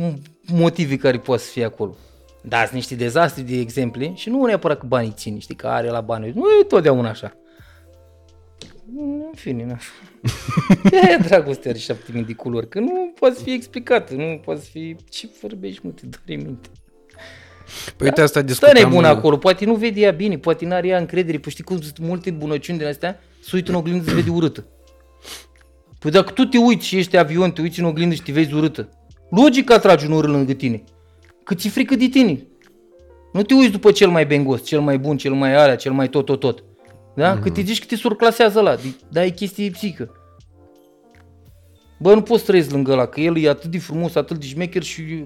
[0.53, 1.97] motive care poate să fie acolo.
[2.43, 5.89] Da, sunt niște dezastre de exemple și nu neapărat că banii țin, știi, că are
[5.89, 6.33] la bani.
[6.35, 7.37] Nu e totdeauna așa.
[8.97, 9.79] În fine, na.
[11.11, 14.97] E dragostea are șapte mii de culori, că nu poate fi explicată, nu poate fi...
[15.11, 16.69] Ce vorbești, mă, te doare minte.
[17.97, 18.83] Păi uite, asta Stă discutam...
[18.83, 21.99] nebun acolo, poate nu vede ea bine, poate n-are ea încredere, păi știi cum sunt
[21.99, 24.67] multe bunăciuni din astea, să uită în oglindă să vede urâtă.
[25.99, 28.55] Păi dacă tu te uiți și ești avion, te uiți în oglindă și te vezi
[28.55, 28.89] urâtă,
[29.31, 30.85] logic atragi un urât lângă tine.
[31.45, 32.47] Că ți frică de tine.
[33.33, 36.09] Nu te uiți după cel mai bengos, cel mai bun, cel mai alea, cel mai
[36.09, 36.65] tot, tot, tot.
[37.15, 37.39] Da?
[37.39, 37.43] Mm-hmm.
[37.43, 38.77] Că te zici că te surclasează ăla,
[39.09, 40.13] dar e chestie psică.
[41.99, 44.83] Bă, nu poți trăiesc lângă ăla, că el e atât de frumos, atât de șmecher
[44.83, 45.25] și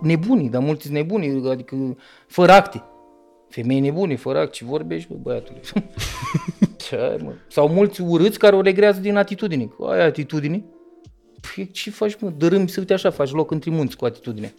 [0.00, 1.96] nebunii, dar mulți sunt nebuni, adică
[2.26, 2.82] fără acte.
[3.48, 5.60] Femei nebune, fără acte, ce vorbești, bă, băiatule.
[6.88, 7.32] ce ai, mă?
[7.48, 9.64] Sau mulți urâți care o regrează din atitudine.
[9.64, 10.64] Cu aia atitudine?
[11.54, 12.32] Păi ce faci, mă?
[12.36, 14.54] Dărâmi să uite așa, faci loc între munți cu atitudine.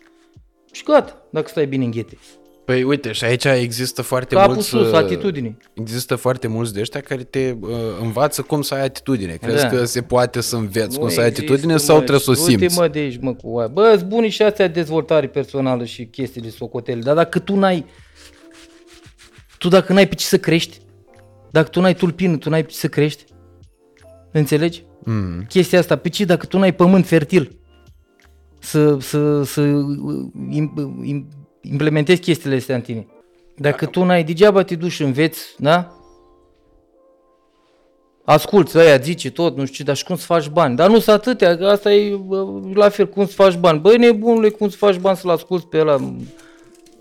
[0.72, 2.18] Și gata, dacă stai bine în ghete.
[2.66, 4.68] Păi uite, și aici există foarte Capul mulți...
[4.68, 5.57] sus, uh, atitudine.
[5.74, 7.70] Există foarte mulți de ăștia care te uh,
[8.02, 9.34] învață cum să ai atitudine.
[9.41, 9.68] Crezi Da.
[9.70, 12.32] că se poate să înveți cum Nu să ai există, atitudine mă, sau trebuie să
[12.32, 12.78] o Uite simți?
[12.80, 13.68] mă de aici, mă, cu aia.
[13.68, 17.02] Bă, sunt buni și astea de dezvoltare personală și chestii de socotele.
[17.02, 17.86] Dar dacă tu n-ai...
[19.60, 20.77] Tu dacă n-ai pe ce să crești,
[21.52, 23.23] dacă tu n-ai tulpină, tu n-ai pe ce să crești,
[24.31, 24.84] înțelegi?
[25.03, 25.45] Mm.
[25.48, 27.60] Chestia asta, pe ce dacă tu n-ai pământ fertil
[28.60, 29.61] să, să, să
[30.49, 30.73] im,
[31.03, 31.27] im,
[31.61, 33.07] implementezi chestiile astea în tine.
[33.56, 35.94] Dacă tu n-ai, degeaba te duci și înveți, da?
[38.26, 40.76] Asculți, ăia zice tot, nu știu ce, dar și cum să faci bani?
[40.76, 43.80] Dar nu sunt atâtea, că asta e bă, la fel, cum să faci bani?
[43.80, 45.99] Băi, nebunule, cum să faci bani să-l asculți pe ăla?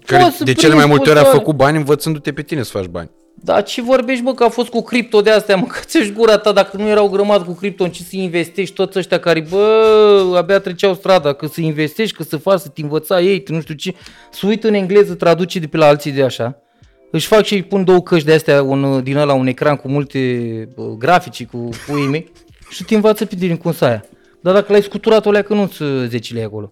[0.08, 2.32] Care Poți să de cele prinzi mai multe ori a poți să- făcut bani învățându-te
[2.32, 3.10] pe tine să faci bani.
[3.34, 6.38] Dar ce vorbești, bă, că a fost cu cripto de astea, mă, că ți gura
[6.38, 10.34] ta, dacă nu erau grămadă cu cripto, în ce să investești toți ăștia care, bă,
[10.36, 13.60] abia treceau strada, că să investești, că să faci, să te învăța ei, tu nu
[13.60, 13.94] știu ce,
[14.30, 16.58] să uită în engleză, traduce de pe la alții de așa,
[17.10, 19.88] își fac și îi pun două căști de astea un, din ăla, un ecran cu
[19.88, 20.18] multe
[20.74, 22.32] bă, grafici, cu puii mei,
[22.74, 24.04] și te învață pe tine cum să aia.
[24.40, 26.68] Dar dacă l-ai scuturat o leacă, nu-ți 10 lei acolo.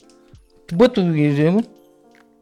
[0.77, 1.61] Bă, tu, e, mă?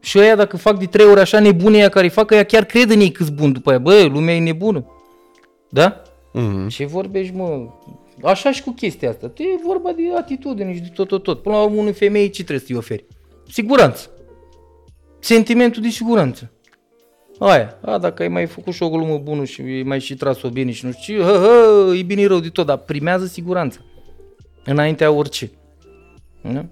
[0.05, 2.89] Și ăia dacă fac de trei ori așa nebune ea care fac, ea chiar cred
[2.89, 3.79] în ei câți bun după aia.
[3.79, 4.85] Bă, lumea e nebună.
[5.69, 6.01] Da?
[6.33, 6.67] Mm.
[6.67, 7.69] Ce vorbești, mă?
[8.23, 9.31] Așa și cu chestia asta.
[9.37, 11.41] E vorba de atitudine și de tot, tot, tot.
[11.41, 13.05] Până la urmă, unui femei ce trebuie să-i oferi?
[13.51, 14.09] Siguranță.
[15.19, 16.51] Sentimentul de siguranță.
[17.39, 17.77] Aia.
[17.81, 20.71] A, dacă ai mai făcut și o glumă bună și ai mai și tras-o bine
[20.71, 23.79] și nu știu ce, hă, hă, e bine rău de tot, dar primează siguranța.
[24.65, 25.51] Înaintea orice.
[26.41, 26.65] Da?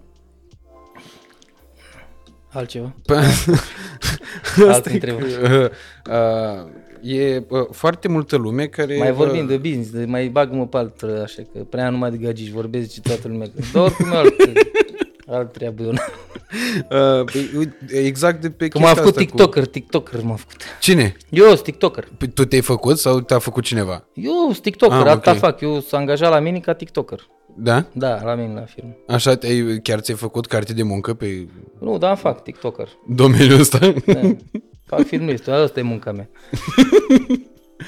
[2.54, 2.94] Altceva?
[3.06, 3.14] Pe-
[4.58, 5.34] Alte Asta e, întrebări.
[5.34, 5.72] că,
[6.10, 6.72] uh,
[7.14, 8.98] e uh, foarte multă lume care...
[8.98, 12.12] Mai vorbim uh, de business, de mai bag mă pe altă, așa, că prea numai
[12.12, 13.48] de gagici vorbesc ce toată lumea.
[13.48, 14.34] Că, dar oricum e alt,
[15.28, 15.90] alt treabă eu.
[15.92, 20.56] Uh, păi, uite, exact de pe Că m-a chestia făcut asta TikToker, TikToker m-a făcut.
[20.56, 20.64] Cu...
[20.80, 21.16] Cine?
[21.30, 22.08] Eu sunt TikToker.
[22.18, 24.08] Păi Tu te-ai făcut sau te-a făcut cineva?
[24.14, 25.38] Eu sunt TikToker, Ah, ah, asta ok.
[25.38, 25.62] fac.
[25.62, 27.20] Eu sunt angajat la mine ca TikToker.
[27.56, 27.86] Da?
[27.94, 28.96] Da, la mine la firmă.
[29.08, 31.48] Așa te-ai, chiar ți-ai făcut carte de muncă pe
[31.80, 32.88] Nu, dar fac TikToker.
[33.08, 33.94] domeniul ăsta?
[34.06, 34.22] Da.
[34.86, 36.30] fac filmist, asta e munca mea.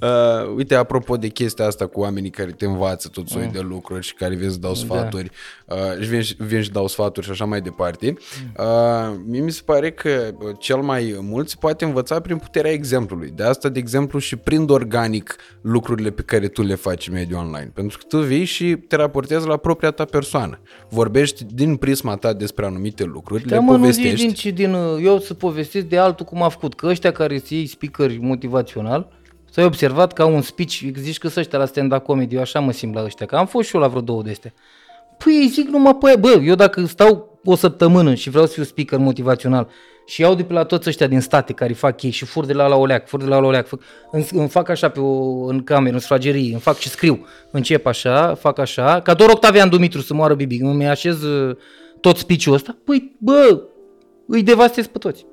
[0.00, 4.04] Uh, uite, apropo de chestia asta cu oamenii care te învață tot soiul de lucruri
[4.06, 5.30] și care vin să dau sfaturi
[5.66, 8.14] uh, și vin, și- vin și dau sfaturi și așa mai departe,
[8.58, 10.08] uh, mie mi se pare că
[10.38, 13.32] uh, cel mai mult se poate învăța prin puterea exemplului.
[13.34, 17.38] De asta, de exemplu, și prind organic lucrurile pe care tu le faci în mediul
[17.38, 17.70] online.
[17.74, 20.60] Pentru că tu vii și te raportezi la propria ta persoană.
[20.88, 24.26] Vorbești din prisma ta despre anumite lucruri, Da, le mă, nu zici povestești.
[24.26, 26.74] din, ce din, uh, eu să povestesc de altul cum a făcut.
[26.74, 29.20] Că ăștia care se iei speakeri motivațional,
[29.52, 32.72] s-ai observat ca un speech, zici că sunt ăștia la stand-up comedy, eu așa mă
[32.72, 34.52] simt la ăștia, că am fost și eu la vreo două de astea.
[35.18, 38.52] Păi ei zic numai pe aia, bă, eu dacă stau o săptămână și vreau să
[38.52, 39.68] fiu speaker motivațional
[40.06, 42.52] și iau de pe la toți ăștia din state care fac ei și fur de
[42.52, 43.80] la la oleac, fur de la la oleac, fac,
[44.10, 47.86] îmi, îmi fac așa pe o, în cameră, în sufragerie, îmi fac și scriu, încep
[47.86, 51.56] așa, fac așa, ca doar Octavian Dumitru să moară Bibi, îmi așez uh,
[52.00, 53.62] tot speech-ul ăsta, păi, bă,
[54.26, 55.26] îi devastez pe toți.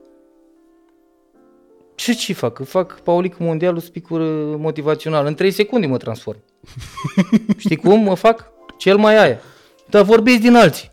[2.00, 2.66] Ce ce fac?
[2.66, 4.20] Fac Paulic Mondialul speaker
[4.58, 5.26] motivațional.
[5.26, 6.44] În 3 secunde mă transform.
[7.58, 8.52] Știi cum mă fac?
[8.78, 9.40] Cel mai aia.
[9.90, 10.92] Dar vorbesc din alții.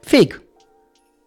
[0.00, 0.42] Fake.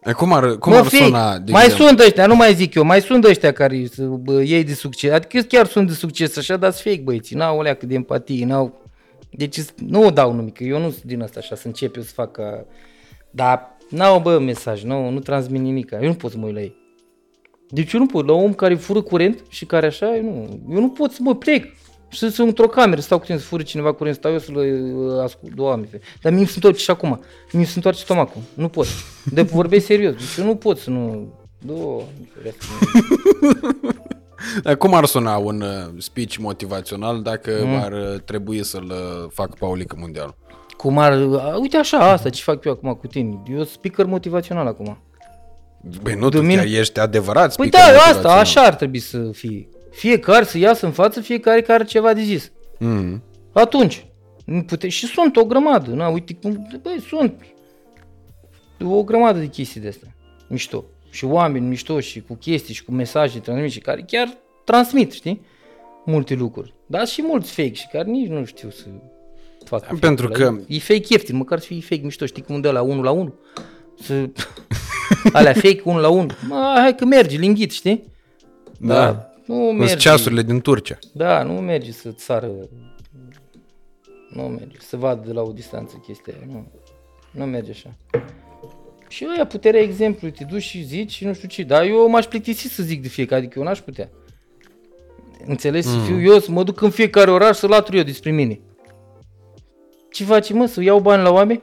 [0.04, 1.04] E, cum ar, cum Mă, ar fake.
[1.04, 1.86] suna, de mai exemplu?
[1.86, 5.12] sunt ăștia, nu mai zic eu, mai sunt ăștia care să, bă, ei de succes.
[5.12, 7.36] Adică chiar sunt de succes așa, dar sunt fake băieții.
[7.36, 8.90] N-au o leacă de empatie, n-au...
[9.30, 12.02] Deci nu o dau numic, că eu nu sunt din asta așa, să încep eu
[12.02, 12.64] să fac ca...
[13.30, 15.90] Dar n-au, bă, mesaj, nu, nu transmit nimic.
[15.90, 16.81] Eu nu pot să mă uit la ei.
[17.74, 20.60] Deci eu nu pot, la un om care fură curent și care așa, eu nu,
[20.74, 21.64] eu nu pot să mă plec.
[22.08, 24.56] Și să sunt într-o cameră, stau cu tine să fură cineva curent, stau eu să-l
[24.56, 25.86] uh, ascult, doamne.
[25.90, 27.20] fe- Dar mie se întoarce și acum,
[27.52, 28.86] mie se întoarce stomacul, nu pot.
[29.24, 31.32] De vorbesc serios, deci eu nu pot să nu...
[31.58, 32.04] Doamne,
[32.34, 32.64] ferească.
[34.62, 35.68] Dar Cum ar suna un uh,
[35.98, 37.74] speech motivațional dacă Mm.
[37.74, 40.34] ar uh, trebui să-l uh, fac Paulică Mondial?
[40.76, 41.12] Cum ar...
[41.12, 43.42] a, Uite așa, asta ce fac eu acum cu tine.
[43.48, 44.98] Eu sunt speaker motivațional acum.
[46.02, 48.38] Băi, nu, tu mine- chiar ești adevărat Păi speaker da, asta, motivațional.
[48.38, 49.68] așa ar trebui să fie.
[49.90, 52.52] Fiecare să iasă în față, fiecare care are ceva de zis.
[52.78, 53.22] Mm.
[53.52, 54.06] Atunci,
[54.44, 54.88] nu pute...
[54.88, 57.34] și sunt o grămadă, na, uite cum, băi, sunt
[58.84, 60.14] o grămadă de chestii de astea,
[60.48, 60.84] mișto.
[61.10, 64.28] Și oameni mișto și cu chestii și cu mesaje transmise care chiar
[64.64, 65.40] transmit, știi?
[66.04, 66.74] Multe lucruri.
[66.86, 68.84] Dar și mulți fake și care nici nu știu să
[69.64, 70.34] facă fake-ul Pentru ăla.
[70.34, 73.10] că- E fake ieftin, măcar să fie fake mișto, știi cum dă la 1 la
[73.10, 73.34] 1?
[74.02, 74.14] Să...
[75.32, 76.26] Alea fake 1 la 1.
[76.48, 78.04] Mă, hai că merge, linghit, știi?
[78.78, 79.26] Da.
[79.46, 79.96] Nu Cu merge.
[79.96, 80.98] ceasurile din Turcia.
[81.12, 82.50] Da, nu merge să sară,
[84.30, 86.66] nu merge, să vadă de la o distanță chestia aia, nu,
[87.30, 87.94] nu merge așa.
[89.08, 92.24] Și ăia puterea exemplu, te duci și zici și nu știu ce, dar eu m-aș
[92.24, 94.10] plictisi să zic de fiecare, adică eu n-aș putea.
[95.46, 95.86] Înțelegi?
[95.86, 98.60] Să fiu eu, să mă duc în fiecare oraș să latru eu despre mine.
[100.10, 101.62] Ce faci, mă, să iau bani la oameni?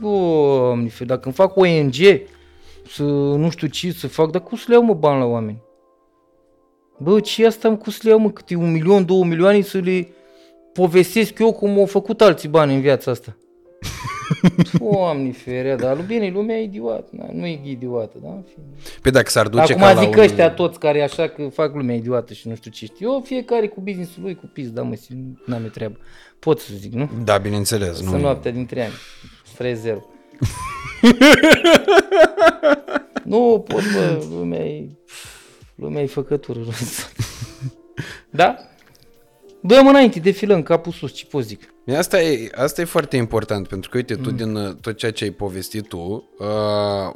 [0.00, 1.94] Doamne, fe, dacă îmi fac ONG,
[2.88, 5.62] să nu știu ce să fac, dar cum să le iau, mă, bani la oameni?
[6.98, 9.78] Bă, ce asta am cu să le iau, mă, câte un milion, două milioane să
[9.78, 10.08] le
[10.72, 13.36] povestesc eu cum au făcut alții bani în viața asta.
[14.80, 18.28] Doamne ferea, dar lu- bine, lumea e idiot, na, nu e idiotă, da?
[18.28, 18.64] în fine.
[19.02, 20.22] Păi dacă s-ar duce ca Acum la zic un...
[20.22, 23.10] ăștia toți care așa că fac lumea idiotă și nu știu ce știu.
[23.12, 24.94] Eu fiecare cu business-ul lui, cu pis, da mă,
[25.46, 25.96] n-am eu treabă.
[26.38, 27.08] Pot să zic, nu?
[27.24, 27.96] Da, bineînțeles.
[27.96, 28.18] Să Nu.
[28.18, 28.92] noaptea din trei ani.
[29.44, 30.04] Stres zero.
[33.24, 34.88] nu pot, bă, lumea e,
[35.74, 36.60] lumea e făcătură.
[38.30, 38.56] da?
[39.62, 41.74] Dăm înainte, defilăm capul sus, ce pot zic?
[41.96, 44.22] Asta e, asta e foarte important, pentru că, uite, Mm.
[44.22, 46.46] tu din uh, tot ceea ce ai povestit tu, uh,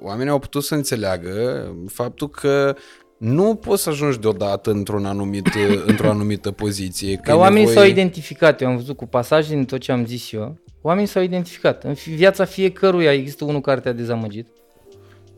[0.00, 2.76] oamenii au putut să înțeleagă faptul că
[3.18, 7.14] nu poți să ajungi deodată într-un anumit, uh, într-o anumită poziție.
[7.14, 7.76] Că Dar e oamenii nevoie...
[7.78, 11.22] s-au identificat, eu am văzut cu pasaje din tot ce am zis eu, oamenii s-au
[11.22, 11.84] identificat.
[11.84, 14.46] În fi- viața fiecăruia există unul care te-a dezamăgit.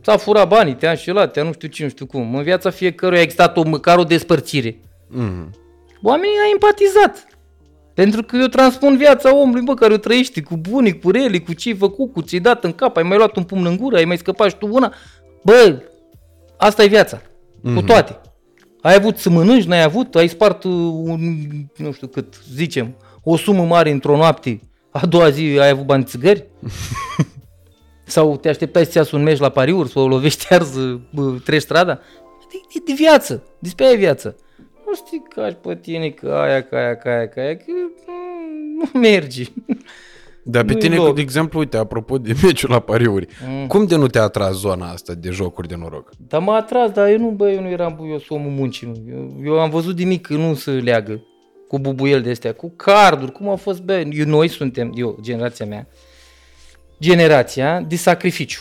[0.02, 2.34] Ți-a furat banii, te-a înșelat, te-a nu știu ce, nu știu cum.
[2.34, 4.80] În viața fiecăruia a existat o, măcar o despărțire.
[5.08, 5.50] Mm.
[6.02, 7.26] Oamenii au empatizat.
[7.94, 11.52] Pentru că eu transpun viața omului, bă, care o trăiește cu bunic, cu rele, cu
[11.52, 14.04] ce-ai făcut, cu ce-ai dat în cap, ai mai luat un pumn în gură, ai
[14.04, 14.94] mai scăpat și tu una.
[15.44, 15.82] Bă,
[16.56, 17.22] asta e viața.
[17.74, 18.20] Cu toate.
[18.80, 21.36] Ai avut să mănânci, n-ai avut, ai spart uh, un,
[21.76, 24.60] nu știu cât, zicem, o sumă mare într-o noapte,
[25.02, 26.44] a doua zi ai avut bani de țigări?
[28.06, 31.60] Sau te așteptai să iasă un meci la pariuri, să o lovești arză, bă, treci
[31.62, 32.00] strada?
[32.52, 34.36] E, e de viață, despre aia e viață.
[34.86, 37.64] Nu știi că aș pe tine, că aia, că aia, că aia, că aia, că
[38.06, 39.44] mm, nu merge.
[40.42, 41.14] Dar pe Nu-i tine, loc.
[41.14, 43.66] de exemplu, uite, apropo de meciul la pariuri, Mm.
[43.66, 46.10] cum de nu te-a atras zona asta de jocuri de noroc?
[46.28, 49.12] Dar m-a atras, dar eu nu, bă, eu nu eram buios omul muncii, nu.
[49.14, 51.20] Eu, eu am văzut de mic că nu se leagă
[51.74, 55.66] cu bubuiel de astea, cu carduri, cum au fost, bă, eu, noi suntem, eu, generația
[55.66, 55.86] mea,
[57.00, 58.60] generația de sacrificiu.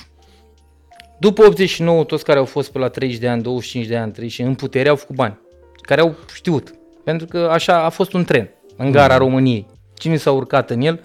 [1.19, 4.45] După 89, toți care au fost pe la 30 de ani, 25 de ani, 30
[4.45, 5.39] în putere au făcut bani,
[5.81, 6.73] care au știut.
[7.03, 9.67] Pentru că așa a fost un tren în gara României.
[9.93, 10.99] Cine s-a urcat în el,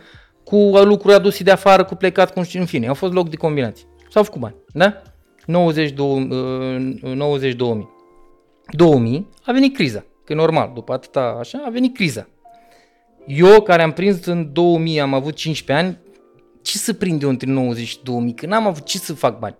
[0.44, 3.36] cu lucruri aduse de afară, cu plecat, cu știu, în fine, au fost loc de
[3.36, 3.86] combinații.
[4.10, 5.02] S-au făcut bani, da?
[5.47, 7.89] 90 90 2000.
[8.70, 12.28] 2000 a venit criza, că e normal, după atâta așa, a venit criza.
[13.26, 15.98] Eu, care am prins în 2000, am avut 15 ani,
[16.62, 18.34] ce să prind eu între 90 și 2000?
[18.34, 19.56] Că n-am avut ce să fac bani.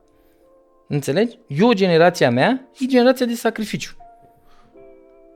[0.89, 1.39] Înțelegi?
[1.47, 3.97] Eu, generația mea, e generația de sacrificiu.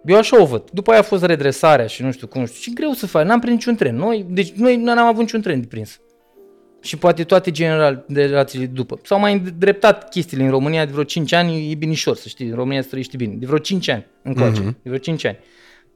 [0.04, 0.70] Eu așa o văd.
[0.70, 2.60] După aia a fost redresarea și nu știu cum, nu știu.
[2.60, 3.26] Și greu să faci.
[3.26, 3.96] N-am prins niciun tren.
[3.96, 6.00] Noi, deci noi n-am avut niciun tren de prins.
[6.82, 9.00] Și poate toate generațiile de după.
[9.02, 12.48] S-au mai îndreptat chestiile în România de vreo 5 ani, e binișor, să știi.
[12.48, 13.34] În România se trăiește bine.
[13.34, 14.60] De vreo 5 ani încoace.
[14.60, 14.70] Mhm.
[14.70, 15.38] De vreo 5 ani.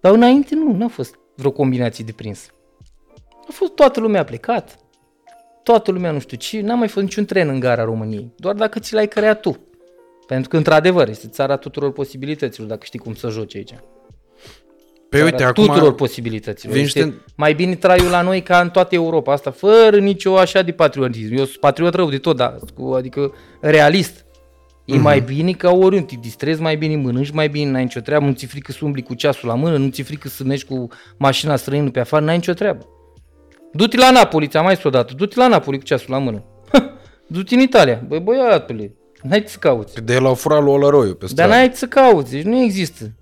[0.00, 2.50] Dar înainte nu, n-a fost vreo combinație de prins.
[3.48, 4.78] A fost toată lumea a plecat.
[5.62, 8.78] toată lumea nu știu ce, n-a mai fost niciun tren în gara României, doar dacă
[8.78, 9.58] ți l-ai creat tu.
[10.26, 13.74] Pentru că, într-adevăr, este țara tuturor posibilităților, dacă știi cum să joci aici.
[15.16, 16.74] Păi uite, Țara acum tuturor posibilităților.
[16.74, 20.36] vin Este niște- mai bine traiul la noi ca în toată Europa asta, fără nicio
[20.38, 21.32] așa de patriotism.
[21.36, 24.24] Eu sunt patriot rău de tot, dar cu- adică realist.
[24.84, 25.02] E Mhm.
[25.02, 28.32] mai bine ca oriunde, te distrezi mai bine, mănânci mai bine, n-ai nicio treabă, nu
[28.32, 31.56] ți frică să umbli cu ceasul la mână, nu ți frică să mergi cu mașina
[31.56, 32.86] străină pe afară, n-ai nicio treabă.
[33.72, 36.44] Du-te la Napoli, ți-am mai spus odată, du-te la Napoli cu ceasul la mână.
[37.26, 40.04] du-te în Italia, băi băiatule, n-ai ce să cauți.
[40.04, 41.50] de el au furat lui Olăroiu pe Dar stradă.
[41.52, 43.12] n-ai ce să cauți, deci nu există.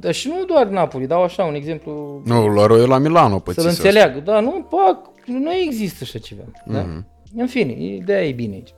[0.00, 3.68] Dar și nu doar Napoli, dau așa un exemplu Nu, Olăroiu la Milano să-l pățise
[3.68, 3.82] asta.
[3.82, 4.20] înțeleagă.
[4.20, 6.42] Da, nu, pac, nu există așa ceva.
[6.66, 6.86] Da?
[7.36, 8.74] În fine, ideea e bine aici.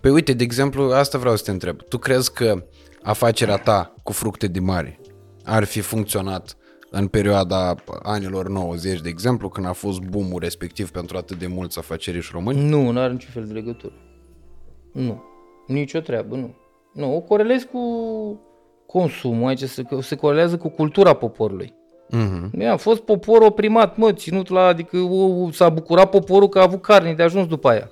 [0.00, 1.82] Păi uite, de exemplu, asta vreau să te întreb.
[1.82, 2.64] Tu crezi că
[3.02, 5.00] afacerea ta cu fructe de mare
[5.44, 6.56] ar fi funcționat
[6.90, 11.78] în perioada anilor 90, de exemplu, când a fost boom respectiv pentru atât de mulți
[11.78, 12.68] afaceriști români?
[12.68, 13.92] Nu, nu are niciun fel de legătură.
[14.92, 15.22] Nu.
[15.66, 16.54] Nicio treabă, nu.
[16.92, 17.78] Nu, o corelez cu
[18.92, 21.74] consumul, aici se, se corelează cu cultura poporului.
[22.10, 22.62] Mhm.
[22.70, 26.82] A fost popor oprimat, mă, ținut la, adică o, s-a bucurat poporul că a avut
[26.82, 27.90] carne de ajuns după aia.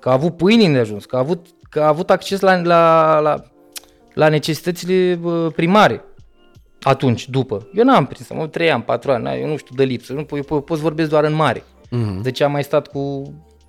[0.00, 3.18] Că a avut pâine de ajuns, că a avut, că a avut acces la, la,
[3.20, 3.42] la,
[4.14, 6.04] la necesitățile bă, primare.
[6.82, 7.68] Atunci, după.
[7.74, 10.26] Eu n-am prins, am 3 ani, 4 ani, na, eu nu știu de lipsă, nu,
[10.30, 11.62] eu po- pot să vorbesc doar în mare.
[11.90, 12.22] Mhm.
[12.22, 13.22] De ce am mai stat cu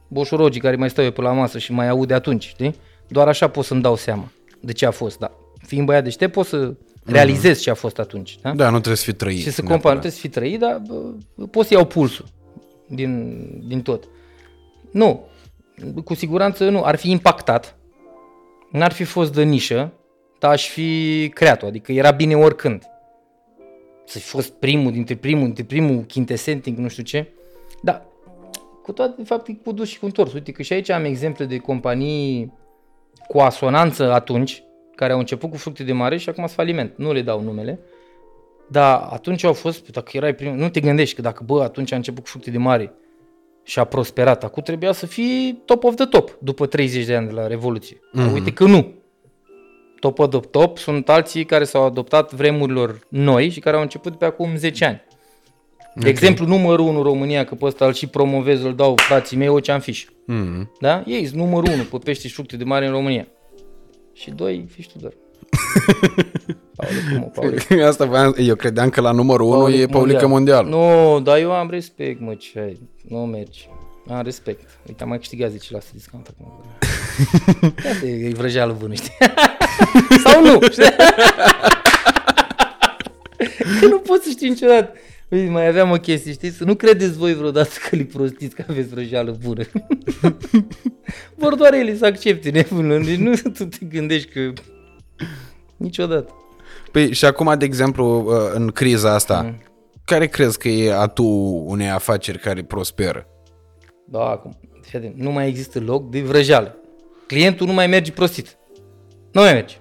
[0.07, 2.75] boșorogii care mai stau eu pe la masă și mai aud de atunci, știi?
[3.07, 5.31] Doar așa pot să-mi dau seama de ce a fost, da.
[5.69, 6.73] Fiind băiat deștept, pot să
[7.05, 8.53] realizez ce a fost atunci, da?
[8.53, 9.37] Da, nu trebuie să fii trăit.
[9.37, 9.71] și să neapărat.
[9.71, 12.25] compar, nu trebuie să fii trăit, dar bă, poți să iau pulsul
[12.87, 14.03] din, din tot.
[14.91, 15.27] Nu,
[16.03, 16.83] cu siguranță nu.
[16.83, 17.77] Ar fi impactat,
[18.71, 19.93] n-ar fi fost de nișă,
[20.39, 22.83] dar aș fi creat-o, adică era bine oricând.
[24.05, 27.27] Să fi fost primul dintre primul, dintre primul quintessenting, nu știu ce.
[27.81, 28.05] Dar
[28.83, 30.33] cu toate, de fapt, e cu dus și cu întors.
[30.33, 32.53] Uite că și aici am exemple de companii
[33.27, 34.63] cu asonanță atunci,
[34.99, 36.93] care au început cu fructe de mare și acum sunt faliment.
[36.95, 37.79] Nu le dau numele.
[38.67, 41.95] Dar atunci au fost, dacă erai primul, nu te gândești că dacă, bă, atunci a
[41.95, 42.93] început cu fructe de mare
[43.63, 47.27] și a prosperat, acum trebuia să fii top of the top după 30 de ani
[47.27, 47.95] de la Revoluție.
[47.95, 48.23] Mm-hmm.
[48.23, 48.93] Dar uite că nu.
[49.99, 54.17] Top of the top sunt alții care s-au adoptat vremurilor noi și care au început
[54.17, 55.01] pe acum 10 ani.
[55.77, 56.09] De okay.
[56.11, 59.47] exemplu, numărul 1 în România, că pe ăsta îl și promovez, îl dau frații mei,
[59.47, 60.03] Ocean Fish.
[60.25, 60.71] Mhm.
[60.79, 61.03] Da?
[61.05, 63.27] Ei sunt numărul 1 pe pește și fructe de mare în România.
[64.19, 65.13] Și doi, Fish Tudor.
[66.75, 67.85] Paulică, mă, Paulică.
[67.85, 70.65] Asta voiam, eu credeam că la numărul 1 e Paulică Mondial.
[70.65, 72.79] Nu, dar eu am respect, mă, ce ai.
[73.07, 73.69] Nu mergi.
[74.09, 74.69] Am respect.
[74.87, 75.53] Uite, am mai câștigat 10%
[75.93, 76.63] discount acum.
[77.91, 79.13] Asta e, e vrăjeală bună, știi?
[80.25, 80.95] Sau nu, știi?
[83.79, 84.93] Că nu poți să știi niciodată.
[85.29, 86.49] Uite, mai aveam o chestie, știi?
[86.49, 89.63] Să nu credeți voi vreodată că li prostiți că aveți vrăjeală bună.
[91.35, 93.03] Vor doar ele să accepte nebunul.
[93.03, 94.53] Deci nu tu te gândești că...
[95.77, 96.33] Niciodată.
[96.91, 99.61] Păi și acum, de exemplu, uh, în criza asta, Mm.
[100.05, 101.25] care crezi că e atu
[101.67, 103.27] unei afaceri care prosperă?
[104.05, 106.75] Da, acum, fii atent, nu mai există loc de vrăjeală.
[107.27, 108.57] Clientul nu mai merge prostit.
[109.31, 109.75] Nu mai merge.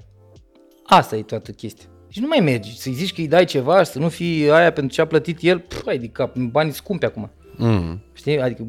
[0.84, 1.87] Asta e toată chestia.
[2.08, 2.78] Și nu mai mergi.
[2.78, 5.38] Să-i zici că îi dai ceva și să nu fii aia pentru ce a plătit
[5.40, 7.30] el, pf, ai de cap, banii scumpi acum.
[7.56, 8.02] Mm.
[8.12, 8.40] Știi?
[8.40, 8.66] Adică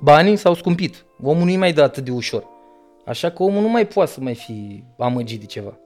[0.00, 1.04] banii s-au scumpit.
[1.22, 2.44] Omul nu-i mai dă atât de ușor.
[3.04, 5.78] Așa că omul nu mai poate să mai fi amăgit de ceva.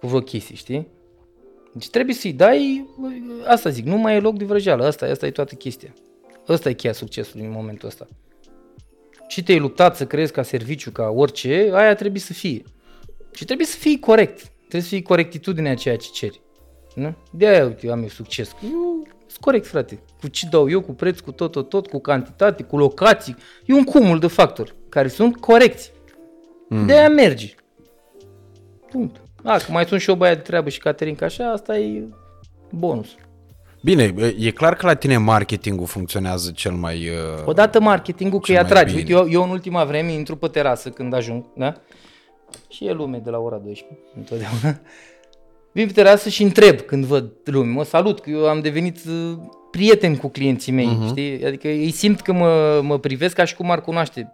[0.00, 0.86] Cu vreo chestie, știi?
[1.72, 2.86] Deci trebuie să-i dai,
[3.46, 4.84] asta zic, nu mai e loc de vrăjeală.
[4.84, 5.94] Asta, asta e toată chestia.
[6.46, 8.06] Asta e cheia succesului în momentul ăsta.
[9.28, 12.62] Și te-ai luptat să crezi ca serviciu, ca orice, aia trebuie să fie.
[13.32, 14.52] Și trebuie să fii corect.
[14.68, 16.40] Trebuie să fii corectitudinea a ceea ce ceri.
[16.94, 17.14] Nu?
[17.30, 18.56] De aia uite, am eu succes.
[18.62, 19.98] Eu sunt corect, frate.
[20.20, 23.36] Cu ce dau eu, cu preț, cu tot, tot, tot, cu cantitate, cu locații.
[23.64, 25.92] E un cumul de factori care sunt corecți.
[26.68, 26.86] Mm.
[26.86, 27.54] De aia mergi.
[28.90, 29.16] Punct.
[29.42, 32.02] A, că mai sunt și o băiat de treabă și Caterin ca așa, asta e
[32.70, 33.08] bonus.
[33.82, 37.08] Bine, e clar că la tine marketingul funcționează cel mai...
[37.08, 38.94] uh, Odată marketingul că Ce îi mai atragi.
[38.94, 38.98] bine.
[38.98, 41.74] Uite, eu, eu în ultima vreme intru pe terasă când ajung, da?
[42.68, 44.80] Și e lume de la ora 12, întotdeauna.
[45.72, 47.72] Vin pe terasă și întreb când văd lume.
[47.72, 49.38] Mă salut, că eu am devenit uh,
[49.70, 51.08] prieten cu clienții mei, uh-huh.
[51.08, 51.44] știi?
[51.44, 54.32] Adică ei simt că mă, mă privesc ca și cum ar cunoaște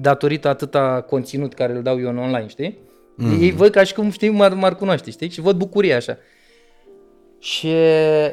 [0.00, 2.78] datorită atâta conținut care îl dau eu în online, știi?
[3.22, 3.40] Uh-huh.
[3.40, 5.30] Ei văd ca și cum, știi, m-ar, m-ar cunoaște, știi?
[5.30, 6.18] Și văd bucuria așa.
[7.38, 7.68] Și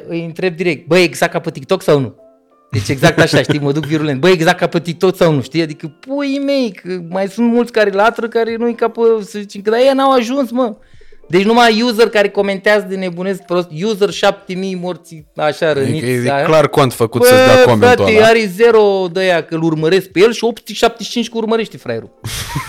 [0.07, 2.15] îi întreb direct, băi, exact ca pe TikTok sau nu?
[2.71, 4.19] Deci exact așa, știi, mă duc virulent.
[4.19, 5.61] Băi, exact ca pe TikTok sau nu, știi?
[5.61, 9.61] Adică, pui mei, că mai sunt mulți care latră, care nu-i ca pe, să zicem,
[9.61, 10.75] că dar ei n-au ajuns, mă.
[11.31, 16.05] Deci numai user care comentează de nebunesc prost, user 7000 morți așa răniți.
[16.05, 16.45] E, e aia.
[16.45, 18.25] clar cont făcut Bă, să-ți dea comentul frate, ăla.
[18.25, 22.19] are zero de aia că îl urmăresc pe el și 875 că urmărește fraierul.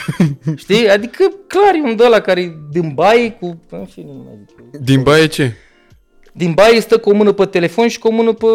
[0.63, 0.89] Știi?
[0.89, 3.61] Adică clar e un de ăla care din baie cu...
[3.71, 4.81] În fine, nu mai zic eu.
[4.81, 5.57] Din baie ce?
[6.33, 8.47] Din baie stă cu o mână pe telefon și cu o mână pe...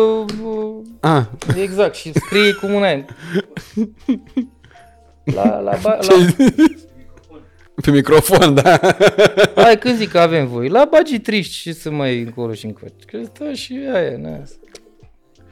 [0.99, 1.23] Ah,
[1.61, 3.05] Exact, și scrie cu mâna aia.
[5.23, 6.35] La, la, ba, la, ce...
[7.81, 8.79] Pe microfon, da.
[9.55, 10.69] hai când zic că avem voi.
[10.69, 12.93] La bagii triști și să mai încolo și încoace.
[13.05, 14.41] Că stă și aia, na.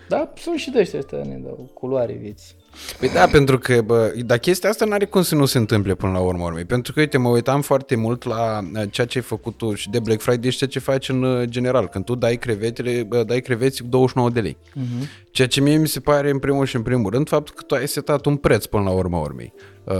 [0.09, 2.55] Da, sunt și de ăștia, ăștia ne dau culoare vieții.
[2.99, 6.11] Păi da, pentru că, bă, dar chestia asta n-are cum să nu se întâmple până
[6.11, 6.65] la urmă urmei.
[6.65, 9.89] Pentru că, uite, mă uitam foarte mult la uh, ceea ce ai făcut tu și
[9.89, 11.87] de Black Friday și ceea ce faci în uh, general.
[11.87, 14.57] Când tu dai crevetele, bă, dai creveți cu 29 de lei.
[14.57, 15.23] Uh-huh.
[15.31, 17.75] Ceea ce mie mi se pare, în primul și în primul rând, faptul că tu
[17.75, 19.53] ai setat un preț până la urmă urmei
[19.83, 19.95] uh,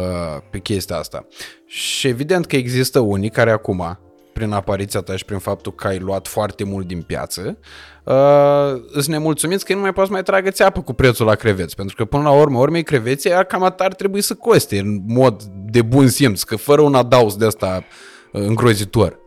[0.50, 1.28] pe chestia asta.
[1.66, 4.00] Și evident că există unii care acum,
[4.36, 7.58] prin apariția ta și prin faptul că ai luat foarte mult din piață,
[8.04, 11.76] uh, îți nemulțumiți că nu mai poți mai tragă țeapă cu prețul la creveți.
[11.76, 15.00] Pentru că până la urmă, urmei creveții aia cam atât ar trebui să coste în
[15.08, 17.84] mod de bun simț, că fără un adaus de asta
[18.32, 19.20] uh, îngrozitor.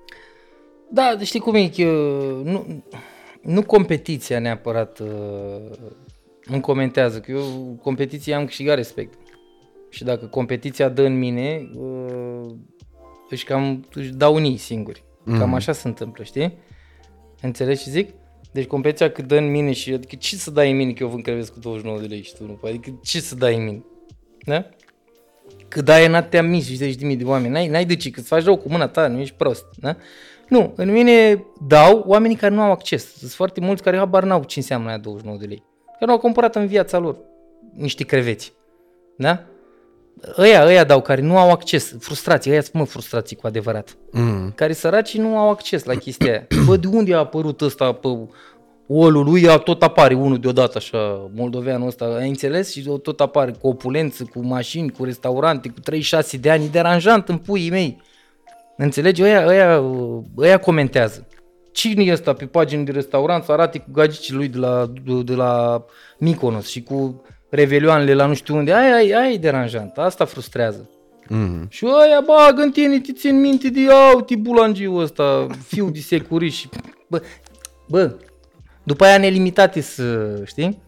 [0.91, 1.83] Da, știi cum e, că
[2.43, 2.85] nu,
[3.43, 5.09] nu competiția neapărat uh,
[6.45, 9.19] îmi comentează, că eu competiția am câștigat respect.
[9.91, 12.55] Și dacă competiția dă în mine, uh,
[13.31, 15.05] își cam își dau unii singuri.
[15.39, 16.59] Cam așa se întâmplă, știi?
[17.41, 18.11] Înțelegi ce zic?
[18.53, 21.09] Deci competiția cât dă în mine și adică ce să dai în mine că eu
[21.09, 22.73] vând crevesc cu 29 de lei și tu nu poți?
[22.73, 23.85] Adică ce să dai în mine?
[24.45, 24.67] Da?
[25.69, 28.11] Că dai în atâtea mii și zeci de mii de oameni, n-ai, n-ai de ce,
[28.11, 29.97] că îți faci rău cu mâna ta, nu ești prost, da?
[30.49, 33.17] Nu, în mine dau oamenii care nu au acces.
[33.17, 35.63] Sunt foarte mulți care habar n-au ce înseamnă aia 29 de lei.
[35.99, 37.19] Că nu au cumpărat în viața lor
[37.75, 38.53] niște creveți.
[39.17, 39.45] Da?
[40.39, 43.97] Ăia, ăia dau care nu au acces, frustrații, ăia spun mă, frustrații cu adevărat.
[44.11, 44.53] Mm.
[44.55, 46.47] Care săracii nu au acces la chestia aia.
[46.65, 48.09] Bă, de unde a apărut ăsta pe
[48.89, 49.43] olul lui?
[49.43, 52.71] Ea tot apare unul deodată așa, moldoveanul ăsta, ai înțeles?
[52.71, 57.29] Și tot apare cu opulență, cu mașini, cu restaurante, cu 36 de ani, e deranjant
[57.29, 58.03] în puii mei.
[58.77, 59.23] Înțelegi?
[59.23, 59.83] Ăia, ăia,
[60.39, 61.27] ăia comentează.
[61.73, 65.23] Cine e ăsta pe pagină de restaurant să arate cu gagicii lui de la, de,
[65.23, 65.85] de la
[66.19, 68.73] Mykonos și cu revelioanele la nu știu unde?
[68.73, 70.91] Aia, aia, aia e deranjant, asta frustrează.
[71.29, 71.67] Mm.
[71.69, 76.55] Și ăia bagă în tine, te țin minte de auti bulangiul ăsta, fiu de securiș.
[76.57, 76.69] și-
[77.09, 77.23] Bă,
[77.89, 78.15] bă,
[78.83, 80.79] după aia nelimitate să, știi?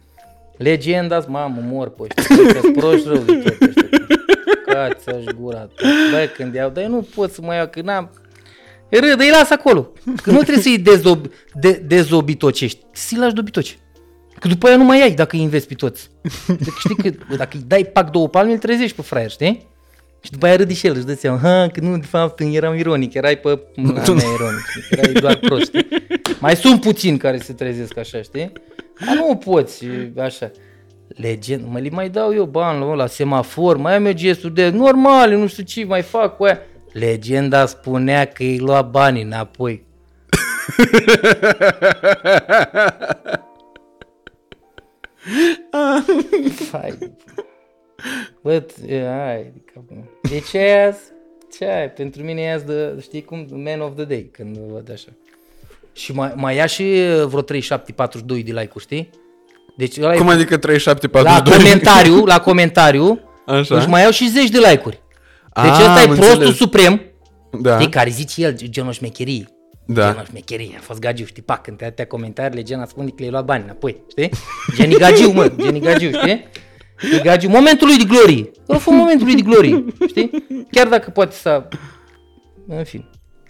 [0.57, 3.89] Legenda, mamă, mor pe ăștia, că proști rău de tot ăștia.
[4.66, 5.89] Cați-aș gura ta.
[6.11, 8.11] Bă, când iau, dar eu nu pot să mă iau, că n-am...
[8.89, 9.93] Râdă, îi las acolo.
[10.23, 13.78] Că nu trebuie să-i dezob, de, dezobitocești, să-i lași dobitoci.
[14.41, 16.11] Că după aia nu mai ai dacă îi investi pe toți.
[16.47, 19.69] Deci știi că bă, dacă îi dai pac două palme, îl trezești pe fraier, știi?
[20.23, 22.77] Și după aia râde și el, își dă seama, ha, că nu, de fapt, eram
[22.77, 24.99] ironic, erai pe mâna mea ironic, știi?
[24.99, 25.89] erai doar prost, știi?
[26.41, 28.53] Mai sunt puțini care se trezesc așa, știi?
[29.07, 29.87] Dar nu poți,
[30.19, 30.51] așa.
[31.09, 34.69] Legend, mă li mai dau eu bani la, la semafor, mai am eu gestul de
[34.69, 36.59] normal, nu știu ce mai fac cu aia.
[36.93, 39.85] Legenda spunea că îi lua banii înapoi.
[46.70, 46.98] Fai.
[48.43, 50.05] Bă, t- ai, de capul meu.
[50.31, 50.98] Deci e azi,
[51.59, 51.90] ce ai?
[51.90, 55.09] Pentru mine e azi de, știi cum, man of the day, când o văd așa.
[55.93, 56.82] Și mai, mai ia și
[57.27, 57.44] vreo 37-42
[58.27, 59.11] de like-uri, știi?
[59.77, 61.59] Deci ăla Cum e, adică 37 la 42?
[61.59, 63.77] comentariu, la comentariu, Așa.
[63.77, 65.01] își mai iau și 10 de like-uri.
[65.62, 66.57] Deci Ah, ăsta e am prostul înțeles.
[66.57, 67.01] suprem,
[67.61, 67.78] Da.
[67.78, 69.48] știi, care zice el, genul șmecherii.
[69.93, 70.11] Da.
[70.11, 73.45] Genul șmecherii, a fost gagiu, știi, pac, între atâtea comentariile, gen spune că le-ai luat
[73.45, 74.31] bani înapoi, știi?
[74.77, 76.49] Geni gagiu, mă, geni gagiu, știi?
[77.17, 78.51] E gagiu, momentul lui de glorie.
[78.69, 80.31] Ăla a fost momentul lui de glorie, știi?
[80.71, 81.69] Chiar dacă poate să...
[82.67, 83.09] În fine,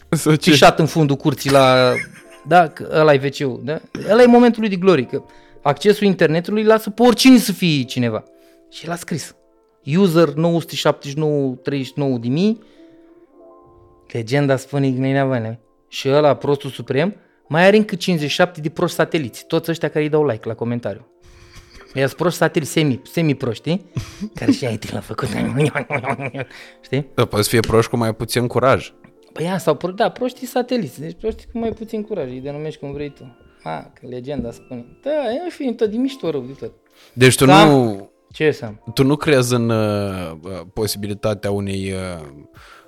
[0.08, 0.50] Sau ce?
[0.50, 1.92] pișat în fundul curții la...
[2.46, 3.80] Da, că ăla e wc da?
[4.10, 5.22] Ăla e momentul lui de glorie, că
[5.62, 8.24] accesul internetului lasă pe oricine să fie cineva.
[8.70, 9.34] Și el a scris.
[9.96, 12.58] User 979 39 de mii,
[14.12, 15.60] legenda spune Gneinea Vanea.
[15.92, 17.16] Și ăla, prostul suprem,
[17.48, 21.06] mai are încă 57 de proști sateliți, toți ăștia care îi dau like la comentariu.
[21.94, 23.90] Ea sunt proști sateliți, semi, semi-proști, știi?
[24.38, 25.28] Care și ai l-a făcut.
[26.84, 27.06] știi?
[27.14, 28.92] Da, poate să fie proști cu mai puțin curaj.
[29.32, 32.80] Păi ia, sau, pro- da, proștii sateliți, deci proștii cu mai puțin curaj, îi denumești
[32.80, 33.36] cum vrei tu.
[33.62, 34.84] A, că legenda spune.
[35.02, 36.72] Da, e în fine, tot de mișto rău de tot.
[37.12, 37.64] Deci tu Da.
[37.64, 38.82] nu, Ce să am?
[38.94, 42.26] tu nu crezi în uh, uh, posibilitatea unei uh,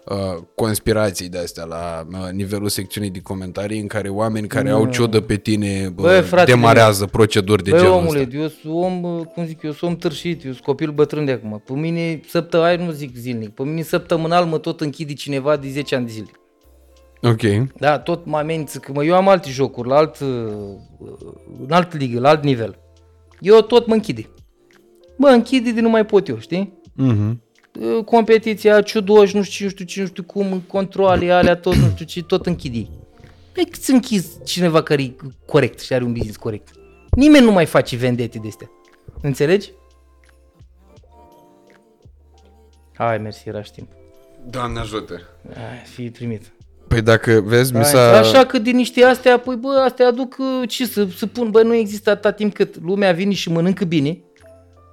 [0.06, 4.86] uh, conspirații de astea la uh, nivelul secțiunii de comentarii în care oameni care au
[4.86, 8.36] ciudă pe tine uh, Bă, fratele, demarează proceduri de Băi, genul omule, ăsta.
[8.36, 11.32] eu sunt om, uh, cum zic eu, sunt om târșit, eu sunt copil bătrân de
[11.32, 11.62] acum.
[11.64, 15.94] Pe mine, săptămânal, nu zic zilnic, pe mine săptămânal mă tot închide cineva de 10
[15.94, 16.30] ani de zile.
[17.22, 17.70] Ok.
[17.78, 20.28] Da, tot mă amenință că mă, eu am alte jocuri, la alt, uh,
[21.66, 22.78] în alt ligă, la alt nivel.
[23.40, 24.28] Eu tot mă închide.
[25.16, 26.80] Mă închide de nu mai pot eu, știi?
[26.94, 27.28] Mhm.
[27.28, 27.36] Uh,
[28.04, 32.04] Competiția, ciudoși, nu știu, nu știu ce, nu știu cum, controle, alea, tot, nu știu
[32.04, 32.88] ce, tot închide.
[33.52, 35.14] Păi cât să închizi cineva care e
[35.46, 36.68] corect și are un business corect?
[37.10, 38.70] Nimeni nu mai face vendete de astea.
[39.22, 39.72] Înțelegi?
[42.94, 43.88] Hai, mersi, era și timp.
[44.50, 45.20] Doamne ajută.
[45.54, 46.52] Hai, fi primit.
[46.88, 48.18] Păi dacă vezi, mi Hai, s-a...
[48.18, 51.62] Așa că din niște astea, păi bă, astea aduc uh, ce să, să pun, bă,
[51.62, 54.18] nu există atâta timp cât lumea vine și mănâncă bine.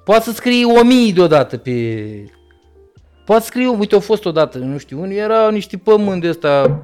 [0.04, 1.72] Poate să scrie o mie deodată pe...
[3.30, 6.82] Poate să scrie, uite, au fost odată, nu știu, unde erau niște pământ de ăsta,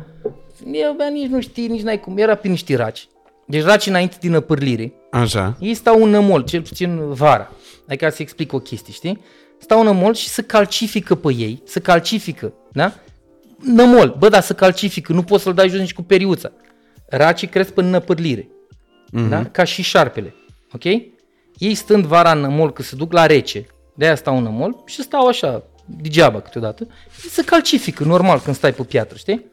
[0.72, 3.08] eu, bă, nici nu știi, nici n-ai cum, era pe niște raci.
[3.48, 5.58] Deci raci înainte din năpârlire, Așa.
[5.60, 7.52] ei stau în nămol, cel puțin vara.
[7.88, 9.22] Adică să explic o chestie, știi?
[9.58, 12.94] Stau în nămol și să calcifică pe ei, să calcifică, da?
[13.60, 16.52] Nămol, bă, dar să calcifică, nu poți să-l dai jos nici cu periuța.
[17.10, 18.48] Racii cresc pe năpârlire,
[19.12, 19.30] Mhm.
[19.30, 19.46] da?
[19.46, 20.34] Ca și șarpele,
[20.74, 20.84] ok?
[21.58, 23.66] Ei stând vara în nămol, că se duc la rece,
[23.96, 26.88] de-aia stau în nămol și stau așa, degeaba câteodată,
[27.24, 29.46] ei se calcifică, normal, când stai pe piatră, știi?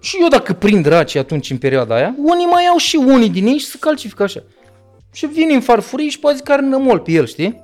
[0.00, 3.46] Și eu dacă prind raci atunci în perioada aia, unii mai au și unii din
[3.46, 4.42] ei și se calcifică așa.
[5.12, 7.62] Și vine în farfurii și poate zic că are nămol pe el, știi?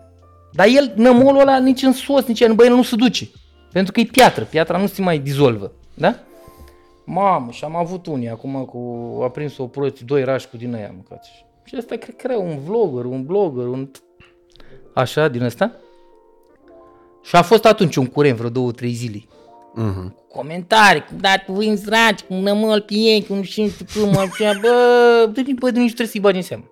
[0.53, 3.29] Dar el, nămolul ăla nici în sos, nici în bă, el nu se duce.
[3.73, 6.15] Pentru că e piatră, piatra nu se mai dizolvă, da?
[7.05, 8.79] Mamă, și am avut unii acum cu,
[9.23, 11.31] a prins o proiect, doi rași cu din aia mâncați.
[11.65, 13.91] Și ăsta cred că era un vlogger, un blogger, un...
[14.95, 15.73] Așa, din ăsta.
[17.23, 19.25] Și a fost atunci un curent, vreo două, trei zile.
[19.75, 20.15] Mhm.
[20.29, 24.53] Comentarii, cum dat vinzi raci, cum nămăl pe ei, cum și nu știu cum, așa,
[24.61, 26.65] bă, bă, bă, nici trebuie să-i bagi în seamă.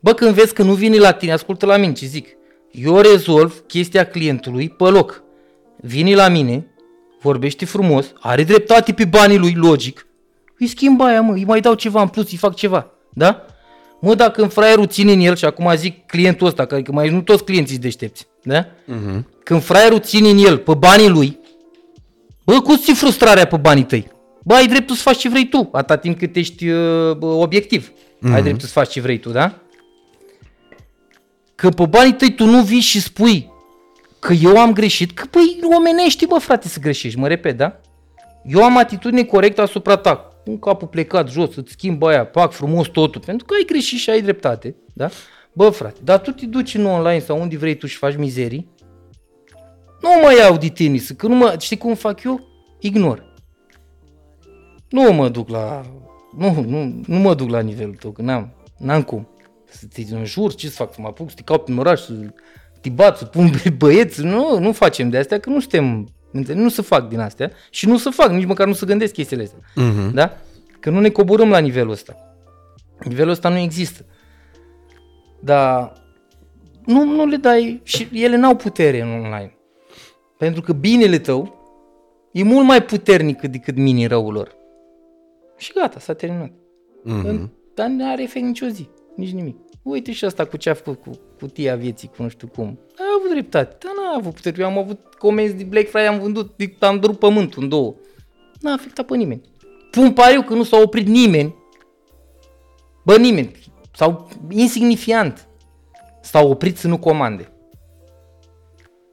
[0.00, 2.28] Bă, când vezi că nu vine la tine, ascultă la mine ce zic.
[2.70, 5.22] Eu rezolv chestia clientului pe loc.
[5.76, 6.66] Vine la mine,
[7.20, 10.06] vorbește frumos, are dreptate pe banii lui, logic.
[10.58, 12.90] Îi schimb aia, mă, îi mai dau ceva în plus, îi fac ceva.
[13.10, 13.46] Da?
[14.04, 17.08] Mă, dacă în fraierul ține în el, și acum zic clientul ăsta, că adică mai
[17.08, 18.66] nu toți clienții sunt deștepți, da?
[18.84, 19.28] Mhm.
[19.42, 21.38] Când fraierul ține în el pe banii lui,
[22.44, 24.10] bă, cum ți frustrarea pe banii tăi?
[24.42, 27.90] Bă, ai dreptul să faci ce vrei tu, atâta timp cât ești uh, bă, obiectiv.
[27.90, 28.32] Mm-hmm.
[28.32, 29.58] Ai dreptul să faci ce vrei tu, da?
[31.54, 33.52] Că pe banii tăi tu nu vii și spui
[34.18, 37.80] că eu am greșit, că păi omenești, bă, frate, să greșești, mă repet, da?
[38.44, 42.86] Eu am atitudine corectă asupra ta, cu capul plecat jos, îți schimb aia, pac frumos
[42.88, 45.08] totul, pentru că ai greșit și ai dreptate, da?
[45.52, 48.70] Bă, frate, dar tu te duci în online sau unde vrei tu și faci mizerii,
[50.02, 52.40] nu mă iau de tine, să- că nu mă, știi cum fac eu?
[52.80, 53.30] Ignor.
[54.88, 55.82] Nu mă duc la,
[56.36, 59.28] nu, nu, nu mă duc la nivelul tău, că n-am, n-am cum.
[59.64, 62.12] Să te înjur, ce să fac, să mă apuc, să te caut în oraș, să
[62.80, 66.21] te bat, să pun pe băieți, nu, nu facem de astea, că nu suntem, înțelegi?
[66.32, 69.42] Nu se fac din astea și nu se fac, nici măcar nu se gândesc chestiile
[69.42, 69.58] astea.
[69.74, 70.14] Mhm.
[70.14, 70.38] Da?
[70.80, 72.16] Că nu ne coborâm la nivelul ăsta.
[73.04, 74.04] Nivelul ăsta nu există.
[75.40, 75.92] Dar
[76.84, 79.54] nu, nu le dai și ele n-au putere în online.
[80.38, 81.60] Pentru că binele tău
[82.32, 84.54] e mult mai puternic decât mini răul lor.
[85.56, 86.52] Și gata, s-a terminat.
[87.02, 87.52] Mhm.
[87.74, 89.56] Dar nu are efect nicio zi, nici nimic.
[89.82, 92.78] Uite și asta cu ce a făcut cu cutia vieții, cu nu știu cum.
[92.98, 94.56] A avut dreptate, dar n-a avut putere.
[94.60, 97.94] Eu am avut comenzi de Black Friday, am vândut, am rupt pământul în două.
[98.60, 99.40] N-a afectat pe nimeni.
[99.90, 101.54] Pun pariu că nu s-a oprit nimeni.
[103.04, 103.56] Bă, nimeni.
[103.94, 105.48] Sau insignifiant.
[106.20, 107.52] S-au oprit să nu comande.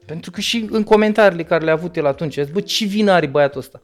[0.06, 3.12] Pentru că și în comentariile care le-a avut el atunci, a zis, bă, ce vină
[3.12, 3.82] are băiatul ăsta?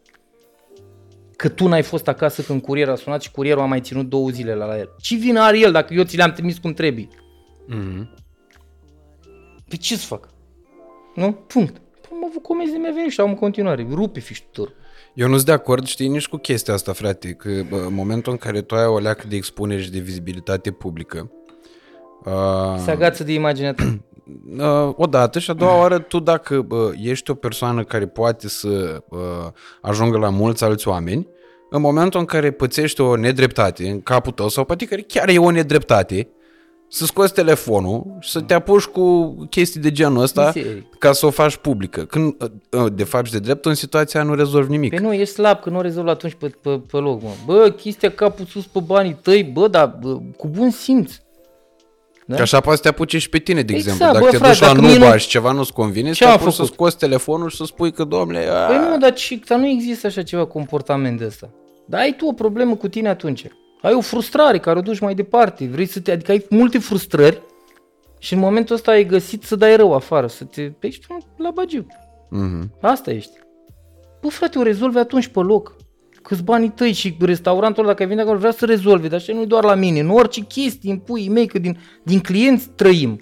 [1.37, 4.29] Că tu n-ai fost acasă când curierul a sunat și curierul a mai ținut două
[4.29, 4.95] zile la, la el.
[4.99, 7.09] Ce vină are el dacă eu ți le-am trimis cum trebuie?
[7.67, 8.15] Mhm.
[9.69, 10.29] Pe ce să fac?
[11.15, 11.33] Nu?
[11.33, 11.77] Punct.
[11.77, 13.87] Păi Am avut comenzi de mi-a venit și am în continuare.
[13.91, 14.73] Rupe fiștutor.
[15.15, 18.33] Eu nu sunt de acord, știi, nici cu chestia asta, frate, că bă, în momentul
[18.33, 21.31] în care tu ai o leacă de expunere și de vizibilitate publică,
[22.27, 23.99] uh, Se agață de imaginea ta.
[24.59, 29.03] uh, odată și a doua oară tu dacă bă, ești o persoană care poate să
[29.09, 29.19] uh,
[29.81, 31.27] ajungă la mulți alți oameni,
[31.71, 35.39] în momentul în care pățești o nedreptate în capul tău sau poate care chiar e
[35.39, 36.29] o nedreptate,
[36.89, 40.89] să scoți telefonul și să te apuci cu chestii de genul ăsta Miserii.
[40.99, 42.05] ca să o faci publică.
[42.05, 44.91] Când uh, uh, de fapt și de drept în situația aia nu rezolvi nimic.
[44.91, 47.29] Pe nu, ești slab că nu o rezolvi atunci pe, pe, pe loc, mă.
[47.47, 51.13] Bă, chestia capul sus pe banii tăi, bă, dar bă, cu bun simț.
[52.27, 52.37] Da?
[52.37, 54.13] Că așa poate să te apuce și pe tine, de Exact, exemplu.
[54.19, 56.15] Dacă bă, te frate, duci la dacă mie nuba nu- și ceva nu-ți convine, Ce
[56.15, 56.73] să te am apuci să făcut?
[56.75, 58.67] scoți telefonul și să spui că, domnule, a...
[58.67, 61.51] Păi nu, dar, ci, dar nu există așa ceva comportament de ăsta.
[61.87, 63.47] Dar ai tu o problemă cu tine atunci.
[63.83, 65.67] Ai o frustrare care o duci mai departe.
[65.67, 67.43] Vrei să te, adică ai multe frustrări
[68.19, 70.63] și în momentul ăsta ai găsit să dai rău afară, să te...
[70.63, 71.87] Păi ești un la bagiu.
[72.31, 72.73] Mhm.
[72.81, 73.33] Asta ești.
[74.23, 75.77] Bă, frate, o rezolvi atunci pe loc.
[76.27, 79.33] Câți banii tăi și restaurantul ăla, dacă ai venit acolo, vrea să rezolve, dar așa
[79.33, 83.21] nu doar la mine, în orice chestie, în puii mei, că din, din clienți trăim.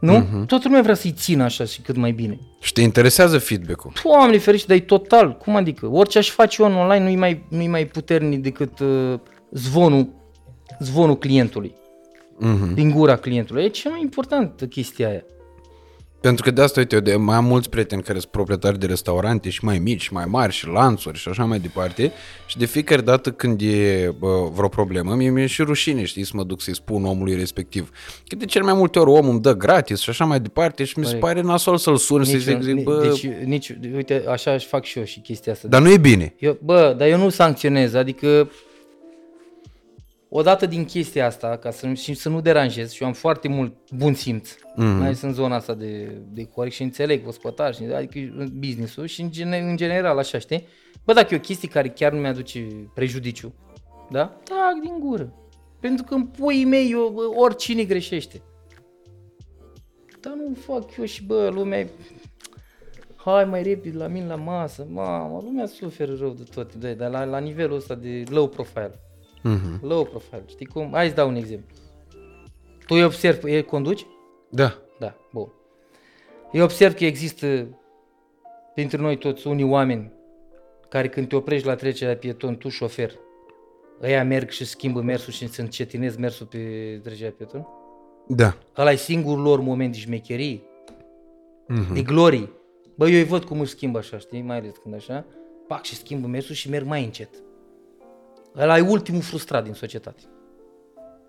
[0.00, 0.16] Nu?
[0.16, 0.46] Uh-huh.
[0.46, 2.38] Toată lumea vrea să-i țină așa și cât mai bine.
[2.60, 3.92] Și te interesează feedback-ul.
[4.04, 5.36] Doamne ferește, dar e total.
[5.36, 5.86] Cum adică?
[5.86, 9.18] Orice aș face eu în online nu e mai, nu mai puternic decât uh,
[9.50, 10.08] zvonul,
[10.78, 11.74] zvonul clientului.
[12.40, 12.74] Uh-huh.
[12.74, 13.64] Din gura clientului.
[13.64, 15.24] E cea mai importantă chestia aia.
[16.26, 18.86] Pentru că de asta, uite, eu de, mai am mulți prieteni care sunt proprietari de
[18.86, 22.12] restaurante și mai mici, și mai mari, și lanțuri și așa mai departe.
[22.46, 26.32] Și de fiecare dată când e bă, vreo problemă, mie mi-e și rușine, știi, să
[26.34, 27.90] mă duc să-i spun omului respectiv.
[28.26, 30.98] Că de cel mai multe ori omul îmi dă gratis și așa mai departe și
[30.98, 33.08] mi se pare nasol să-l sun și să zic, bă...
[33.08, 35.68] Deci, nici, uite, așa aș fac și eu și chestia asta.
[35.68, 36.34] Dar nu e bine.
[36.38, 38.50] Eu, bă, dar eu nu sancționez, adică
[40.38, 43.74] odată din chestia asta, ca să, și să nu deranjez, și eu am foarte mult
[43.90, 44.76] bun simț, mm-hmm.
[44.76, 49.30] mai ales în zona asta de, de corect și înțeleg ospătar, adică business-ul și în,
[49.30, 50.66] gen, în general așa, știi?
[51.04, 53.54] Bă, dacă e o chestie care chiar nu mi-aduce prejudiciu,
[54.10, 54.24] da?
[54.24, 55.32] Tac din gură.
[55.80, 58.42] Pentru că în puii mei eu, bă, oricine greșește.
[60.20, 61.88] Dar nu fac eu și bă, lumea e...
[63.16, 67.24] Hai mai repede la mine la masă, mamă, lumea suferă rău de toate, dar la,
[67.24, 69.00] la nivelul ăsta de low profile.
[69.38, 69.80] Uh-huh.
[69.80, 70.44] Low profile.
[70.46, 70.90] Știi cum?
[70.92, 71.76] Hai să dau un exemplu.
[72.86, 74.06] Tu îi observi, e conduci?
[74.50, 74.78] Da.
[74.98, 75.52] Da, bun.
[76.52, 77.68] Eu observ că există
[78.74, 80.12] printre noi toți unii oameni
[80.88, 83.12] care când te oprești la trecerea de pieton, tu șofer,
[84.02, 86.58] ăia merg și schimbă mersul și să încetinez mersul pe
[87.02, 87.66] trecerea de pieton?
[88.28, 88.56] Da.
[88.76, 91.92] Ăla e singurul lor moment de șmecherie, uh-huh.
[91.92, 92.50] de glorie.
[92.94, 94.42] Bă, eu îi văd cum își schimbă așa, știi?
[94.42, 95.24] Mai ales când așa,
[95.66, 97.30] pac și schimbă mersul și merg mai încet.
[98.58, 100.22] Ăla e ultimul frustrat din societate.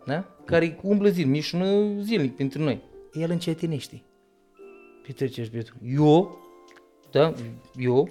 [0.05, 0.23] Da?
[0.45, 2.81] Care umblă zilnic, mișună zilnic pentru noi.
[3.13, 4.03] El încetinește.
[5.03, 5.75] Petrecești bietul.
[5.83, 6.37] Eu,
[7.11, 7.33] da,
[7.75, 8.09] eu,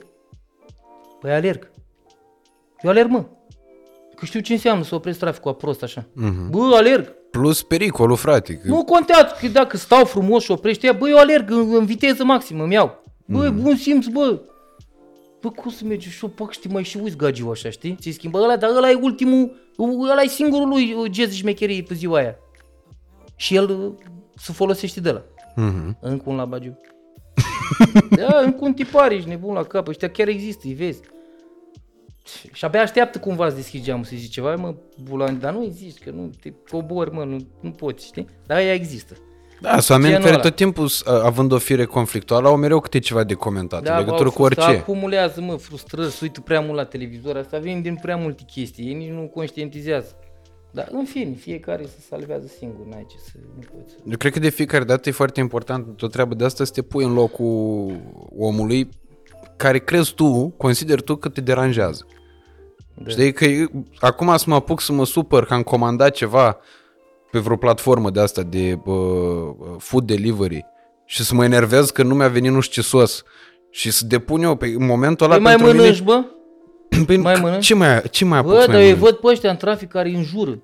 [1.21, 1.71] păi alerg.
[2.83, 3.25] Eu alerg, mă.
[4.15, 6.03] Că știu ce înseamnă să opresc traficul prost așa.
[6.03, 6.51] Uh-huh.
[6.51, 7.15] Bă, alerg.
[7.31, 8.55] Plus pericolul, frate.
[8.55, 8.69] Că...
[8.69, 12.25] Nu contează că dacă stau frumos și oprește ea, bă, eu alerg în, în viteză
[12.25, 13.03] maximă, îmi iau.
[13.27, 13.63] Bă, uh-huh.
[13.63, 14.41] bun simț, bă.
[15.47, 17.97] Bă, cum să mergi și eu, pac, știi, mai și uiți gagiu așa, știi?
[18.01, 19.57] Ți-i schimbă ăla, dar ăla e ultimul,
[20.11, 22.37] ăla e singurul lui uh, jazz șmecherie pe ziua aia.
[23.37, 23.93] Și el uh,
[24.37, 25.23] se folosește de la.
[25.23, 25.99] Uh-huh.
[26.01, 26.79] Încă un la bagiu.
[28.17, 31.01] da, încă un tipar, ești nebun la cap, ăștia chiar există, îi vezi.
[32.53, 36.01] Și abia așteaptă cumva să deschizi geamul să zici ceva, mă, bulan, dar nu există,
[36.05, 38.27] că nu te cobori, mă, nu, nu poți, știi?
[38.47, 39.17] Dar ea există.
[39.61, 40.43] Da, sunt oameni care ăla.
[40.43, 44.31] tot timpul, având o fire conflictuală, au mereu câte ceva de comentat da, în legătură
[44.31, 44.61] cu orice.
[44.61, 48.87] acumulează, mă, frustrări, se uită prea mult la televizor, asta vine din prea multe chestii,
[48.87, 50.17] ei nici nu conștientizează.
[50.71, 53.95] Dar, în fine, fiecare se salvează singur, n-ai ce să nu poți.
[54.11, 56.83] Eu cred că de fiecare dată e foarte important o treabă de asta să te
[56.83, 57.97] pui în locul
[58.39, 58.89] omului
[59.57, 62.07] care crezi tu, consideri tu că te deranjează.
[62.95, 63.11] Da.
[63.11, 63.47] Știi că
[64.01, 66.59] acum să mă apuc să mă supăr că am comandat ceva
[67.31, 68.97] pe vreo platformă de asta de uh,
[69.79, 70.67] food delivery
[71.05, 73.23] și să mă enervez că nu mi-a venit nu știu ce sos
[73.71, 76.05] și să depun eu pe în momentul ăla păi mai mănânci, mine...
[76.05, 76.25] bă?
[77.07, 77.65] Păi mai mănânci?
[77.65, 80.63] Ce mai, ce mai Bă, dar eu văd pe ăștia în trafic care îi înjură.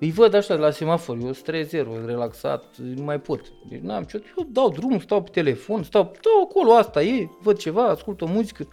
[0.00, 3.40] Îi văd așa la semafor, eu sunt 3-0, relaxat, nu mai pot.
[3.68, 7.56] Deci n-am ce, eu dau drumul, stau pe telefon, stau, stau acolo, asta e, văd
[7.56, 8.68] ceva, ascult o muzică.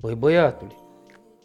[0.00, 0.72] Băi, băiatule,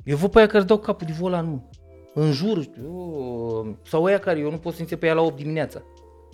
[0.03, 1.69] eu văd pe aia care dau capul de volan, nu
[2.14, 5.81] în jur, știu, sau aia care eu nu pot să pe ea la 8 dimineața.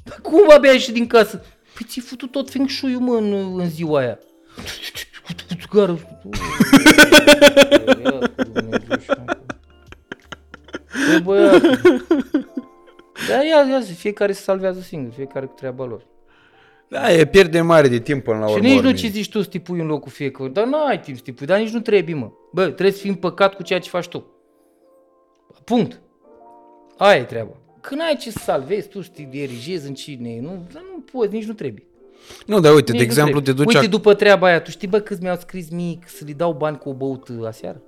[0.03, 1.43] Dar cum abia ieși din casă?
[1.73, 4.19] Păi ți-ai făcut tot feng shui mă, în, în ziua aia.
[5.71, 5.99] Gară.
[11.23, 11.61] Băiat.
[13.27, 16.05] Da, ia, ia, fiecare se salvează singur, fiecare cu treaba lor.
[16.87, 18.65] Da, e pierde mare de timp până la urmă.
[18.65, 20.49] Și nici nu ce zici tu să în locul fiecare.
[20.49, 22.31] Dar n-ai timp să dar nici nu trebuie, mă.
[22.53, 24.38] Bă, trebuie să fii împăcat cu ceea ce faci tu.
[25.69, 25.99] Punct.
[26.97, 27.51] Aia e treaba.
[27.81, 31.33] Când ai ce să salvezi, tu să te dirigezi în cine, nu, dar nu poți,
[31.33, 31.83] nici nu trebuie.
[32.45, 33.65] Nu, dar uite, nici de exemplu, te duci...
[33.65, 33.89] Uite, a...
[33.89, 36.89] după treaba aia, tu știi, bă, câți mi-au scris mic să le dau bani cu
[36.89, 37.81] o băută aseară?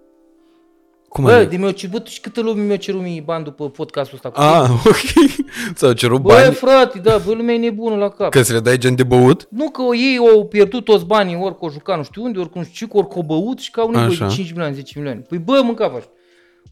[1.08, 4.30] Cum bă, de mi-au cerut și câtă lume mi-au cerut mie bani după podcastul ăsta.
[4.30, 5.36] Cu ah, ok.
[5.76, 6.45] S-au cerut bă, bani?
[6.45, 8.30] Bă, frate, da, bă, lumea e nebună la cap.
[8.32, 9.48] Că să le dai gen de băut?
[9.49, 12.49] Nu, că ei au pierdut toți banii, ori cu o jucat nu știu unde, ori
[12.49, 14.74] cu nu știu ce, ori cu o băut și că au nevoie de 5 milioane,
[14.74, 15.22] 10 milioane.
[15.28, 16.03] Păi bă, mânca faci.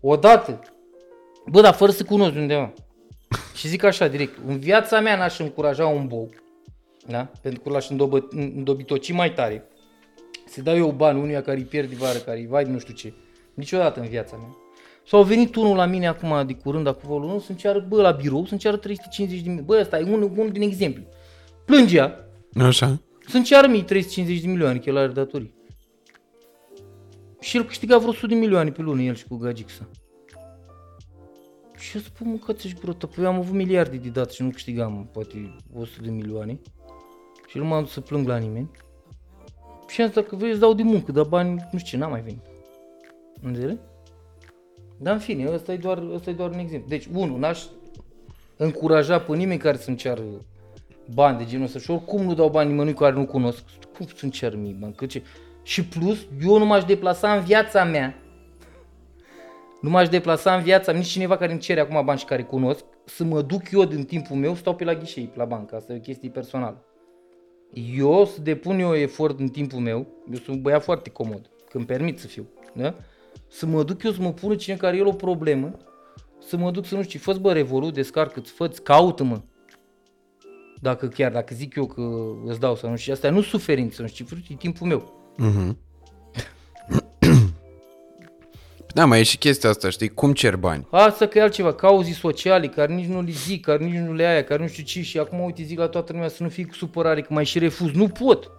[0.02, 0.60] Odată,
[1.46, 2.74] Bă, dar fără să cunosc undeva.
[3.56, 6.30] Și zic așa direct, în viața mea n-aș încuraja un bou,
[7.08, 7.32] da?
[7.42, 7.90] pentru că l-aș
[8.32, 9.68] îndobitoci mai tare,
[10.48, 13.14] să dau eu bani unuia care îi pierd vară, care îi vai nu știu ce.
[13.54, 14.56] Niciodată în viața mea.
[15.06, 18.46] S-au venit unul la mine acum de curând, acum volul să-mi ceară, bă, la birou,
[18.46, 19.62] să-mi ceară 350 de mii.
[19.62, 21.04] Bă, ăsta e unul, unul din exemplu.
[21.66, 22.26] Plângea.
[22.62, 23.02] Așa.
[23.28, 25.54] Să-mi ceară mie 350 de milioane chelari datorii.
[27.40, 29.90] Și el câștiga vreo 100 de milioane pe lună, el și cu Gagixa.
[31.80, 34.42] Și eu spun, mă, că ți grotă, păi eu am avut miliarde de dat și
[34.42, 36.60] nu câștigam poate 100 de milioane.
[37.48, 38.72] Și nu m-am dus să plâng la nimeni.
[39.88, 42.10] Și am zis, dacă vrei, îți dau de muncă, dar bani, nu știu ce, n-am
[42.10, 42.46] mai venit.
[43.42, 43.80] Înțelegi?
[44.98, 46.88] Dar în fine, ăsta e doar, ăsta e doar un exemplu.
[46.88, 47.64] Deci, unul, n-aș
[48.58, 50.24] încuraja pe nimeni care să-mi ceară
[51.14, 53.64] bani de genul ăsta și oricum nu dau bani nimănui care nu cunosc.
[53.98, 54.94] Cum să-mi cer mie bani?
[54.94, 55.24] Că ce?
[55.64, 58.16] Și plus, eu nu m-aș deplasa în viața mea
[59.82, 62.84] nu m-aș deplasa în viața nici cineva care îmi cere acum bani și care cunosc,
[63.06, 65.98] să mă duc eu din timpul meu, stau pe la ghișei, la bancă, asta e
[65.98, 66.84] o chestie personală.
[67.96, 71.86] Eu să depun eu efort în timpul meu, eu sunt un băiat foarte comod, când
[71.86, 72.96] permit să fiu, da?
[73.48, 75.72] Să mă duc eu să mă pună cine care el o problemă,
[76.40, 79.42] să mă duc să nu știu, fă bă Revolut, descarcă-ți, fă caută-mă.
[80.82, 82.02] Dacă chiar, dacă zic eu că
[82.46, 85.34] îți dau sau nu știu, asta nu suferință, nu știu, e timpul meu.
[85.38, 85.78] Mhm.
[89.00, 90.10] Da, mai e și chestia asta, știi?
[90.10, 90.88] Cum cer bani?
[90.92, 94.26] Asta că e altceva, cauzii sociale, care nici nu le zic, care nici nu le
[94.26, 96.66] aia, care nu știu ce și acum uite zic la toată lumea să nu fii
[96.66, 97.92] cu supărare, că mai și refuz.
[97.92, 98.52] Nu pot.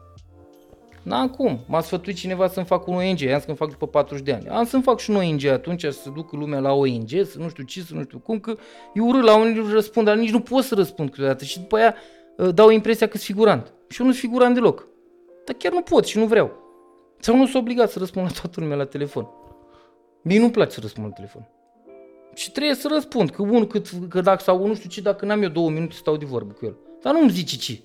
[1.02, 1.60] N-am cum.
[1.66, 4.48] M-a sfătuit cineva să-mi fac un ONG, am să-mi fac după 40 de ani.
[4.48, 7.64] Am să-mi fac și un ONG atunci, să duc lumea la ONG, să nu știu
[7.64, 8.54] ce, să nu știu cum, că
[8.94, 11.94] e urât la unii răspund, dar nici nu pot să răspund câteodată și după aia
[12.36, 13.72] uh, dau impresia că sunt figurant.
[13.88, 14.86] Și eu nu sunt figurant deloc.
[15.44, 16.52] Dar chiar nu pot și nu vreau.
[17.18, 19.39] Sau nu sunt obligat să răspund la toată lumea la telefon.
[20.22, 21.48] Mie nu-mi place să răspund la telefon.
[22.34, 25.42] Și trebuie să răspund, că unul, cât, că dacă sau nu știu ce, dacă n-am
[25.42, 26.76] eu două minute stau de vorbă cu el.
[27.02, 27.80] Dar nu-mi zice ce.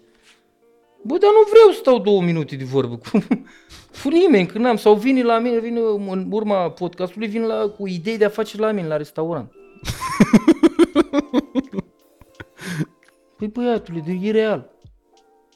[1.04, 3.10] Bă, dar nu vreau să stau două minute de vorbă cu,
[4.04, 4.78] cu nimeni, că n-am.
[4.78, 8.72] Sau vine la mine, vine în urma podcastului, vine la, cu idei de afaceri la
[8.72, 9.52] mine, la restaurant.
[13.38, 14.70] păi băiatule, de e real.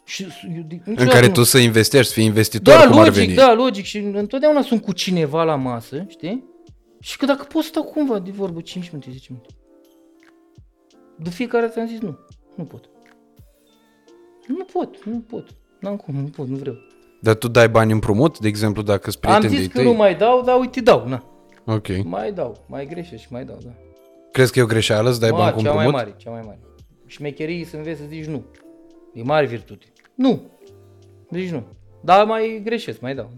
[0.05, 1.33] Și, eu, în care nu...
[1.33, 3.33] tu să investești, să fii investitor, da, cum logic, ar veni.
[3.33, 3.85] Da, logic.
[3.85, 6.48] Și întotdeauna sunt cu cineva la masă, știi?
[6.99, 9.49] Și că dacă pot stau cumva de vorbă 5 minute, 10 minute.
[11.15, 12.17] De fiecare dată am zis nu,
[12.55, 12.89] nu pot.
[14.47, 15.47] Nu pot, nu pot.
[15.79, 16.75] N-am cum, nu pot, nu vreau.
[17.21, 19.83] Dar tu dai bani împrumut, de exemplu, dacă îți prieteni Am zis că tăi?
[19.83, 21.23] nu mai dau, dar uite dau, na.
[21.65, 22.03] Ok.
[22.03, 23.69] Mai dau, mai greșesc și mai dau, da.
[24.31, 25.93] Crezi că e o greșeală să dai Ma, bani cu cea împrumut?
[25.93, 26.59] mai mare, cea mai mare.
[27.05, 28.43] Șmecherii să înveți să zici nu.
[29.13, 29.85] E mare virtute.
[30.15, 30.41] Nu.
[31.29, 31.63] Deci nu.
[32.01, 33.29] Dar mai greșesc, mai dau.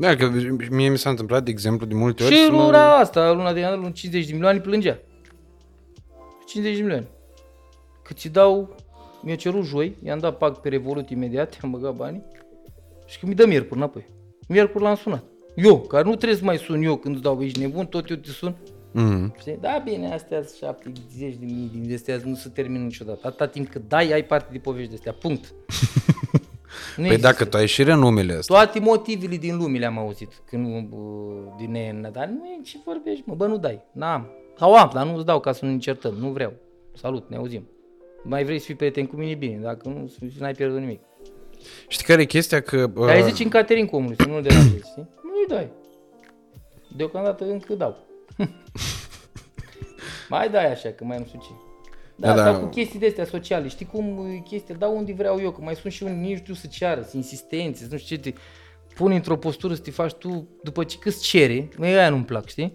[0.00, 0.30] Da, că
[0.70, 3.52] mie mi s-a întâmplat, de exemplu, de multe ori Și să mă- luna asta, luna
[3.52, 4.98] de anul, 50 de milioane, plângea.
[6.46, 7.06] 50 de milioane.
[8.02, 8.74] Cât ți dau,
[9.22, 12.22] mi-a cerut joi, i-am dat pag pe Revolut imediat, am băgat banii
[13.06, 14.06] și că mi dă miercuri înapoi.
[14.48, 15.24] Miercuri l-am sunat.
[15.56, 18.16] Eu, care nu trebuie să mai sun eu când îți dau, ești nebun, tot eu
[18.16, 18.54] te sun.
[18.92, 19.34] Mhm.
[19.38, 19.58] Știi?
[19.60, 23.20] Da, bine, astea sunt 70 de mii din astea nu se termină niciodată.
[23.26, 25.12] Atâta timp cât dai, ai parte de povești de astea.
[25.12, 25.52] Punct.
[26.96, 28.56] Nu Păi dacă tu ai și renumele astea.
[28.56, 30.96] toate motivele din lume le-am auzit când, bă,
[31.56, 34.30] din EN, dar nu e ce vorbești, mă, bă, nu dai, n-am.
[34.56, 36.52] Sau am, dar nu-ți dau ca să nu ne certăm, nu vreau.
[36.94, 37.68] Salut, ne auzim.
[38.22, 41.00] Mai vrei să fii prieten cu mine, bine, dacă nu, n-ai pierdut nimic.
[41.88, 42.86] Știi care e chestia că...
[42.86, 45.08] Dar îi uh, zici în Caterin cu omului, să nu-l deranjezi, știi?
[45.22, 45.70] Nu-i dai.
[46.96, 47.96] Deocamdată încă dau.
[50.28, 51.69] mai dai așa, că mai nu știu ce.
[52.20, 52.58] Da, Da, da, da.
[52.58, 55.74] cu chestii de astea sociale, știi cum e chestia, dau unde vreau eu, că mai
[55.74, 58.38] sunt și unii, nici nu știu să ceară, sunt insistențe, nu știu ce, te
[58.94, 62.46] pun într-o postură să te faci tu, după ce câți cere, măi, aia nu-mi plac,
[62.48, 62.74] știi?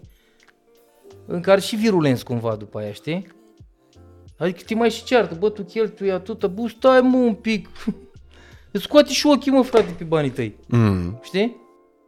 [1.26, 3.26] În care și virulenți cumva după aia, știi?
[4.38, 7.68] Adică te mai și ceartă, bă, tu cheltui atâta, bă, stai mă un pic.
[8.72, 10.56] Îți scoate și ochii, mă, frate, pe banii tăi.
[10.68, 11.56] mm, Știi?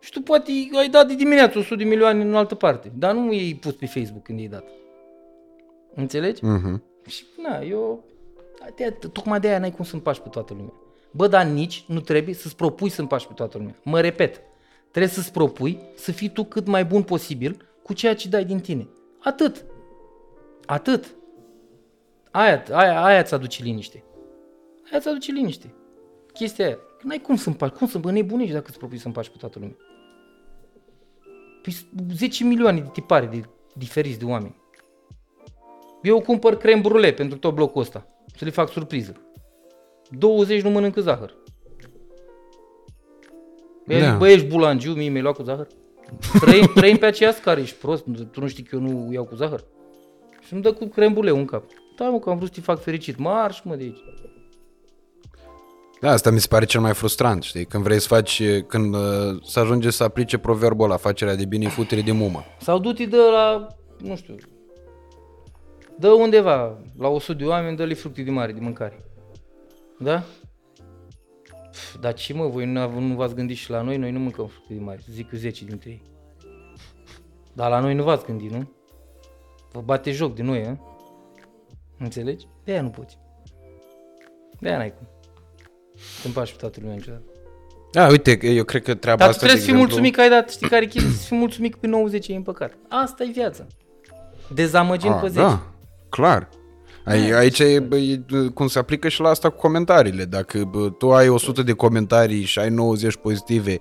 [0.01, 3.33] Și tu poate ai dat de dimineață 100 de milioane în altă parte, dar nu
[3.33, 4.65] i-ai pus pe Facebook când i-ai dat.
[5.95, 6.45] Înțelegi?
[6.45, 6.83] mhm.
[7.09, 8.05] Și na, eu...
[8.77, 10.73] De, tocmai de aia n-ai cum să împași pe toată lumea.
[11.11, 13.75] Bă, dar nici nu trebuie să-ți propui să împași pe toată lumea.
[13.83, 14.41] Mă repet,
[14.91, 18.61] trebuie să-ți propui să fii tu cât mai bun posibil cu ceea ce dai din
[18.61, 18.89] tine.
[19.19, 19.65] Atât.
[20.67, 21.15] Atât.
[22.31, 24.05] Aia, aia, aia ți aduce liniște.
[24.91, 25.75] Aia ți aduce liniște.
[26.33, 26.77] Chestia aia.
[26.77, 27.73] Că n-ai cum să împaci.
[27.73, 29.77] Cum să nebunești dacă îți propui să împaci pe toată lumea?
[31.63, 31.75] Păi
[32.15, 34.57] 10 milioane de tipare de diferiți de oameni.
[36.03, 38.07] Eu cumpăr creme brulee pentru tot blocul ăsta.
[38.37, 39.13] Să le fac surpriză.
[40.11, 41.37] 20 nu mănâncă zahăr.
[43.87, 43.99] Da.
[43.99, 44.17] Da.
[44.17, 45.67] Bă, ești bulangiu, mie mi-ai luat cu zahăr?
[46.41, 49.35] Trăim, trăim pe aceea scară, ești prost, tu nu știi că eu nu iau cu
[49.35, 49.65] zahăr?
[50.47, 51.65] Și îmi dă cu creme brulee un cap.
[51.97, 53.19] Da, mă, că am vrut să te fac fericit.
[53.19, 53.99] Marș, mă, de aici.
[56.01, 57.65] Da, asta mi se pare cel mai frustrant, știi?
[57.65, 59.01] Când vrei să faci, când uh,
[59.45, 62.45] să ajunge să aplice proverbul la facerea de bine, futere de mumă.
[62.61, 63.67] Sau du-te de la,
[63.99, 64.35] nu știu,
[65.99, 69.05] dă undeva, la 100 de oameni, dă-le fructe de mare, de mâncare.
[69.99, 70.23] Da?
[72.01, 73.97] Dar ce mă, voi nu, nu v-ați gândit și la noi?
[73.97, 76.03] Noi nu mâncăm fructe de mare, zic eu 10 dintre ei.
[77.53, 78.71] Dar la noi nu v-ați gândit, nu?
[79.73, 80.79] Vă bate joc de noi, a?
[81.99, 82.47] Înțelegi?
[82.65, 83.19] De aia nu poți.
[84.61, 85.07] De aia n-ai cum.
[86.21, 87.23] Să împaci pe toată lumea niciodată.
[87.93, 90.15] Da, uite, eu cred că treaba Dar tu asta, trebuie să de fii exemplu- mulțumit
[90.15, 91.11] că ai dat, știi care e chestia?
[91.13, 92.73] Să fii mulțumit că pe 90 e împăcat.
[92.89, 93.67] Asta e viața.
[94.55, 95.41] Dezamăgind Ah, pe 10.
[95.41, 95.63] Da,
[96.09, 96.49] clar.
[97.05, 98.21] Ai, aici e, bă, e,
[98.55, 100.25] cum se aplică și la asta cu comentariile.
[100.25, 103.77] Dacă bă, tu ai 100 de comentarii și ai 90 pozitive,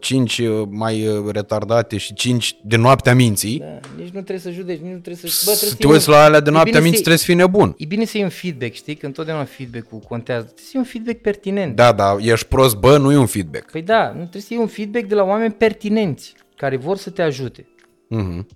[0.00, 0.40] 5
[0.70, 3.66] mai uh, retardate și 5 de noaptea minții, Da,
[3.96, 5.42] nici nu trebuie să judeci, nici nu trebuie să...
[5.44, 7.02] Bă, trebuie să te fii uiți un- la alea de e noaptea bine minții, să-
[7.04, 7.74] trebuie să fii nebun.
[7.78, 8.94] E bine să iei un feedback, știi?
[8.94, 10.42] Că întotdeauna feedback-ul contează.
[10.44, 11.76] Trebuie să iei un feedback pertinent.
[11.76, 13.70] Da, da, ești prost, bă, nu e un feedback.
[13.70, 17.10] Păi da, nu trebuie să iei un feedback de la oameni pertinenți, care vor să
[17.10, 17.66] te ajute.
[18.08, 18.46] Mhm.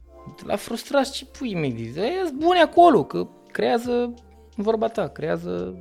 [0.46, 3.92] La frustrați ce pui mei, ăia sunt buni acolo, că creează,
[4.56, 5.78] în vorba ta, creează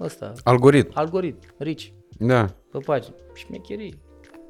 [0.00, 2.44] ăsta, Algoritm, algoritm, rici, da.
[2.70, 4.02] pe pagină, șmecherii.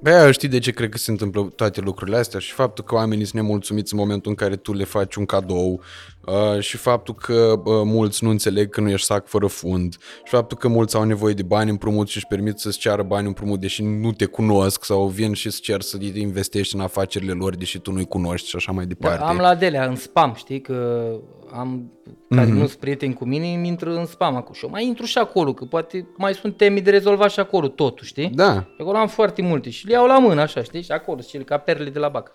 [0.03, 2.41] Pe aia știi de ce cred că se întâmplă toate lucrurile astea?
[2.41, 5.81] Și faptul că oamenii sunt nemulțumiți în momentul în care tu le faci un cadou
[6.27, 10.31] uh, și faptul că uh, mulți nu înțeleg că nu ești sac fără fund și
[10.31, 13.61] faptul că mulți au nevoie de bani împrumut și își permit să-ți ceară bani împrumut
[13.61, 17.79] deși nu te cunosc sau vin și îți cer să investești în afacerile lor deși
[17.79, 19.19] tu nu-i cunoști și așa mai departe.
[19.19, 21.09] Da, am la Adelea în spam, știi, că
[21.53, 21.93] am,
[22.29, 25.05] care nu sunt prieteni cu mine, îmi intră în spam acolo și eu mai intru
[25.05, 28.29] și acolo, că poate mai sunt teme de rezolvat și acolo totul, știi?
[28.29, 30.83] Da, Și acolo am foarte multe și le iau la mână, așa, știi?
[30.83, 32.33] Și acolo, sunt cele ca perle de la bac.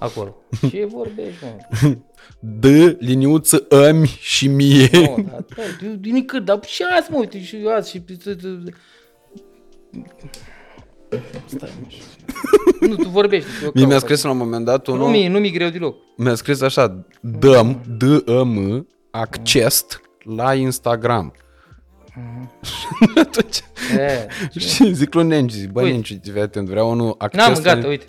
[0.00, 0.36] Acolo.
[0.70, 1.44] Ce vorbești,
[1.82, 1.96] mă?
[2.40, 4.88] dă liniuță îmi și mie.
[4.92, 8.02] Nu, dar, da, de- de nicăieri, dar și azi, mă, uite, și azi, și...
[11.46, 12.00] Stai, mă, și-
[12.88, 13.48] Nu, tu vorbești.
[13.64, 14.94] eu Mie mi-a caut scris la un moment dat acum.
[14.94, 15.96] unul, Nu mi nu mi greu deloc.
[16.16, 18.02] mi-a scris așa, dăm, d
[18.44, 19.86] m acces
[20.24, 21.32] la Instagram.
[22.62, 23.60] Și atunci
[23.98, 24.26] E,
[24.58, 25.92] Și zic lui Nenci, zic, bă, Uite.
[25.92, 27.88] Nenci, fii atent, vreau unul acces N-am, gata, la...
[27.88, 28.06] uite.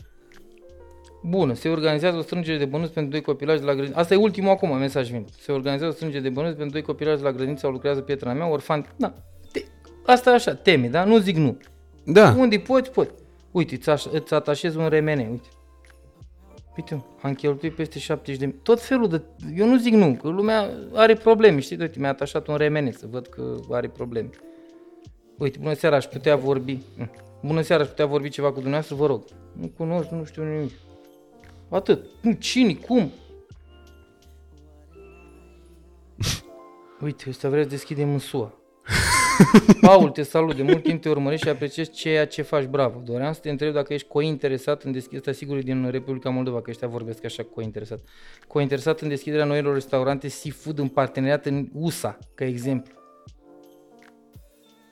[1.23, 3.99] Bună, se organizează o strângere de bănuți pentru doi copilași de la grădiniță.
[3.99, 5.25] Asta e ultimul acum, mesaj vin.
[5.39, 8.33] Se organizează o strângere de bănuți pentru doi copilași de la grădiniță sau lucrează prietena
[8.33, 8.93] mea, orfan.
[8.97, 9.13] Da.
[9.51, 9.63] Te...
[10.05, 11.03] Asta e așa, teme, da?
[11.03, 11.57] Nu zic nu.
[12.03, 13.11] Da, Unde poți, poți.
[13.51, 15.47] Uite, îți, aș, îți atașezi un remene, uite.
[16.77, 18.55] Uite, am cheltuit peste 70 de mii.
[18.63, 19.21] Tot felul de...
[19.55, 21.77] Eu nu zic nu, că lumea are probleme, știi?
[21.79, 24.29] Uite, mi-a atașat un remene să văd că are probleme.
[25.37, 26.79] Uite, bună seara, aș putea vorbi.
[26.97, 27.09] Mm.
[27.41, 29.23] Bună seara, aș putea vorbi ceva cu dumneavoastră, vă rog.
[29.53, 30.71] Nu cunosc, nu știu nimic.
[31.71, 32.05] Atât.
[32.21, 33.11] Nu, cine, cum?
[37.01, 38.53] Uite, ăsta vrea să deschidem în SUA.
[39.81, 43.01] Paul, te salut, de mult timp te urmăresc și apreciez ceea ce faci, bravo.
[43.05, 46.69] Doream să te întreb dacă ești cointeresat în deschiderea, sigur e din Republica Moldova, că
[46.69, 47.99] ăștia vorbesc așa cointeresat.
[48.47, 52.93] Cointeresat în deschiderea noilor restaurante seafood în parteneriat în USA, ca exemplu.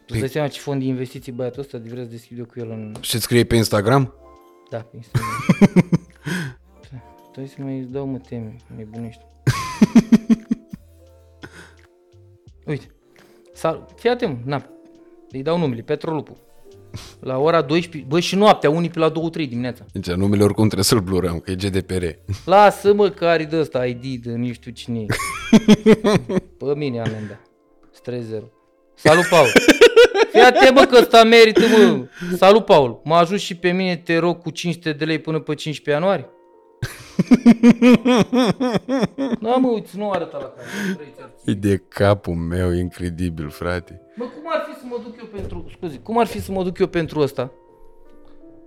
[0.05, 2.45] Tu îți dai seama ce fond de investiții băiatul ăsta de vrea să deschid eu
[2.45, 2.95] cu el în...
[3.01, 4.13] și scrie pe Instagram?
[4.69, 5.89] Da, pe Instagram.
[7.39, 9.21] Stai să mai îți dau mă teme, nebunești.
[12.65, 12.85] Uite.
[13.53, 14.65] Sal- Fii atent, na.
[15.31, 16.37] Îi dau numele, Petrolupu.
[17.19, 19.85] La ora 12, bă, și noaptea, unii pe la 2-3 dimineața.
[19.91, 22.03] Deci numele oricum trebuie să-l blurăm, că e GDPR.
[22.45, 25.05] Lasă-mă că are de ăsta ID de nu știu cine e.
[26.57, 27.39] Pe mine amenda.
[27.91, 28.45] Stres zero.
[28.95, 29.47] Salut, Paul.
[30.31, 32.07] Fii atent, bă, că ăsta merită, mă.
[32.35, 33.01] Salut, Paul.
[33.03, 36.29] Mă ajut și pe mine, te rog, cu 500 de lei până pe 15 ianuarie?
[39.41, 40.67] Da, mă, uite, nu arăta la care.
[41.45, 44.01] E de capul meu, incredibil, frate.
[44.17, 46.63] Bă, cum ar fi să mă duc eu pentru, scuze, cum ar fi să mă
[46.63, 47.51] duc eu pentru ăsta?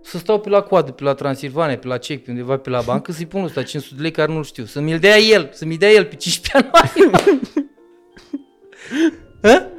[0.02, 2.80] Să stau pe la coadă, pe la Transilvania, pe la cec, pe undeva pe la
[2.80, 4.64] bancă, să-i pun lui ăsta 500 de lei care nu-l știu.
[4.64, 7.10] Să mi-l dea el, să mi dea el pe 15 ianuarie.
[9.42, 9.66] Hă?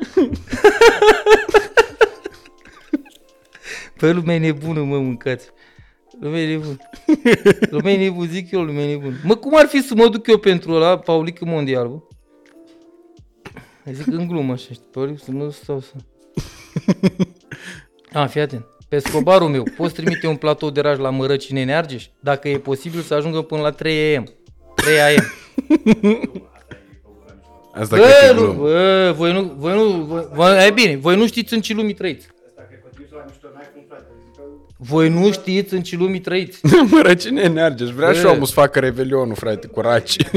[3.97, 5.49] Păi lumea e nebună, mă, mâncați.
[6.19, 6.77] Lumea e nebună.
[7.69, 9.15] Lumea e nebună, zic eu, lumea e nebună.
[9.23, 11.99] Mă, cum ar fi să mă duc eu pentru ăla, Paulică Mondial, bă?
[13.91, 15.91] Zic în glumă așa, știi, Paulică, să mă stau să...
[18.19, 18.65] A, fii atent.
[18.90, 22.06] Pe scobarul meu, poți trimite un platou de raj la Mărăcine în Argeș?
[22.19, 24.30] Dacă e posibil să ajungă până la 3 am.
[24.76, 25.23] 3 am.
[27.73, 28.61] Asta cred că Bă, e nu, glumă.
[28.61, 31.94] bă, voi nu, voi nu, voi, voi, e bine, voi nu știți în ce lumii
[31.94, 32.27] trăiți.
[34.85, 36.60] Voi nu știți în ce lumii trăiți.
[36.91, 38.14] Mă, răcine energie, vrea Bă.
[38.14, 40.15] și omul să facă revelionul, frate, cu raci.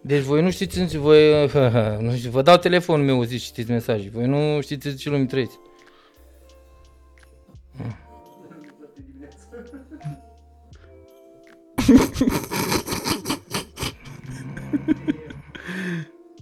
[0.00, 1.50] Deci voi nu știți în ce, voi,
[2.00, 4.10] nu știu, vă dau telefonul meu, zici, citiți mesaje.
[4.12, 5.58] Voi nu știți în ce lumii trăiți.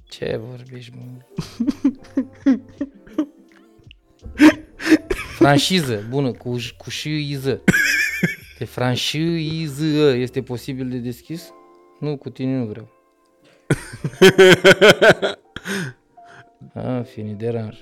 [0.09, 1.03] Ce vorbești, mă?
[5.35, 7.61] Franșiză, bună, cu, cu și iză.
[8.59, 9.85] Pe franșiză
[10.15, 11.51] este posibil de deschis?
[12.01, 12.89] Nu, cu tine nu vreau.
[16.75, 17.77] A, fini, deranj.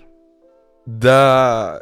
[0.85, 1.73] Da,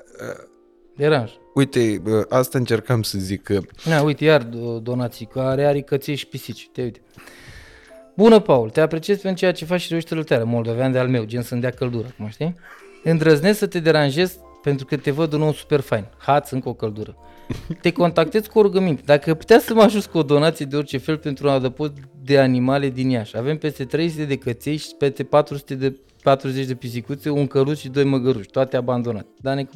[0.97, 1.31] Deranj.
[1.55, 6.15] uite, bă, asta încercam să zic că Na, uite, iar do- donații, care are căței
[6.15, 6.69] și pisici.
[6.73, 7.01] Te uite.
[8.17, 11.25] Bună, Paul, te apreciez pentru ceea ce faci și reușește lăteară, moldovean de al meu,
[11.25, 12.55] gen să-mi dea căldură, acum știi?
[13.05, 16.05] Îndrăznesc să te deranjez pentru că te văd un om super fain.
[16.19, 17.17] Hați încă o căldură.
[17.81, 19.03] Te contactez cu o rugăminte.
[19.05, 21.93] Dacă putea să mă ajut cu o donație de orice fel pentru un adăpost
[22.25, 23.37] de animale din Iași.
[23.37, 27.89] Avem peste 300 de căței și peste 400 de 40 de pisicuțe, un căruț și
[27.89, 29.27] doi măgăruși, toate abandonate.
[29.41, 29.67] Da, ne...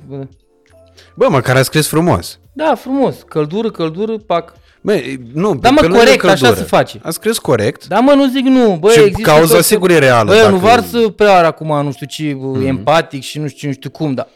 [1.15, 2.39] Bă, măcar a scris frumos.
[2.53, 3.17] da, frumos.
[3.29, 4.53] Căldură, căldură, pac.
[4.81, 5.01] Bă,
[5.33, 6.55] nu, Da, mă, pe lângă corect, așa căldură.
[6.61, 7.01] se face.
[7.03, 7.87] A scris corect.
[7.87, 8.77] Da, mă, nu zic nu.
[8.81, 11.93] Bă, Și există cauza tot- sigur e reală, Bă, dacă- nu varsă prea acum, nu
[11.93, 14.29] știu ce, mm empatic și nu știu, nu știu cum, dar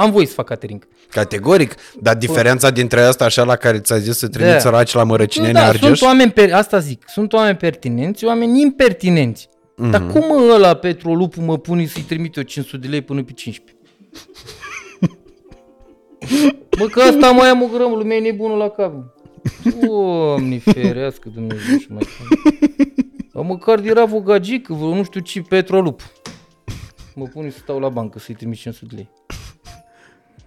[0.00, 0.88] am voie să fac catering.
[1.10, 1.74] Categoric.
[2.00, 4.58] Dar diferența dintre asta așa la care ți-a zis să trimiți Da.
[4.58, 5.80] săraci la mărăcineni da, Argeș?
[5.86, 9.48] sunt oameni, per, asta zic, sunt oameni pertinenți, oameni impertinenți.
[9.76, 9.90] Mhm.
[9.90, 13.32] Dar cum mă, ăla Petrolupu mă pune să-i trimit eu 500 de lei până pe
[13.32, 13.76] 15?
[16.78, 18.92] Mă, că asta mai am o grămă, lumea e nebună la cap.
[19.86, 22.02] Doamne, ferească Dumnezeu și mai
[23.32, 26.00] Dar măcar era vogagic, vreo nu știu ce, Petrolup.
[27.14, 29.10] Mă pune să stau la bancă să-i trimit 500 de lei.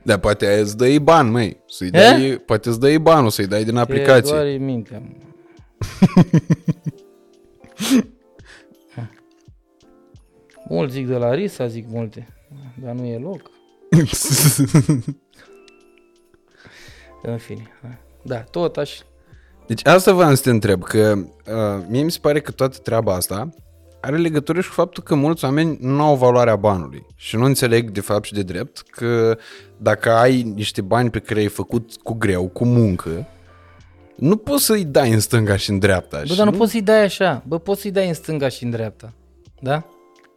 [0.04, 1.58] Da, poate aia îți dă bani, măi.
[1.68, 4.34] Să-i dai, poate îți dă banul, să-i dai din Te aplicație.
[4.34, 5.00] doare mintea.
[5.00, 5.08] mă.
[10.70, 12.28] Mulți zic de la Risa, zic multe,
[12.82, 13.42] dar nu e loc.
[17.22, 17.98] În fine, hai.
[18.22, 19.04] da, tot așa.
[19.68, 23.14] Deci asta vreau să te întreb, că uh, mie mi se pare că toată treaba
[23.14, 23.50] asta
[24.06, 27.90] are legătură și cu faptul că mulți oameni nu au valoarea banului și nu înțeleg
[27.90, 29.38] de fapt și de drept că
[29.78, 33.28] dacă ai niște bani pe care ai făcut cu greu, cu muncă,
[34.16, 36.18] nu poți să-i dai în stânga și în dreapta.
[36.18, 38.64] Bă, și dar nu poți să-i dai așa, bă, poți să-i dai în stânga și
[38.64, 39.14] în dreapta,
[39.60, 39.86] da?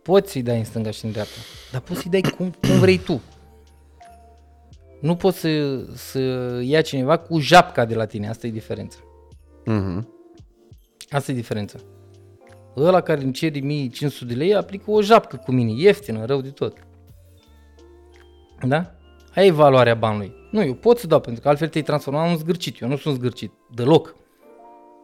[0.03, 1.39] Poți să-i dai în stânga și în dreapta,
[1.73, 3.23] dar poți să-i dai cum, cum vrei tu.
[5.01, 6.19] Nu poți să, să
[6.63, 8.99] ia cineva cu japca de la tine, asta e diferența.
[9.65, 10.09] Mhm.
[11.11, 11.79] Asta e diferența.
[12.77, 16.51] Ăla care îmi cere 1500 de lei aplică o japcă cu mine, ieftină, rău de
[16.51, 16.77] tot.
[18.67, 18.95] Da?
[19.35, 20.33] Aia e valoarea banului.
[20.51, 22.81] Nu, eu pot să dau, pentru că altfel te-ai transformat în zgârcit.
[22.81, 24.15] Eu nu sunt zgârcit, deloc.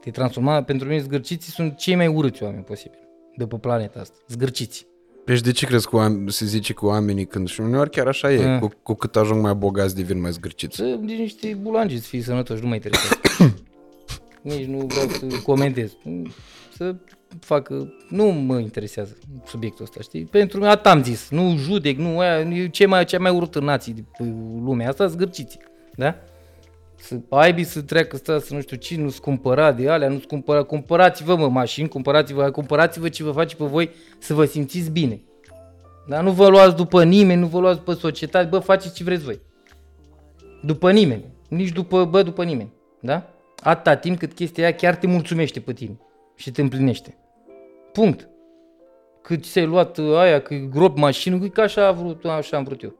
[0.01, 2.99] Te-ai transformat, pentru mine zgârciții sunt cei mai urâți oameni posibil
[3.37, 4.17] de pe planeta asta.
[4.29, 4.87] Zgârciți.
[5.25, 8.33] Deci de ce crezi că oam- se zice că oamenii când și uneori chiar așa
[8.33, 8.61] e, Ah.
[8.61, 10.77] cu, cu cât ajung mai bogați devin mai zgârciți.
[10.77, 13.21] Să zici niște bulangi, să fii sănătoși, nu mă interesează.
[14.43, 15.97] Nici nu vreau să comentez.
[16.77, 16.95] Să
[17.41, 17.69] fac,
[18.09, 20.25] nu mă interesează subiectul ăsta, știi?
[20.25, 23.61] Pentru mine, atât am zis, nu judec, nu aia, e ce mai, cea mai urâtă
[23.61, 24.25] nații de pe
[24.65, 25.59] lumea asta, zgârciți,
[25.95, 26.17] da?
[26.97, 30.63] Să aibă să treacă ăsta, să nu știu ce, nu-ți cumpăra de alea, nu-ți cumpăra,
[30.63, 35.23] cumpărați-vă mă mașini, cumpărați-vă, cumpărați-vă ce vă face pe voi să vă simțiți bine.
[36.09, 39.25] Dar nu vă luați după nimeni, nu vă luați după societate, bă, faceți ce vreți
[39.25, 39.41] voi.
[40.63, 41.25] După nimeni.
[41.49, 42.73] Nici după, bă, după nimeni.
[43.01, 43.31] Da?
[43.63, 46.01] Atâta timp cât chestia aia chiar te mulțumește pe tine
[46.37, 47.17] și te împlinește.
[47.93, 48.29] Punct.
[49.23, 52.83] Cât ți-ai luat uh, aia, că grob mașină, că așa, a vrut, așa am vrut
[52.83, 52.95] eu.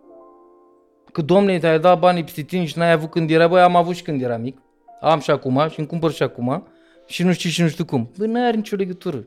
[1.13, 3.95] Că domnule, te-ai dat banii peste tine și n-ai avut când era, băi, am avut
[3.95, 4.59] și când eram mic.
[5.01, 6.67] Am și acum și îmi cumpăr și acum
[7.07, 8.11] și nu știu și nu știu cum.
[8.19, 9.27] Bă, n-are nicio legătură.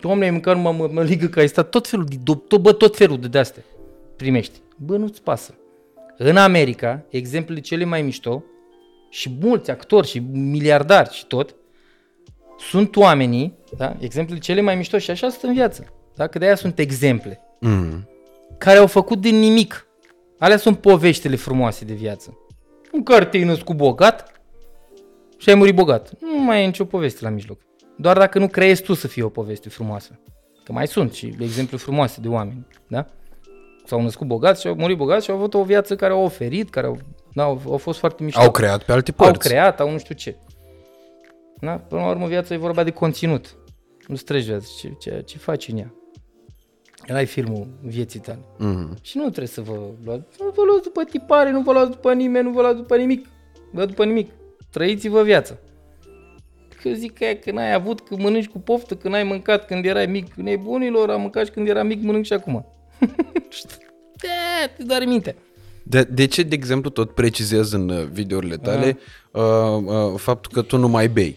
[0.00, 2.72] Domnule, măcar mă, mă, mă ligă că ai stat tot felul de, do- tot, bă,
[2.72, 3.62] tot felul de de-astea
[4.16, 4.58] primești.
[4.76, 5.54] Bă, nu-ți pasă.
[6.16, 8.44] În America, exemplele cele mai mișto
[9.10, 11.54] și mulți actori și miliardari și tot,
[12.58, 13.96] sunt oamenii, da?
[13.98, 15.86] exemplele cele mai mișto și așa sunt în viață.
[16.14, 16.26] Da?
[16.26, 17.40] Că de-aia sunt exemple.
[17.60, 18.08] Mm.
[18.58, 19.86] Care au făcut din nimic.
[20.38, 22.38] Alea sunt poveștile frumoase de viață.
[22.92, 24.32] În care te-ai născut bogat
[25.38, 26.10] și ai murit bogat.
[26.20, 27.60] Nu mai e nicio poveste la mijloc.
[27.96, 30.18] Doar dacă nu creezi tu să fie o poveste frumoasă.
[30.64, 33.06] Că mai sunt și exemple frumoase de oameni, da?
[33.84, 36.70] S-au născut bogați și au murit bogați și au avut o viață care au oferit,
[36.70, 36.98] care au,
[37.32, 38.40] da, au, au fost foarte mișto.
[38.40, 39.32] Au creat pe alte părți.
[39.32, 40.36] Au creat, au nu știu ce.
[41.60, 41.70] Da?
[41.72, 43.56] Până la urmă, viața e vorba de conținut.
[44.06, 45.94] Nu străgi viața, ce, ce, ce faci în ea.
[47.10, 48.38] Ăla e filmul vieții tale.
[48.58, 48.98] Mhm.
[49.02, 49.72] Și nu trebuie să vă
[50.04, 52.96] luați, nu vă luați după tipare, nu vă luați după nimeni, nu vă luați după
[52.96, 53.26] nimic.
[53.54, 54.30] Vă luați după nimic.
[54.70, 55.56] Trăiți-vă viața.
[56.82, 60.06] Că zic că, că n-ai avut, că mănânci cu poftă, că n-ai mâncat când erai
[60.06, 60.34] mic.
[60.34, 62.66] Nebunilor, am mâncat și când eram mic, mănânc și acum.
[64.22, 65.34] Da, te doare mintea.
[65.82, 68.98] De, de ce, de exemplu, tot precizezi în uh, videourile tale
[69.32, 69.40] Da.
[69.40, 71.36] uh, uh, faptul că tu nu mai bei?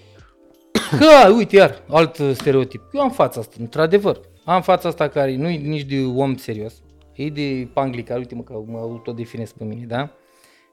[0.90, 2.82] Că, uite, iar, alt uh, stereotip.
[2.94, 4.20] Eu am fața asta, într-adevăr.
[4.46, 6.74] Am fața asta care nu e nici de om serios.
[7.16, 10.10] e de panglicar, uite mă că mă autodefinesc pe mine, da?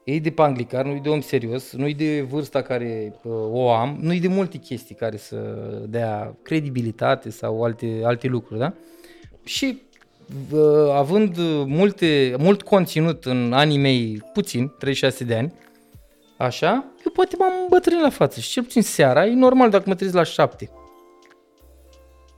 [0.05, 3.71] E de panglicar, nu e de om serios, nu e de vârsta care uh, o
[3.71, 5.37] am, nu e de multe chestii care să
[5.89, 8.75] dea credibilitate sau alte, alte lucruri, da?
[9.45, 9.83] Și
[10.53, 11.37] uh, având
[11.67, 15.53] multe, mult conținut în anii mei, puțin, 36 de ani,
[16.37, 19.95] așa, eu poate m-am îmbătrânit la față și cel puțin seara, e normal dacă mă
[19.95, 20.71] trezesc la 7.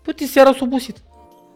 [0.02, 0.96] Poate seara s-a obosit.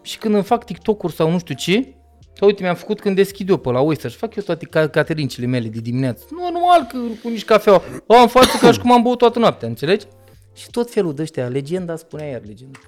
[0.02, 1.94] Și când îmi fac TikTok-uri sau nu știu ce,
[2.38, 4.88] că uite, mi-am făcut când deschid eu pe la Oyster și fac eu toate ca-
[4.88, 6.24] caterincile mele de dimineață.
[6.30, 7.82] Nu, normal că cu nici cafea.
[8.06, 10.06] O am față ca și cum am băut toată noaptea, înțelegi?
[10.54, 12.78] Și tot felul de ăștia, legenda spunea iar legenda.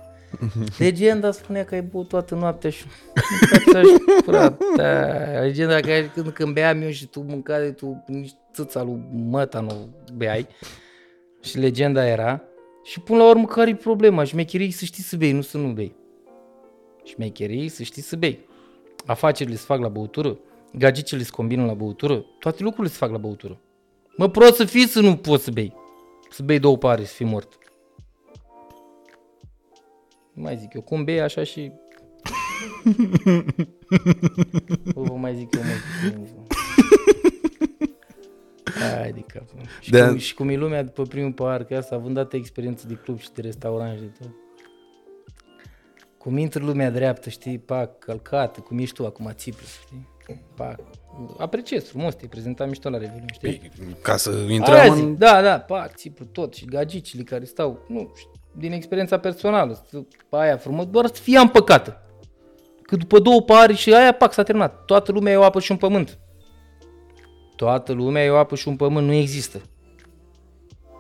[0.79, 2.85] Legenda spunea că ai băut toată noaptea și
[4.27, 9.61] frate, legenda că când, când beam eu și tu mâncai, tu nici țâța lui măta
[9.61, 10.47] nu beai.
[11.41, 12.43] Și legenda era.
[12.85, 14.25] Și până la urmă care e problema?
[14.25, 15.95] Șmecherii să știi să bei, nu să nu bei.
[17.05, 18.49] Șmecherii să știi să bei.
[19.07, 20.39] Afacerile se fac la băutură,
[20.73, 23.61] gagicele se combină la băutură, toate lucrurile se fac la băutură.
[24.17, 25.75] Mă, prost să fii să nu poți să bei.
[26.31, 27.59] Să bei două pare, să fii mort.
[30.33, 31.73] Nu mai zic eu, cum bei așa și...
[34.95, 35.81] Nu vă mai zic eu mult.
[38.79, 39.43] Hai de cap.
[39.55, 39.61] mă.
[39.81, 40.07] Și, Da.
[40.09, 43.19] cum, și cum e lumea după primul pahar, că asta având dată experiență de club
[43.19, 44.31] și de restaurant și de tot.
[46.19, 50.09] Cum intră lumea dreaptă, știi, pac, călcată, cum ești tu acum, țiplu, știi?
[50.55, 50.81] Pac.
[51.39, 53.71] Apreciez frumos, te-ai prezentat mișto la Revelion, știi?
[53.77, 55.19] Păi, Ca să Aia intrăm zic, în...
[55.19, 60.03] da, da, pac, țiplu tot și gagicile care stau, nu, știu, din experiența personală, să-
[60.31, 61.97] aia frumos, doar să fie împăcată.
[62.83, 64.85] Că după două pari și aia, pac, s-a terminat.
[64.85, 66.19] Toată lumea e o apă și un pământ.
[67.57, 69.61] Toată lumea e o apă și un pământ, nu există.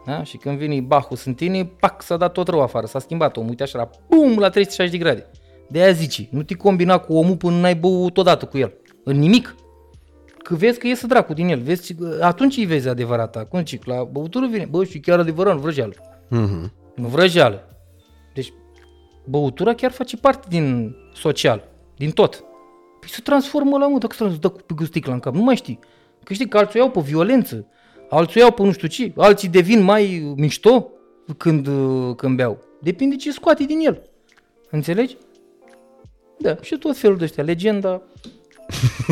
[0.07, 0.23] Da?
[0.23, 3.63] Și când vine Bacul Sântini, pac, s-a dat tot rău afară, s-a schimbat omul, uite
[3.63, 5.27] așa, la, bum, la 360 de grade.
[5.69, 8.75] De aia zici, nu te combina cu omul până n-ai băut odată cu el.
[9.05, 9.55] În nimic.
[10.39, 13.45] Că vezi că iese dracu din el, vezi, atunci îi vezi adevărata.
[13.45, 15.93] Cum zic, la băutură vine, bă, și chiar adevărat, nu vrăjeală.
[16.29, 16.73] Mhm.
[16.95, 17.77] Nu vrăjeală.
[18.35, 18.53] Deci,
[19.25, 22.45] băutura chiar face parte din social, din tot.
[23.01, 25.57] Păi se transformă la mă, dacă să dă cu pe sticla în cap, nu mai
[25.57, 25.79] știi.
[26.25, 27.67] Că știi că alții o iau pe violență,
[28.11, 30.89] alții o iau pe nu știu ce, alții devin mai mișto
[31.37, 32.59] când, uh, când beau.
[32.81, 34.11] Depinde ce scoate din el.
[34.71, 35.17] Înțelegi?
[36.39, 38.03] Da, și tot felul de ăștia, legenda.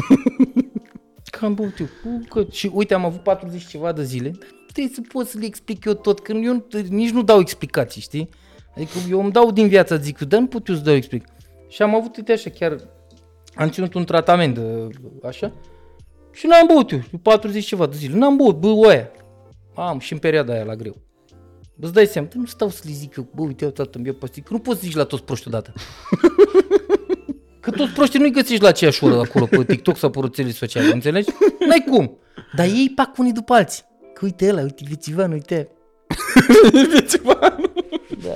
[1.30, 1.86] Că am băut eu.
[2.04, 4.32] U, Că, și uite, am avut 40 ceva de zile.
[4.72, 7.22] Dar nu trebuie să pot să le explic eu tot, că eu nu- nici nu
[7.22, 8.28] dau explicații, știi?
[8.76, 11.24] Adică eu îmi dau din viața, zic, dar nu pot eu să dau explic.
[11.68, 12.76] Și am avut, uite așa, chiar
[13.54, 14.88] am ținut un tratament de,
[15.26, 15.52] așa,
[16.32, 19.10] și n-am băut eu, 40 ceva de zile, n-am băut, bă, oaia.
[19.74, 20.96] Am și în perioada aia la greu.
[21.80, 24.14] Îți dai seama, nu stau să le zic eu, bă, uite, eu tată, îmi iau
[24.14, 25.72] pastii, că nu poți să zici la toți proști odată.
[27.60, 30.92] Că toți proștii nu-i găsești la aceeași oră acolo pe TikTok sau pe rețele sociale,
[30.92, 31.30] înțelegi?
[31.68, 32.18] N-ai cum.
[32.56, 33.82] Dar ei pac unii după alții.
[34.20, 35.68] Că uite ăla, uite Vițivan, uite.
[38.22, 38.30] Da.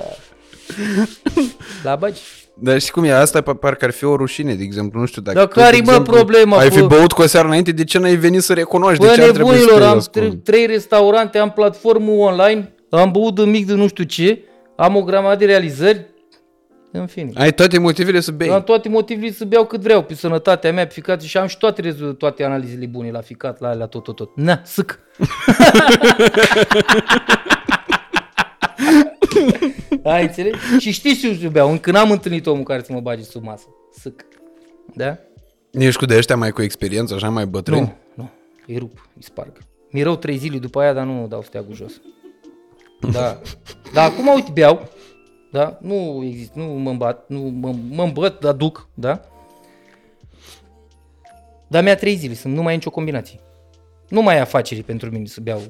[1.83, 2.19] La bagi.
[2.59, 3.11] Dar știi cum e?
[3.13, 4.99] Asta pa- parcă ar fi o rușine, de exemplu.
[4.99, 7.21] Nu știu dacă Dar tu, de care-i, mă, exemplu, problema Ai fi cu- băut cu
[7.21, 8.99] o seară înainte, de ce n-ai venit să recunoști?
[9.01, 10.25] de Bă, ce ar trebui să nebunilor, te am ascund?
[10.43, 14.39] tre- trei restaurante, am platformă online, am băut de mic de nu știu ce,
[14.75, 16.05] am o grămadă de realizări,
[16.97, 17.31] în fine.
[17.33, 18.49] Ai toate motivele să bei.
[18.49, 21.57] Am toate motivele să beau cât vreau, pe sănătatea mea, pe ficat și am și
[21.57, 24.29] toate, rezu- toate analizele bune la ficat, la alea, tot, tot, tot.
[24.35, 24.99] Na, sâc.
[30.03, 30.53] Ai înțeles?
[30.79, 33.43] Și știi și eu să beau, încă n-am întâlnit omul care să mă bage sub
[33.43, 33.65] masă.
[33.99, 34.25] Sâc.
[34.93, 35.17] Da?
[35.71, 37.81] Ești cu de ăștia mai cu experiență, așa mai bătrâni?
[37.81, 38.29] Nu, nu,
[38.67, 39.51] îi rup, îi sparg.
[39.91, 42.01] Mi rău trei zile după aia, dar nu dau steagul jos.
[43.11, 43.41] Da.
[43.93, 44.89] Dar acum, uite, beau,
[45.55, 45.77] da?
[45.81, 49.21] Nu există, nu mă îmbat, nu mă, mă îmbăt, dar duc, da?
[51.67, 53.39] Dar mi-a trei zile, sunt, nu mai e nicio combinație.
[54.09, 55.61] Nu mai e afacere pentru mine să beau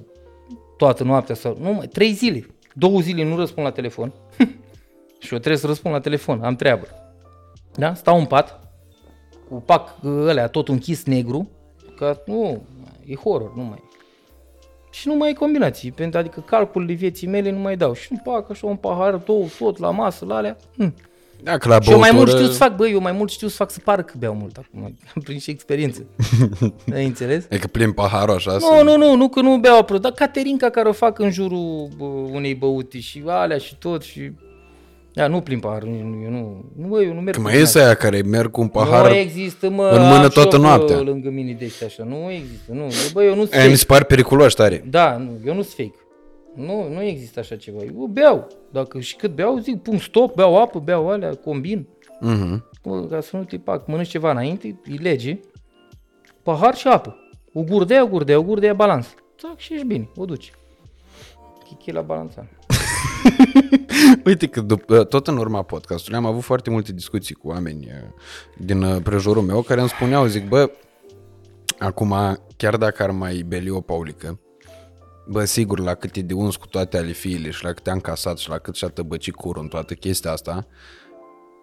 [0.78, 1.58] toată noaptea sau...
[1.60, 2.46] Nu mai, trei zile.
[2.74, 4.14] Două zile nu răspund la telefon.
[5.24, 6.88] și eu trebuie să răspund la telefon, am treabă.
[7.76, 7.94] Da?
[7.94, 8.60] Stau în pat,
[9.50, 11.50] cu pac ălea tot închis negru,
[11.98, 12.64] că nu,
[13.06, 13.84] e horror, nu mai.
[15.00, 17.94] Și nu mai e combinații, pentru adică calculele vieții mele nu mai dau.
[17.94, 20.58] Și îmi fac așa un pahar, două, tot la masă, la alea.
[20.78, 20.94] Hm.
[21.44, 23.30] Da, că la Și eu mai mult băutură- știu să fac, băi, eu mai mult
[23.30, 24.82] știu să fac să pară că beau mult acum.
[25.16, 26.06] Am prins și experiență.
[26.96, 27.46] Ai înțeles?
[27.50, 28.82] E că plin paharul așa Nu, să...
[28.84, 32.06] nu, nu, nu că nu beau apă, dar caterinca care o fac în jurul bă,
[32.06, 34.32] unei băuti și alea și tot și...
[35.16, 37.58] Ia, nu plim pahar, nu, eu nu, nu, bă, eu nu merg Că cu mai
[37.58, 39.10] iese aia care merg cu un pahar...
[39.10, 41.00] nu există, mă, în mână am și toată eu, bă, noaptea.
[41.00, 42.04] lângă mine de ăștia așa.
[42.04, 42.88] Nu există, nu.
[43.14, 43.76] Bă, eu nu sunt Aia mi fake.
[43.80, 44.84] se par periculoși tare.
[44.90, 46.00] Da, nu, eu nu sunt fake.
[46.56, 47.78] Nu, nu există așa ceva.
[47.84, 48.48] Eu beau.
[48.72, 51.88] Dacă și cât beau, zic, pun stop, beau apă, beau alea, combin.
[52.20, 52.66] Mhm.
[52.84, 55.40] mă, ca să nu te pac, mănânci ceva înainte, e lege,
[56.44, 57.18] pahar și apă.
[57.54, 59.14] O gurdea, o gurdea, o gurdea, balans.
[59.42, 60.52] Tac, și ești bine, o duci.
[61.64, 62.46] Chichi la balanța.
[64.26, 68.10] Uite că după, tot în urma podcastului am avut foarte multe discuții cu oameni uh,
[68.58, 70.72] din uh, prejurul meu care îmi spuneau, zic, bă,
[71.80, 74.40] acum, chiar dacă ar mai beli o paulică,
[75.28, 78.38] bă, sigur, la cât e de uns cu toate alifiile și la cât am casat
[78.38, 80.68] și la cât și-a tăbăcit curul în toată chestia asta,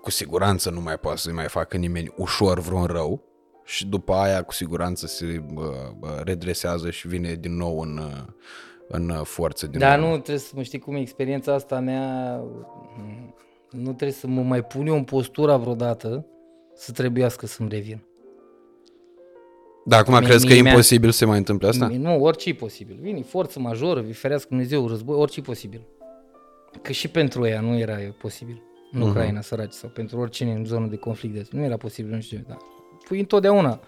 [0.03, 3.23] cu siguranță nu mai poate să-i mai facă nimeni ușor vreun rău
[3.65, 8.33] și după aia cu siguranță se bă, bă, redresează și vine din nou în, uh,
[8.89, 9.67] în forță.
[9.67, 10.09] Din Dar nou.
[10.09, 12.37] nu trebuie să mă știi cum e experiența asta mea,
[13.71, 16.27] nu trebuie să mă mai pun eu în postura vreodată
[16.75, 18.03] să trebuiască să-mi revin.
[19.85, 21.87] Da, acum Mie- crezi că e mie mi-a- imposibil să se mai întâmple asta?
[21.89, 22.99] Nu, orice e posibil.
[23.01, 25.87] Vine forță majoră, vi ferească Dumnezeu, război, orice e posibil.
[26.83, 28.63] Că și pentru ea nu era posibil.
[28.93, 29.09] În Mhm.
[29.09, 31.35] Ucraina, săraci, sau pentru oricine în zonă de conflict.
[31.35, 31.57] de asta.
[31.57, 32.45] Nu era posibil, nu știu.
[32.49, 32.57] Dar
[33.09, 33.81] pui întotdeauna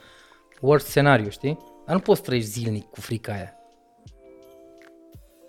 [0.60, 1.58] worst scenariu, știi?
[1.86, 3.54] Dar nu poți trăiești zilnic cu frica aia.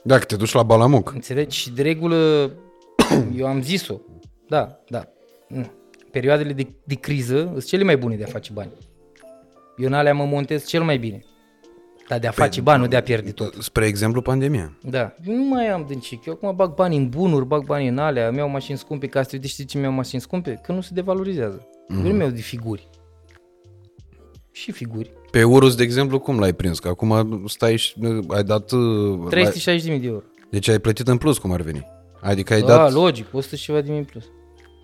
[0.08, 1.12] Dacă te duci la Balamuc.
[1.14, 1.58] Înțelegi?
[1.58, 2.52] Și de regulă,
[3.38, 3.96] eu am zis-o.
[4.48, 5.08] Da, da.
[5.50, 5.72] Mm.
[6.12, 8.72] Perioadele de, de criză sunt cele mai bune de a face bani.
[9.78, 11.24] Eu în alea mă montez cel mai bine.
[12.08, 13.54] Dar de a face bani, nu de a pierde tot.
[13.60, 14.78] Spre exemplu, pandemia.
[14.82, 16.26] Da, nu mai am dâncic.
[16.26, 19.38] Eu acum bag bani în bunuri, bag bani în alea, mi-au mașini scumpe, ca să
[19.44, 20.60] știi ce mi-au mașini scumpe?
[20.64, 21.68] Că nu se devalorizează.
[21.68, 22.06] Mm-hmm.
[22.06, 22.90] Eu nu mi-au de figuri.
[24.52, 25.12] Și figuri.
[25.36, 26.80] Pe Urus, de exemplu, cum l-ai prins?
[26.80, 27.96] Că acum stai și
[28.28, 28.72] ai dat...
[28.72, 28.80] uh,
[29.32, 29.52] l-ai-
[29.82, 30.24] 360.000 de euro.
[30.50, 31.88] Deci ai plătit în plus, cum ar veni.
[32.22, 34.24] Adică ai Da, dat logic, 100 și ceva de mii în plus.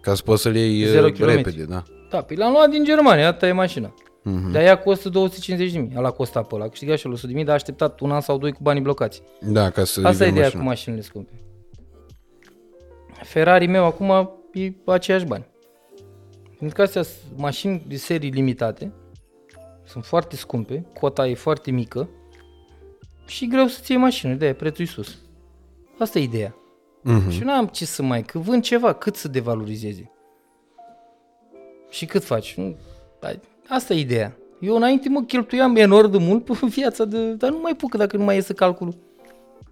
[0.02, 1.44] ca să poți să-l iei Zero uh, kilometri.
[1.44, 1.84] repede, da.
[2.10, 3.94] Da, pe l-am luat din Germania, asta e mașina.
[4.24, 4.50] Mhm.
[4.50, 4.52] Mm-hmm.
[4.52, 5.94] Dar ea costă 250 de mii.
[5.98, 6.64] Ăla costa pe ăla.
[6.64, 8.60] A câștigat și el 100 de mii, dar a așteptat un an sau doi cu
[8.62, 9.22] banii blocați.
[9.42, 10.62] Da, ca să Asta e iei ideea mașina.
[10.62, 11.42] cu mașinile scumpe.
[13.24, 15.46] Ferrari meu acum e aceiași bani.
[16.58, 18.92] Pentru că astea sunt mașini de serii limitate,
[19.92, 22.10] sunt foarte scumpe, cota e foarte mică
[23.26, 25.18] și e greu să-ți iei mașină, de prețul e sus.
[26.00, 26.56] Asta e ideea.
[27.02, 27.30] Mhm.
[27.30, 30.12] Și nu am ce să mai, că vând ceva, cât să devalorizeze.
[31.90, 32.54] Și cât faci?
[32.56, 32.78] Nu,
[33.22, 34.38] ai- asta e ideea.
[34.60, 37.34] Eu înainte mă cheltuiam enorm de mult pe viața de...
[37.34, 38.96] Dar nu mai pot, că dacă nu mai iese calculul.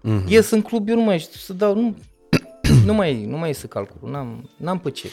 [0.02, 0.24] Mhm.
[0.28, 1.74] Ies în club, eu nu mai știu să dau...
[1.74, 1.94] Nu,
[2.86, 5.08] nu mai, nu mai iese calculul, n-am, n-am pe ce.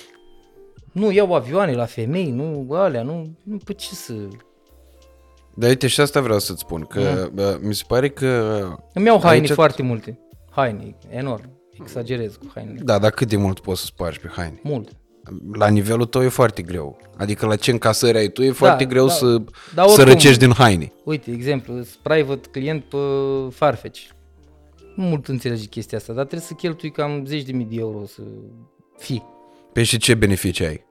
[0.91, 4.13] Nu iau avioane la femei, nu alea, nu, nu pe ce să...
[5.59, 7.29] Dar uite, și asta vreau să-ți spun, că Da.
[7.33, 8.61] bă, mi se pare că...
[8.93, 10.19] Îmi iau haine Aici- foarte multe.
[10.51, 11.49] Haine, enorm.
[11.81, 12.79] Exagerez cu hainele.
[12.83, 14.59] Da, dar cât de mult poți să spargi pe haine?
[14.63, 14.89] Mult.
[15.53, 16.97] La nivelul tău e foarte greu.
[17.17, 19.11] Adică la ce încasări ai tu e foarte greu da.
[19.13, 19.25] să,
[19.75, 20.91] Dar să oricum- răcești din haine.
[21.03, 22.97] Uite, exemplu, sunt private client pe
[23.51, 24.01] Farfetch.
[24.95, 28.21] Nu mult înțelegi chestia asta, dar trebuie să cheltui cam 10.000 de euro să
[28.97, 29.23] fii.
[29.73, 30.85] Pe și ce beneficii ai?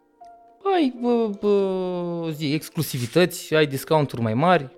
[0.74, 4.68] Ai bă, bă, zi, exclusivități, ai discounturi mai mari,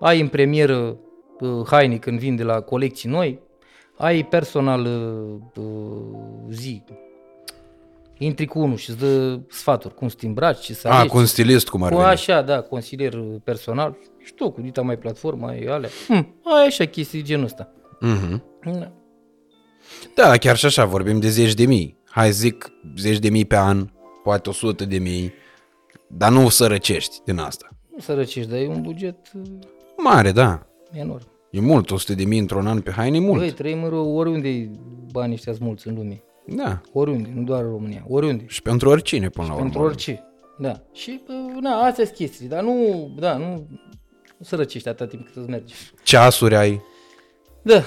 [0.00, 0.96] ai în premieră
[1.40, 3.40] bă, haine când vin de la colecții noi,
[3.96, 4.82] ai personal
[5.54, 5.62] bă,
[6.50, 6.82] zi,
[8.18, 11.08] intri cu unul și îți dă sfaturi, cum să te îmbraci, ce să A, alegi.
[11.12, 12.08] cu un stilist cum ar Cu veni.
[12.08, 13.14] așa, da, consilier
[13.44, 15.88] personal și tu cu dita mai platformă, ai alea.
[16.08, 17.72] Hm, ai așa chestii de genul ăsta.
[18.00, 18.42] Mhm.
[18.64, 18.92] Da.
[20.14, 21.96] Da, chiar și așa, vorbim de zeci de mii.
[22.10, 23.88] Hai zic zeci de mii pe an,
[24.24, 25.32] poate o sută de mii,
[26.06, 27.68] dar nu să răcești din asta.
[27.90, 29.42] Nu sărăcești, dar e un buget uh,
[29.96, 30.66] Mare, da.
[30.92, 31.26] enorm.
[31.50, 33.38] E mult, 100 de mii într-un an pe haine e mult.
[33.40, 34.70] Băi, trăim în ro- oriunde
[35.12, 36.22] banii ăștia sunt mulți în lume.
[36.46, 36.80] Da.
[36.92, 38.44] Oriunde, nu doar în România, oriunde.
[38.46, 39.62] Și pentru oricine până la urmă.
[39.64, 40.22] Pentru orice.
[40.58, 40.80] Da.
[40.92, 43.46] Și, bă, na, astea sunt chestii, dar nu, da, nu,
[44.38, 45.74] nu sărăcești atâta timp cât îți merge.
[46.02, 46.82] Ceasuri ai.
[47.62, 47.82] Da,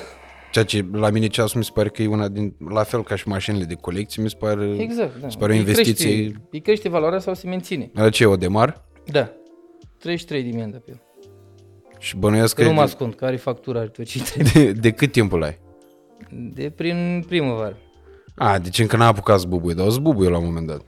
[0.52, 3.16] Ceea ce la mine ceasul mi se pare că e una din, la fel ca
[3.16, 5.20] și mașinile de colecție, mi se pare, exact.
[5.20, 5.26] Da.
[5.26, 6.06] mi se pare o Îi investiție.
[6.16, 7.92] Crește, îi crește valoarea sau se menține.
[7.94, 8.86] La ce, o demar?
[9.06, 9.32] Da.
[9.98, 11.02] 33 de mii am dat pe el.
[12.00, 14.64] Și bănuiesc Că că nu mă de, ascund, care factura are tot ce trebuie.
[14.66, 15.58] de, de cât timp îl ai?
[16.54, 17.78] De prin primăvară.
[18.36, 20.82] A, deci încă n-a apucat să bubuie, dar o să bubuie la un moment dat.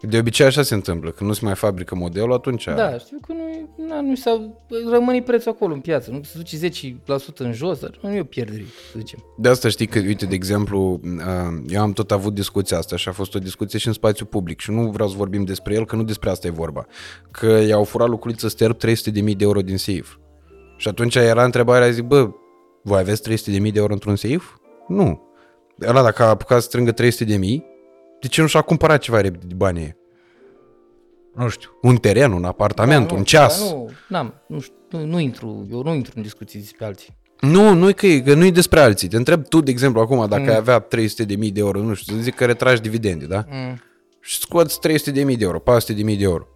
[0.00, 2.64] De obicei așa se întâmplă, când nu se mai fabrică modelul, atunci...
[2.64, 4.50] Da, știu că nu, na, nu s-a,
[4.90, 6.10] rămâne prețul acolo în piață.
[6.10, 6.68] Nu se duce
[7.32, 9.24] 10% în jos, dar nu e o pierdere, să zicem.
[9.38, 13.08] De asta știi că, uite, de exemplu, uh, eu am tot avut discuția asta și
[13.08, 15.86] a fost o discuție și în spațiu public și nu vreau să vorbim despre el,
[15.86, 16.86] că nu despre asta e vorba.
[17.30, 20.16] Că i-au furat lucruliță sterb 300.000 de euro din seif.
[20.76, 22.30] Și atunci era întrebarea, zic, bă,
[22.82, 24.44] voi aveți 300.000 de euro într-un seif?
[24.88, 25.20] Nu.
[25.88, 27.75] Ăla dacă a apucat să strângă 300.000,
[28.20, 29.96] de ce nu și-a cumpărat ceva repede de banii ăia?
[31.34, 33.60] Nu știu, un teren, un apartament, Da, nu, un ceas.
[33.62, 37.16] dar Nu, n-am, nu, știu, nu, nu, intru, eu nu intru în discuții despre alții.
[37.40, 39.08] Nu, nu că, e, că nu e despre alții.
[39.08, 41.94] Te întreb tu, de exemplu, acum, dacă ai avea 300 de mii de euro, nu
[41.94, 43.44] știu, să zic că retragi dividende, da?
[43.50, 43.80] Mm.
[44.20, 46.46] și scoți 300 de mii de euro, 400 de mii de euro.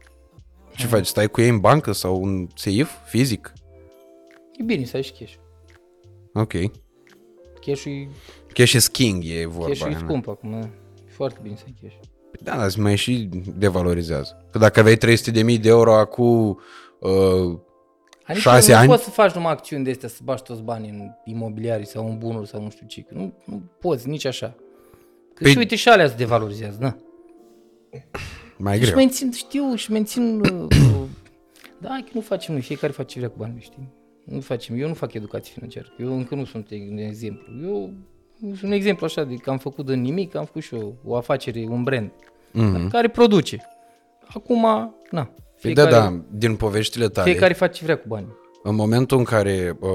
[0.77, 1.07] Ce faci?
[1.07, 3.53] Stai cu ei în bancă sau în seif fizic?
[4.59, 5.32] E bine să ai și cash.
[6.35, 6.53] Ok.
[7.66, 8.09] Cash-ul e,
[8.53, 9.66] Cash is king e vorba.
[9.69, 10.07] cash-ul e aia, na.
[10.07, 10.70] scump acum.
[11.20, 11.94] E foarte bine să ai cash.
[12.42, 14.47] Da, dar mai și devalorizează.
[14.51, 16.60] Că dacă aveai 300 de mii de euro acum
[17.01, 17.59] uh,
[18.24, 20.90] Adică șase nu ani, poți să faci numai acțiuni de astea, să bagi toți banii
[20.90, 23.01] în imobiliari sau în bunuri sau nu știu ce.
[23.01, 24.55] că Nu, nu poți nici așa.
[25.34, 26.97] Că Păi- și uite și alea se devalorizează, da.
[28.56, 28.94] mai Și greu.
[28.97, 30.40] mențin, știu, și mențin...
[30.40, 31.02] uh, uh,
[31.82, 33.88] da, că nu facem noi, fiecare face ce vrea cu banii, știi?
[34.24, 37.52] Nu facem, eu nu fac educație financiară, eu încă nu sunt un exemplu.
[37.62, 37.94] Eu sunt
[38.64, 41.66] un exemplu așa de că am făcut din nimic, am făcut și eu o afacere,
[41.68, 42.10] un brand,
[42.52, 42.88] Mhm.
[42.90, 43.60] care produce.
[44.34, 44.62] Acum,
[45.10, 48.38] na, Păi fiecare, da, da, din poveștile tale, fiecare face ce vrea cu banii.
[48.62, 49.88] în momentul în care uh,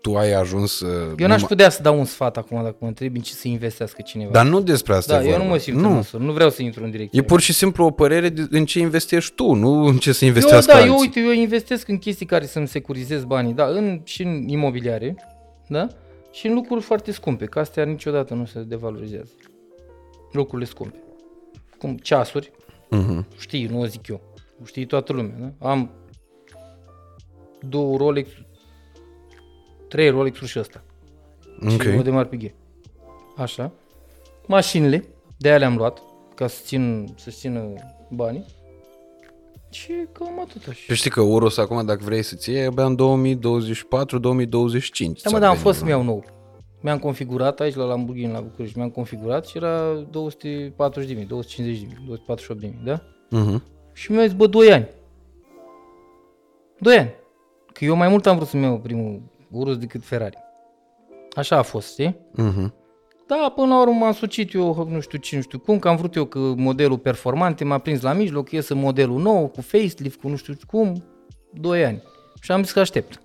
[0.00, 0.80] tu ai ajuns...
[0.80, 3.32] Uh, Eu n-aș numai- putea să dau un sfat acum dacă mă întrebi în ce
[3.32, 4.30] să investească cineva.
[4.30, 5.44] Dar nu despre asta da, e eu vorba.
[5.44, 5.88] nu mă simt nu.
[5.88, 7.20] în măsură, nu vreau să intru în direcție.
[7.20, 10.24] E pur și simplu o părere de, în ce investești tu, nu în ce să
[10.24, 10.90] Eu, investească da, alții.
[10.92, 15.14] eu, uite, eu investesc în chestii care să-mi securizez banii, da, în, și în imobiliare,
[15.68, 15.86] da,
[16.30, 19.32] și în lucruri foarte scumpe, că astea niciodată nu se devalorizează.
[20.32, 21.02] Lucrurile scumpe.
[21.78, 22.50] Cum ceasuri,
[22.90, 23.26] Mhm.
[23.38, 24.20] știi, nu o zic eu,
[24.64, 25.68] știi toată lumea, da?
[25.68, 25.90] Am
[27.68, 28.28] două Rolex,
[29.88, 30.84] trei Rolex-uri și ăsta.
[31.62, 31.80] Ok.
[31.82, 32.54] Și o de mari pe ghe.
[33.36, 33.72] Așa.
[34.46, 35.04] Mașinile,
[35.38, 36.02] de aia le-am luat,
[36.34, 37.72] ca să țin, să țină
[38.10, 38.44] banii.
[39.70, 40.80] Și cam atât așa.
[40.86, 42.98] Tu știi că Urus acum, dacă vrei să-ți iei, e abia în 2024-2025.
[45.22, 46.24] Da, mă, dar am fost să-mi iau nou.
[46.80, 51.80] Mi-am configurat aici la Lamborghini la București, mi-am configurat și era 240 de mii, 250
[51.80, 53.02] de mii, 248 de mii, da?
[53.38, 53.62] Mhm.
[53.92, 54.88] Și mi-a zis, bă, 2 ani.
[56.78, 57.14] 2 ani.
[57.72, 60.36] Că eu mai mult am vrut să-mi iau primul Urus decât Ferrari.
[61.36, 62.16] Așa a fost, știi?
[62.32, 62.74] Mhm.
[63.30, 65.96] Da, până la urmă m-am sucit eu, nu știu ce, nu știu cum, că am
[65.96, 70.28] vrut eu că modelul performante m-a prins la mijloc, iese modelul nou, cu facelift, cu
[70.28, 71.04] nu știu cum,
[71.52, 72.02] 2 ani.
[72.40, 73.22] Și am zis că aștept.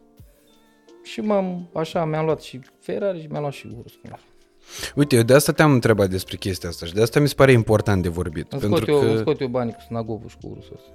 [1.03, 3.94] Și m-am, așa, mi-am luat și Ferrari și mi-am luat și Urus.
[4.95, 7.51] Uite, eu de asta te-am întrebat despre chestia asta și de asta mi se pare
[7.51, 8.51] important de vorbit.
[8.51, 10.91] Îmi pentru scot, eu, că, îmi scot eu banii cu Snagovul și cu Urusul ăsta.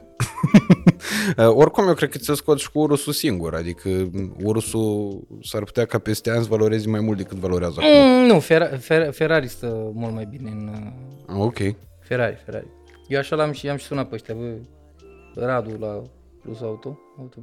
[1.49, 3.55] uh, oricum, eu cred că ți-o scoți și cu Urusul singur.
[3.55, 4.11] Adică
[4.43, 7.91] Urusul s-ar putea ca peste ani să valoreze mai mult decât valorează acum.
[7.93, 10.71] Mm, nu, Ferrari, Fer, Ferrari stă mult mai bine în...
[10.73, 11.59] uh, Ah, ok.
[12.01, 12.67] Ferrari, Ferrari.
[13.09, 14.55] Eu așa l-am și, am și sunat pe ăștia, bă,
[15.35, 16.03] Radu la
[16.43, 17.41] Plus Auto, Auto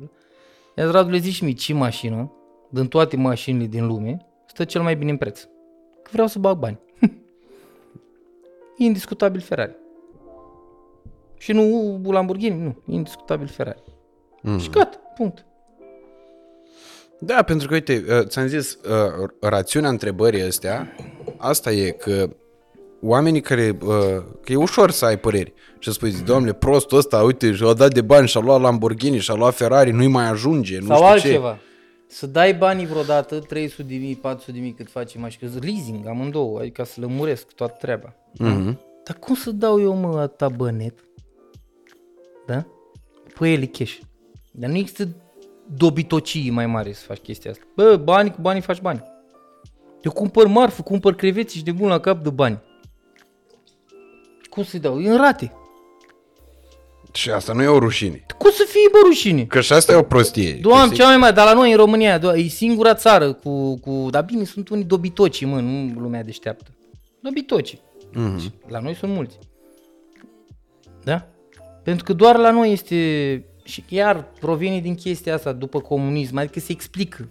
[0.78, 2.32] I-a zis, Radu, le zici mie ce mașină,
[2.70, 4.18] din toate mașinile din lume,
[4.48, 5.42] stă cel mai bine în preț.
[6.08, 6.80] Că vreau să bag bani.
[8.78, 9.76] Indiscutabil Ferrari.
[11.38, 13.84] Și nu Lamborghini, nu, indiscutabil Ferrari.
[14.42, 14.60] Mhm.
[14.60, 15.46] Și gata, punct.
[17.20, 20.96] Da, pentru că, uite, uh, ți-am zis, uh, rațiunea întrebării astea,
[21.38, 22.30] asta e că
[23.02, 26.98] oamenii care, uh, că e ușor să ai păreri și să spui, zi, domnule, prostul
[26.98, 30.80] ăsta, uite, și-a dat de bani și-a luat Lamborghini și-a luat Ferrari, nu-i mai ajunge,
[30.80, 31.58] nu Sau știu altceva.
[32.08, 36.08] Să dai banii vreodată, 300 de mii, 400 de mii cât face mașină, că leasing
[36.08, 38.16] amândouă, adică să lămuresc toată treaba.
[38.34, 38.44] ce.
[38.44, 38.80] Mhm.
[39.04, 41.00] Dar cum să dau eu, mă, atâta bănet?
[42.46, 42.66] Da?
[43.34, 43.98] Păi el e cash.
[44.52, 45.08] Dar nu există
[45.76, 47.64] dobitocii mai mare să faci chestia asta.
[47.76, 49.04] Bă, bani cu banii faci bani.
[50.02, 52.62] Eu cumpăr marfă, cumpăr creveți și de bun la cap de bani.
[54.50, 55.02] Cum să-i dau?
[55.02, 55.52] E în rate.
[57.18, 58.26] Și asta nu e o rușine.
[58.38, 59.46] Cum să fie, bă, rușine?
[59.46, 60.54] Că și asta e o prostie.
[60.54, 63.80] Doamne, Că cea mai mare, dar la noi în România, do- e singura țară cu,
[63.80, 64.08] cu...
[64.10, 66.72] Dar bine, sunt unii dobitoci, mă, nu lumea deșteaptă.
[67.20, 67.78] Dobitoci.
[68.14, 68.54] Mhm.
[68.68, 69.38] La noi sunt mulți.
[71.04, 71.28] Da?
[71.84, 72.96] Pentru că doar la noi este...
[73.64, 77.30] Și chiar provine din chestia asta după comunism, adică se explică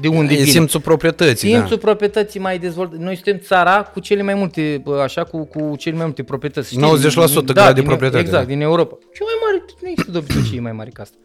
[0.00, 0.48] de unde E vine.
[0.50, 1.82] simțul proprietății, Simțul da.
[1.82, 2.98] proprietății mai dezvoltat.
[2.98, 6.68] Noi suntem țara cu cele mai multe, bă, așa, cu, cu cele mai multe proprietăți.
[6.68, 6.80] Știi?
[6.82, 8.48] 90% Din- grad de din- proprietate, Exact, da.
[8.52, 8.98] din Europa.
[9.12, 11.16] Și mai mare, nu există dobitocii mai mari ca asta.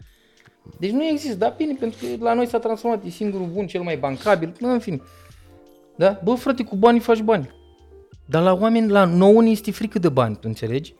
[0.79, 3.81] Deci nu există, dar bine, pentru că la noi s-a transformat, e singurul bun, cel
[3.81, 5.01] mai bancabil, în fine.
[5.95, 6.19] Da?
[6.23, 7.49] Bă, frate, cu banii faci bani.
[8.25, 10.93] Dar la oameni, la nouă ne este frică de bani, tu înțelegi?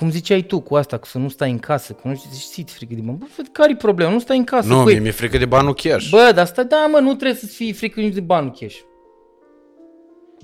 [0.00, 2.64] Cum ziceai tu cu asta, cu să nu stai în casă, că nu știi, zici,
[2.64, 3.18] ți frică de bani.
[3.18, 4.10] Bă, frate, care e problema?
[4.12, 4.92] Nu stai în casă, Nu, băi.
[4.92, 6.08] mie mi-e frică de banul cash.
[6.10, 8.76] Bă, dar asta, da, mă, nu trebuie să-ți fie frică nici de banul cash.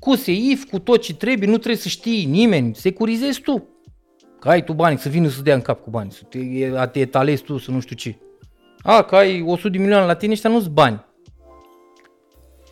[0.00, 3.68] Cu seif, cu tot ce trebuie, nu trebuie să știi nimeni, securizezi tu.
[4.40, 6.38] Că ai tu bani, să vină să dea în cap cu bani, să te,
[6.76, 8.18] a te etalezi tu, să nu știu ce.
[8.82, 11.04] A, că ai 100 de milioane la tine, ăștia nu-s bani.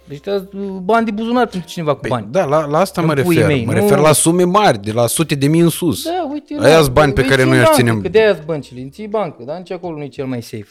[0.09, 0.48] Deci ăștia
[0.82, 2.26] bani de buzunar pentru cineva cu Păi, bani.
[2.31, 3.52] Da, la, la asta mă În puii refer.
[3.55, 6.05] mei, mă nu- refer la sume mari, de la sute de mii în sus.
[6.05, 8.01] Da, uite, Aia-s bani pe îi care ții noi în aș bancă, ținem.
[8.02, 10.68] Că de aia băncile, îi ții bancă, dar nici acolo nu e cel mai safe.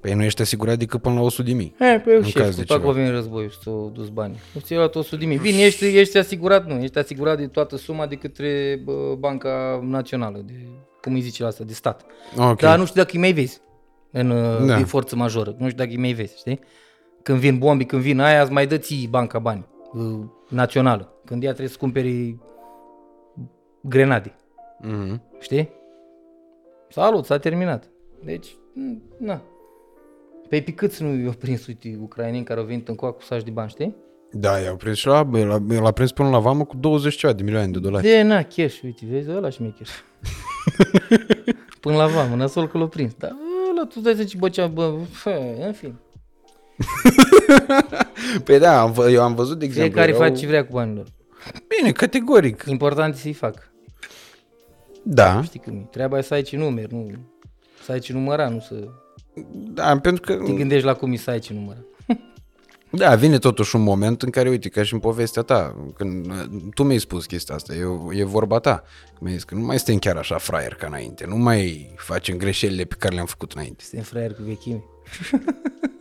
[0.00, 1.74] Păi nu ești asigurat decât până la 100 de mii.
[1.78, 2.92] E, pe eu În șef, caz de cu toată ceva.
[2.92, 4.40] că a venit războiul și s-au dus bani.
[4.54, 5.38] Nu ți-ai luat 100 de mii.
[5.38, 10.42] Bine, ești, ești asigurat, nu, ești asigurat de toată suma de către bă, Banca Națională,
[10.46, 10.52] de,
[11.00, 12.04] cum îi zice la asta, de stat.
[12.36, 12.60] Ok.
[12.60, 13.60] Dar nu știu dacă îi mai vezi
[14.12, 14.64] în Da.
[14.64, 14.76] da.
[14.76, 15.54] de forță majoră.
[15.58, 16.60] Nu știu dacă îi mai vezi, știi?
[17.22, 21.12] Când vin bombi, când vin aia, îți mai dă ții banca bani uh, națională.
[21.24, 22.36] Când ea trebuie să cumperi
[23.80, 24.34] grenade,
[24.82, 25.22] Mhm.
[25.40, 25.68] știi?
[26.88, 27.90] Salut, s-a terminat.
[28.24, 29.40] Deci, m, na.
[30.48, 33.42] Pe pe câți nu i-au prins, uite, ucraineni care au venit în coa cu saci
[33.42, 33.96] de bani, știi?
[34.32, 37.42] Da, i-au prins și la, l-a, l-a prins până la vamă cu 20 ceva de
[37.42, 38.06] milioane de dolari.
[38.06, 39.92] De, na, cash, uite, vezi, ăla și mie cash.
[41.80, 43.14] Până la vamă, nasol că l-a prins.
[43.14, 43.30] Dar
[43.70, 45.94] ăla, tu dai să zici, bă, ce, bă, fă, în fine.
[48.44, 50.72] Păi da, am, vă- eu am văzut, de exemplu, Fiecare erau- face ce vrea cu
[50.72, 51.06] banii lor.
[51.76, 52.64] Bine, categoric.
[52.66, 53.70] Important e să-i fac.
[55.02, 55.86] Da, Știi cum e.
[55.90, 57.10] Treaba e să ai ce numeri, nu
[57.84, 58.88] să ai ce număra, nu să
[59.52, 61.78] da, pentru că te gândești la cum e să ai ce număra.
[62.92, 66.44] Da, vine totuși un moment în care, uite, ca și în povestea ta, când uh,
[66.74, 68.82] tu mi-ai spus chestia asta, e, e vorba ta,
[69.20, 72.84] mi-ai zis că nu mai suntem chiar așa fraier ca înainte, nu mai facem greșelile
[72.84, 73.84] pe care le-am făcut înainte.
[73.84, 74.82] Suntem fraieri cu vechime.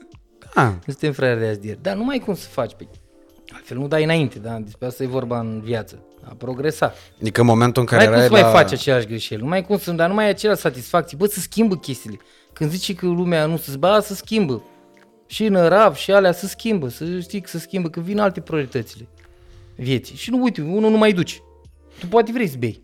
[0.55, 1.81] Da, Nu suntem fraieri de azi de ieri.
[1.81, 2.73] Dar nu mai ai cum să faci.
[2.73, 2.87] Pe...
[3.53, 4.59] Altfel nu dai înainte, da?
[4.59, 6.03] Despre asta e vorba în viață.
[6.23, 6.93] A progresa.
[7.21, 8.67] adică în momentul în Nu care mai ai cum erai să mai la...
[8.67, 9.41] faci aceleași greșeli.
[9.41, 11.17] Nu mai ai cum să, dar nu mai ai aceleași satisfacții.
[11.17, 12.17] Bă, să schimbă chestiile.
[12.53, 14.63] Când zici că lumea nu se zba, să schimbă.
[15.25, 18.41] Și în RAV și alea să schimbă, să știi că să schimbă, că vin alte
[18.41, 19.07] prioritățile
[19.75, 20.15] vieții.
[20.15, 21.41] Și nu, uite, unul nu mai duci.
[21.99, 22.83] Tu poate vrei să bei.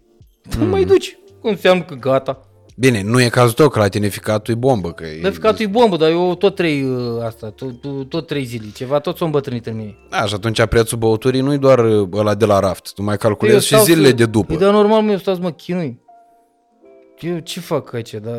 [0.50, 1.18] Tu nu mai duci.
[1.42, 2.48] Cum înseamnă că gata.
[2.78, 5.22] Bine, nu e cazul tău, că la tine ficatul e bombă, că e...
[5.22, 8.66] Dar ficatul e bombă, dar eu tot trei uh, asta, tot, tot, tot trei zile,
[8.76, 9.96] ceva, tot s-a îmbătrânit în mine.
[10.10, 13.18] Da, și atunci prețul băuturii nu e doar uh, ăla de la raft, tu mai
[13.18, 14.46] Păi eu calculezi și stau zilele să- de după.
[14.46, 16.00] Păi, dar normal, mă, eu stau să mă chinui.
[17.20, 18.38] Eu ce fac aici, dar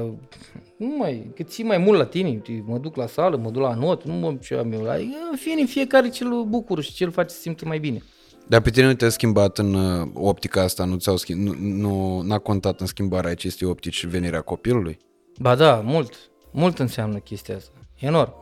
[0.76, 3.62] nu mai, că ții mai mult la tine, uite, mă duc la sală, mă duc
[3.62, 4.90] la not, nu mă ce am eu.
[4.90, 8.02] Adică, În fine, fiecare ce-l bucură și ce-l face să simte mai bine.
[8.48, 11.40] Dar pe tine nu te-a schimbat în uh, optica asta, nu ți-au schimb...
[11.46, 14.98] nu, nu, n-a contat în schimbarea acestei optici venirea copilului?
[15.40, 16.14] Ba da, mult,
[16.52, 18.32] mult înseamnă chestia asta, enorm.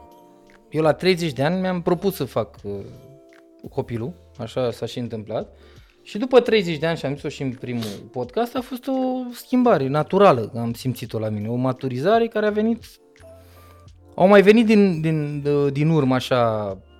[0.71, 2.73] Eu la 30 de ani mi-am propus să fac uh,
[3.71, 5.57] copilul, așa s-a și întâmplat.
[6.03, 8.93] Și după 30 de ani, și am zis-o și în primul podcast, a fost o
[9.33, 12.85] schimbare naturală, am simțit-o la mine, o maturizare care a venit,
[14.15, 16.93] au mai venit din, din, de- din urmă așa, uh,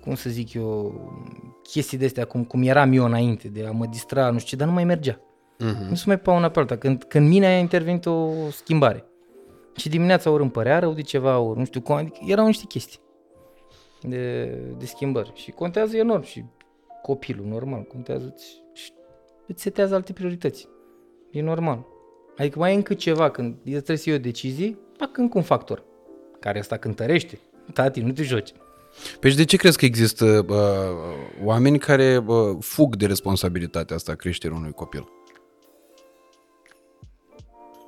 [0.00, 1.00] cum să zic eu,
[1.62, 4.56] chestii de astea, cum, cum eram eu înainte, de a mă distra, nu știu ce,
[4.56, 5.20] dar nu mai mergea.
[5.58, 5.88] Mhm.
[5.88, 6.76] Nu se mai pa una pe alta.
[6.76, 9.04] Când, când mine a intervenit o schimbare.
[9.76, 12.64] Și dimineața ori îmi părea rău de ceva, ori nu știu cum, adică erau niște
[12.68, 12.98] chestii
[14.00, 14.44] de,
[14.78, 15.32] de schimbări.
[15.34, 16.44] Și contează enorm și
[17.02, 18.92] copilul, normal, contează îți, și
[19.46, 20.68] îți setează alte priorități.
[21.30, 21.86] E normal.
[22.36, 25.84] Adică mai e încă ceva, când trebuie să iei o decizie, fac încă un factor,
[26.40, 27.38] care asta cântărește.
[27.72, 28.52] Tati, nu te joci.
[29.20, 34.12] Păi și de ce crezi că există uh, oameni care uh, fug de responsabilitatea asta
[34.12, 35.08] a creșterii unui copil?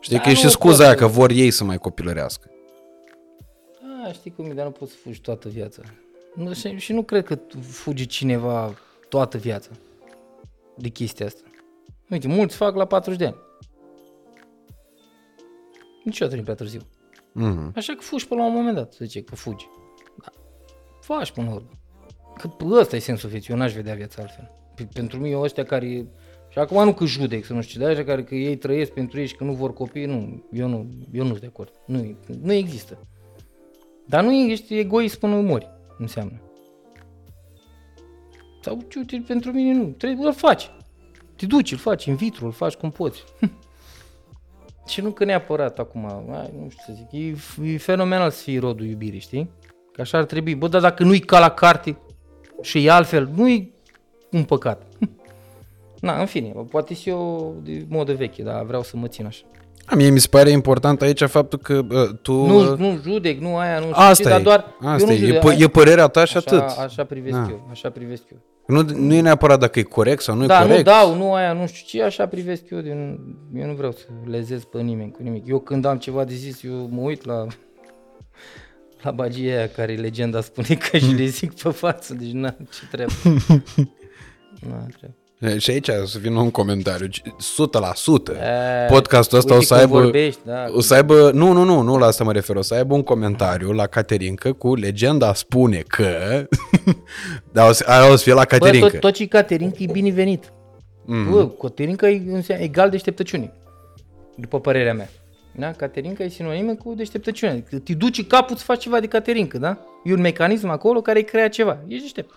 [0.00, 1.78] Știi Da, că e și nu scuza pot aia să- că vor ei să mai
[1.78, 2.50] copilărească.
[4.06, 5.82] A, știi cum e, dar nu poți să fugi toată viața.
[6.34, 8.74] Nu, și, și nu cred că tu fugi cineva
[9.08, 9.70] toată viața
[10.74, 11.40] de chestia asta.
[12.10, 13.36] Uite, mulți fac la 40 de ani.
[16.04, 16.80] Niciodată nu e prea târziu.
[17.32, 17.72] Mhm.
[17.76, 19.68] Așa că fugi până la un moment dat, să zice că fugi.
[21.08, 21.14] Da.
[21.14, 21.68] Faci până la urmă.
[22.36, 24.50] Că p- ăsta e sensul vieții, eu n-aș vedea viața altfel.
[24.74, 26.06] Pe- Pentru mine ăștia care...
[26.48, 29.18] Și acum nu că judec, să nu știu, dar ăștia care că ei trăiesc pentru
[29.18, 31.72] ei și că nu vor copii, nu, eu nu, eu nu sunt de acord.
[31.86, 32.98] Nu, nu există.
[34.06, 36.40] Dar nu ești egoist până mori, înseamnă.
[38.60, 39.84] Sau, ce, uite, pentru mine nu.
[39.84, 40.70] Trebuie, îl faci.
[41.36, 43.24] Te duci, îl faci în vitru, îl faci cum poți.
[44.86, 48.58] Și nu că neapărat acum, ai, nu știu să zic, e, e fenomenal să fii
[48.58, 49.50] rodul iubirii, știi?
[49.96, 50.54] Că așa ar trebui.
[50.54, 51.98] Bă, dar dacă nu-i ca la carte
[52.62, 53.72] și e altfel, nu-i
[54.30, 54.82] un păcat.
[56.00, 59.44] Na, în fine, poate și eu de modă veche, dar vreau să mă țin așa.
[59.86, 62.32] A, mie mi se pare important aici faptul că uh, tu...
[62.32, 64.64] Nu, uh, nu judec, nu aia, nu știu asta ce, e, dar doar...
[64.80, 66.78] asta eu nu e, e, judec, pă- ai- e părerea ta și așa, atât.
[66.78, 67.46] Așa privesc Da.
[67.50, 68.38] eu, așa privesc eu.
[68.66, 70.76] Nu, nu e neapărat dacă e corect sau nu e Da, corect.
[70.76, 72.80] nu dau, nu aia, nu știu ce, așa privesc eu.
[72.80, 73.18] Din,
[73.54, 75.46] eu nu vreau să lezez pe nimeni cu nimic.
[75.48, 77.46] Eu când am ceva de zis, eu mă uit la
[79.06, 82.80] la bagia aia care legenda spune că și le zic pe față, deci na, ce
[82.90, 83.12] treabă.
[84.68, 85.14] Na, treabă.
[85.38, 87.10] E, Și aici să vină un comentariu, 100%.
[88.32, 90.00] E, Podcastul ăsta uite o să cum aibă...
[90.00, 92.74] Vorbești, da, O să aibă, nu, nu, nu, nu la asta mă refer, o să
[92.74, 96.08] aibă un comentariu la Caterinca cu legenda spune că,
[97.52, 98.88] dar o să, aia o să fie la Bă, Caterinca.
[98.88, 100.52] tot, tot ce e Caterinca e binevenit.
[101.04, 101.30] Mm.
[101.30, 103.52] Bă, Caterinca e înseamnă egal deșteptăciune.
[104.36, 105.08] După părerea mea.
[105.58, 105.72] Da?
[105.72, 107.52] Caterinca e sinonimă cu deșteptăciune.
[107.52, 109.78] Adică te duci capul să faci ceva de caterincă, da?
[110.04, 111.78] E un mecanism acolo care îi crea ceva.
[111.86, 112.30] Ești deștept.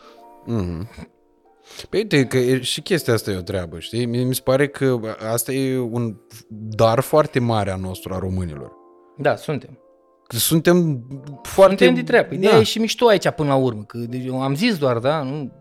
[1.90, 4.06] Păi uite că e- și chestia asta e o treabă, știi?
[4.06, 5.00] Mie mi se pare că
[5.32, 6.16] asta e un
[6.50, 8.72] dar foarte mare a nostru, a românilor.
[9.18, 9.80] Da, suntem.
[10.28, 11.06] Că Suntem
[11.42, 11.86] foarte...
[11.86, 12.34] Suntem de treabă.
[12.34, 12.60] Ideea da.
[12.60, 13.84] e și mișto aici până la urmă.
[13.84, 15.24] Că, deci, eu am zis doar, da?
[15.24, 15.52] Nu?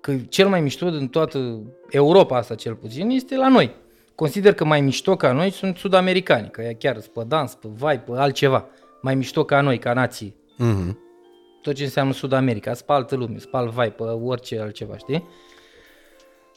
[0.00, 3.74] Că cel mai mișto din toată Europa asta cel puțin este la noi.
[4.18, 7.68] Consider că mai mișto ca noi sunt sud-americani, că ea chiar sunt pe dans, pe
[7.76, 8.66] vai, pe altceva.
[9.02, 10.34] Mai mișto ca noi, ca nație.
[10.56, 10.98] Mhm.
[11.62, 15.24] tot ce înseamnă Sud-America, spă altă lume, spă alt vai pe orice altceva, știi?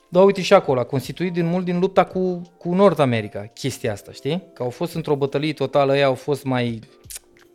[0.10, 3.92] Dar uite și acolo, a constituit din mult din lupta cu, cu Nord America, chestia
[3.92, 4.44] asta, știi?
[4.54, 6.80] Că au fost într-o bătălie totală, ei au fost mai,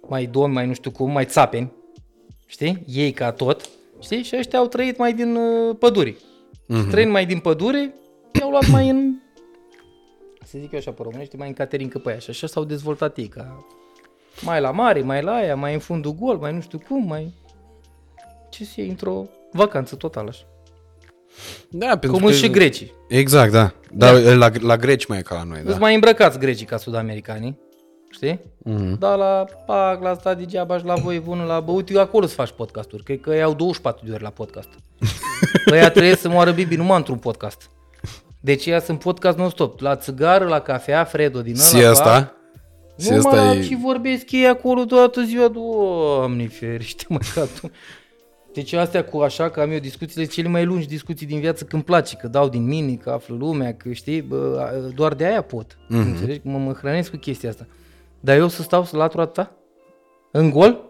[0.09, 1.73] mai domni, mai nu știu cum, mai țapeni,
[2.47, 2.85] știi?
[2.87, 3.69] Ei ca tot,
[4.01, 4.23] știi?
[4.23, 6.13] Și ăștia au trăit mai din uh, păduri.
[6.13, 6.81] Mm-hmm.
[6.81, 7.95] Și trăind mai din pădure,
[8.41, 9.21] i-au luat mai în,
[10.57, 12.19] să zic eu așa pe românește, mai în caterincă pe aia.
[12.19, 13.65] Și așa s-au dezvoltat ei, ca
[14.41, 17.35] mai la mare, mai la aia, mai în fundul gol, mai nu știu cum, mai...
[18.51, 20.45] Ce să iei într-o vacanță totală așa.
[21.69, 22.27] Da, pentru Cum că...
[22.27, 22.33] că...
[22.33, 22.93] și grecii.
[23.09, 23.73] Exact, da.
[23.93, 24.35] Dar da.
[24.35, 25.71] la, la greci mai e ca la noi, Da.
[25.71, 25.79] da.
[25.79, 27.59] mai îmbrăcați grecii ca sud-americanii,
[28.11, 28.41] știi?
[28.59, 28.99] Mhm.
[28.99, 32.35] Dar la PAC, la stat degeaba și la voi bună, la băut, eu acolo să
[32.35, 33.03] faci podcasturi.
[33.03, 34.69] Cred că iau 24 de ori la podcast.
[35.73, 37.71] Ăia trebuie să moară Bibi numai într-un podcast.
[38.47, 39.81] Deci ea sunt podcast non-stop.
[39.81, 41.63] La țigară, la cafea, Fredo din ăla.
[41.63, 41.89] Si pa.
[41.89, 42.37] asta?
[42.97, 43.63] Si Nu asta mă, e...
[43.63, 47.71] și vorbesc ei acolo toată ziua, doamne ferește, mă, ca tu.
[48.53, 51.83] Deci astea cu așa, că am eu discuțiile cele mai lungi discuții din viață când
[51.83, 55.79] place, că dau din mine, că află lumea, că știi, bă, doar de aia pot.
[55.89, 56.01] Mhm.
[56.01, 56.07] Mm-hmm.
[56.07, 56.41] Înțelegi?
[56.43, 57.67] Mă, mă hrănesc cu chestia asta.
[58.21, 59.57] Dar eu să stau să latur atâta?
[60.31, 60.85] În gol?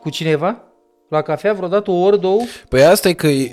[0.00, 0.62] Cu cineva?
[1.08, 2.40] La cafea vreodată o oră, două?
[2.68, 3.50] Păi asta e că e,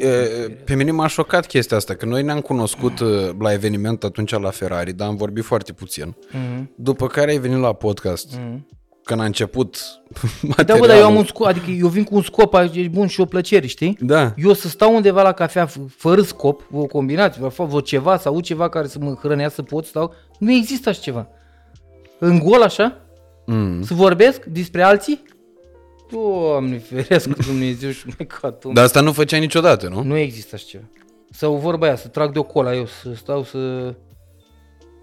[0.65, 3.03] pe mine m-a șocat chestia asta, că noi ne-am cunoscut e,
[3.39, 6.15] la eveniment atunci la Ferrari, dar am vorbit foarte puțin.
[6.15, 6.63] Mm-hmm.
[6.75, 8.39] După care ai venit la podcast,
[9.03, 9.77] când a început
[10.41, 10.81] Da, materialul.
[10.81, 13.21] bă, dar eu am un scop, adică eu vin cu un scop, e bun și
[13.21, 13.97] o plăcere, știi?
[13.99, 14.33] Da.
[14.37, 18.17] Eu să stau undeva la cafea f- fără scop, o combinație, vă fac vă ceva
[18.17, 21.27] sau ceva care să mă hrănească să pot stau, nu există așa ceva.
[22.19, 22.97] În gol așa?
[23.45, 23.83] Mm.
[23.83, 25.23] Să vorbesc despre alții?
[26.11, 28.73] Doamne, ferească Dumnezeu și mai catul.
[28.73, 30.03] Dar asta nu făcea niciodată, nu?
[30.03, 30.83] Nu există așa ceva.
[31.31, 33.93] Sau vorba aia, să trag de o cola eu, să stau să...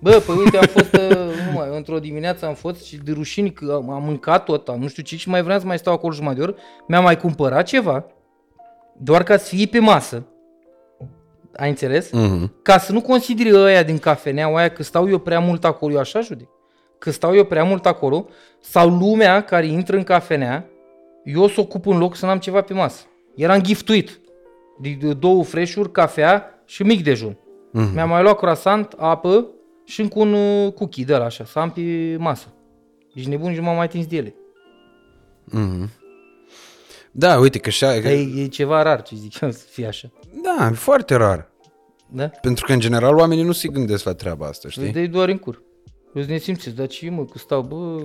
[0.00, 1.16] Bă, păi uite, am fost, uh,
[1.46, 4.80] nu mai, într-o dimineață am fost și de rușine că am, am mâncat tot, am
[4.80, 6.56] nu știu ce și mai vreau să mai stau acolo jumătate de oră,
[6.86, 8.04] mi-am mai cumpărat ceva,
[8.98, 10.26] doar ca să fie pe masă.
[11.56, 12.10] Ai înțeles?
[12.10, 12.52] Mhm.
[12.62, 15.98] Ca să nu considere ăia din cafeneaua aia că stau eu prea mult acolo, eu
[15.98, 16.48] așa judec.
[16.98, 18.28] Că stau eu prea mult acolo,
[18.60, 20.66] sau lumea care intră în cafenea,
[21.24, 23.02] eu o să ocup un loc să n-am ceva pe masă.
[23.34, 24.20] Eram giftuit.
[24.80, 27.32] De de două freșuri, cafea și mic dejun.
[27.32, 27.92] Mm-hmm.
[27.94, 29.46] Mi-am mai luat croissant, apă
[29.84, 32.46] și încă un uh, cookie de la așa, să am pe masă.
[33.14, 34.34] Deci nebun și m-am mai atins de ele.
[37.10, 40.10] Da, uite că și Dar e, e ceva rar ce zic eu să fie așa.
[40.42, 41.50] Da, e foarte rar.
[42.08, 42.28] Da?
[42.28, 44.82] Pentru că, în general, oamenii nu se gândesc la treaba asta, știi?
[44.82, 45.62] Îți dai doar în cur.
[46.14, 48.02] Eu ne simțiți, dar ce mă, că stau, bă...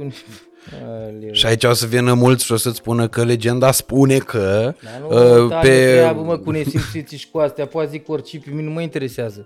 [0.84, 1.32] Aleu.
[1.32, 5.00] Și aici o să vină mulți și o să-ți spună că legenda spune că Dar
[5.02, 5.68] nu, uh, uh, pe...
[5.68, 5.96] pe...
[5.96, 9.46] treabă, mă, cu nesimțiți și cu astea, poate zic orice, pe mine nu mă interesează.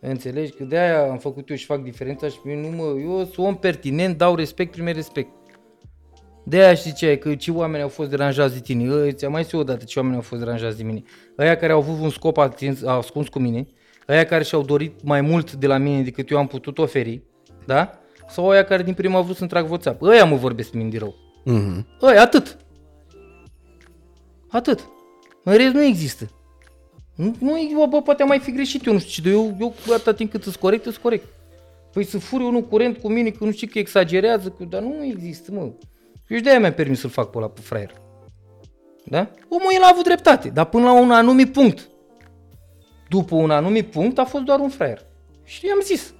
[0.00, 0.52] Înțelegi?
[0.52, 2.82] Că de-aia am făcut eu și fac diferența și pe mine nu mă...
[2.82, 5.30] Eu sunt om pertinent, dau respect, primei respect.
[6.44, 8.84] De-aia și ziceai că ce oameni au fost deranjați de tine.
[8.84, 11.02] Eu, ți-am mai zis eu odată ce oameni au fost deranjați de mine.
[11.36, 13.66] Aia care au avut un scop atins, ascuns cu mine,
[14.06, 17.22] aia care și-au dorit mai mult de la mine decât eu am putut oferi,
[17.66, 17.98] da?
[18.28, 20.02] Sau aia care din prima au vrut să-mi trag WhatsApp.
[20.02, 21.14] Ăia mă vorbesc pe mine de rău.
[21.44, 21.86] Mhm.
[22.02, 22.56] Ăia, atât.
[24.48, 24.88] Atât.
[25.44, 26.30] În rest nu există.
[27.14, 29.56] Nu, nu e- bă, poate am mai fi greșit eu, nu știu ce, dar eu,
[29.60, 31.26] eu atâta timp cât sunt corect, sunt corect.
[31.92, 34.82] Păi să fur eu nu curent cu mine, că nu știu că exagerează, că, dar
[34.82, 35.60] nu există, mă.
[36.28, 37.90] Eu și de-aia mi-am permis să-l fac pe ăla pe fraier.
[39.04, 39.30] Da?
[39.48, 41.88] Omul el a avut dreptate, dar până la un anumit punct.
[43.08, 45.04] După un anumit punct a fost doar un fraier.
[45.44, 46.14] Și i-am zis.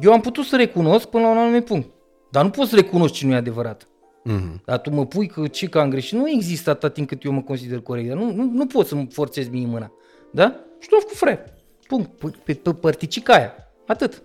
[0.00, 1.88] Eu am putut să recunosc până la un anumit punct.
[2.30, 3.88] Dar nu pot să recunosc ce nu e adevărat.
[4.24, 4.62] Mhm.
[4.64, 6.18] Dar tu mă pui că ce că am greșit.
[6.18, 8.08] Nu există atât timp cât eu mă consider corect.
[8.08, 9.92] Dar nu, nu, nu pot să-mi forțez mie mâna.
[10.32, 10.60] Da?
[10.78, 11.54] Și tu cu frate.
[11.86, 12.10] Punct.
[12.18, 13.54] Pe, pe, pe părticica aia.
[13.86, 14.22] Atât.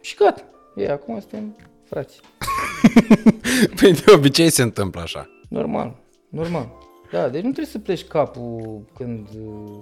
[0.00, 0.42] Și gata.
[0.76, 2.20] E, acum suntem frați.
[3.80, 5.28] Păi de obicei se întâmplă așa.
[5.48, 5.96] Normal.
[6.28, 6.68] Normal.
[7.10, 9.78] Da, deci nu trebuie să pleci capul când uh,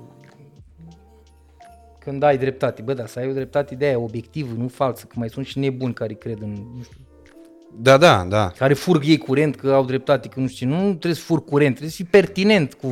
[2.05, 2.83] când ai dreptate.
[2.83, 5.59] Bă, da, să ai o dreptate de aia obiectivă, nu falsă, că mai sunt și
[5.59, 6.97] nebuni care cred în, nu știu,
[7.81, 8.49] Da, da, da.
[8.59, 10.75] care furg ei curent că au dreptate, că nu știu, ce.
[10.75, 12.91] nu trebuie să furg curent, trebuie să fii pertinent cu...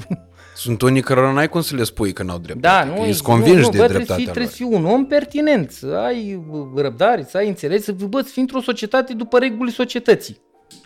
[0.54, 2.88] Sunt unii care n-ai cum să le spui că n-au Da, dreptate.
[2.88, 4.34] nu, că e- ești convinși nu, nu, de bă, dreptatea trebuie să, fii, lor.
[4.34, 6.42] trebuie să fii un om pertinent, să ai
[6.72, 10.40] bă, răbdare, să ai înțeles, să, bă, să fii într-o societate după regulile societății,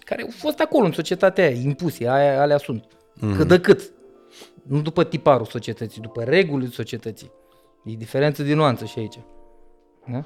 [0.04, 3.26] care au fost acolo în societatea aia, impuse, aia, alea sunt, Mhm.
[3.26, 3.36] mm.
[3.36, 3.90] cât de cât.
[4.62, 7.30] Nu după tiparul societății, după regulile societății.
[7.86, 9.18] E diferență de nuanță și aici.
[10.10, 10.24] Da?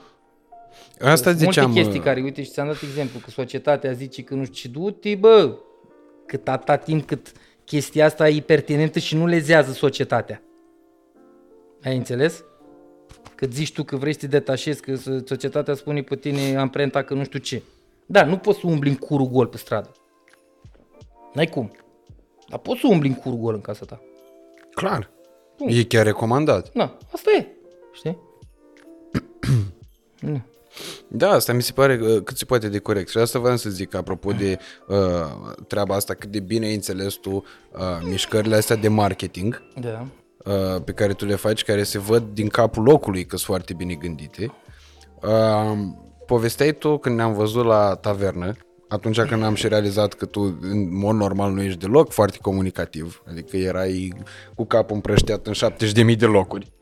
[1.11, 1.65] Asta Sunt ziceam...
[1.65, 4.55] Multe chestii uh, care, uite, și ți-am dat exemplu, că societatea zice că nu știu
[4.55, 5.57] ce, du-te, bă,
[6.27, 7.33] cât atâta timp cât
[7.65, 10.43] chestia asta e pertinentă și nu lezează societatea.
[11.83, 12.45] Ai înțeles?
[13.35, 17.03] Cât zici tu că vrei să te detașezi, că să- societatea spune pe tine amprenta
[17.03, 17.63] că nu știu ce.
[18.07, 19.93] Da, nu poți să umbli în curul gol pe stradă.
[21.35, 21.71] N-ai cum.
[22.49, 24.01] Dar poți să umbli în curul gol în casa ta.
[24.75, 25.11] Clar.
[25.61, 25.69] Bun.
[25.77, 26.71] E chiar recomandat.
[26.75, 27.47] Na, asta e.
[27.93, 28.19] Știi?
[30.21, 30.41] Nu.
[31.09, 33.09] Da, asta mi se pare uh, cât se poate de corect.
[33.09, 34.59] Și asta vreau să zic, apropo de
[34.89, 34.97] uh,
[35.67, 40.07] treaba asta, cât de bine ai înțeles tu uh, mișcările astea de marketing Da.
[40.45, 43.75] uh, pe care tu le faci, care se văd din capul locului că sunt foarte
[43.75, 44.53] bine gândite.
[45.23, 45.79] Uh,
[46.27, 48.57] povesteai tu când ne-am văzut la tavernă,
[48.91, 53.23] atunci când am și realizat că tu în mod normal nu ești deloc foarte comunicativ,
[53.31, 54.12] adică erai
[54.55, 55.52] cu capul împrășteat în
[56.12, 56.73] 70.000 de locuri.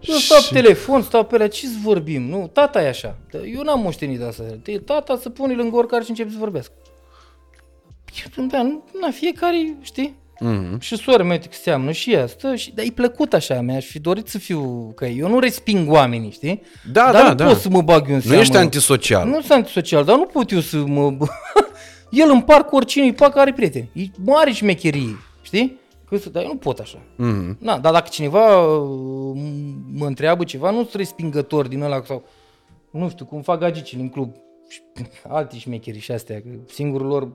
[0.00, 2.22] Eu stau pe telefon, stau pe alea, ce să vorbim?
[2.22, 3.18] Nu, tata e așa.
[3.30, 4.42] Dar Eu n-am moștenit asta.
[4.62, 6.72] Te- Tata să pune lângă oricare și începe să vorbească.
[8.38, 10.16] Eu, Da, nu, na, fiecare, știi?
[10.40, 10.78] Mm-hmm.
[10.78, 13.98] Și sora mea că seamănă și ea stă și, dar e plăcut așa, mi-aș fi
[13.98, 15.18] dorit să fiu ca ei.
[15.18, 16.62] Eu nu resping oamenii, știi?
[16.92, 17.46] Da, dar da, nu da.
[17.46, 18.40] pot să mă bag eu în Nu seamă.
[18.40, 19.26] ești antisocial.
[19.28, 21.16] Nu sunt antisocial, dar nu pot eu să mă...
[22.10, 23.90] El în parc, oricine îi pac, are prieteni.
[23.92, 25.78] E mare șmecherie, știi?
[26.08, 26.98] Că să, dar eu nu pot așa.
[26.98, 27.58] Mm-hmm.
[27.58, 29.40] Na, dar dacă cineva uh,
[29.92, 32.24] mă întreabă ceva, nu sunt respingător din ăla sau,
[32.90, 34.34] nu știu, cum fac gagicii în club,
[34.68, 34.80] și
[35.28, 37.28] alte șmecherii și astea, că singurul lor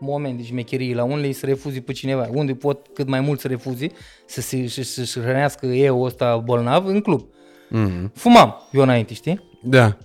[0.00, 3.40] moment de șmecherie la unele e să refuzi pe cineva, unde pot cât mai mult
[3.40, 3.86] să refuzi,
[4.26, 7.28] să se, să, să-și hrănească eu ăsta bolnav în club.
[7.70, 8.12] Mm-hmm.
[8.14, 9.58] Fumam eu înainte, știi?
[9.62, 9.96] Da.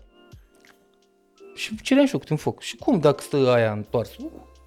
[1.55, 2.61] Și ceream și eu câte un foc.
[2.61, 4.15] Și cum dacă stă aia întors?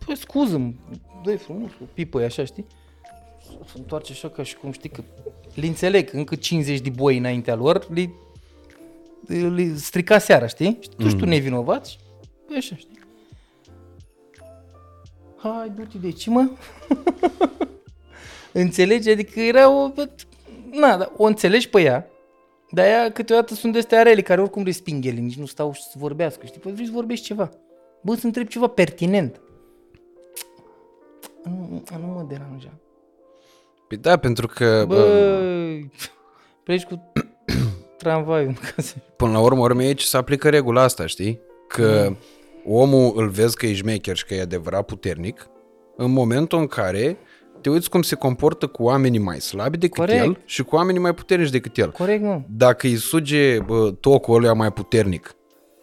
[0.07, 0.81] Păi scuză-mi,
[1.25, 2.67] dă frumos, o pipă așa, știi?
[3.67, 5.03] Se întoarce așa ca și cum știi că
[5.55, 8.11] le înțeleg, încă 50 de boi înaintea lor, le,
[9.49, 10.79] le strica seara, știi?
[10.81, 11.19] Și tu, mm.
[11.19, 11.97] tu nevinovat și
[12.47, 12.98] păi așa, știi?
[15.39, 16.49] Hai, du-te de ce, mă?
[18.53, 19.11] Înțelegi?
[19.11, 19.89] Adică era o...
[19.89, 20.09] bă,
[20.71, 22.07] Na, dar o înțelegi pe ea,
[22.71, 25.83] dar ea câteodată sunt de astea rele care oricum resping ele, nici nu stau și
[25.83, 26.61] să vorbească, știi?
[26.61, 27.51] Păi vrei să vorbești ceva.
[28.03, 29.41] Bă, să întreb ceva pertinent.
[31.45, 32.73] Nu, nu mă deranja.
[33.89, 35.79] Păi da, pentru că bă, Bă,
[36.63, 37.13] pleci cu
[37.99, 38.95] tramvaiul în casă.
[39.17, 41.41] până la urmă, urmei aici se aplică regula asta, știi?
[41.69, 42.13] Că
[42.75, 45.47] omul îl vezi că e șmecher și că e adevărat puternic
[45.97, 47.17] în momentul în care
[47.61, 50.25] te uiți cum se comportă cu oamenii mai slabi decât Corect.
[50.25, 51.91] el și cu oamenii mai puternici decât el.
[51.91, 52.41] Corect, mă.
[52.49, 55.35] Dacă îi suge bă, tocul ăluia mai puternic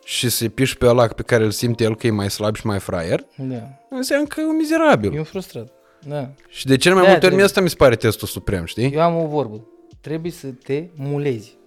[0.04, 2.66] și se piși pe ăla pe care îl simte el că e mai slab și
[2.66, 3.62] mai fraier, Da.
[3.90, 5.14] înseamnă că e un mizerabil.
[5.14, 5.72] E un frustrat.
[6.08, 6.30] Da.
[6.48, 7.44] Și de cel mai De-aia multe ori mie trebuie.
[7.46, 8.92] asta mi se pare testul suprem, știi?
[8.94, 9.68] Eu am o vorbă.
[10.02, 11.58] Trebuie să te mulezi.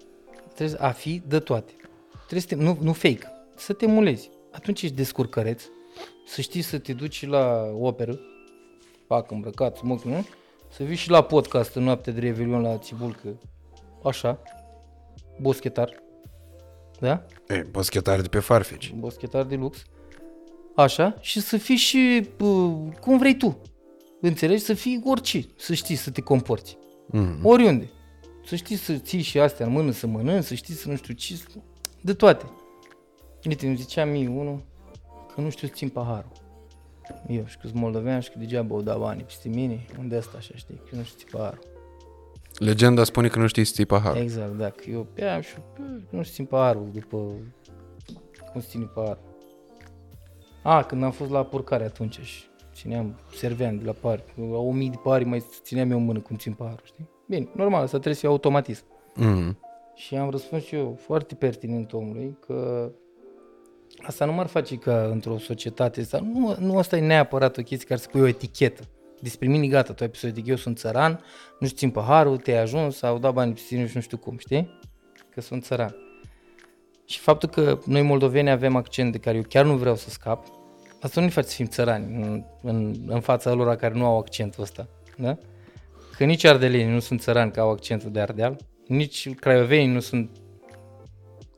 [0.54, 1.72] Trebuie a fi de toate.
[2.28, 4.30] Trebuie să te, nu, nu fake, să te mulezi.
[4.52, 5.62] Atunci ești descurcăreț,
[6.26, 8.20] să știi să te duci la operă,
[9.06, 10.26] fac îmbrăcat, smoc, nu?
[10.70, 13.38] Să vii și la podcast în noaptea de Revelion la Țibulcă,
[14.04, 14.42] așa,
[15.40, 16.02] boschetar,
[17.00, 17.26] da?
[17.48, 18.92] E, boschetar de pe farfeci.
[18.98, 19.82] boschetar de lux,
[20.76, 23.62] așa, și să fii și uh, cum vrei tu.
[24.20, 24.62] Înțelegi?
[24.62, 26.78] Să fii orice, să știi să te comporți.
[27.06, 27.40] Mm.
[27.42, 27.90] Oriunde.
[28.46, 31.14] Să știi să ții și astea în mână, să mănânci, să știi să nu știu
[31.14, 31.38] ce,
[32.00, 32.44] de toate.
[33.44, 34.62] Uite, îmi zicea mie unul
[35.34, 36.32] că nu știu să țin paharul.
[37.26, 40.36] Eu și că sunt moldovean și că degeaba o dau banii peste mine, unde asta
[40.36, 41.62] așa, știi, că eu nu știu să țin paharul.
[42.58, 44.22] Legenda spune că nu știi să ții paharul.
[44.22, 47.16] Exact, da, că eu pe aia și bă, nu știu să țin paharul după
[48.52, 49.26] cum se ține paharul.
[50.62, 52.44] A, când am fost la purcare atunci și
[52.74, 56.20] țineam, serveam de la pari, la o mii de pari mai țineam eu în mână
[56.20, 57.08] cum țin paharul, știi?
[57.26, 58.84] Bine, normal, asta trebuie să fie automatism.
[59.14, 59.58] Mm.
[59.94, 62.90] Și am răspuns și eu foarte pertinent omului că
[64.02, 67.86] asta nu m-ar face ca într-o societate, sau nu, nu asta e neapărat o chestie
[67.88, 68.82] care să pui o etichetă.
[69.20, 71.20] Despre mine gata, tu ai pus o etichetă, eu sunt țăran,
[71.58, 74.38] nu știu țin paharul, te-ai ajuns sau dau bani pe tine și nu știu cum,
[74.38, 74.78] știi?
[75.30, 75.96] Că sunt țăran.
[77.04, 80.46] Și faptul că noi moldoveni avem accent de care eu chiar nu vreau să scap,
[81.00, 84.18] asta nu ne face să fim țărani în, în, în fața lor care nu au
[84.18, 84.88] accentul ăsta.
[85.16, 85.38] Da?
[86.16, 90.30] Că nici ardelenii nu sunt țărani că au accentul de Ardeal, nici craiovenii nu sunt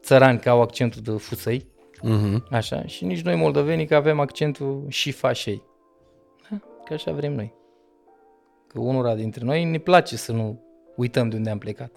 [0.02, 1.66] țărani că au accentul de Fusăi,
[2.02, 2.46] Mhm.
[2.50, 5.62] Așa, și nici noi moldovenii că avem accentul și fașei.
[6.50, 6.56] Da?
[6.84, 7.52] Că așa vrem noi.
[8.66, 10.60] Că unora dintre noi ne place să nu
[10.96, 11.90] uităm de unde am plecat.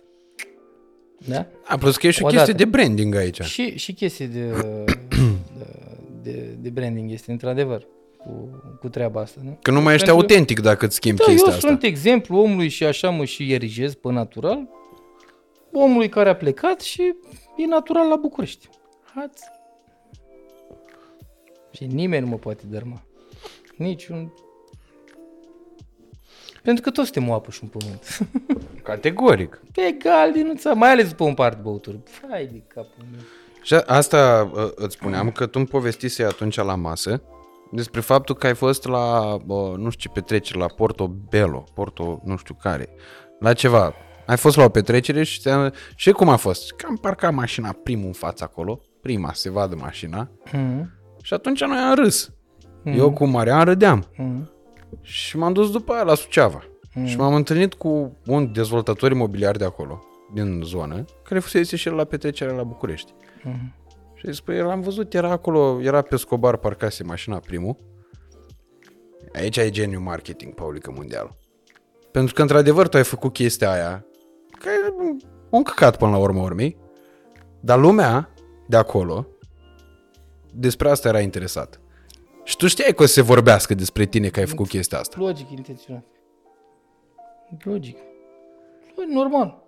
[1.27, 1.45] Da?
[1.65, 2.43] A, plus că e și o Odată.
[2.45, 3.41] chestie de branding aici.
[3.41, 4.49] Și, și chestii de,
[6.23, 8.49] de, de, de branding este într-adevăr cu,
[8.79, 9.39] cu treaba asta.
[9.43, 9.57] Nu?
[9.61, 11.67] Că nu mai ești Pentru- autentic dacă îți schimbi Da, eu chestia asta.
[11.67, 14.67] sunt exemplu omului și așa mă și erigez pe natural,
[15.73, 17.01] omului care a plecat și
[17.57, 18.69] e natural la București.
[19.15, 19.43] Hați.
[21.73, 23.01] Și nimeni nu mă poate dărma.
[23.77, 24.33] Niciun...
[26.63, 28.17] Pentru că toți suntem o apă și un pământ.
[28.83, 29.61] Categoric.
[29.75, 31.99] Egal din nuța, mai ales după un par de băuturi.
[32.29, 33.19] Hai de capul meu.
[33.61, 37.21] Și asta uh, îți spuneam că tu îmi povestisei atunci la masă
[37.71, 42.21] despre faptul că ai fost la, bă, nu știu ce petrecere, la Porto Bello, Porto
[42.23, 42.89] nu știu care,
[43.39, 43.93] la ceva.
[44.25, 46.71] Ai fost la o petrecere și, ți-am- și cum a fost?
[46.71, 51.01] Că am parcat mașina primul în față acolo, prima, se vadă mașina, Mm-hmm.
[51.23, 52.33] Și atunci noi am râs.
[52.83, 54.03] Eu cu Marian râdeam.
[54.03, 54.51] Mm-hmm.
[55.01, 56.63] Și m-am dus după aia la Suceava.
[56.93, 57.05] Mm.
[57.05, 60.03] Și m-am întâlnit cu un dezvoltator imobiliar de acolo,
[60.33, 63.13] din zonă, care fusese și el la petrecerea la București.
[63.39, 63.83] Mm-hmm.
[64.13, 67.77] Și zic, păi l-am văzut, era acolo, era pe Scobar, parcase mașina primul.
[69.33, 71.37] Aici e geniu marketing, Paulică Mondial.
[72.11, 74.05] Pentru că, într-adevăr, tu ai făcut chestia aia,
[74.59, 74.93] că e
[75.49, 76.77] un căcat până la urmă urmei,
[77.59, 78.29] dar lumea
[78.67, 79.27] de acolo
[80.55, 81.79] despre asta era interesat.
[82.43, 85.15] Și tu știai că o să se vorbească despre tine că ai făcut chestia asta.
[85.19, 86.05] Logic intenționat.
[87.63, 87.97] Logic.
[89.07, 89.63] Normal.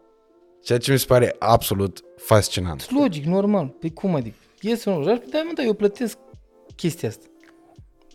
[0.63, 2.91] Ceea ce mi se pare absolut fascinant.
[2.91, 3.67] Logic, normal.
[3.67, 4.35] Păi cum adică?
[4.61, 5.05] E sau nu?
[5.05, 6.17] Da, mă, da, eu plătesc
[6.75, 7.25] chestia asta.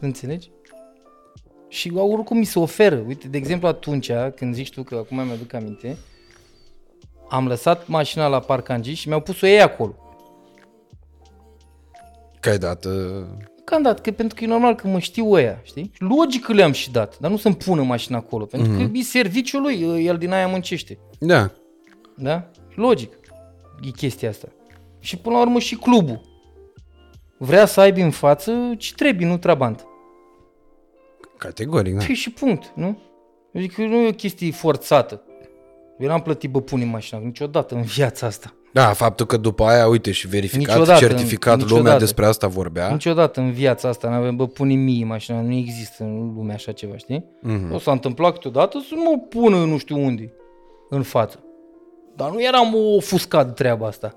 [0.00, 0.50] Înțelegi?
[1.68, 3.05] Și oricum mi se oferă.
[3.07, 5.97] Uite, de exemplu, atunci, când zici tu că acum mi-aduc aminte,
[7.28, 9.94] am lăsat mașina la parcangi și mi-au pus-o ei acolo.
[12.41, 12.85] Că ai dat...
[12.85, 12.93] uh,
[13.65, 15.91] Că am dat, că pentru că e normal că mă știu ăia, știi?
[15.94, 19.02] Și Logic că le-am și dat, dar nu să-mi pună mașina acolo, pentru că e
[19.02, 20.99] serviciul lui, el din aia muncește.
[21.19, 21.51] Da.
[22.17, 22.51] Da?
[22.75, 23.12] Logic.
[23.83, 24.49] E chestia asta.
[24.99, 26.20] Și până la urmă și clubul.
[27.39, 29.86] Vrea să aibă în față ce trebuie, nu trabant.
[31.39, 32.05] Categoric, da.
[32.05, 32.99] Păi și punct, nu?
[33.55, 35.23] Adică nu e o chestie forțată.
[35.99, 38.55] Eu n-am plătit bă pune mașina niciodată în viața asta.
[38.73, 41.99] Da, faptul că după aia, uite, și verificat, Niciodată, certificat, lumea niciodată.
[41.99, 42.89] despre asta vorbea.
[42.90, 46.97] Niciodată în viața asta n-avem, bă, pune mie mașina, nu există în lumea așa ceva,
[46.97, 47.24] știi?
[47.40, 47.74] Mhm.
[47.74, 50.32] O s-a întâmplat câteodată să mă pună nu știu unde,
[50.90, 51.39] în față.
[52.16, 54.15] Dar nu eram ofuscat de treaba asta.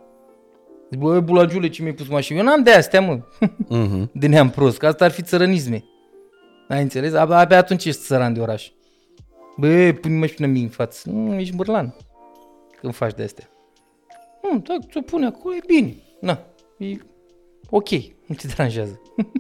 [0.92, 2.40] Zic, bă, bulagiule, ce mi-ai pus mașina?
[2.40, 3.20] Eu n-am de astea, mă,
[3.68, 4.10] Mhm.
[4.14, 5.84] de neam prost, că asta ar fi țărănisme.
[6.68, 7.14] Ai înțeles?
[7.14, 8.70] Abia, abia atunci ești țăran de oraș.
[9.58, 11.10] Bă, pune mașina mie în față.
[11.10, 11.96] Nu, ești bârlan
[12.80, 13.48] când faci de astea.
[14.44, 15.96] Nu, dacă ți-o pune acolo, e bine.
[16.20, 16.40] Na,
[16.78, 16.98] e
[17.70, 17.90] ok,
[18.26, 19.02] nu te deranjează.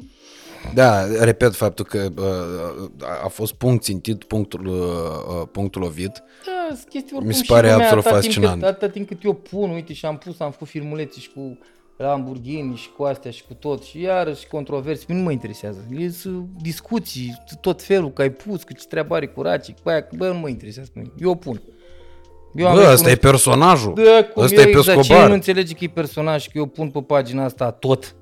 [0.74, 2.90] Da, repet faptul că uh,
[3.24, 6.24] a fost punct țintit, punctul, uh, punctul lovit.
[6.46, 8.62] Da, sunt chestii oricum Mi se și pare lumea, absolut atâta timp fascinant.
[8.62, 11.58] Cât, atâta timp cât eu pun, uite, și am pus, am făcut filmulețe și cu
[11.98, 15.86] Lamborghini și cu astea și cu tot și iarăși controverse, nu mă interesează.
[15.98, 19.90] E sunt discuții, tot felul că ai pus, că ce treabă are cu Raci, cu
[19.90, 21.12] aia, bă, nu mă interesează pe mine.
[21.20, 21.62] Eu pun.
[22.56, 23.94] Eu Bă, ăsta e personajul.
[23.94, 25.28] Da, cum ăsta eu, e pe exact, Cine Scobar.
[25.28, 28.16] nu înțelege că e personaj, că eu pun pe pagina asta tot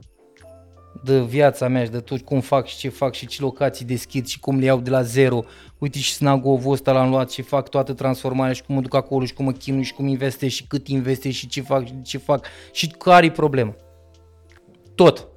[1.04, 4.26] de viața mea și de tot cum fac și ce fac și ce locații deschid
[4.26, 5.44] și cum le iau de la zero.
[5.78, 9.26] Uite și snagovul ăsta l-am luat și fac toată transformarea și cum mă duc acolo
[9.26, 12.18] și cum mă chinui și cum investesc și cât investesc și ce fac și ce
[12.18, 13.76] fac și care e problema.
[14.96, 15.28] Tot.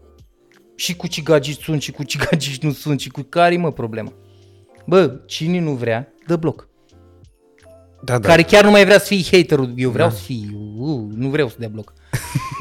[0.76, 3.73] Și cu ce gagici sunt și cu ce gagici nu sunt și cu care mă
[3.73, 4.12] problema.
[4.86, 6.68] Bă, cine nu vrea, dă bloc
[8.05, 8.28] Da, da.
[8.28, 9.73] care chiar nu mai vrea să fii haterul.
[9.76, 11.92] Eu vreau să fii, uh, nu vreau să dea bloc.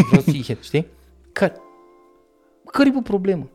[0.07, 0.88] Vreau să fii hater, știi?
[1.31, 1.55] Care,
[2.72, 3.49] care e problema?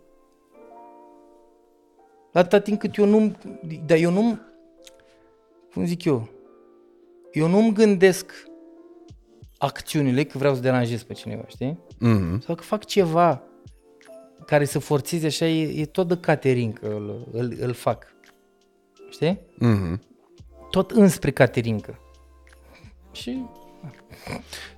[2.32, 3.36] Atâta timp cât eu nu
[3.86, 4.38] dar eu nu
[5.72, 6.28] cum zic eu,
[7.32, 8.32] eu nu-mi gândesc
[9.58, 11.78] acțiunile că vreau să deranjez pe cineva, știi?
[11.98, 12.40] Mhm.
[12.40, 13.42] Sau că fac ceva
[14.46, 18.06] care să forțeze așa, e, e tot de Caterin că îl, îl, îl fac.
[19.10, 19.40] Știi?
[19.58, 20.00] Mhm.
[20.70, 21.98] Tot înspre Caterinca.
[23.12, 23.44] Și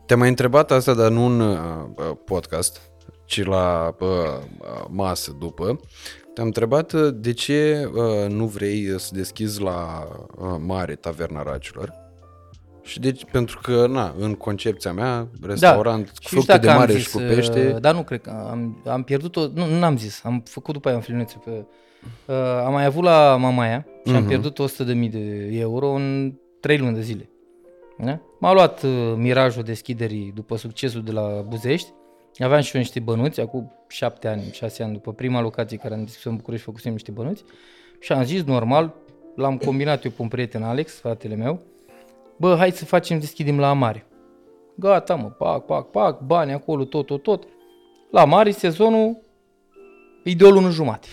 [0.06, 1.56] Te-am mai întrebat asta, dar nu în uh,
[1.96, 2.80] uh, podcast,
[3.24, 5.80] ci la uh, uh, masă după.
[6.34, 11.42] Te-am întrebat uh, de ce uh, nu vrei uh, să deschizi la uh, mare taverna
[11.42, 11.92] racilor.
[12.82, 16.10] Și deci, pentru că, na, în concepția mea, restaurant Da.
[16.10, 18.02] cu Și fructe știu de dacă am mare zis, și cu pește, uh, Dar nu
[18.02, 21.32] cred că am, am pierdut-o, nu, nu am zis, am făcut după aia un filmuleț
[21.32, 21.64] pe...
[22.26, 24.16] Uh, am mai avut la Mamaia și Mhm.
[24.16, 27.28] am pierdut 100.000 de euro în 3 luni de zile.
[27.98, 28.18] Da?
[28.38, 31.92] M-a luat uh, mirajul deschiderii după succesul de la Buzești,
[32.38, 36.04] Aveam și eu niște bănuți, acum șapte ani, șase ani, după prima locație care am
[36.04, 37.44] deschis în București, făcusem niște bănuți.
[37.98, 38.94] Și am zis, normal,
[39.36, 41.60] l-am combinat eu cu un prieten Alex, fratele meu,
[42.36, 44.06] bă, hai să facem, deschidem la Amare.
[44.74, 47.44] Gata, mă, pac, pac, pac, bani acolo, tot, tot, tot.
[48.10, 49.18] La Mare, sezonul
[50.24, 51.08] e de o lună jumate.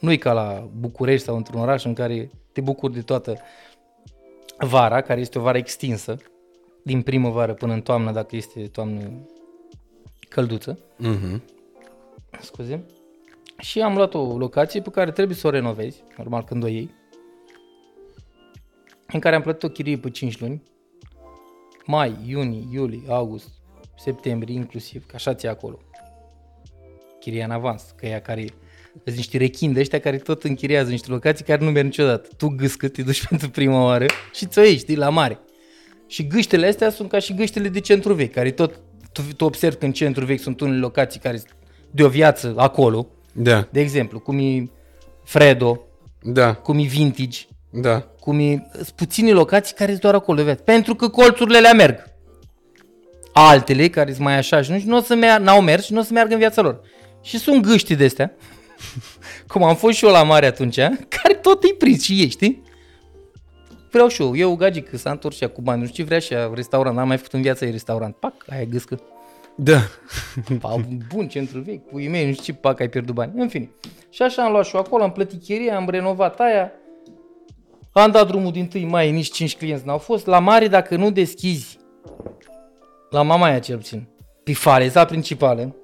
[0.00, 3.38] Nu-i ca la București sau într-un oraș în care te bucuri de toată
[4.58, 6.16] vara, care este o vară extinsă,
[6.82, 9.10] din primăvară până în toamnă, dacă este toamnă
[10.28, 10.78] călduță.
[10.96, 11.42] Mhm.
[12.40, 12.84] Scuze.
[13.58, 16.90] Și am luat o locație pe care trebuie să o renovezi, normal când o iei,
[19.12, 20.62] în care am plătit o chirie pe 5 luni,
[21.86, 23.48] mai, iunie, iulie, august,
[23.96, 25.78] septembrie inclusiv, că așa ți acolo.
[27.18, 28.46] Chiria în avans, că ea care
[29.04, 32.28] sunt niște rechini de ăștia care tot închiriază niște locații care nu merg niciodată.
[32.36, 35.38] Tu gâscă, te duci pentru prima oară și ți-o iei, știi, la mare.
[36.06, 38.80] Și gâștele astea sunt ca și gâștele de centru vechi, care tot
[39.12, 41.56] tu, tu observi că în centru vechi sunt unele locații care sunt
[41.90, 43.06] de o viață acolo.
[43.32, 44.70] Da, De exemplu, cum e
[45.24, 45.80] Fredo,
[46.22, 47.38] da, cum e Vintage,
[47.70, 48.00] da.
[48.00, 50.62] cum e, sunt puține locații care sunt doar acolo de viață.
[50.62, 52.16] Pentru că colțurile le merg.
[53.32, 56.00] Altele, care sunt mai așa și nu, nu o să meargă, n-au mers și nu
[56.00, 56.80] o să meargă în viața lor.
[57.22, 58.32] Și sunt gâști de astea,
[59.52, 60.76] cum am fost și eu la mare atunci,
[61.08, 62.62] care tot îi prins și ei, știi?
[63.90, 66.08] Vreau și eu, eu gagic, că s-a întors și ea cu bani, nu știu ce
[66.08, 68.14] vrea și ea, restaurant, n-am mai făcut în viața ei restaurant.
[68.16, 69.00] Pac, aia e gâscă.
[69.54, 69.78] Da.
[70.60, 70.76] Pa,
[71.14, 73.32] bun, centru vechi, puii mei, nu știu ce pac ai pierdut bani.
[73.36, 73.70] În fine.
[74.10, 76.72] Și așa am luat și eu acolo, am plătit chiria, am renovat aia.
[77.92, 80.26] Am dat drumul din 1 mai, nici 5 clienți n-au fost.
[80.26, 81.78] La mare, dacă nu deschizi,
[83.10, 84.08] la mama aia cel puțin,
[84.44, 85.76] pe faleza principală,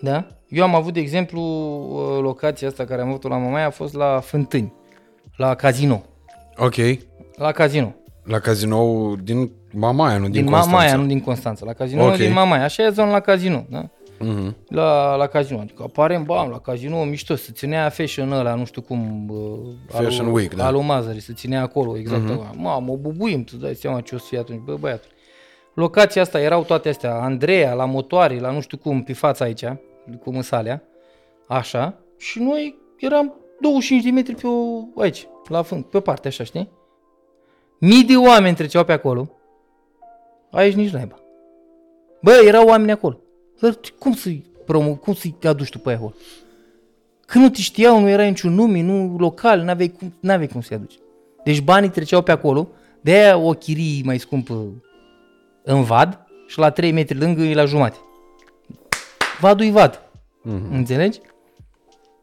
[0.00, 0.26] da?
[0.48, 3.70] Eu am avut, de exemplu, uh, locația asta care am avut-o la mama aia a
[3.70, 4.72] fost la Fântâni,
[5.36, 6.02] la casino.
[6.56, 6.74] Ok.
[7.36, 7.94] La casino.
[8.24, 10.76] La cazinou din Mamaia, nu din, Din, din Constanța.
[10.76, 11.64] Mamaia, nu din Constanța.
[11.64, 12.06] La casino Ok.
[12.06, 12.26] okay.
[12.26, 12.64] din Mamaia.
[12.64, 13.88] Așa e zona la casino, da?
[14.18, 14.56] Mhm.
[14.68, 15.58] la, la casino.
[15.60, 19.58] Adică apare bam, la casino, mișto, se ținea fashion ăla, nu știu cum, uh,
[19.88, 20.66] Fashion alu, Week, da.
[20.66, 22.30] Alu Mazării, se ținea acolo, exact.
[22.30, 22.56] Uh-huh.
[22.56, 25.10] Mamă, o bubuim, tu dai seama ce o să fie atunci, bă, băiatul.
[25.76, 29.64] Locația asta, erau toate astea, Andreea, la motoare, la nu știu cum, pe fața aici,
[30.22, 30.82] cu măsalea,
[31.48, 36.28] așa, și noi eram 25 de metri pe o, aici, la fund, pe o parte,
[36.28, 36.70] așa, știi?
[37.78, 39.30] Mii de oameni treceau pe acolo,
[40.50, 41.18] aici nici naiba.
[42.22, 43.20] Bă, erau oameni acolo.
[43.60, 46.14] Dar cum să-i promo, cum să-i aduci tu pe acolo?
[47.26, 50.76] Că nu te știau, nu era niciun nume, nu local, n-aveai cum, n-aveai cum să-i
[50.76, 50.98] aduci.
[51.44, 52.68] Deci banii treceau pe acolo,
[53.00, 54.72] de aia o chirie mai scumpă
[55.68, 57.96] în vad și la 3 metri lângă e la jumate.
[59.40, 60.00] Vadul e vad.
[60.00, 60.70] Mm-hmm.
[60.72, 61.20] Înțelegi?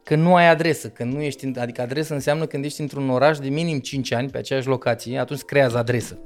[0.04, 3.38] Că nu ai adresă, că nu ești, în- adică adresă înseamnă când ești într-un oraș
[3.38, 6.18] de minim 5 ani pe aceeași locație, atunci creează adresă.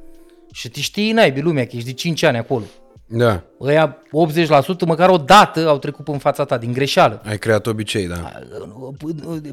[0.53, 2.65] Și te știi naibii lumea că ești de 5 ani acolo.
[3.07, 3.43] Da.
[3.61, 7.23] Ăia 80% măcar o dată au trecut în fața ta, din greșeală.
[7.25, 8.33] Ai creat obicei, da.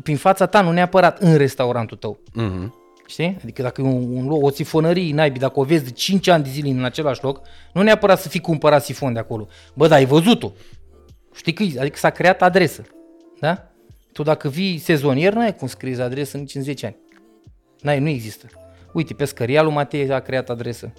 [0.03, 2.19] Prin fața ta, nu neapărat în restaurantul tău.
[2.33, 2.73] Mhm.
[3.07, 3.37] Știi?
[3.43, 6.43] Adică dacă e un, un loc, o sifonărie, naibii, dacă o vezi de 5 ani
[6.43, 7.41] de zile în același loc,
[7.73, 9.47] nu neapărat să fi cumpărat sifon de acolo.
[9.73, 10.51] Bă, dar ai văzut-o.
[11.35, 12.83] Știi că e- adică s-a creat adresă.
[13.39, 13.71] Da?
[14.11, 16.97] Tu dacă vii sezonier, n-ai cum scriezi adresă nici în 10 ani.
[17.81, 18.45] N-ai, nu există.
[18.93, 20.93] Uite, pescăria lui Matei a creat adresă.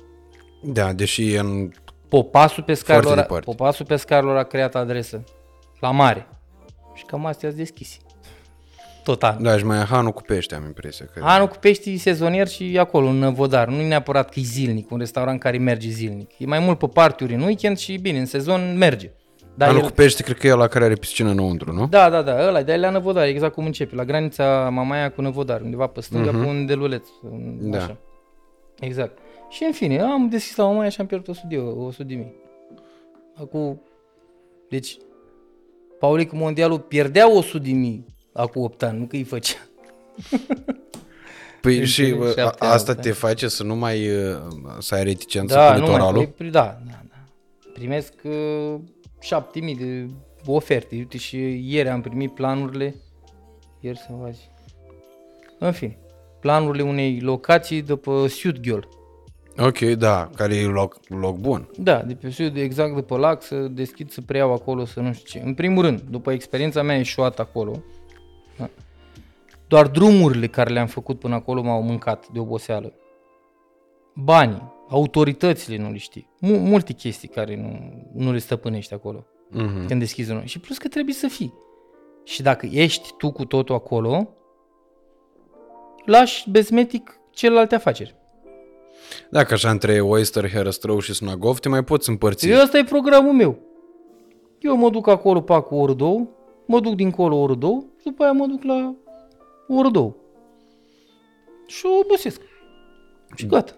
[0.63, 1.71] Da, deși e în...
[2.09, 3.45] Popasul pescarilor, Foarte a- departe.
[3.57, 5.25] Popasul pescarilor a creat adresă.
[5.81, 6.27] La mare.
[6.95, 7.97] Și cam astea sunt deschise.
[9.07, 9.37] Total.
[9.41, 11.07] Da, și mai e Hanu cu pește, am impresia.
[11.15, 11.21] Că...
[11.25, 13.69] Anul cu pești sezonier și acolo, în Vodar.
[13.69, 16.31] Nu e neapărat că e zilnic, un restaurant care merge zilnic.
[16.39, 19.11] E mai mult pe partiuri în weekend și bine, în sezon merge.
[19.55, 21.87] Dar Hanu el- cu pește, cred că e ăla care are piscină înăuntru, nu?
[21.87, 25.61] Da, da, da, ăla, de la Năvodar, exact cum începe, la granița Mamaia cu Năvodar,
[25.61, 26.43] undeva pe stânga, uh-huh.
[26.43, 27.09] pe un deluleț.
[27.23, 27.71] în- Mhm.
[27.71, 27.79] Da.
[27.79, 27.97] Așa.
[28.81, 29.19] Exact.
[29.51, 32.35] Și în fine, am deschis la Mamaia și am pierdut 100 de, 100 de mii.
[33.41, 33.81] Acum,
[34.69, 34.97] deci,
[35.99, 39.57] Paulic Mondialul pierdea 100 de mii acum 8 ani, nu că îi făcea.
[41.61, 43.01] Păi Înțeleg, și bă, șapte a- ani, asta da.
[43.01, 44.37] te face să nu mai uh,
[44.79, 46.27] să ai reticență Da, cu nu mai, litoralul?
[46.27, 47.17] pri- da, da, da.
[47.73, 48.75] Primesc uh,
[49.21, 50.07] 7000 de
[50.47, 50.95] oferte.
[50.97, 52.95] Uite și ieri am primit planurile.
[53.81, 54.51] Ieri să azi.
[55.59, 55.99] În fine,
[56.41, 58.89] planurile unei locații de pe Sudghiol.
[59.59, 61.69] Ok, da, care e loc, loc bun.
[61.79, 65.13] Da, de pe Sud, exact de pe lac, să deschid, să preiau acolo, să nu
[65.13, 65.47] știu ce.
[65.47, 67.81] În primul rând, după experiența mea eșuată acolo, da,
[69.69, 72.93] doar drumurile care le-am făcut până acolo m-au mâncat de oboseală.
[74.15, 76.29] Banii, autoritățile nu le știi.
[76.41, 79.87] Mu- multe chestii care nu, nu le stăpânești acolo Mhm.
[79.87, 80.45] când deschizi unul.
[80.45, 81.53] Și plus că trebuie să fii.
[82.25, 84.29] Și dacă ești tu cu totul acolo,
[86.05, 88.15] lași bezmetic celelalte afaceri.
[89.31, 92.49] Dacă așa între Oyster, Herăstrău și Sunagov te mai poți împărți.
[92.49, 93.59] Eu ăsta e programul meu.
[94.61, 96.27] Eu mă duc acolo, pac o oră, două,
[96.67, 98.95] mă duc dincolo o oră, două, și după aia mă duc la
[99.69, 100.15] o oră, două.
[101.67, 102.41] Și o obosesc.
[103.35, 103.73] Și gata.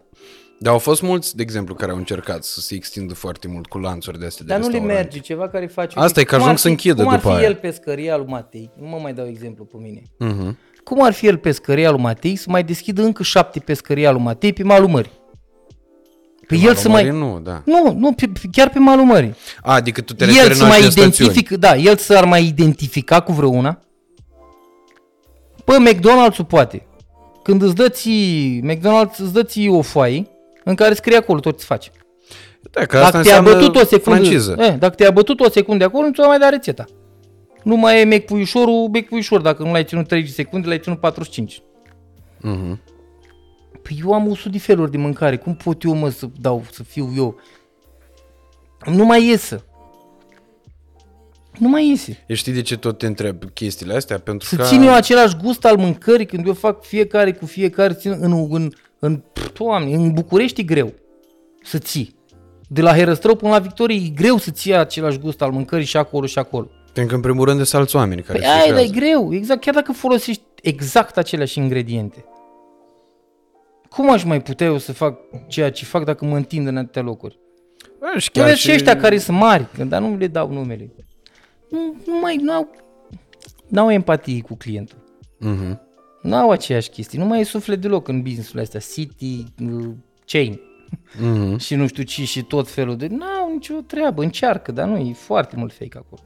[0.60, 3.78] Dar au fost mulți, de exemplu, care au încercat să se extindă foarte mult cu
[3.78, 5.02] lanțuri de astea de Dar nu le restaurante.
[5.02, 5.99] merge ceva care face...
[5.99, 7.47] Asta e că Cum ajung ar să fi- închidă Cum ar după fi aia.
[7.49, 8.70] el pescăria lui Matei?
[8.81, 10.02] Nu mă mai dau exemplu pe mine.
[10.18, 10.58] Mhm.
[10.84, 14.52] Cum ar fi el pescăria lui Matei să mai deschidă încă șapte pescăria lui Matei
[14.52, 15.10] pe malul mării?
[16.47, 17.02] Pe el să mai...
[17.05, 17.62] Malul Nu, da.
[17.65, 19.34] Nu, nu, pe, pe- chiar pe malul mării.
[19.62, 21.12] A, adică tu te El referi să în mai alte stațiuni.
[21.31, 23.81] identific, da, el s-ar mai identifica cu vreuna.
[25.68, 26.86] Bă, McDonald's-ul poate.
[27.42, 30.26] Când îți dă ții, McDonald's îți dă ție o foaie
[30.64, 31.90] în care scrie acolo tot ce faci.
[32.70, 34.56] Da, că asta Dacă te-a înseamnă bătut o secundă, franciză.
[34.58, 36.84] eh, dacă te-a bătut o secundă acolo, nu ți mai da rețeta.
[37.62, 39.40] Nu mai e mec puișorul, mec puișor.
[39.40, 41.62] Dacă nu l-ai ținut 30 secunde, l-ai ținut 45.
[42.40, 42.80] Mhm.
[43.82, 45.36] Păi eu am 100 de feluri de mâncare.
[45.36, 47.36] Cum pot eu, mă, să dau, să fiu eu?
[48.86, 49.64] Nu mai iesă.
[51.58, 52.24] Nu mai iese.
[52.26, 54.18] Eu știi de ce tot te întreb chestiile astea?
[54.18, 54.62] Pentru Să că...
[54.62, 58.70] țin eu același gust al mâncării când eu fac fiecare cu fiecare, țin în, în,
[58.98, 59.22] în,
[59.52, 60.92] doamne, în București e greu
[61.62, 62.16] să ții.
[62.68, 65.96] De la Herăstrău până la Victorie e greu să ții același gust al mâncării și
[65.96, 66.68] acolo și acolo.
[66.92, 68.92] Pentru că în primul rând de alți oameni care Păi se aia, dar e lucrează.
[68.92, 72.24] greu, exact, chiar dacă folosești exact aceleași ingrediente.
[73.88, 77.02] Cum aș mai putea eu să fac ceea ce fac dacă mă întind în atâtea
[77.02, 77.38] locuri?
[77.98, 80.90] Bă, și Chiar chiar și ăștia care sunt mari, dar nu le dau numele.
[81.70, 82.70] Nu, nu mai, n-au,
[83.68, 84.98] n-au empatie cu clientul.
[85.38, 85.80] Mhm.
[86.22, 89.88] Nu au aceeași chestii, nu mai e suflet deloc în business-ul astea, City, uh,
[90.24, 90.60] Chain
[91.20, 91.56] Mhm.
[91.64, 93.06] și nu știu ce și tot felul de...
[93.06, 96.22] N-au nicio treabă, încearcă, dar nu, e foarte mult fake acolo.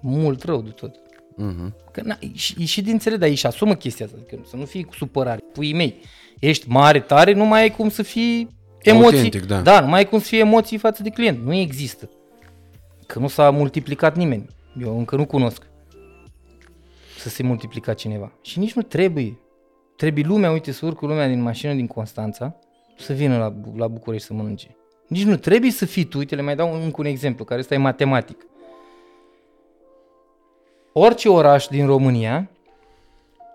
[0.00, 0.94] Mult rău de tot.
[1.36, 1.74] Mhm.
[1.92, 4.42] Că na, e, și, e și de înțeles, dar ei și asumă chestia asta, adică
[4.48, 5.40] să nu fii cu supărare.
[5.52, 5.94] Puii mei,
[6.38, 8.48] ești mare, tare, nu mai ai cum să fii
[8.82, 9.16] emoții.
[9.16, 9.60] Autentic, da.
[9.60, 11.44] da, nu mai ai cum să fii emoții față de client.
[11.44, 12.10] Nu există.
[13.08, 14.46] Că nu s-a multiplicat nimeni.
[14.80, 15.66] Eu încă nu cunosc
[17.18, 18.32] să se multiplica cineva.
[18.42, 19.38] Și nici nu trebuie.
[19.96, 22.56] Trebuie lumea, uite, să urcă lumea din mașină din Constanța
[22.98, 24.76] să vină la, Bu- la București să mănânce.
[25.06, 27.74] Nici nu trebuie să fii tu, uite, le mai dau încă un exemplu, care ăsta
[27.74, 28.46] e matematic.
[30.92, 32.50] Orice oraș din România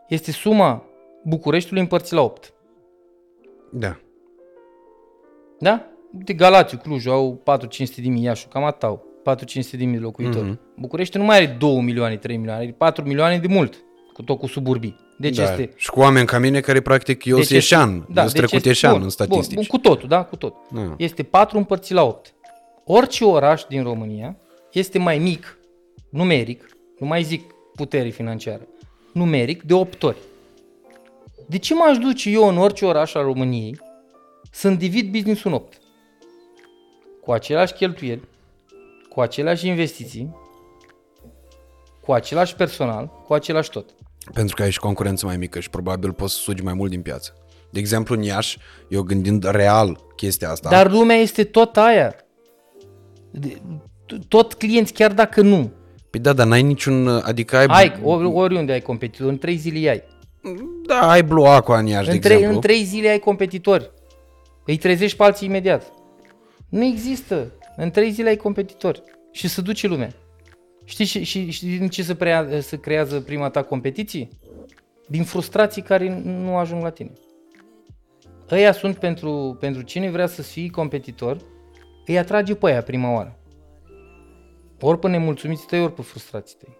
[0.08, 0.84] este suma
[1.24, 2.54] Bucureștiului împărțit la 8.
[3.72, 4.00] Da.
[5.60, 5.88] Da?
[6.18, 9.13] Uite, Galațiu, Clujul au 4-500 de mii, Iașu, cam atât au.
[9.30, 10.46] 4-500 de mii de locuitori.
[10.46, 10.60] Mhm.
[10.80, 13.76] București nu mai are 2 milioane, 3 milioane, are 4 milioane de mult,
[14.14, 14.96] cu tot cu suburbii.
[15.18, 15.44] Deci da.
[15.44, 15.72] este...
[15.76, 18.06] Și cu oameni ca mine care practic eu deci sunt eșan.
[18.10, 19.56] Da, eu deci trecut este- eșan bun, în statistici.
[19.56, 20.56] Bun, bun, cu totul, da, cu tot.
[20.72, 20.96] Da.
[20.98, 22.34] Este 4 împărțit la 8.
[22.86, 24.38] Orice oraș din România
[24.72, 25.58] este mai mic,
[26.10, 28.68] numeric, nu mai zic putere financiară,
[29.14, 30.18] numeric de 8 ori.
[31.48, 33.80] De ce m-aș duce eu în orice oraș al României
[34.52, 35.78] să-mi divid business-ul în 8?
[37.22, 38.22] Cu aceleași cheltuieli,
[39.14, 40.36] cu aceleași investiții,
[42.02, 43.90] cu același personal, cu același tot.
[44.34, 47.02] Pentru că ai și concurență mai mică și probabil poți să sugi mai mult din
[47.02, 47.34] piață.
[47.72, 48.58] De exemplu, în Iași,
[48.90, 52.16] eu gândind real chestia asta, Dar lumea este tot aia.
[53.32, 53.62] De-
[54.28, 55.72] Tot clienți, chiar dacă nu.
[56.10, 59.90] Păi da, dar n-ai niciun, adică ai, Ai, ori, oriunde ai competitor, în trei zile
[59.90, 60.04] ai.
[60.88, 62.56] da, ai Blue Aqua în Iași, de În trei, exemplu.
[62.56, 63.92] în trei zile ai competitori.
[64.66, 65.92] Îi trezești pe alții imediat.
[66.70, 67.52] Nu există.
[67.76, 69.04] În trei zile ai competitori.
[69.32, 70.10] Și se duce lumea.
[70.84, 74.28] Știi, și, și, știi din ce se, prea, se creează prima ta competiție?
[75.08, 77.12] Din frustrații care nu ajung la tine.
[78.52, 81.38] Ăia sunt pentru, pentru cine vrea să fii competitor,
[82.06, 83.40] îi atrage pe aia prima oară.
[84.80, 86.78] Ori pe nemulțumiții tăi, ori pe frustrații tăi.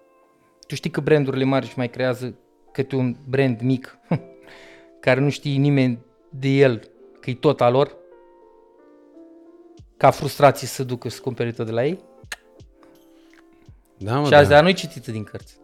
[0.68, 2.36] Tu știi că brandurile mari își mai creează
[2.72, 3.98] câte un brand mic
[5.00, 6.00] care nu știe nimeni
[6.30, 6.82] de el
[7.20, 7.98] că e tot al lor?
[10.04, 12.00] Ca frustrații să ducă să cumpere tot de la ei?
[13.98, 14.38] Da, mă, și da.
[14.38, 15.58] azi, dar nu-i citită din cărți.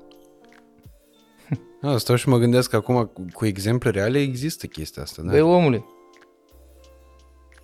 [1.82, 5.30] Da, stau și mă gândesc că acum cu, cu exemple reale există chestia asta, da?
[5.30, 5.86] Băi, omule,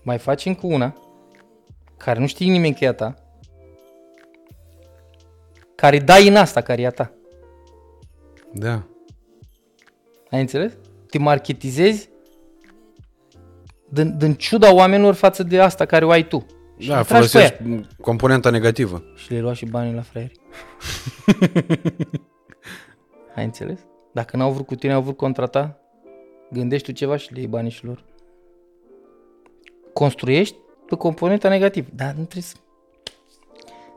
[0.04, 0.94] mai faci încă una
[1.98, 3.16] care nu știe nimeni că e a ta,
[5.76, 7.14] care dai în asta care e a ta.
[8.54, 8.84] Da.
[10.32, 10.74] Ai înțeles?
[11.10, 12.10] Te marketizezi
[13.90, 16.46] din, din ciuda oamenilor față de asta care o ai tu.
[16.78, 17.88] Și Da, le tragi pe folosești ea.
[18.02, 19.04] componenta negativă.
[19.16, 20.40] Și le lua și banii la fraieri.
[23.36, 23.80] Ai înțeles?
[24.12, 25.80] Dacă n-au vrut cu tine, au vrut contra ta,
[26.52, 28.04] gândești tu ceva și le iei banii și lor.
[29.94, 30.56] Construiești
[30.86, 31.88] pe componenta negativă.
[31.96, 32.56] Dar nu trebuie să...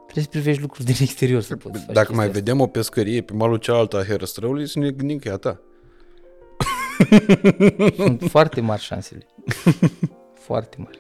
[0.05, 3.23] Trebuie să privești lucruri din exterior să poți face Dacă mai chestia vedem o pescărie
[3.23, 5.60] pe malul cealaltă a Herăstrăului, să ne gândim că e a ta.
[6.98, 7.92] asta.
[7.97, 9.26] Sunt foarte mari șansele.
[10.47, 10.98] foarte mari.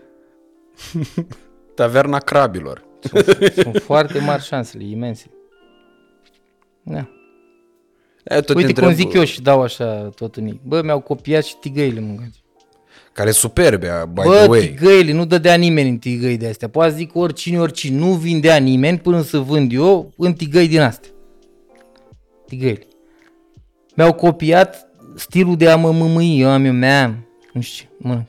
[1.78, 2.84] Taverna crabilor.
[3.54, 5.30] Sunt foarte mari șansele, imense.
[6.82, 7.08] Da.
[8.24, 10.60] E, tot Uite te cum întreb, zic eu și dau așa tot în ei.
[10.64, 12.42] Bă, mi-au copiat și tigăile mâncați.
[13.12, 14.60] Care superbe, by Bă, the way.
[14.60, 16.68] tigăile, nu dădea nimeni în tigăi de astea.
[16.68, 17.98] Poate zic oricine, oricine.
[17.98, 21.10] Nu vindea nimeni până să vând eu în tigăi din astea.
[22.46, 22.86] Tigăile.
[23.94, 26.40] Mi-au copiat stilul de a mă mâmâi.
[26.40, 27.28] Eu am eu, meam.
[27.52, 28.22] Nu știu ce, mă.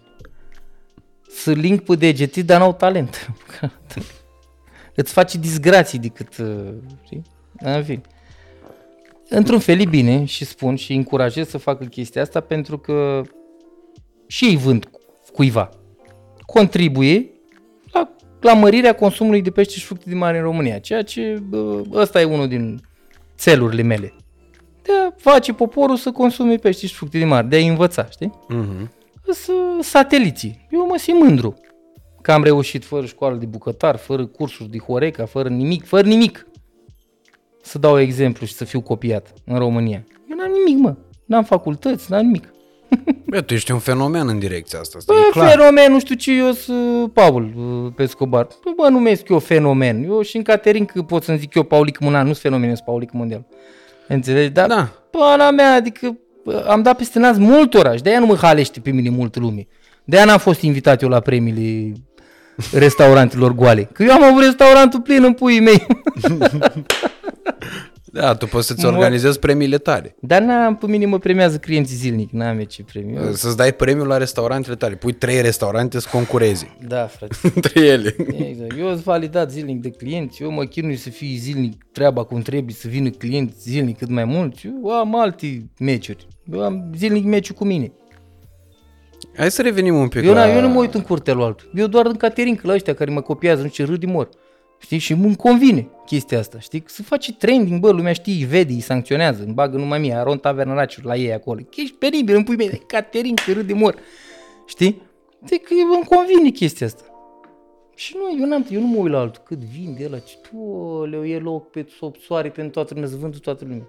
[1.29, 3.31] Să link pe degete, dar n-au talent.
[4.95, 6.73] Îți face disgrații decât, uh,
[7.05, 7.21] știi?
[7.59, 8.01] În fine.
[9.29, 13.21] Într-un fel e bine și spun și încurajez să facă chestia asta pentru că
[14.27, 14.89] și ei vând
[15.33, 15.69] cuiva.
[16.45, 17.29] Contribuie
[17.91, 21.81] la, la mărirea consumului de pește și fructe de mare în România, ceea ce bă,
[21.91, 22.81] ăsta e unul din
[23.37, 24.13] țelurile mele.
[24.81, 28.33] De a face poporul să consume pește și fructe de mare, de a învăța, știi?
[28.47, 28.91] Mhm.
[29.31, 29.51] Să
[29.81, 30.67] sateliții.
[30.71, 31.53] Eu mă simt mândru
[32.21, 36.47] că am reușit fără școală de bucătar, fără cursuri de Horeca, fără nimic, fără nimic.
[37.61, 40.03] Să dau exemplu și să fiu copiat în România.
[40.29, 40.95] Eu n-am nimic, mă.
[41.25, 42.53] N-am facultăți, n-am nimic.
[43.25, 45.49] Bă, tu ești un fenomen în direcția asta, asta Bă, e clar.
[45.49, 48.47] fenomen, nu știu ce, eu sunt Paul uh, Pescobar.
[48.63, 50.03] Bă, bă, numesc eu fenomen.
[50.03, 52.85] Eu și în Caterin că pot să-mi zic eu Paulic Mânan, nu sunt fenomen, sunt
[52.85, 53.45] Paulic Mondial.
[54.07, 54.51] Înțelegi?
[54.51, 54.91] Dar, Da.
[55.11, 56.17] pana mea, adică bă,
[56.67, 59.67] am dat peste nas multora și de-aia nu mă halește pe mine multă lume.
[60.05, 61.93] De-aia n-am fost invitat eu la premiile
[62.73, 63.83] restaurantelor goale.
[63.93, 65.85] Că eu am avut restaurantul plin în puii mei.
[68.11, 70.15] Da, tu poți să-ți Mă- organizezi premiile tale.
[70.21, 73.21] Dar n-am, pe mine mă premiază clienții zilnic, n-am eu ce premiu.
[73.25, 74.95] Eu- Să-ți dai premiul la restaurantele tale.
[74.95, 77.35] Pui trei restaurante să concurezi Da, frate.
[77.55, 78.15] între ele.
[78.49, 78.77] Exact.
[78.79, 82.75] Eu sunt validat zilnic de clienți, eu mă chinui să fie zilnic treaba cum trebuie,
[82.75, 84.65] să vină clienți zilnic cât mai mulți.
[84.67, 86.27] Eu am alte meciuri.
[86.53, 87.91] Eu am zilnic meciul cu mine.
[89.35, 90.45] Hai să revenim un pic Eu, la...
[90.45, 90.53] la...
[90.53, 91.71] eu nu mă uit în curtea lui altul.
[91.75, 94.29] Eu doar în caterincă la ăștia care mă copiază, nu știu ce râd de mor.
[94.79, 94.97] Știi?
[94.97, 96.83] Și îmi convine chestia asta, știi?
[96.87, 101.01] Să face trending, bă, lumea știe, vede, îi sancționează, îmi bagă numai mie, Aron Tavernaraciu
[101.03, 101.59] la ei acolo.
[101.59, 103.95] Că ești penibil, îmi pui mie, caterincă, râd de mor.
[104.65, 105.01] Știi?
[105.39, 107.03] Deci că îmi convine chestia asta.
[107.95, 109.41] Și nu, eu, n-am, eu nu mă uit la altul.
[109.45, 113.37] Cât vinde ăla, ce, oleu, e loc pe sub soare pentru toată lumea, să vândă
[113.37, 113.87] toată lumea.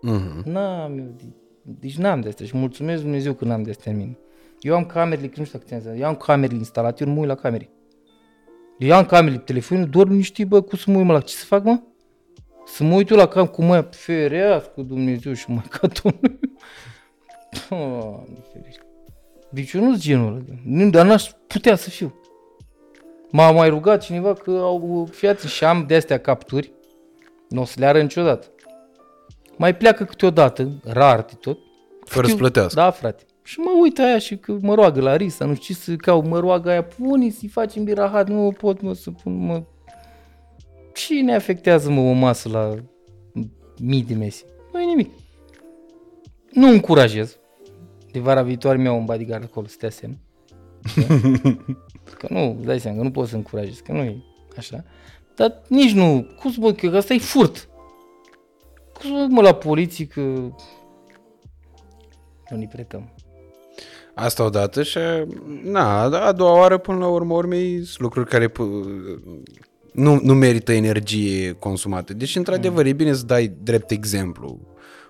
[0.00, 0.50] Mhm.
[0.50, 3.98] N-am eu, de- deci n-am de astea și mulțumesc Dumnezeu că n-am de astea în
[3.98, 4.18] mine.
[4.60, 7.14] Eu am camerele, că nu știu dacă ți-am zis, eu am camerele instalate, eu nu
[7.14, 7.70] mă uit la camere.
[8.78, 11.20] Eu am camerele pe telefon, doar nu știi, bă, cum să mă uit, mă, la
[11.20, 11.80] ce să fac, mă?
[12.66, 16.38] Să mă uit eu la cam cu mă, ferească Dumnezeu și mai ca Domnul.
[17.68, 18.82] Doamne, ferește.
[19.50, 20.38] Deci eu nu sunt genul ăla.
[20.46, 22.14] de- Nu, dar n-aș putea să fiu.
[23.30, 26.72] M-a mai rugat cineva că au fiați și am de astea capturi.
[27.48, 28.46] Nu o să le arăt niciodată.
[29.60, 31.58] Mai pleacă câteodată, rar de tot.
[32.04, 32.80] Fără să Știu- plătească.
[32.80, 33.22] Da, frate.
[33.42, 36.22] Și mă uit aia și că mă roagă la Risa, nu știu ce să cau,
[36.22, 39.62] mă roagă aia, pune să-i facem birahat, nu pot mă să pun, mă.
[40.94, 42.74] Cine afectează mă o masă la
[43.80, 44.44] mii de mesi?
[44.72, 45.10] Nu nimic.
[46.52, 47.38] Nu încurajez.
[48.12, 50.18] De vara viitoare mi-au un bodyguard acolo să te semn.
[52.18, 54.16] că nu, îți dai seama, că nu pot să încurajez, că nu e
[54.56, 54.84] așa.
[55.34, 57.68] Dar nici nu, cum să mă, că asta e furt.
[59.00, 60.20] Cum să mă duc, mă la poliție că
[62.50, 63.14] nu ne pretăm.
[64.14, 64.98] Asta odată și
[65.62, 68.84] na, a doua oară până la urmă urmei sunt lucruri care p-
[69.92, 72.14] nu, nu merită energie consumată.
[72.14, 74.58] Deci într-adevăr e bine să dai drept exemplu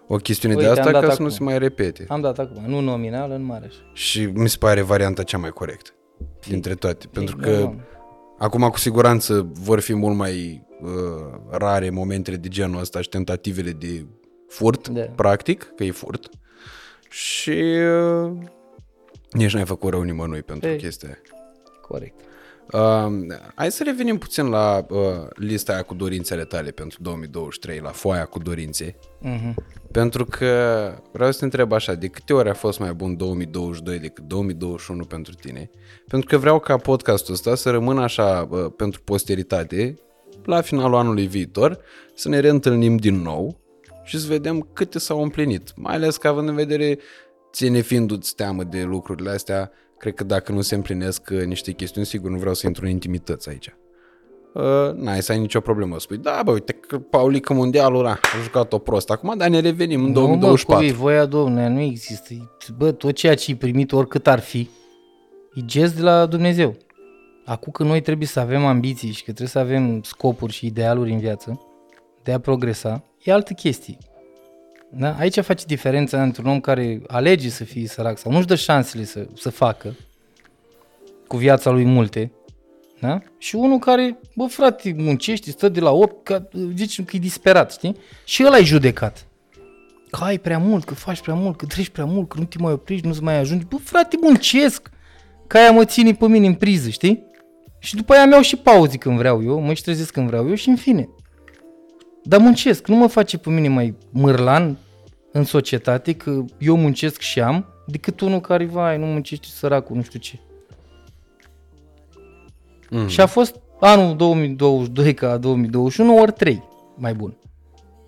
[0.09, 1.25] o chestiune Uite, de am asta dat ca să acum.
[1.25, 2.05] nu se mai repete.
[2.09, 3.75] Am dat acum, nu nominal, în Mareș.
[3.93, 5.91] Și mi se pare varianta cea mai corectă
[6.49, 7.07] dintre toate.
[7.13, 7.85] Pentru Da, că doamne.
[8.41, 10.91] Acum cu siguranță vor fi mult mai uh,
[11.51, 14.07] rare momentele de genul ăsta și tentativele de
[14.49, 15.01] furt, Da.
[15.01, 16.29] practic, că e furt.
[17.09, 17.61] Și
[18.21, 18.33] uh,
[19.33, 20.77] nici n-ai făcut rău nimănui pentru Ei.
[20.77, 21.19] chestia aia.
[21.81, 22.21] Corect.
[22.73, 24.99] Uh, hai să revenim puțin la uh,
[25.35, 28.97] lista aia cu dorințele tale pentru 2023, la foaia cu dorințe.
[29.21, 29.55] Mhm.
[29.93, 33.99] Pentru că vreau să te întreb așa, de câte ori a fost mai bun 2022
[33.99, 35.71] decât 2021 pentru tine?
[36.09, 39.95] Pentru că vreau ca podcastul ăsta să rămână așa uh, pentru posteritate,
[40.45, 41.79] la finalul anului viitor,
[42.15, 43.61] să ne reîntâlnim din nou
[44.05, 45.73] și să vedem câte s-au împlinit.
[45.77, 46.99] Mai ales că având în vedere
[47.53, 52.07] ține fiindu-ți teamă de lucrurile astea, cred că dacă nu se împlinesc uh, niște chestiuni,
[52.07, 53.75] sigur nu vreau să intru în intimități aici.
[54.55, 55.99] Uh, n-ai să ai nicio problemă.
[55.99, 59.11] Spui, da, bă, uite că Paulică Mondialul ăla a jucat-o prost.
[59.11, 60.85] Acum, dar ne revenim în Nu, mă, 2024.
[60.85, 62.35] copii, voia Domnului, nu există.
[62.77, 64.69] Bă, tot ceea ce ai primit, oricât ar fi,
[65.55, 66.77] e gest de la Dumnezeu.
[67.45, 71.13] Acum că noi trebuie să avem ambiții și că trebuie să avem scopuri și idealuri
[71.13, 71.61] în viață,
[72.23, 73.99] de a progresa, e altă chestie.
[74.93, 75.17] Da?
[75.19, 79.05] Aici face diferența între un om care alege să fie sărac sau nu-și dă șansele
[79.05, 79.97] să, să facă,
[81.27, 82.33] cu viața lui multe,
[83.01, 83.19] da?
[83.39, 87.73] Și unul care, bă frate, muncește, stă de la 8, că, zici că e disperat,
[87.73, 87.97] știi?
[88.25, 89.27] Și ăla e judecat.
[90.11, 92.59] Că ai prea mult, că faci prea mult, că treci prea mult, că nu te
[92.59, 93.65] mai oprești, nu-ți mai ajungi.
[93.65, 94.91] Bă frate, muncesc,
[95.47, 97.25] că aia mă ține pe mine în priză, știi?
[97.79, 100.55] Și după aia mi-au și pauze când vreau eu, mă și trezesc când vreau eu
[100.55, 101.09] și în fine.
[102.23, 104.79] Dar muncesc, nu mă face pe mine mai mârlan
[105.33, 110.03] în societate că eu muncesc și am, decât unul care, vai, nu muncește săracul, nu
[110.03, 110.39] știu ce.
[112.91, 113.09] Mm.
[113.09, 116.63] Și a fost anul 2022 ca 2021 ori 3
[116.97, 117.37] mai bun.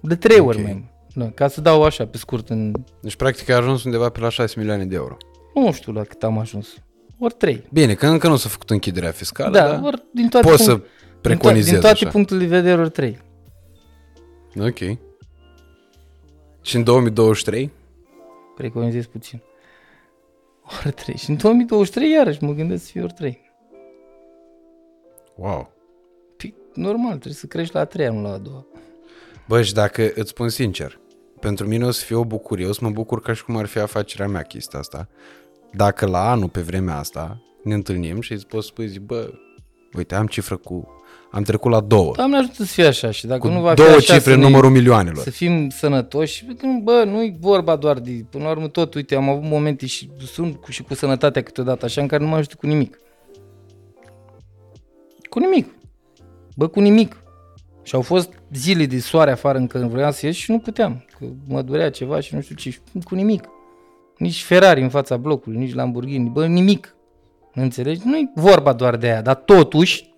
[0.00, 0.48] De 3 okay.
[0.48, 0.90] ori mai bun.
[1.14, 2.72] Da, ca să dau așa pe scurt în...
[3.00, 5.16] Deci practic a ajuns undeva pe la 6 milioane de euro.
[5.54, 6.68] Nu știu la cât am ajuns.
[7.18, 7.64] Ori 3.
[7.72, 10.84] Bine, că încă nu s-a făcut închiderea fiscală, da, dar ori din toate poți punct,
[10.84, 10.88] să
[11.20, 12.08] preconizezi Din, to- din toate așa.
[12.08, 13.18] punctele de vedere ori 3.
[14.56, 14.98] Ok.
[16.60, 17.70] Și în 2023?
[18.54, 19.42] Preconizez puțin.
[20.84, 21.16] Ori 3.
[21.16, 23.50] Și în 2023 iarăși mă gândesc să fie ori 3.
[25.36, 25.72] Wow.
[26.36, 28.66] Păi, normal, trebuie să crești la a treia, nu la a doua.
[29.48, 31.00] Bă, și dacă îți spun sincer,
[31.40, 33.66] pentru mine o să fie o bucurie, o să mă bucur ca și cum ar
[33.66, 35.08] fi afacerea mea chestia asta.
[35.72, 39.32] Dacă la anul, pe vremea asta, ne întâlnim și îți poți spui, zi, bă,
[39.96, 41.01] uite, am cifră cu...
[41.34, 42.12] Am trecut la două.
[42.16, 44.30] Doamne ajută să fie așa și dacă cu nu va două fi așa cifre să
[44.30, 45.22] în ne- numărul milioanelor.
[45.22, 46.46] Să fim sănătoși,
[46.82, 50.56] bă, nu-i vorba doar de, până la urmă tot, uite, am avut momente și sunt
[50.56, 52.98] cu, și cu sănătatea câteodată așa în care nu mă ajută cu nimic.
[55.28, 55.74] Cu nimic.
[56.56, 57.16] Bă, cu nimic.
[57.82, 61.24] Și au fost zile de soare afară încă vreau să ies și nu puteam, că
[61.48, 63.44] mă durea ceva și nu știu ce, și cu nimic.
[64.18, 66.96] Nici Ferrari în fața blocului, nici Lamborghini, bă, nimic.
[67.54, 68.00] Înțelegi?
[68.04, 70.11] Nu-i vorba doar de aia, dar totuși,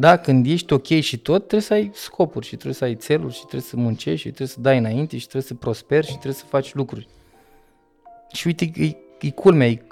[0.00, 3.34] da, când ești ok și tot, trebuie să ai scopuri și trebuie să ai țeluri
[3.34, 6.32] și trebuie să muncești și trebuie să dai înainte și trebuie să prosperi și trebuie
[6.32, 7.08] să faci lucruri.
[8.32, 9.82] Și uite, e, e culmea, e,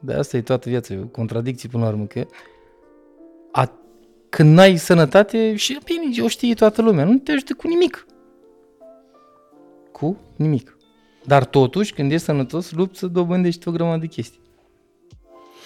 [0.00, 2.26] de asta e toată viața, e o contradicție până la urmă, că
[3.52, 3.72] a,
[4.28, 8.06] când n-ai sănătate, și bine, o știe toată lumea, nu te ajută cu nimic.
[9.92, 10.76] Cu nimic.
[11.24, 14.40] Dar totuși, când ești sănătos, lupți să dobândești o grămadă de chestii.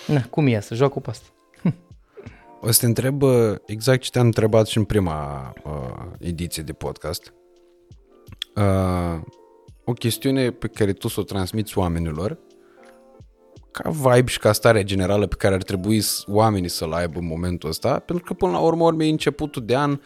[0.07, 1.29] Na, cum e să joacă pe asta?
[2.61, 6.73] O să te întreb uh, exact ce te-am întrebat și în prima uh, ediție de
[6.73, 7.35] podcast.
[8.57, 9.21] Uh,
[9.85, 12.39] o chestiune pe care tu să o transmiți oamenilor
[13.71, 17.27] ca vibe și ca stare generală pe care ar trebui s- oamenii să-l aibă în
[17.27, 20.01] momentul ăsta, pentru că până la urmă, urmă e începutul de an,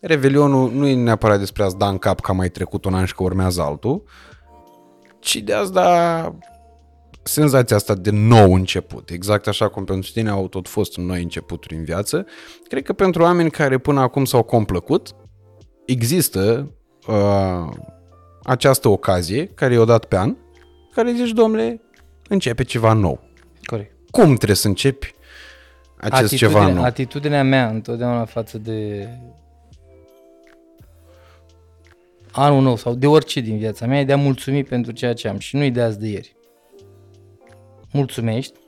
[0.00, 3.04] Revelionul nu e neapărat despre a-ți da în cap că a mai trecut un an
[3.04, 4.02] și că urmează altul,
[5.18, 6.20] ci de a-ți da
[7.26, 11.74] senzația asta de nou început, exact așa cum pentru tine au tot fost noi începuturi
[11.74, 12.26] în viață,
[12.68, 15.14] cred că pentru oameni care până acum s-au complăcut,
[15.86, 16.70] există
[17.06, 17.72] uh,
[18.42, 20.36] această ocazie care e o dat pe an,
[20.94, 21.80] care zici, domnule,
[22.28, 23.20] începe ceva nou.
[23.64, 23.94] Corect.
[24.10, 25.14] Cum trebuie să începi
[25.96, 26.84] acest ceva nou?
[26.84, 29.08] Atitudinea mea întotdeauna față de
[32.30, 35.28] anul nou sau de orice din viața mea e de a mulțumi pentru ceea ce
[35.28, 36.35] am și nu e de azi de ieri.
[37.96, 38.58] Mulțumești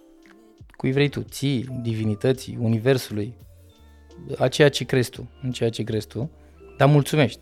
[0.76, 3.36] cui vrei tu, ții, divinității, universului,
[4.38, 6.30] a ceea ce crezi tu, în ceea ce crezi tu,
[6.76, 7.40] dar mulțumești.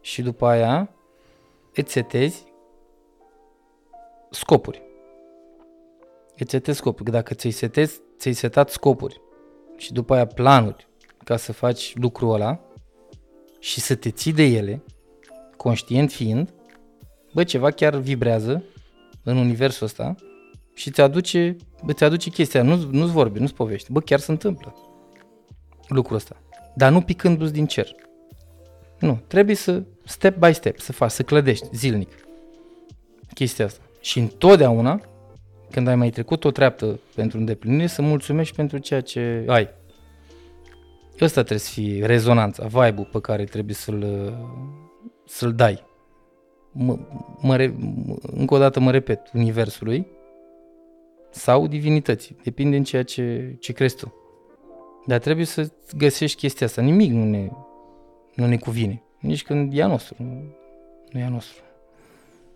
[0.00, 0.94] Și după aia
[1.74, 2.44] îți setezi
[4.30, 4.82] scopuri.
[6.38, 7.04] Îți setezi scopuri.
[7.04, 9.20] Că dacă ți-ai, setezi, ți-ai setat scopuri
[9.76, 10.88] și după aia planuri
[11.24, 12.60] ca să faci lucrul ăla
[13.58, 14.82] și să te ții de ele,
[15.56, 16.52] conștient fiind,
[17.32, 18.64] bă, ceva chiar vibrează
[19.22, 20.14] în universul ăsta
[20.74, 24.74] și îți aduce, îți aduce chestia, nu, nu-ți vorbe, nu-ți povești, bă, chiar se întâmplă
[25.88, 26.36] lucrul ăsta.
[26.74, 27.94] Dar nu picându-ți din cer.
[28.98, 32.10] Nu, trebuie să step by step, să faci, să clădești zilnic
[33.34, 33.80] chestia asta.
[34.00, 35.00] Și întotdeauna,
[35.70, 39.68] când ai mai trecut o treaptă pentru îndeplinire, să mulțumești pentru ceea ce ai.
[41.20, 44.32] Ăsta trebuie să fie rezonanța, vibe-ul pe care trebuie să-l,
[45.26, 45.88] să-l dai.
[46.72, 46.98] Mă,
[47.40, 47.74] mă, re-
[48.06, 50.06] mă, încă o dată mă repet, universului
[51.30, 52.36] sau divinității.
[52.42, 54.14] Depinde în ceea ce, ce crezi tu.
[55.06, 56.82] Dar trebuie să găsești chestia asta.
[56.82, 57.50] Nimic nu ne,
[58.34, 59.02] nu ne cuvine.
[59.20, 60.14] Nici când e a nostru.
[60.18, 60.42] Nu,
[61.10, 61.62] nu e a nostru.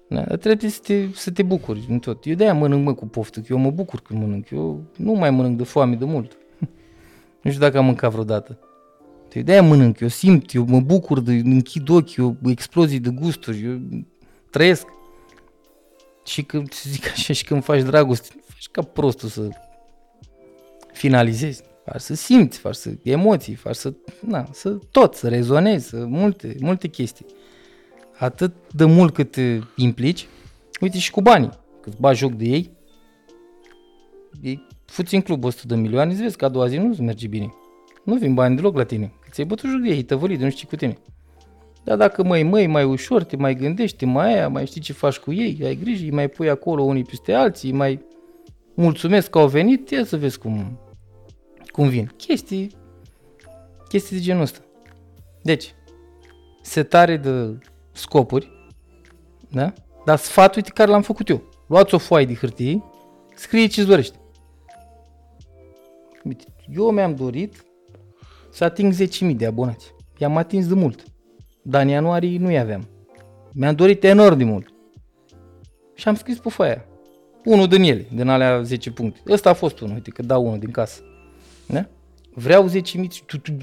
[0.08, 2.26] Da, dar trebuie să te, să te bucuri în tot.
[2.26, 4.50] Eu de-aia mănânc mă cu poftă, că eu mă bucur când mănânc.
[4.50, 6.36] Eu nu mai mănânc de foame de mult.
[7.42, 8.58] nu știu dacă am mâncat vreodată.
[9.34, 13.64] Eu de-aia mănânc, eu simt, eu mă bucur, de, închid ochii, eu explozii de gusturi,
[13.64, 13.80] eu
[14.50, 14.86] trăiesc.
[16.24, 19.48] Și când, să zic așa, și când faci dragoste, nu faci ca prostul să
[20.92, 21.62] finalizezi.
[21.84, 23.92] Faci să simți, faci să emoții, faci să,
[24.26, 27.26] na, să tot, să rezonezi, să multe, multe chestii.
[28.18, 30.26] Atât de mult cât te implici,
[30.80, 32.70] uite și cu banii, cât bagi joc de ei,
[34.40, 34.54] e
[34.84, 37.54] fuți în club 100 de milioane, îți vezi că a doua zi nu merge bine.
[38.04, 39.12] Nu vin bani deloc la tine.
[39.34, 40.98] Că ți-ai bătut joc de ei, tăvălit, nu știi cu tine.
[41.84, 44.92] Dar dacă mai măi mai ușor, te mai gândești, te mai aia, mai știi ce
[44.92, 48.04] faci cu ei, ai grijă, îi mai pui acolo unii peste alții, îi mai
[48.74, 50.78] mulțumesc că au venit, ia să vezi cum,
[51.66, 52.12] cum vin.
[52.16, 52.76] Chestii,
[53.88, 54.58] chestii de genul ăsta.
[55.42, 55.74] Deci,
[56.62, 57.58] setare de
[57.92, 58.50] scopuri,
[59.50, 59.72] da?
[60.04, 61.42] Dar sfatul uite care l-am făcut eu.
[61.66, 62.82] Luați o foaie de hârtie,
[63.34, 64.16] scrie ce-ți dorești.
[66.24, 67.64] Uite, eu mi-am dorit
[68.54, 69.94] să ating 10.000 de abonați.
[70.18, 71.04] I-am atins de mult.
[71.62, 72.88] Dar în ianuarie nu-i aveam.
[73.52, 74.66] Mi-am dorit enorm de mult.
[75.94, 76.84] Și am scris pe foaia.
[77.44, 79.20] Unul din ele, din alea 10 puncte.
[79.28, 81.02] Ăsta a fost unul, uite că dau unul din casă.
[81.66, 81.86] Da?
[82.34, 82.72] Vreau 10.000,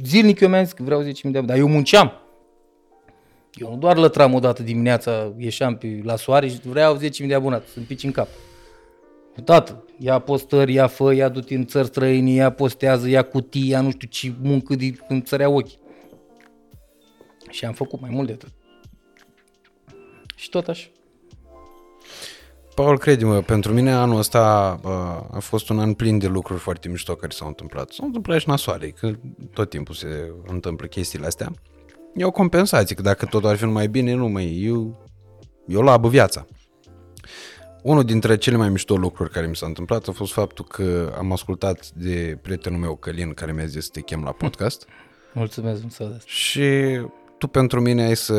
[0.03, 2.11] zilnic eu mi-am zis că vreau 10.000 de abonați, dar eu munceam.
[3.53, 7.33] Eu nu doar lătram o dată dimineața, ieșeam pe, la soare și vreau 10.000 de
[7.33, 8.27] abonați, să-mi pici în cap.
[9.43, 13.81] Tată, ia postări, ia fă, ia du-te în țări străini, ia postează, ia cutii, ia
[13.81, 15.79] nu știu ce muncă de îmi țărea ochii.
[17.49, 18.49] Și am făcut mai mult de atât.
[20.35, 20.87] Și tot așa.
[22.75, 24.79] Paul, crede-mă, pentru mine anul ăsta
[25.31, 27.89] a fost un an plin de lucruri foarte mișto care s-au întâmplat.
[27.89, 29.11] S-au întâmplat și nasoare, că
[29.53, 31.51] tot timpul se întâmplă chestiile astea.
[32.15, 35.05] E o compensație, că dacă totul ar fi mai bine, nu mai eu,
[35.67, 36.45] eu labă viața.
[37.81, 41.31] Unul dintre cele mai mișto lucruri care mi s-a întâmplat a fost faptul că am
[41.31, 44.87] ascultat de prietenul meu, Călin, care mi-a zis să te chem la podcast.
[45.33, 46.25] Mulțumesc, mulțumesc.
[46.25, 46.99] Și
[47.37, 48.33] tu pentru mine ai să,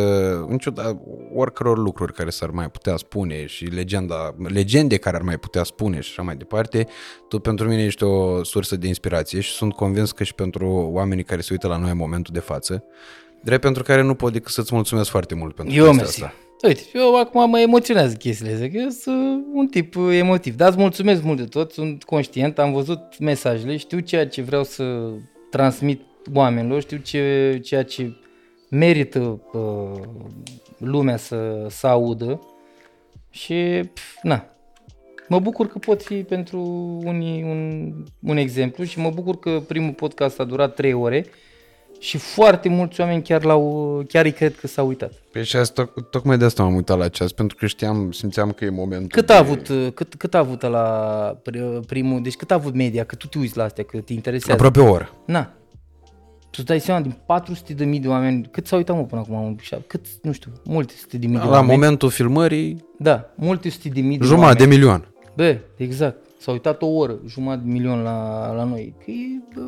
[0.49, 1.01] în ciuda
[1.35, 6.01] oricăror lucruri care s-ar mai putea spune și legenda, legende care ar mai putea spune
[6.01, 6.87] și așa mai departe,
[7.29, 11.25] tu pentru mine ești o sursă de inspirație și sunt convins că și pentru oamenii
[11.25, 12.85] care se uită la noi în momentul de față,
[13.43, 16.23] drept pentru care nu pot decât să-ți mulțumesc foarte mult pentru Eu mersi.
[16.23, 16.35] asta.
[16.63, 20.57] Uite, eu acum mă emoționează chestiile astea, că eu sunt un tip emotiv.
[20.57, 24.65] Dar îți mulțumesc mult de tot, sunt conștient, am văzut mesajele, știu ceea ce vreau
[24.65, 25.11] să
[25.51, 26.01] transmit
[26.35, 28.17] oamenilor, știu ce, ceea ce
[28.71, 30.01] merită uh,
[30.79, 32.41] lumea să, să audă.
[33.31, 34.47] Și, pf, na,
[35.29, 36.61] mă bucur că pot fi pentru
[37.05, 41.27] unii un, un exemplu și mă bucur că primul podcast a durat 3 ore
[42.03, 45.13] și foarte mulți oameni chiar, l-au, chiar îi cred că s-au uitat.
[45.33, 48.65] Păi și asta, tocmai de asta m-am uitat la ceas, pentru că știam, simțeam că
[48.65, 49.33] e momentul Cât de...
[49.33, 51.37] a avut, cât, cât a avut la
[51.87, 54.53] primul, deci cât a avut media, că tu te uiți la astea, că te interesează.
[54.65, 55.11] Aproape o oră.
[55.27, 55.53] Na.
[56.41, 59.21] Tu îți dai seama, din 400 de mii de oameni, cât s-au uitat mă până
[59.21, 59.57] acum?
[59.87, 61.71] Cât, nu știu, multe sute de mii de La oameni.
[61.73, 64.79] momentul filmării, Da, multe sute de mii de jumătate de oameni.
[64.79, 65.09] milion.
[65.37, 66.17] Bă, exact.
[66.39, 68.95] S-au uitat o oră, jumătate de milion la, la noi.
[69.05, 69.61] Că e, bă,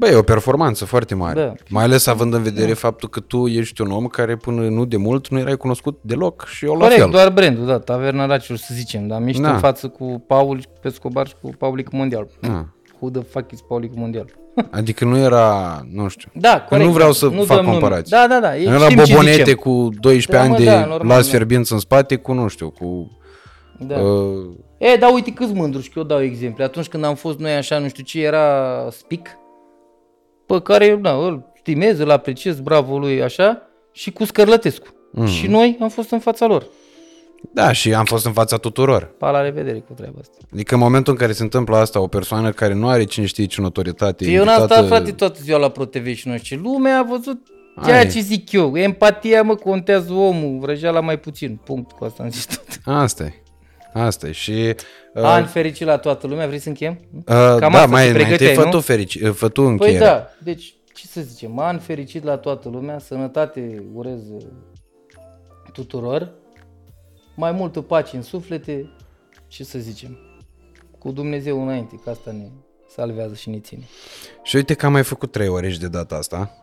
[0.00, 1.40] Bă, e o performanță foarte mare.
[1.40, 1.52] Da.
[1.68, 4.96] Mai ales având în vedere faptul că tu ești un om care până nu de
[4.96, 7.10] mult nu erai cunoscut deloc și eu la corect, fel.
[7.10, 9.52] doar brandul, da, Taverna Raciul, să zicem, dar mișto Da.
[9.52, 12.28] în față cu Paul Pescobar și cu Paulic Mondial.
[12.40, 12.48] Ah.
[13.00, 14.26] Who the fuck is Paulic Mondial?
[14.70, 16.30] Adică nu era, nu știu.
[16.34, 16.86] Da, corect.
[16.86, 17.70] nu vreau da, să nu fac dăm nume.
[17.78, 18.10] comparații.
[18.16, 18.56] Da, da, da.
[18.56, 19.54] e- Nu era știm ce bobonete zicem.
[19.54, 21.30] cu 12 Da, ani mă, de da, normal, las da.
[21.30, 23.18] fierbinți în spate cu, nu știu, cu...
[23.78, 23.98] Da.
[23.98, 26.64] Uh, E, da, uite câți mândru și că eu dau exemple.
[26.64, 28.44] Atunci când am fost noi așa, nu știu ce, era
[28.90, 29.28] Spic,
[30.54, 33.62] pe care, da, îl stimez, îl apreciez, bravo lui, așa,
[33.92, 34.86] și cu Scărlătescu.
[35.12, 35.26] Mm.
[35.26, 36.66] Și noi am fost în fața lor.
[37.54, 39.14] da, și am fost în fața tuturor.
[39.18, 40.34] Pa la revedere cu treaba asta.
[40.52, 43.44] Adică în momentul în care se întâmplă asta, o persoană care nu are cine știe
[43.44, 46.62] ce notorietate, Eu n-am invitată- stat, frate, toată ziua la ProTV și nu știu ce.
[46.62, 47.46] Lumea a văzut
[47.84, 48.08] ceea Ai.
[48.08, 48.76] ce zic eu.
[48.76, 51.60] Empatia, mă, contează omul, vrăjeala mai puțin.
[51.64, 52.64] Punct, cu asta am zis tot.
[52.84, 53.32] Asta e.
[53.92, 54.32] Asta e.
[54.32, 54.74] Și...
[55.14, 56.98] Uh, An fericit la toată lumea, vrei să încheiem?
[57.14, 58.70] uh, Cam da, asta mai te înainte, pregăteai, fă nu?
[58.70, 59.98] tu, ferici, uh, fă tu Păi încheiere.
[60.04, 64.42] da, deci ce să zicem, an fericit la toată lumea, sănătate urez uh,
[65.72, 66.32] tuturor,
[67.36, 68.90] mai multă pace în suflete,
[69.46, 70.18] ce să zicem,
[70.98, 72.48] cu Dumnezeu înainte, că asta ne
[72.88, 73.84] salvează și ne ține.
[74.42, 76.59] Și uite că am mai făcut trei ore și de data asta.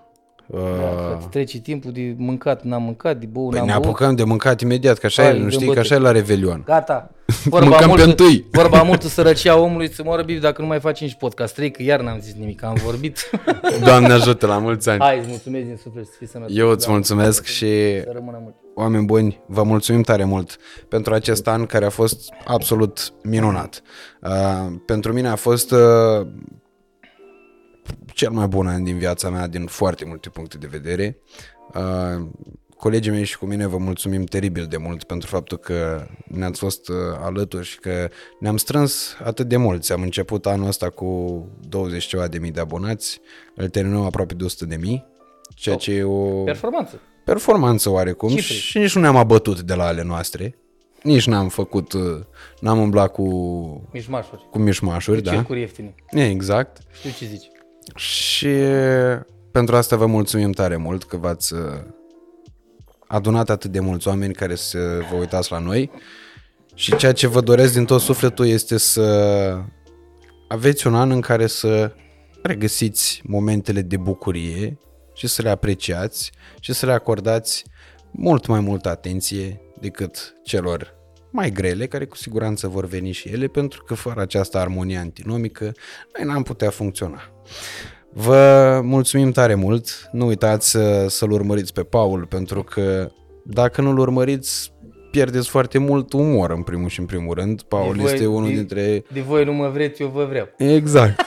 [0.47, 3.85] Uh, Da, îți trece timpul de mâncat, n-am mâncat, de băut, păi n-am ne băut.
[3.85, 5.73] apucăm de mâncat imediat, că așa Hai, e, nu știi gâmbăte.
[5.73, 6.61] că așa e la Revelion.
[6.65, 7.11] Gata.
[7.51, 8.45] Mâncăm pe întâi.
[8.51, 11.53] vorba multă sărăcia omului să moară bif dacă nu mai facem și podcast.
[11.53, 13.29] Trei, că iar n-am zis nimic, am vorbit.
[13.85, 14.99] Doamne ajută, la mulți ani.
[15.01, 16.55] Hai, îți mulțumesc din suflet să fii sănătos.
[16.57, 18.55] Eu îți Doamne, mulțumesc și Să rămână mult.
[18.75, 20.57] oameni buni, vă mulțumim tare mult
[20.89, 23.81] pentru acest an care a fost absolut minunat.
[24.21, 24.29] Uh,
[24.85, 26.27] pentru mine a fost uh,
[28.17, 31.17] cel mai bun an din viața mea din foarte multe puncte de vedere.
[31.73, 32.25] Uh,
[32.77, 36.89] colegii mei și cu mine vă mulțumim teribil de mult pentru faptul că ne-ați fost
[36.89, 39.91] uh, alături și că ne-am strâns atât de mulți.
[39.91, 43.19] Am început anul ăsta cu 20 ceva de mii de abonați,
[43.55, 45.05] îl terminăm aproape de 100 de mii,
[45.55, 46.99] ceea ce e o Performanță.
[47.25, 48.53] performanță oarecum Cifre.
[48.53, 50.55] și nici nu ne-am abătut de la ale noastre.
[51.03, 52.19] nici n-am făcut, uh,
[52.59, 53.23] n-am umblat cu,
[53.93, 54.47] Mișmașuri.
[54.51, 55.31] cu mișmașuri, da?
[55.31, 55.95] Cercuri ieftine.
[56.11, 56.77] Exact.
[56.97, 57.47] Știu ce zici.
[57.95, 58.55] Și
[59.51, 61.59] pentru asta vă mulțumim tare mult că v-ați uh,
[63.07, 64.77] adunat atât de mulți oameni care să
[65.11, 65.91] vă uitați la noi.
[66.75, 69.57] Și ceea ce vă doresc din tot sufletul este să
[70.47, 71.91] aveți un an în care să
[72.41, 74.77] regăsiți momentele de bucurie
[75.13, 77.65] și să le apreciați și să le acordați
[78.11, 80.96] mult mai multă atenție decât celor
[81.37, 85.71] mai grele, care cu siguranță vor veni și ele, pentru că fără această armonie antinomică
[86.17, 87.21] noi n-am putea funcționa.
[88.13, 93.09] Vă mulțumim tare mult, nu uitați să, să-l urmăriți pe Paul, pentru că
[93.43, 94.73] dacă nu-l urmăriți,
[95.11, 97.61] pierdeți foarte mult umor în primul și în primul rând.
[97.61, 99.03] Paul De voi- este unul de- dintre...
[99.13, 100.47] De voi nu mă vreți, eu vă vreau.
[100.57, 101.21] Exact.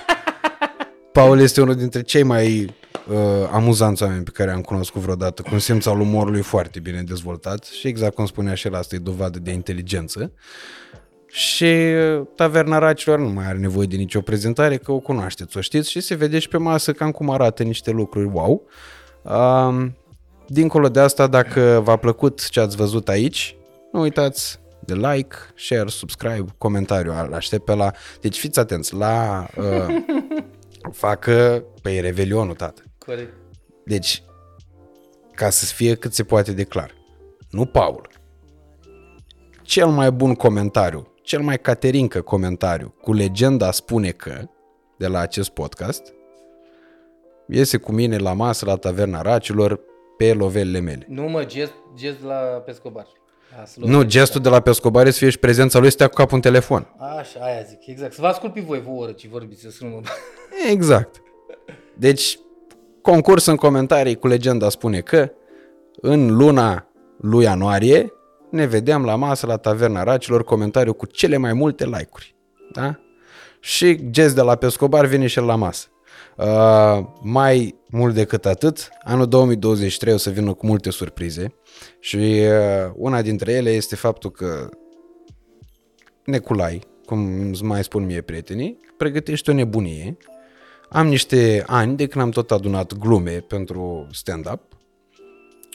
[1.13, 2.75] Paul este unul dintre cei mai
[3.09, 3.17] uh,
[3.51, 7.65] amuzanți oameni pe care am cunoscut vreodată, cu un simț al umorului foarte bine dezvoltat
[7.65, 10.33] și exact cum spunea și el, asta e dovadă de inteligență.
[11.27, 15.61] Și uh, Taverna Racilor nu mai are nevoie de nicio prezentare, că o cunoașteți, o
[15.61, 18.67] știți și se vede și pe masă cam cum arată niște lucruri wow.
[19.23, 19.97] Um,
[20.47, 23.57] dincolo de asta, dacă v-a plăcut ce ați văzut aici,
[23.93, 27.91] nu uitați de like, share, subscribe, comentariu, îl aștept pe la...
[28.21, 29.47] Deci fiți atenți, la...
[29.57, 29.65] Uh,
[30.93, 31.65] facă...
[31.83, 32.83] Păi, Revelionul, tată.
[32.99, 33.33] Corect.
[33.85, 34.23] Deci,
[35.35, 36.95] ca să fie cât se poate de clar,
[37.51, 38.09] nu Paul.
[39.63, 44.49] Cel mai bun comentariu, cel mai caterincă comentariu cu legenda spune că,
[44.99, 46.13] de la acest podcast,
[47.49, 49.81] iese cu mine la masă la taverna racilor
[50.17, 51.07] pe lovelele mele.
[51.09, 53.07] Nu mă, gest, gest la pescobar.
[53.61, 56.09] A, să Nu, gestul de la Pescobar e să fie și prezența lui să stea
[56.09, 56.95] cu capul în telefon.
[57.19, 58.13] Așa, aia zic, exact.
[58.13, 60.01] Să vă ascult pe voi, vă oră ce vorbiți, să nu mă...
[60.69, 61.23] Exact.
[61.97, 62.39] Deci,
[63.03, 65.33] concurs în comentarii cu legenda spune că
[66.01, 66.89] în luna
[67.21, 68.13] lui ianuarie
[68.51, 72.37] ne vedeam la masă la Taverna Racilor comentariu cu cele mai multe like-uri.
[72.73, 73.01] Da?
[73.61, 75.87] Și gest de la Pescobar vine și el la masă.
[76.37, 81.55] Uh, mai mult decât atât, anul 2023 o să vină cu multe surprize
[81.99, 84.69] și uh, una dintre ele este faptul că
[86.25, 90.17] Neculai, cum îmi mai spun mie prietenii, pregătește o nebunie.
[90.93, 94.61] Am niște ani de când am tot adunat glume pentru stand-up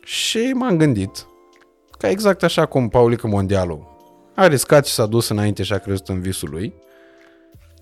[0.04, 1.28] și m-am gândit
[1.98, 3.88] că exact așa cum Paulică Mondialu
[4.34, 6.74] a riscat și s-a dus înainte și a crezut în visul lui,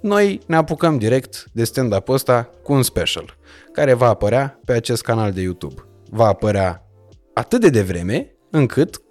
[0.02, 3.38] noi ne apucăm direct de stand-up ăsta cu un special,
[3.72, 5.82] care va apărea pe acest canal de YouTube.
[6.10, 6.88] Va apărea
[7.34, 9.02] atât de devreme încât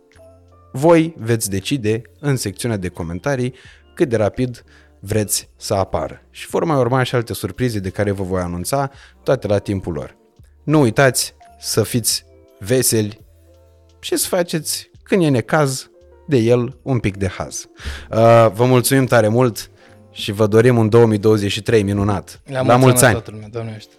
[0.72, 3.54] voi veți decide în secțiunea de comentarii
[3.94, 4.64] cât de rapid
[5.04, 6.22] vreți să apară.
[6.30, 8.90] Și vor mai urma și alte surprize de care vă voi anunța,
[9.22, 10.16] toate la timpul lor.
[10.62, 12.24] Nu uitați să fiți
[12.58, 13.20] veseli
[14.00, 15.90] și să faceți, când e necaz,
[16.26, 17.66] de el un pic de haz.
[18.10, 19.70] Uh, vă mulțumim tare mult
[20.10, 22.40] și vă dorim un 2023 minunat.
[22.46, 23.12] La, la mulți ani!
[23.12, 23.94] toată lumea, Doamne ajută.